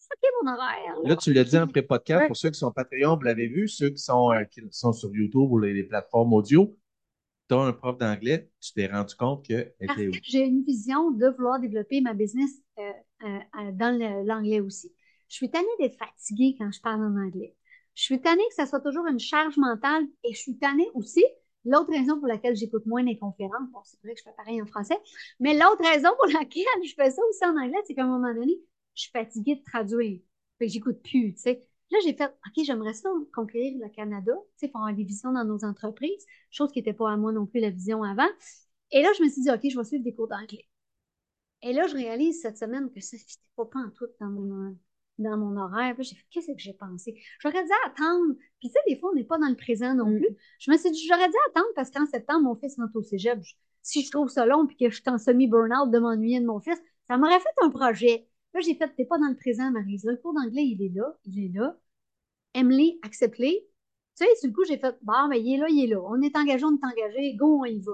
fuckait 0.08 0.28
mon 0.42 0.52
horaire. 0.52 0.96
là. 1.02 1.08
Là, 1.10 1.16
tu 1.16 1.32
l'as 1.32 1.44
dit 1.44 1.58
en 1.58 1.66
pré-podcast, 1.66 2.20
Ouais. 2.22 2.26
pour 2.28 2.36
ceux 2.36 2.50
qui 2.50 2.58
sont 2.58 2.72
Patreon, 2.72 3.16
vous 3.16 3.22
l'avez 3.22 3.46
vu, 3.48 3.68
ceux 3.68 3.90
qui 3.90 3.98
sont, 4.02 4.32
euh, 4.32 4.44
qui 4.44 4.62
sont 4.70 4.92
sur 4.92 5.14
YouTube 5.14 5.50
ou 5.50 5.58
les, 5.58 5.72
les 5.74 5.84
plateformes 5.84 6.32
audio, 6.32 6.76
tu 7.48 7.54
as 7.54 7.58
un 7.60 7.72
prof 7.72 7.96
d'anglais, 7.98 8.50
tu 8.60 8.72
t'es 8.74 8.86
rendu 8.86 9.14
compte 9.14 9.46
que 9.46 9.72
j'ai 10.22 10.44
une 10.44 10.62
vision 10.64 11.10
de 11.10 11.28
vouloir 11.28 11.58
développer 11.60 12.00
ma 12.00 12.12
business 12.14 12.50
euh, 12.78 12.82
euh, 13.24 13.72
dans 13.72 13.96
l'anglais 14.26 14.60
aussi. 14.60 14.92
Je 15.28 15.34
suis 15.36 15.50
tannée 15.50 15.66
d'être 15.78 15.96
fatiguée 15.98 16.56
quand 16.58 16.70
je 16.70 16.80
parle 16.80 17.02
en 17.02 17.16
anglais. 17.16 17.54
Je 17.94 18.02
suis 18.02 18.20
tannée 18.20 18.42
que 18.48 18.54
ça 18.54 18.66
soit 18.66 18.80
toujours 18.80 19.06
une 19.06 19.18
charge 19.18 19.56
mentale 19.56 20.04
et 20.24 20.32
je 20.32 20.38
suis 20.38 20.56
tannée 20.58 20.88
aussi. 20.94 21.24
L'autre 21.64 21.90
raison 21.90 22.18
pour 22.18 22.28
laquelle 22.28 22.54
j'écoute 22.54 22.86
moins 22.86 23.02
les 23.02 23.18
conférences, 23.18 23.68
bon, 23.72 23.80
c'est 23.84 23.98
vrai 24.02 24.14
que 24.14 24.20
je 24.20 24.24
fais 24.24 24.34
pareil 24.36 24.62
en 24.62 24.66
français, 24.66 24.96
mais 25.40 25.54
l'autre 25.54 25.82
raison 25.82 26.10
pour 26.18 26.32
laquelle 26.32 26.64
je 26.86 26.94
fais 26.94 27.10
ça 27.10 27.20
aussi 27.28 27.44
en 27.44 27.56
anglais, 27.58 27.76
c'est 27.86 27.94
qu'à 27.94 28.04
un 28.04 28.06
moment 28.06 28.32
donné, 28.32 28.54
je 28.98 29.02
suis 29.04 29.12
fatiguée 29.12 29.56
de 29.56 29.62
traduire. 29.64 30.20
Fait 30.58 30.66
que 30.66 30.72
j'écoute 30.72 31.02
plus, 31.02 31.34
tu 31.34 31.40
sais. 31.42 31.66
Là, 31.90 31.98
j'ai 32.04 32.12
fait, 32.14 32.26
OK, 32.26 32.64
j'aimerais 32.64 32.92
ça 32.94 33.08
conquérir 33.34 33.78
le 33.80 33.88
Canada, 33.90 34.32
tu 34.58 34.66
sais, 34.66 34.68
faire 34.68 34.80
avoir 34.82 34.94
des 34.94 35.04
visions 35.04 35.32
dans 35.32 35.44
nos 35.44 35.64
entreprises, 35.64 36.26
chose 36.50 36.70
qui 36.72 36.80
n'était 36.80 36.92
pas 36.92 37.10
à 37.12 37.16
moi 37.16 37.32
non 37.32 37.46
plus 37.46 37.60
la 37.60 37.70
vision 37.70 38.02
avant. 38.02 38.28
Et 38.90 39.02
là, 39.02 39.10
je 39.18 39.22
me 39.22 39.28
suis 39.30 39.42
dit, 39.42 39.50
OK, 39.50 39.60
je 39.70 39.78
vais 39.78 39.84
suivre 39.84 40.04
des 40.04 40.14
cours 40.14 40.28
d'anglais. 40.28 40.66
Et 41.62 41.72
là, 41.72 41.86
je 41.86 41.94
réalise 41.94 42.40
cette 42.40 42.58
semaine 42.58 42.90
que 42.92 43.00
ça 43.00 43.16
n'était 43.16 43.34
pas, 43.56 43.64
pas 43.66 43.80
en 43.80 43.90
tout 43.90 44.06
dans 44.20 44.28
mon, 44.28 44.76
dans 45.18 45.36
mon 45.36 45.56
horaire. 45.60 45.94
Puis 45.96 46.04
j'ai 46.04 46.14
fait, 46.16 46.24
qu'est-ce 46.30 46.46
que 46.52 46.58
j'ai 46.58 46.72
pensé? 46.74 47.20
J'aurais 47.40 47.64
dû 47.64 47.70
attendre. 47.86 48.34
Puis 48.60 48.68
tu 48.68 48.72
sais, 48.72 48.78
des 48.88 48.98
fois, 48.98 49.10
on 49.10 49.14
n'est 49.14 49.24
pas 49.24 49.38
dans 49.38 49.48
le 49.48 49.56
présent 49.56 49.94
non 49.94 50.06
Mm. 50.10 50.18
plus. 50.20 50.36
Je 50.60 50.70
me 50.70 50.76
suis 50.76 50.90
dit, 50.90 51.06
j'aurais 51.08 51.28
dû 51.28 51.34
attendre 51.50 51.68
parce 51.74 51.90
qu'en 51.90 52.06
septembre, 52.06 52.42
mon 52.44 52.56
fils 52.56 52.76
rentre 52.76 52.94
au 52.96 53.02
cégep. 53.02 53.40
Je- 53.42 53.54
Si 53.82 54.02
je 54.04 54.10
trouve 54.10 54.28
ça 54.28 54.44
long 54.44 54.66
puis 54.66 54.76
que 54.76 54.90
je 54.90 54.96
suis 54.96 55.08
en 55.10 55.18
semi-burnout 55.18 55.90
de 55.90 55.98
m'ennuyer 55.98 56.40
de 56.40 56.46
mon 56.46 56.60
fils, 56.60 56.78
ça 57.06 57.16
m'aurait 57.16 57.40
fait 57.40 57.48
un 57.62 57.70
projet. 57.70 58.28
Là, 58.54 58.60
j'ai 58.60 58.74
fait, 58.74 58.88
t'es 58.96 59.04
pas 59.04 59.18
dans 59.18 59.28
le 59.28 59.36
présent, 59.36 59.70
Marise. 59.70 60.04
Le 60.04 60.16
cours 60.16 60.34
d'anglais, 60.34 60.64
il 60.64 60.82
est 60.82 60.88
là, 60.94 61.16
il 61.24 61.44
est 61.44 61.58
là. 61.58 61.76
Aime-les, 62.54 62.98
accepte-les. 63.02 63.68
Tu 64.18 64.26
sais, 64.26 64.36
sur 64.36 64.48
le 64.48 64.54
coup, 64.54 64.64
j'ai 64.66 64.78
fait, 64.78 64.96
bon, 65.02 65.28
ben, 65.28 65.36
il 65.36 65.54
est 65.54 65.58
là, 65.58 65.66
il 65.70 65.84
est 65.84 65.88
là. 65.88 66.00
On 66.02 66.20
est 66.22 66.36
engagé, 66.36 66.64
on 66.64 66.76
est 66.76 66.84
engagé, 66.84 67.34
go, 67.36 67.60
on 67.62 67.64
y 67.66 67.80
va. 67.80 67.92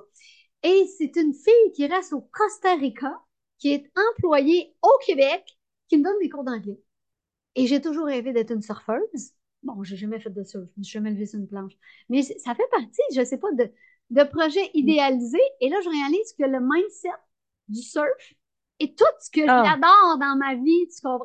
Et 0.64 0.86
c'est 0.98 1.16
une 1.16 1.34
fille 1.34 1.72
qui 1.74 1.86
reste 1.86 2.12
au 2.12 2.22
Costa 2.22 2.74
Rica, 2.76 3.20
qui 3.58 3.72
est 3.72 3.90
employée 4.12 4.76
au 4.82 4.90
Québec, 5.06 5.44
qui 5.88 5.98
me 5.98 6.04
donne 6.04 6.18
des 6.20 6.30
cours 6.30 6.44
d'anglais. 6.44 6.80
Et 7.54 7.66
j'ai 7.66 7.80
toujours 7.80 8.06
rêvé 8.06 8.32
d'être 8.32 8.52
une 8.52 8.62
surfeuse. 8.62 9.32
Bon, 9.62 9.82
j'ai 9.84 9.96
jamais 9.96 10.20
fait 10.20 10.30
de 10.30 10.44
surf, 10.44 10.64
je 10.74 10.80
me 10.80 10.84
suis 10.84 10.92
jamais 10.92 11.10
levée 11.10 11.26
sur 11.26 11.38
une 11.38 11.48
planche. 11.48 11.72
Mais 12.08 12.22
ça 12.22 12.54
fait 12.54 12.68
partie, 12.70 13.02
je 13.14 13.24
sais 13.24 13.38
pas, 13.38 13.52
de, 13.52 13.70
de 14.10 14.22
projets 14.24 14.70
idéalisés. 14.74 15.38
Et 15.60 15.68
là, 15.70 15.76
je 15.82 15.88
réalise 15.88 16.32
que 16.34 16.44
le 16.44 16.60
mindset 16.60 17.08
du 17.68 17.82
surf 17.82 18.34
et 18.80 18.94
tout 18.94 19.04
ce 19.20 19.30
que 19.30 19.46
Ah. 19.48 19.62
j'adore 19.64 20.18
dans 20.18 20.36
ma 20.36 20.54
vie, 20.54 20.88
tu 20.88 21.00
comprends? 21.02 21.24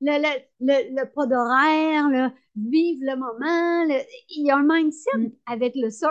Le, 0.00 0.18
le, 0.20 0.40
le, 0.60 1.00
le 1.00 1.12
pas 1.12 1.26
d'horaire, 1.26 2.08
le 2.08 2.28
vivre 2.56 3.00
le 3.02 3.16
moment, 3.16 3.84
le- 3.84 4.02
il 4.30 4.46
y 4.46 4.50
a 4.50 4.56
un 4.56 4.62
mindset 4.66 5.10
Mm. 5.16 5.30
avec 5.46 5.74
le 5.76 5.90
surf. 5.90 6.10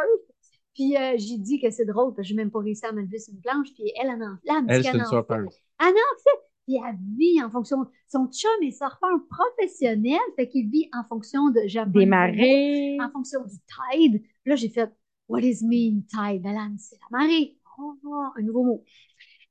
Puis 0.74 0.96
euh, 0.96 1.16
j'ai 1.18 1.38
dit 1.38 1.60
que 1.60 1.70
c'est 1.70 1.84
drôle 1.86 2.14
parce 2.16 2.20
que 2.26 2.30
j'ai 2.30 2.36
même 2.36 2.50
pas 2.52 2.60
réussi 2.60 2.86
à 2.86 2.94
me 2.94 3.02
lever 3.02 3.20
sur 3.20 3.34
une 3.34 3.42
planche. 3.42 3.68
Puis 3.74 3.92
elle, 4.02 4.10
elle 4.10 4.24
en 4.24 4.38
flamme. 4.44 4.66
Elle, 4.70 4.84
c'est 4.84 4.94
une 4.98 5.06
surfeuse. 5.06 5.50
Ah 5.80 5.88
non, 5.88 5.92
en 5.92 6.18
fait, 6.24 6.40
puis 6.66 6.76
elle 6.78 6.96
vit 7.18 7.44
en 7.44 7.50
fonction. 7.52 7.78
Son 8.08 8.28
chum 8.32 8.50
est 8.64 8.72
surfeur 8.72 9.10
professionnel, 9.30 10.20
fait 10.38 10.48
qu'il 10.48 10.70
vit 10.70 10.90
en 10.94 11.04
fonction 11.04 11.50
de. 11.50 11.60
Des 11.92 12.06
marées. 12.06 12.98
En 13.02 13.10
fonction 13.12 13.42
du 13.44 13.58
tide. 13.58 14.22
Puis 14.22 14.50
là, 14.50 14.56
j'ai 14.56 14.70
fait 14.70 14.90
What 15.28 15.42
is 15.42 15.64
mean 15.64 16.02
tide? 16.10 16.46
Alan, 16.46 16.76
c'est 16.78 16.98
la 17.12 17.18
marée. 17.20 17.58
Oh, 17.78 17.96
oh, 18.06 18.24
un 18.38 18.42
nouveau 18.42 18.64
mot. 18.64 18.84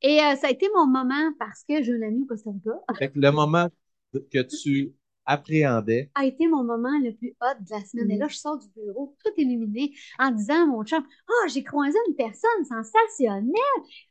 Et 0.03 0.21
euh, 0.21 0.37
ça 0.37 0.47
a 0.47 0.51
été 0.51 0.69
mon 0.75 0.87
moment 0.87 1.33
parce 1.39 1.63
que 1.65 1.83
j'ai 1.83 1.93
un 1.93 2.03
ami 2.03 2.23
au 2.23 2.27
Costa 2.27 2.51
Rica. 2.51 2.71
Fait 2.99 3.11
que 3.11 3.19
le 3.19 3.31
moment 3.31 3.69
que 4.13 4.43
tu 4.43 4.95
appréhendais, 5.27 6.11
a 6.15 6.25
été 6.25 6.49
mon 6.49 6.65
moment 6.65 6.99
le 6.99 7.13
plus 7.13 7.37
hot 7.41 7.61
de 7.61 7.71
la 7.71 7.85
semaine. 7.85 8.11
Et 8.11 8.17
là, 8.17 8.27
je 8.29 8.37
sors 8.37 8.59
du 8.59 8.67
bureau, 8.71 9.17
tout 9.25 9.31
illuminé, 9.37 9.95
en 10.19 10.31
disant 10.33 10.65
à 10.65 10.67
mon 10.67 10.85
chum, 10.85 11.05
ah, 11.29 11.49
j'ai 11.49 11.63
croisé 11.63 11.97
une 12.09 12.17
personne 12.17 12.65
sensationnelle. 12.65 13.53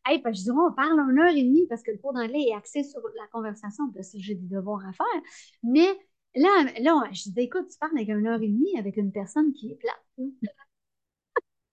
Hey, 0.06 0.22
puis 0.22 0.34
je 0.34 0.44
dis, 0.44 0.52
on 0.52 0.72
parle 0.74 1.00
une 1.12 1.20
heure 1.20 1.36
et 1.36 1.44
demie 1.44 1.68
parce 1.68 1.84
que 1.84 1.92
le 1.92 1.98
cours 1.98 2.14
d'anglais 2.14 2.46
est 2.50 2.56
axé 2.56 2.84
sur 2.84 3.02
la 3.18 3.28
conversation 3.32 3.92
parce 3.94 4.12
que 4.12 4.20
j'ai 4.20 4.36
des 4.36 4.48
devoirs 4.48 4.86
à 4.88 4.94
faire. 4.94 5.22
Mais 5.64 5.88
là, 6.36 6.66
là, 6.80 7.04
je 7.12 7.30
dis, 7.32 7.42
écoute, 7.42 7.68
tu 7.70 7.78
parles 7.80 7.98
avec 7.98 8.08
une 8.08 8.28
heure 8.28 8.42
et 8.42 8.48
demie 8.48 8.78
avec 8.78 8.96
une 8.96 9.12
personne 9.12 9.52
qui 9.54 9.72
est 9.72 9.76
plate. 9.76 10.06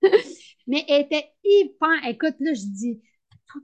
Mais 0.66 0.84
elle 0.88 1.02
était 1.02 1.30
hyper, 1.44 2.04
écoute, 2.08 2.34
là, 2.40 2.52
je 2.54 2.66
dis, 2.66 3.00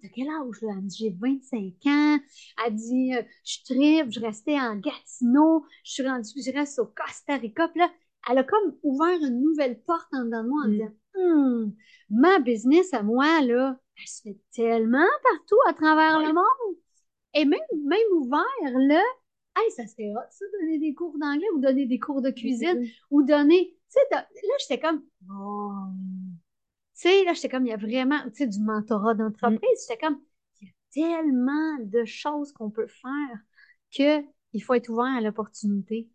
t'as 0.01 0.09
quel 0.09 0.29
âge, 0.29 0.61
là? 0.63 0.69
Elle 0.73 0.83
me 0.83 0.89
dit, 0.89 0.97
j'ai 0.99 1.17
25 1.21 1.75
ans. 1.87 2.19
Elle 2.67 2.75
dit, 2.75 3.15
euh, 3.15 3.23
je 3.45 3.57
tripe, 3.65 4.11
je 4.11 4.21
restais 4.21 4.59
en 4.61 4.77
Gatineau, 4.77 5.65
je 5.85 5.93
suis 5.93 6.07
rendue, 6.07 6.29
je 6.45 6.53
reste 6.53 6.79
au 6.79 6.87
Costa 6.87 7.37
Rica. 7.37 7.69
Puis 7.69 7.81
là, 7.81 7.91
elle 8.31 8.39
a 8.39 8.45
comme 8.45 8.77
ouvert 8.83 9.19
une 9.21 9.41
nouvelle 9.43 9.81
porte 9.83 10.09
en 10.13 10.25
dedans 10.25 10.45
de 10.45 10.49
moi 10.49 10.63
en 10.65 10.69
Mm. 10.69 10.73
disant, 10.73 10.93
Hum, 11.15 11.75
ma 12.11 12.39
business 12.39 12.95
à 12.95 13.03
moi, 13.03 13.43
là, 13.43 13.79
elle 13.99 14.09
se 14.09 14.23
fait 14.23 14.39
tellement 14.55 15.07
partout 15.23 15.59
à 15.69 15.75
travers 15.75 16.21
le 16.21 16.33
monde. 16.33 16.77
Et 17.35 17.45
même, 17.45 17.61
même 17.87 18.01
ouvert, 18.17 18.79
là, 18.89 19.03
hey, 19.59 19.71
ça 19.73 19.87
serait 19.87 20.11
hot, 20.11 20.21
ça, 20.31 20.45
donner 20.61 20.79
des 20.79 20.95
cours 20.95 21.19
d'anglais 21.19 21.47
ou 21.55 21.61
donner 21.61 21.87
des 21.87 21.99
cours 21.99 22.23
de 22.23 22.31
cuisine 22.31 22.87
ou 23.11 23.23
donner, 23.23 23.69
tu 23.93 23.99
sais, 24.01 24.01
là, 24.11 24.27
j'étais 24.61 24.81
comme, 24.81 25.03
oh. 25.31 25.73
Tu 27.03 27.09
sais, 27.09 27.25
là, 27.25 27.35
j'étais 27.35 27.49
comme, 27.49 27.67
il 27.67 27.71
y 27.71 27.73
a 27.73 27.77
vraiment, 27.77 28.21
tu 28.31 28.37
sais, 28.37 28.47
du 28.47 28.61
mentorat 28.61 29.15
d'entreprise, 29.15 29.87
j'étais 29.89 30.01
comme, 30.01 30.21
il 30.61 30.69
y 30.69 31.05
a 31.05 31.17
tellement 31.23 31.79
de 31.81 32.05
choses 32.05 32.53
qu'on 32.53 32.71
peut 32.71 32.87
faire 32.87 33.39
que 33.97 34.25
il 34.53 34.63
faut 34.63 34.75
être 34.75 34.89
ouvert 34.91 35.07
à 35.07 35.21
l'opportunité. 35.21 36.09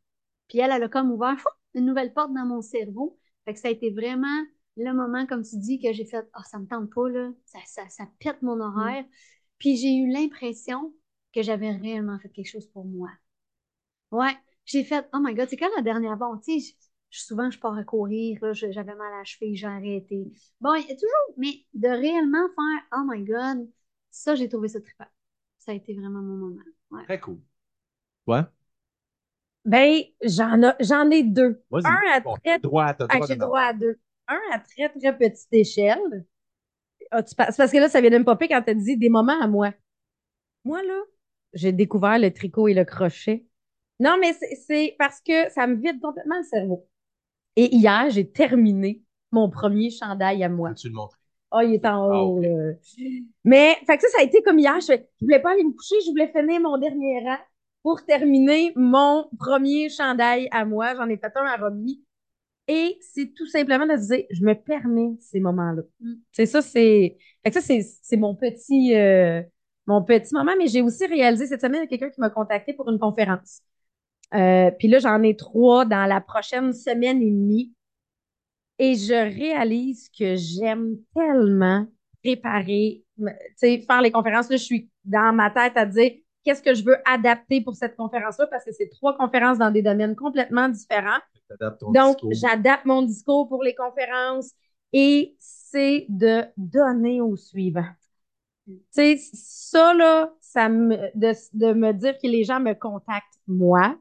Puis 0.47 0.59
elle, 0.59 0.71
elle 0.71 0.83
a 0.83 0.89
comme 0.89 1.11
ouvert 1.11 1.35
une 1.73 1.85
nouvelle 1.85 2.13
porte 2.13 2.33
dans 2.33 2.45
mon 2.45 2.61
cerveau. 2.61 3.19
Fait 3.45 3.53
que 3.53 3.59
ça 3.59 3.67
a 3.67 3.71
été 3.71 3.91
vraiment 3.91 4.45
le 4.77 4.93
moment, 4.93 5.25
comme 5.25 5.43
tu 5.43 5.57
dis, 5.57 5.79
que 5.79 5.91
j'ai 5.91 6.05
fait, 6.05 6.25
ah, 6.33 6.43
ça 6.43 6.59
me 6.59 6.67
tente 6.67 6.93
pas, 6.93 7.09
là, 7.09 7.31
ça, 7.45 7.59
ça, 7.65 7.89
ça 7.89 8.05
pète 8.19 8.41
mon 8.41 8.59
horaire. 8.61 9.05
Puis 9.57 9.75
j'ai 9.75 9.93
eu 9.95 10.07
l'impression 10.09 10.93
que 11.33 11.41
j'avais 11.41 11.71
réellement 11.71 12.19
fait 12.19 12.29
quelque 12.29 12.49
chose 12.49 12.67
pour 12.67 12.85
moi. 12.85 13.09
Ouais, 14.11 14.35
j'ai 14.65 14.83
fait, 14.83 15.07
oh 15.13 15.19
my 15.19 15.33
God, 15.33 15.49
c'est 15.49 15.57
quand 15.57 15.69
la 15.75 15.81
dernière 15.81 16.17
fois, 16.17 16.39
tu 16.45 16.59
sais, 16.61 16.75
souvent 17.09 17.49
je 17.49 17.59
pars 17.59 17.77
à 17.77 17.83
courir, 17.83 18.39
j'avais 18.53 18.95
mal 18.95 19.13
à 19.13 19.17
la 19.19 19.23
cheville, 19.23 19.55
j'ai 19.55 19.67
arrêté. 19.67 20.25
Bon, 20.61 20.73
il 20.75 20.87
y 20.87 20.91
a 20.91 20.95
toujours, 20.95 21.35
mais 21.37 21.65
de 21.73 21.87
réellement 21.87 22.47
faire, 22.55 22.87
oh 22.93 23.03
my 23.07 23.23
God, 23.23 23.69
ça, 24.11 24.35
j'ai 24.35 24.49
trouvé 24.49 24.67
ça 24.67 24.81
trippant. 24.81 25.05
Ça 25.57 25.71
a 25.71 25.75
été 25.75 25.93
vraiment 25.93 26.21
mon 26.21 26.35
moment. 26.37 26.61
Ouais. 26.91 27.03
très 27.03 27.19
cool. 27.19 27.39
Ouais? 28.25 28.41
Ben, 29.65 30.01
j'en 30.23 30.61
ai, 30.63 30.71
j'en 30.79 31.09
ai 31.11 31.23
deux. 31.23 31.61
Vas-y. 31.69 31.85
Un 31.85 31.99
à 32.13 32.19
Bon, 32.21 32.35
très, 32.37 32.59
droit, 32.59 32.85
Ah, 32.87 32.93
droit 32.93 33.27
j'ai 33.27 33.35
de 33.35 33.39
droit 33.39 33.59
à 33.61 33.73
deux. 33.73 33.99
Un 34.27 34.39
à 34.53 34.59
très, 34.59 34.89
très 34.89 35.17
petite 35.17 35.51
échelle. 35.53 36.25
Ah, 37.11 37.21
C'est 37.25 37.35
parce 37.35 37.57
que 37.71 37.77
là, 37.77 37.89
ça 37.89 38.01
vient 38.01 38.09
de 38.09 38.17
me 38.17 38.23
popper 38.25 38.47
quand 38.47 38.61
tu 38.61 38.69
as 38.69 38.73
dit 38.73 38.97
des 38.97 39.09
moments 39.09 39.39
à 39.41 39.47
moi. 39.47 39.73
Moi, 40.63 40.83
là, 40.83 40.99
j'ai 41.53 41.71
découvert 41.71 42.19
le 42.19 42.31
tricot 42.31 42.67
et 42.67 42.73
le 42.73 42.85
crochet. 42.85 43.45
Non, 43.99 44.17
mais 44.19 44.33
c'est 44.67 44.95
parce 44.99 45.21
que 45.21 45.49
ça 45.49 45.67
me 45.67 45.75
vide 45.75 45.99
complètement 46.01 46.37
le 46.37 46.43
cerveau. 46.43 46.87
Et 47.57 47.75
hier, 47.75 48.09
j'ai 48.11 48.29
terminé 48.29 49.01
mon 49.31 49.49
premier 49.49 49.89
chandail 49.89 50.43
à 50.43 50.49
moi. 50.49 50.69
Peux-tu 50.69 50.87
le 50.89 50.93
montrer? 50.93 51.17
Oh, 51.51 51.59
il 51.63 51.73
est 51.73 51.85
en 51.85 52.11
Ah, 52.11 52.23
haut. 52.23 52.41
Mais, 53.43 53.75
fait 53.85 53.97
que 53.97 54.03
ça, 54.03 54.09
ça 54.15 54.21
a 54.21 54.23
été 54.23 54.41
comme 54.43 54.59
hier. 54.59 54.79
Je, 54.79 54.93
je 54.93 55.25
voulais 55.25 55.41
pas 55.41 55.51
aller 55.51 55.63
me 55.63 55.71
coucher, 55.71 55.95
je 56.05 56.11
voulais 56.11 56.31
finir 56.31 56.61
mon 56.61 56.77
dernier 56.77 57.23
rang 57.25 57.37
pour 57.81 58.05
terminer 58.05 58.73
mon 58.75 59.27
premier 59.39 59.89
chandail 59.89 60.47
à 60.51 60.65
moi. 60.65 60.95
J'en 60.95 61.09
ai 61.09 61.17
fait 61.17 61.31
un 61.35 61.45
à 61.45 61.57
Romy. 61.57 62.03
Et 62.67 62.97
c'est 63.01 63.33
tout 63.33 63.47
simplement 63.47 63.85
de 63.87 63.99
se 63.99 64.13
dire, 64.13 64.25
je 64.29 64.43
me 64.43 64.53
permets 64.53 65.15
ces 65.19 65.39
moments-là. 65.39 65.83
Mm. 66.01 66.13
C'est 66.33 66.45
ça, 66.45 66.61
c'est, 66.61 67.17
fait 67.43 67.51
que 67.51 67.61
ça, 67.61 67.73
c'est, 68.01 68.17
mon 68.17 68.35
petit, 68.35 68.93
euh, 68.95 69.41
mon 69.87 70.03
petit 70.03 70.33
moment. 70.35 70.51
Mais 70.57 70.67
j'ai 70.67 70.81
aussi 70.81 71.05
réalisé 71.07 71.47
cette 71.47 71.61
semaine, 71.61 71.81
il 71.81 71.91
y 71.91 71.95
a 71.95 71.97
quelqu'un 71.97 72.09
qui 72.09 72.19
m'a 72.19 72.29
contacté 72.29 72.73
pour 72.73 72.89
une 72.89 72.99
conférence. 72.99 73.61
Euh, 74.33 74.71
puis 74.71 74.87
là, 74.87 74.99
j'en 74.99 75.23
ai 75.23 75.35
trois 75.35 75.85
dans 75.85 76.05
la 76.05 76.21
prochaine 76.21 76.73
semaine 76.73 77.21
et 77.21 77.31
demie. 77.31 77.73
Et 78.79 78.95
je 78.95 79.13
réalise 79.13 80.09
que 80.09 80.35
j'aime 80.35 80.97
tellement 81.15 81.87
préparer, 82.23 83.03
tu 83.17 83.25
sais, 83.55 83.79
faire 83.79 84.01
les 84.01 84.11
conférences. 84.11 84.49
Là, 84.49 84.57
je 84.57 84.63
suis 84.63 84.89
dans 85.05 85.33
ma 85.33 85.49
tête 85.49 85.73
à 85.75 85.85
dire 85.85 86.11
qu'est-ce 86.43 86.61
que 86.61 86.75
je 86.75 86.83
veux 86.83 86.97
adapter 87.05 87.61
pour 87.61 87.75
cette 87.75 87.95
conférence-là? 87.95 88.47
Parce 88.47 88.65
que 88.65 88.71
c'est 88.71 88.89
trois 88.89 89.17
conférences 89.17 89.57
dans 89.57 89.71
des 89.71 89.81
domaines 89.81 90.15
complètement 90.15 90.69
différents. 90.69 91.19
Donc, 91.93 92.17
j'adapte 92.31 92.85
mon 92.85 93.01
discours 93.01 93.47
pour 93.47 93.63
les 93.63 93.73
conférences 93.73 94.51
et 94.93 95.35
c'est 95.39 96.05
de 96.09 96.43
donner 96.57 97.21
au 97.21 97.35
suivant. 97.35 97.87
Tu 98.67 98.75
sais, 98.91 99.17
ça, 99.33 99.93
là, 99.93 100.33
ça 100.39 100.69
me, 100.69 100.97
de, 101.15 101.33
de 101.53 101.73
me 101.73 101.93
dire 101.93 102.17
que 102.21 102.27
les 102.27 102.43
gens 102.43 102.59
me 102.59 102.73
contactent, 102.73 103.39
moi, 103.47 103.97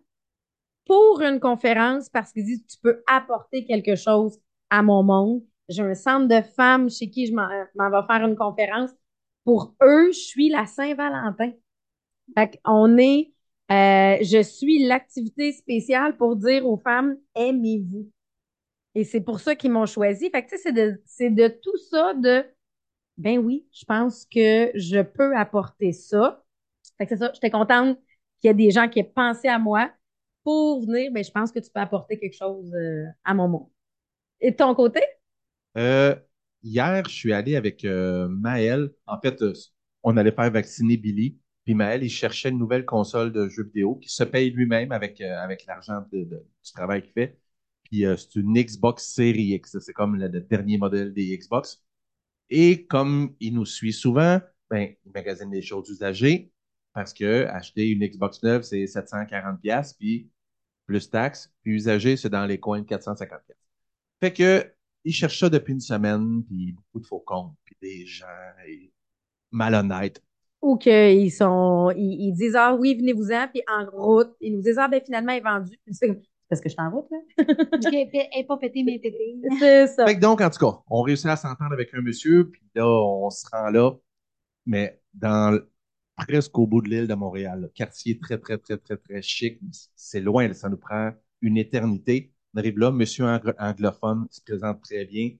pour 0.86 1.20
une 1.20 1.40
conférence 1.40 2.08
parce 2.08 2.32
qu'ils 2.32 2.44
disent 2.44 2.66
tu 2.66 2.78
peux 2.82 3.02
apporter 3.06 3.66
quelque 3.66 3.96
chose 3.96 4.38
à 4.70 4.82
mon 4.82 5.02
monde. 5.02 5.42
J'ai 5.68 5.82
un 5.82 5.94
centre 5.94 6.28
de 6.28 6.40
femmes 6.54 6.88
chez 6.88 7.10
qui 7.10 7.26
je 7.26 7.34
m'en 7.34 7.48
vais 7.48 8.06
faire 8.06 8.26
une 8.26 8.36
conférence. 8.36 8.90
Pour 9.44 9.74
eux, 9.82 10.12
je 10.12 10.18
suis 10.18 10.48
la 10.48 10.66
Saint-Valentin. 10.66 11.52
Fait 12.36 12.60
qu'on 12.64 12.96
est, 12.98 13.32
euh, 13.70 14.18
je 14.22 14.42
suis 14.42 14.86
l'activité 14.86 15.52
spéciale 15.52 16.16
pour 16.16 16.36
dire 16.36 16.66
aux 16.66 16.78
femmes, 16.78 17.16
aimez-vous. 17.34 18.10
Et 18.94 19.04
c'est 19.04 19.20
pour 19.20 19.40
ça 19.40 19.54
qu'ils 19.54 19.72
m'ont 19.72 19.86
choisi. 19.86 20.30
Fait 20.30 20.44
que, 20.44 20.56
c'est 20.56 20.72
de, 20.72 21.02
c'est 21.04 21.30
de 21.30 21.48
tout 21.48 21.76
ça 21.90 22.14
de, 22.14 22.44
ben 23.18 23.38
oui, 23.38 23.66
je 23.72 23.84
pense 23.84 24.24
que 24.26 24.70
je 24.74 25.02
peux 25.02 25.36
apporter 25.36 25.92
ça. 25.92 26.44
Fait 26.98 27.06
que 27.06 27.16
c'est 27.16 27.24
ça, 27.24 27.32
j'étais 27.34 27.50
contente 27.50 27.98
qu'il 28.40 28.48
y 28.48 28.50
ait 28.50 28.54
des 28.54 28.70
gens 28.70 28.88
qui 28.88 29.00
aient 29.00 29.04
pensé 29.04 29.48
à 29.48 29.58
moi 29.58 29.90
pour 30.46 30.86
venir, 30.86 31.10
ben 31.10 31.24
je 31.24 31.30
pense 31.32 31.50
que 31.50 31.58
tu 31.58 31.68
peux 31.74 31.80
apporter 31.80 32.20
quelque 32.20 32.36
chose 32.36 32.72
euh, 32.72 33.04
à 33.24 33.34
mon 33.34 33.48
monde. 33.48 33.68
Et 34.40 34.52
de 34.52 34.56
ton 34.56 34.76
côté? 34.76 35.00
Euh, 35.76 36.14
hier, 36.62 37.02
je 37.08 37.12
suis 37.12 37.32
allé 37.32 37.56
avec 37.56 37.84
euh, 37.84 38.28
Maël. 38.28 38.92
En 39.06 39.20
fait, 39.20 39.42
euh, 39.42 39.52
on 40.04 40.16
allait 40.16 40.30
faire 40.30 40.48
vacciner 40.52 40.98
Billy. 40.98 41.36
Puis 41.64 41.74
Maël, 41.74 42.04
il 42.04 42.10
cherchait 42.10 42.50
une 42.50 42.58
nouvelle 42.58 42.84
console 42.84 43.32
de 43.32 43.48
jeux 43.48 43.64
vidéo 43.64 43.96
qui 43.96 44.08
se 44.08 44.22
paye 44.22 44.50
lui-même 44.50 44.92
avec, 44.92 45.20
avec 45.20 45.66
l'argent 45.66 46.04
de- 46.12 46.22
du 46.22 46.72
travail 46.72 47.02
qu'il 47.02 47.12
fait. 47.12 47.40
Puis 47.82 48.04
c'est 48.16 48.36
une 48.36 48.54
Xbox 48.54 49.04
Series 49.04 49.54
X. 49.54 49.80
C'est 49.80 49.92
comme 49.92 50.14
le, 50.14 50.28
dernier 50.28 50.78
modèle 50.78 51.12
des 51.12 51.36
Xbox. 51.36 51.84
Et 52.50 52.86
comme 52.86 53.34
il 53.40 53.54
nous 53.54 53.66
suit 53.66 53.92
souvent, 53.92 54.40
ben, 54.70 54.94
il 55.04 55.10
magasine 55.12 55.50
des 55.50 55.62
choses 55.62 55.90
usagées 55.90 56.52
parce 56.92 57.12
que 57.12 57.46
acheter 57.46 57.88
une 57.88 58.06
Xbox 58.06 58.44
neuve, 58.44 58.62
c'est 58.62 58.86
740 58.86 59.60
pièces 59.60 59.92
puis 59.92 60.30
plus 60.86 61.10
taxes, 61.10 61.52
puis 61.62 61.72
usagé, 61.74 62.16
c'est 62.16 62.28
dans 62.30 62.46
les 62.46 62.58
coins 62.60 62.80
de 62.80 62.86
450 62.86 63.40
pièces. 63.46 63.58
Fait 64.20 64.32
que 64.32 64.72
il 65.04 65.12
cherche 65.12 65.38
ça 65.38 65.48
depuis 65.48 65.72
une 65.72 65.80
semaine, 65.80 66.42
puis 66.44 66.72
beaucoup 66.72 67.00
de 67.00 67.06
faux 67.06 67.20
comptes, 67.20 67.54
puis 67.64 67.76
des 67.80 68.06
gens 68.06 68.26
et- 68.66 68.92
malhonnêtes. 69.50 70.22
Ou 70.62 70.76
qu'ils 70.76 71.32
sont, 71.32 71.92
ils, 71.96 72.28
ils 72.28 72.32
disent, 72.32 72.56
ah 72.56 72.74
oui, 72.74 72.96
venez-vous-en, 72.96 73.48
puis 73.48 73.62
en 73.68 73.86
route, 73.90 74.34
ils 74.40 74.52
nous 74.54 74.62
disent, 74.62 74.78
ah 74.78 74.88
ben 74.88 75.00
finalement, 75.04 75.32
il 75.32 75.38
est 75.38 75.40
vendu. 75.40 75.78
Puis 75.84 75.94
c'est 75.94 76.08
comme, 76.08 76.20
parce 76.48 76.60
que 76.60 76.68
je 76.68 76.74
suis 76.74 76.82
en 76.82 76.90
route, 76.90 77.06
là. 77.10 77.18
Elle 77.38 78.40
est 78.40 78.46
pas 78.46 78.56
pétée, 78.56 78.82
mais 78.82 78.98
pétée. 78.98 79.36
C'est 79.58 79.86
ça. 79.88 80.06
Fait 80.06 80.16
que 80.16 80.20
donc, 80.20 80.40
en 80.40 80.50
tout 80.50 80.58
cas, 80.58 80.78
on 80.88 81.02
réussit 81.02 81.26
à 81.26 81.36
s'entendre 81.36 81.72
avec 81.72 81.92
un 81.94 82.00
monsieur, 82.00 82.48
puis 82.50 82.62
là, 82.74 82.86
on 82.86 83.30
se 83.30 83.44
rend 83.52 83.68
là, 83.70 83.92
mais 84.66 85.00
dans 85.14 85.52
le- 85.52 85.70
presque 86.16 86.58
au 86.58 86.66
bout 86.66 86.82
de 86.82 86.88
l'île 86.88 87.06
de 87.08 87.14
Montréal. 87.14 87.62
là. 87.62 87.68
Quartier 87.74 88.18
très, 88.18 88.38
très, 88.38 88.58
très, 88.58 88.76
très, 88.78 88.96
très 88.96 89.22
chic. 89.22 89.60
C'est 89.94 90.20
loin, 90.20 90.52
ça 90.54 90.68
nous 90.68 90.76
prend 90.78 91.12
une 91.42 91.56
éternité. 91.58 92.32
On 92.54 92.58
arrive 92.58 92.78
là, 92.78 92.90
monsieur 92.90 93.24
anglo- 93.26 93.54
anglophone 93.58 94.26
se 94.30 94.40
présente 94.40 94.82
très 94.82 95.04
bien. 95.04 95.30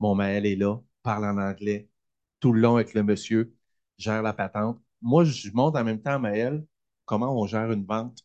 Mon 0.00 0.14
Maël 0.14 0.46
est 0.46 0.56
là, 0.56 0.78
parle 1.02 1.24
en 1.26 1.38
anglais 1.38 1.88
tout 2.40 2.52
le 2.52 2.60
long 2.60 2.76
avec 2.76 2.94
le 2.94 3.02
monsieur, 3.02 3.54
gère 3.98 4.22
la 4.22 4.32
patente. 4.34 4.80
Moi, 5.02 5.24
je 5.24 5.50
montre 5.52 5.78
en 5.80 5.84
même 5.84 6.00
temps 6.02 6.14
à 6.14 6.18
Maël 6.18 6.64
comment 7.06 7.40
on 7.40 7.46
gère 7.46 7.70
une 7.72 7.84
vente 7.86 8.20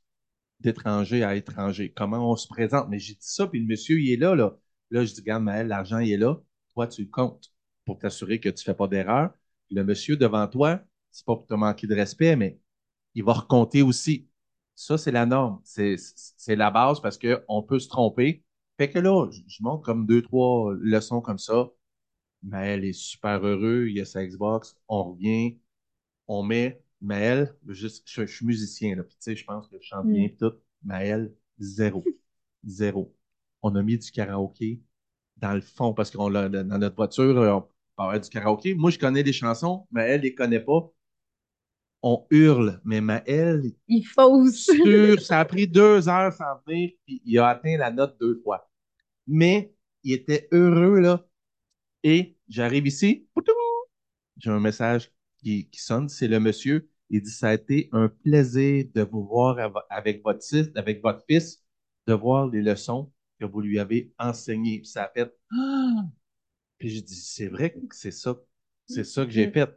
d'étranger 0.60 1.24
à 1.24 1.36
étranger, 1.36 1.92
comment 1.96 2.32
on 2.32 2.36
se 2.36 2.48
présente. 2.48 2.90
Mais 2.90 3.00
j'ai 3.00 3.14
dit 3.14 3.20
ça, 3.22 3.48
puis 3.48 3.60
le 3.62 3.68
monsieur, 3.68 4.00
il 4.00 4.12
est 4.12 4.18
là, 4.18 4.36
là. 4.36 4.58
Là, 4.92 5.06
je 5.06 5.14
dis, 5.14 5.22
regarde, 5.22 5.44
Maël, 5.44 5.68
l'argent, 5.68 6.00
il 6.00 6.12
est 6.12 6.18
là. 6.18 6.38
Toi, 6.74 6.88
tu 6.88 7.04
le 7.04 7.10
comptes 7.10 7.52
pour 7.86 8.00
t'assurer 8.00 8.40
que 8.40 8.50
tu 8.50 8.64
fais 8.64 8.74
pas 8.74 8.88
d'erreur. 8.88 9.32
Le 9.72 9.84
monsieur 9.84 10.18
devant 10.18 10.48
toi, 10.48 10.82
c'est 11.12 11.26
pas 11.26 11.36
pour 11.36 11.48
te 11.48 11.54
manquer 11.54 11.88
de 11.88 11.96
respect, 11.96 12.36
mais 12.36 12.60
il 13.16 13.24
va 13.24 13.34
recompter 13.34 13.82
aussi. 13.82 14.28
Ça, 14.76 14.98
c'est 14.98 15.12
la 15.12 15.26
norme. 15.26 15.60
C'est, 15.64 15.98
la 16.56 16.72
base 16.72 17.02
parce 17.02 17.18
qu'on 17.20 17.64
peut 17.64 17.80
se 17.80 17.90
tromper. 17.90 18.44
Fait 18.78 18.90
que 18.90 19.00
là, 19.00 19.28
je 19.32 19.42
je 19.48 19.64
montre 19.64 19.84
comme 19.84 20.06
deux, 20.06 20.22
trois 20.22 20.74
leçons 20.80 21.22
comme 21.22 21.38
ça. 21.40 21.70
Maël 22.44 22.86
est 22.86 22.94
super 22.94 23.46
heureux, 23.46 23.88
il 23.90 24.00
a 24.02 24.06
sa 24.06 24.26
Xbox, 24.26 24.78
on 24.88 25.12
revient, 25.14 25.60
on 26.28 26.44
met 26.44 26.82
Maël, 27.02 27.56
juste, 27.68 28.04
je, 28.10 28.26
je 28.26 28.34
suis 28.36 28.46
musicien, 28.46 28.96
là, 28.96 29.04
puis 29.04 29.16
tu 29.16 29.24
sais, 29.24 29.36
je 29.36 29.46
pense 29.46 29.68
que 29.68 29.78
je 29.80 29.86
chante 29.88 30.08
bien, 30.08 30.28
Mm. 30.28 30.38
tout. 30.38 30.54
Maël, 30.84 31.34
zéro. 31.60 32.04
Zéro. 32.66 33.16
On 33.62 33.76
a 33.76 33.84
mis 33.84 33.98
du 33.98 34.12
karaoké 34.12 34.82
dans 35.38 35.54
le 35.54 35.62
fond 35.62 35.94
parce 35.94 36.12
qu'on 36.12 36.30
l'a 36.30 36.50
dans 36.50 36.78
notre 36.78 36.96
voiture, 36.96 37.36
on 37.36 38.02
avoir 38.04 38.20
du 38.20 38.30
karaoké. 38.30 38.76
Moi, 38.76 38.92
je 38.92 39.00
connais 39.00 39.24
des 39.24 39.34
chansons, 39.34 39.88
Maël 39.92 40.22
les 40.22 40.34
connaît 40.36 40.60
pas. 40.62 40.92
On 42.02 42.26
hurle, 42.32 42.80
mais 42.86 43.02
Maël, 43.02 43.64
Il 43.88 44.04
fausse. 44.06 44.66
sûr, 44.66 45.20
ça 45.22 45.40
a 45.40 45.46
pris 45.46 45.68
deux 45.68 46.08
heures 46.10 46.34
sans 46.34 46.62
venir, 46.68 46.92
puis 47.06 47.22
il 47.26 47.38
a 47.40 47.50
atteint 47.50 47.78
la 47.78 47.92
note 47.92 48.18
deux 48.20 48.40
fois. 48.44 48.70
Mais 49.28 49.74
il 50.04 50.14
était 50.14 50.48
heureux, 50.52 51.00
là. 51.00 51.26
Et 52.04 52.38
j'arrive 52.50 52.88
ici, 52.88 53.28
j'ai 54.38 54.50
un 54.50 54.60
message 54.60 55.12
qui, 55.38 55.70
qui 55.70 55.82
sonne, 55.82 56.10
c'est 56.10 56.28
le 56.28 56.40
monsieur. 56.40 56.90
Il 57.10 57.22
dit, 57.22 57.32
ça 57.32 57.50
a 57.50 57.54
été 57.54 57.90
un 57.92 58.08
plaisir 58.10 58.86
de 58.94 59.02
vous 59.02 59.26
voir 59.26 59.58
av- 59.60 59.84
avec 59.90 60.24
votre 60.24 60.44
fils, 60.46 60.70
avec 60.76 61.02
votre 61.02 61.24
fils, 61.28 61.64
de 62.08 62.14
voir 62.14 62.48
les 62.48 62.62
leçons 62.62 63.12
que 63.40 63.46
vous 63.46 63.62
lui 63.62 63.80
avez 63.80 64.14
enseignées. 64.20 64.80
Puis 64.80 64.88
ça 64.88 65.04
a 65.06 65.10
fait, 65.10 65.32
ah! 65.54 66.06
Puis 66.78 66.90
j'ai 66.90 67.02
dit, 67.02 67.16
c'est 67.16 67.48
vrai 67.48 67.72
que 67.74 67.80
c'est 67.96 68.12
ça, 68.12 68.36
c'est 68.86 69.04
ça 69.04 69.26
que 69.26 69.32
j'ai 69.32 69.52
fait. 69.52 69.70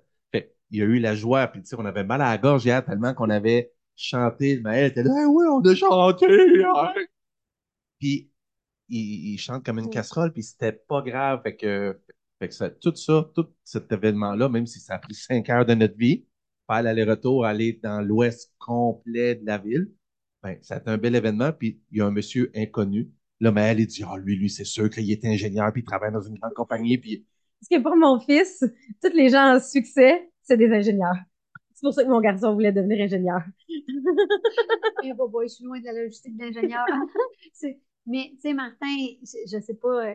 Il 0.72 0.78
y 0.80 0.82
a 0.82 0.86
eu 0.86 0.98
la 0.98 1.14
joie, 1.14 1.46
puis 1.46 1.62
tu 1.62 1.68
sais, 1.68 1.76
on 1.78 1.84
avait 1.84 2.02
mal 2.04 2.20
à 2.22 2.30
la 2.30 2.38
gorge 2.38 2.64
hier 2.64 2.84
tellement 2.84 3.14
qu'on 3.14 3.30
avait 3.30 3.72
chanté. 3.94 4.58
Maël 4.60 4.86
était 4.90 5.02
là, 5.04 5.10
oui, 5.28 5.44
on 5.50 5.60
a 5.60 5.74
chanté. 5.74 6.26
hein. 6.64 6.94
Puis 7.98 8.30
il, 8.88 9.34
il 9.34 9.38
chante 9.38 9.64
comme 9.64 9.78
une 9.78 9.90
casserole, 9.90 10.32
puis 10.32 10.42
c'était 10.42 10.72
pas 10.72 11.02
grave. 11.02 11.42
Fait 11.42 11.56
que, 11.56 12.00
fait 12.38 12.48
que 12.48 12.54
ça, 12.54 12.70
tout 12.70 12.94
ça, 12.96 13.30
tout 13.34 13.48
cet 13.64 13.92
événement-là, 13.92 14.48
même 14.48 14.66
si 14.66 14.80
ça 14.80 14.94
a 14.94 14.98
pris 14.98 15.14
cinq 15.14 15.48
heures 15.50 15.66
de 15.66 15.74
notre 15.74 15.96
vie, 15.96 16.26
faire 16.66 16.82
l'aller-retour, 16.82 17.44
aller 17.44 17.78
dans 17.82 18.00
l'ouest 18.00 18.52
complet 18.58 19.36
de 19.36 19.46
la 19.46 19.58
ville, 19.58 19.92
ben, 20.42 20.56
ça 20.62 20.74
a 20.74 20.78
été 20.78 20.90
un 20.90 20.98
bel 20.98 21.14
événement. 21.14 21.52
Puis 21.52 21.80
il 21.90 21.98
y 21.98 22.00
a 22.00 22.06
un 22.06 22.10
monsieur 22.10 22.50
inconnu. 22.54 23.10
Là, 23.40 23.52
Maël, 23.52 23.78
il 23.80 23.86
dit, 23.86 24.04
ah, 24.06 24.16
lui, 24.16 24.36
lui, 24.36 24.48
c'est 24.48 24.64
sûr 24.64 24.88
qu'il 24.88 25.10
est 25.10 25.24
ingénieur, 25.24 25.72
puis 25.72 25.82
il 25.82 25.84
travaille 25.84 26.12
dans 26.12 26.22
une 26.22 26.38
grande 26.38 26.54
compagnie, 26.54 26.96
puis 26.96 27.26
Parce 27.60 27.68
que 27.68 27.82
pour 27.82 27.96
mon 27.96 28.20
fils, 28.20 28.64
tous 29.02 29.12
les 29.14 29.28
gens 29.30 29.56
en 29.56 29.60
succès, 29.60 30.31
c'est 30.42 30.56
des 30.56 30.70
ingénieurs. 30.72 31.16
C'est 31.74 31.82
pour 31.82 31.94
ça 31.94 32.04
que 32.04 32.08
mon 32.08 32.20
garçon 32.20 32.54
voulait 32.54 32.72
devenir 32.72 33.04
ingénieur. 33.04 33.42
Bah, 35.16 35.24
bah, 35.32 35.40
je 35.42 35.48
suis 35.48 35.64
loin 35.64 35.80
de 35.80 35.84
la 35.84 35.92
logistique 35.92 36.36
d'ingénieur. 36.36 36.86
Mais, 38.06 38.30
tu 38.34 38.40
sais, 38.40 38.54
Martin, 38.54 38.86
je, 39.22 39.38
je 39.46 39.60
sais 39.60 39.74
pas, 39.74 40.10
euh, 40.10 40.14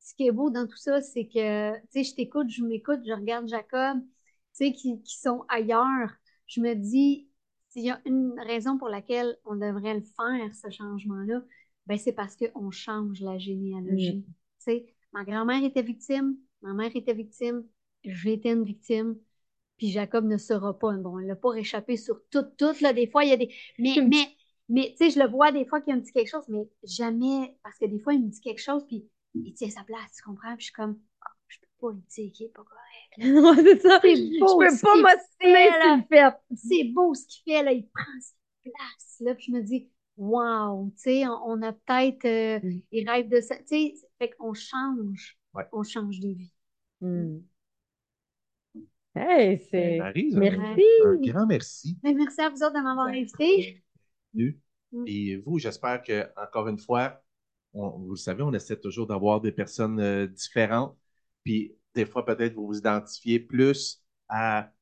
ce 0.00 0.14
qui 0.14 0.26
est 0.26 0.32
beau 0.32 0.50
dans 0.50 0.66
tout 0.66 0.76
ça, 0.76 1.00
c'est 1.00 1.26
que, 1.26 1.74
tu 1.76 1.86
sais, 1.90 2.04
je 2.04 2.14
t'écoute, 2.14 2.48
je 2.50 2.64
m'écoute, 2.64 3.00
je 3.06 3.12
regarde 3.12 3.48
Jacob, 3.48 4.00
tu 4.00 4.06
sais, 4.52 4.72
qui, 4.72 5.00
qui 5.02 5.18
sont 5.18 5.44
ailleurs. 5.48 6.10
Je 6.46 6.60
me 6.60 6.74
dis, 6.74 7.28
s'il 7.68 7.84
y 7.84 7.90
a 7.90 8.00
une 8.06 8.38
raison 8.40 8.78
pour 8.78 8.88
laquelle 8.88 9.36
on 9.44 9.56
devrait 9.56 9.94
le 9.94 10.02
faire, 10.02 10.54
ce 10.54 10.70
changement-là, 10.70 11.42
ben, 11.86 11.98
c'est 11.98 12.12
parce 12.12 12.36
qu'on 12.36 12.70
change 12.70 13.20
la 13.20 13.38
généalogie. 13.38 14.24
Tu 14.26 14.34
sais, 14.58 14.86
ma 15.12 15.24
grand-mère 15.24 15.62
était 15.64 15.82
victime, 15.82 16.36
ma 16.62 16.74
mère 16.74 16.94
était 16.94 17.14
victime, 17.14 17.64
j'ai 18.04 18.34
été 18.34 18.50
une 18.50 18.64
victime. 18.64 19.16
Puis 19.78 19.90
Jacob 19.90 20.26
ne 20.26 20.36
sera 20.38 20.78
pas. 20.78 20.92
Bon, 20.94 21.18
il 21.20 21.26
n'a 21.26 21.36
pas 21.36 21.50
réchappé 21.50 21.96
sur 21.96 22.20
tout, 22.30 22.42
tout, 22.58 22.74
là. 22.80 22.92
Des 22.92 23.06
fois, 23.08 23.24
il 23.24 23.30
y 23.30 23.32
a 23.32 23.36
des. 23.36 23.54
Mais, 23.78 23.96
mais, 24.06 24.26
mais, 24.68 24.94
tu 24.98 25.04
sais, 25.06 25.10
je 25.10 25.20
le 25.20 25.28
vois 25.30 25.52
des 25.52 25.64
fois 25.66 25.80
qu'il 25.80 25.94
me 25.94 26.00
dit 26.00 26.12
quelque 26.12 26.28
chose, 26.30 26.44
mais 26.48 26.68
jamais. 26.84 27.56
Parce 27.62 27.78
que 27.78 27.86
des 27.86 28.00
fois, 28.00 28.14
il 28.14 28.24
me 28.24 28.28
dit 28.28 28.40
quelque 28.40 28.60
chose, 28.60 28.84
puis 28.86 29.08
il 29.34 29.54
tient 29.54 29.70
sa 29.70 29.84
place, 29.84 30.12
tu 30.16 30.22
comprends? 30.22 30.50
Puis 30.56 30.60
je 30.60 30.64
suis 30.66 30.72
comme, 30.74 30.98
Ah, 31.22 31.30
je 31.48 31.58
peux 31.60 31.66
pas 31.80 31.92
lui 31.92 32.02
dire 32.08 32.32
qu'il 32.32 32.46
est 32.46 32.48
pas 32.50 32.64
correct. 32.64 32.78
Ouais, 33.18 33.62
c'est 33.64 33.80
ça. 33.82 33.98
C'est 34.02 34.16
Je 34.16 34.38
beau, 34.40 34.58
peux 34.58 34.70
ce 34.70 34.82
pas 34.82 34.92
qu'il 34.92 35.02
m'ostiner 35.02 36.04
fait. 36.08 36.34
C'est 36.56 36.84
beau 36.84 37.14
ce 37.14 37.26
qu'il 37.26 37.52
fait, 37.52 37.62
là. 37.62 37.72
Il 37.72 37.86
prend 37.88 38.04
sa 38.20 38.34
place, 38.70 39.16
là. 39.20 39.34
Puis 39.34 39.46
je 39.48 39.52
me 39.52 39.62
dis, 39.62 39.88
wow, 40.16 40.90
tu 40.96 41.02
sais, 41.02 41.26
on, 41.26 41.40
on 41.46 41.62
a 41.62 41.72
peut-être. 41.72 42.24
euh, 42.24 42.60
Mm. 42.62 42.80
il 42.92 43.08
rêve 43.08 43.28
de 43.28 43.40
ça. 43.40 43.56
Tu 43.58 43.64
sais, 43.66 43.94
fait 44.18 44.30
qu'on 44.30 44.54
change. 44.54 45.38
Ouais. 45.54 45.64
On 45.72 45.82
change 45.82 46.20
de 46.20 46.28
vie. 46.28 46.52
Hmm. 47.00 47.38
Hey, 49.18 49.58
c'est. 49.70 49.98
Merci. 49.98 50.84
un 51.04 51.16
grand 51.16 51.46
merci. 51.46 51.98
Mais 52.04 52.14
merci 52.14 52.40
à 52.40 52.50
vous 52.50 52.62
autres 52.62 52.74
de 52.74 52.80
m'avoir 52.80 53.08
invité. 53.08 53.82
bienvenue. 54.32 54.60
Mm. 54.92 55.04
Et 55.06 55.36
vous, 55.38 55.58
j'espère 55.58 56.02
que, 56.02 56.28
encore 56.40 56.68
une 56.68 56.78
fois, 56.78 57.20
on- 57.72 57.98
vous 57.98 58.10
le 58.10 58.16
savez, 58.16 58.44
on 58.44 58.52
essaie 58.52 58.78
toujours 58.78 59.08
d'avoir 59.08 59.40
des 59.40 59.50
personnes 59.50 59.98
euh, 59.98 60.28
différentes. 60.28 60.96
Puis, 61.42 61.76
des 61.94 62.06
fois, 62.06 62.24
peut-être 62.24 62.54
vous 62.54 62.66
vous 62.68 62.78
identifiez 62.78 63.40
plus 63.40 64.04
à 64.28 64.72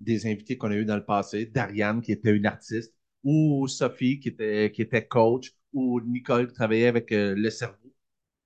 des 0.00 0.26
invités 0.26 0.58
qu'on 0.58 0.70
a 0.70 0.76
eu 0.76 0.84
dans 0.84 0.96
le 0.96 1.04
passé. 1.04 1.46
Dariane, 1.46 2.02
qui 2.02 2.12
était 2.12 2.36
une 2.36 2.46
artiste, 2.46 2.94
ou 3.24 3.66
Sophie, 3.68 4.20
qui 4.20 4.28
était, 4.28 4.70
qui 4.70 4.82
était 4.82 5.06
coach, 5.06 5.54
ou 5.72 6.00
Nicole, 6.02 6.48
qui 6.48 6.54
travaillait 6.54 6.88
avec 6.88 7.10
euh, 7.12 7.34
le 7.34 7.48
cerveau, 7.50 7.92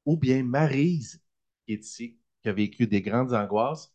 ou 0.06 0.16
bien 0.16 0.44
Maryse, 0.44 1.20
qui 1.66 1.74
est 1.74 1.85
ici, 1.85 2.19
qui 2.43 2.48
a 2.48 2.52
vécu 2.52 2.86
des 2.86 3.02
grandes 3.02 3.35
angoisses. 3.35 3.93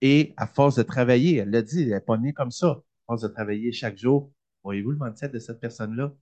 Et 0.00 0.34
à 0.36 0.46
force 0.46 0.76
de 0.76 0.82
travailler, 0.82 1.36
elle 1.36 1.50
l'a 1.50 1.62
dit, 1.62 1.82
elle 1.82 1.90
n'est 1.90 2.00
pas 2.00 2.18
née 2.18 2.32
comme 2.32 2.50
ça. 2.50 2.68
À 2.68 2.82
force 3.06 3.22
de 3.22 3.28
travailler 3.28 3.72
chaque 3.72 3.98
jour, 3.98 4.30
voyez-vous 4.62 4.92
le 4.92 4.98
mindset 5.00 5.28
de 5.28 5.38
cette 5.38 5.60
personne-là? 5.60 6.12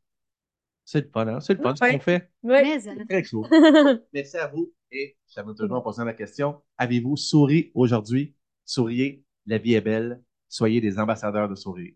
C'est 0.85 1.03
le 1.03 1.11
fun, 1.13 1.27
hein? 1.29 1.41
C'est 1.41 1.55
le 1.55 1.63
fun, 1.63 1.75
ce 1.77 1.93
qu'on 1.93 2.01
fait. 2.01 2.31
Ouais. 2.43 2.63
Mais, 2.63 2.89
euh, 2.89 3.05
Très 3.09 3.23
cool. 3.25 3.47
Merci 4.13 4.37
à 4.37 4.49
vous. 4.49 4.73
Et 4.91 5.17
je 5.29 5.35
termine 5.35 5.55
toujours 5.55 5.77
en 5.77 5.81
posant 5.81 6.05
la 6.05 6.13
question. 6.13 6.61
Avez-vous 6.77 7.17
souri 7.17 7.71
aujourd'hui? 7.75 8.35
Souriez, 8.65 9.25
la 9.47 9.59
vie 9.59 9.75
est 9.75 9.81
belle. 9.81 10.23
Soyez 10.49 10.81
des 10.81 10.99
ambassadeurs 10.99 11.49
de 11.49 11.55
sourire. 11.55 11.95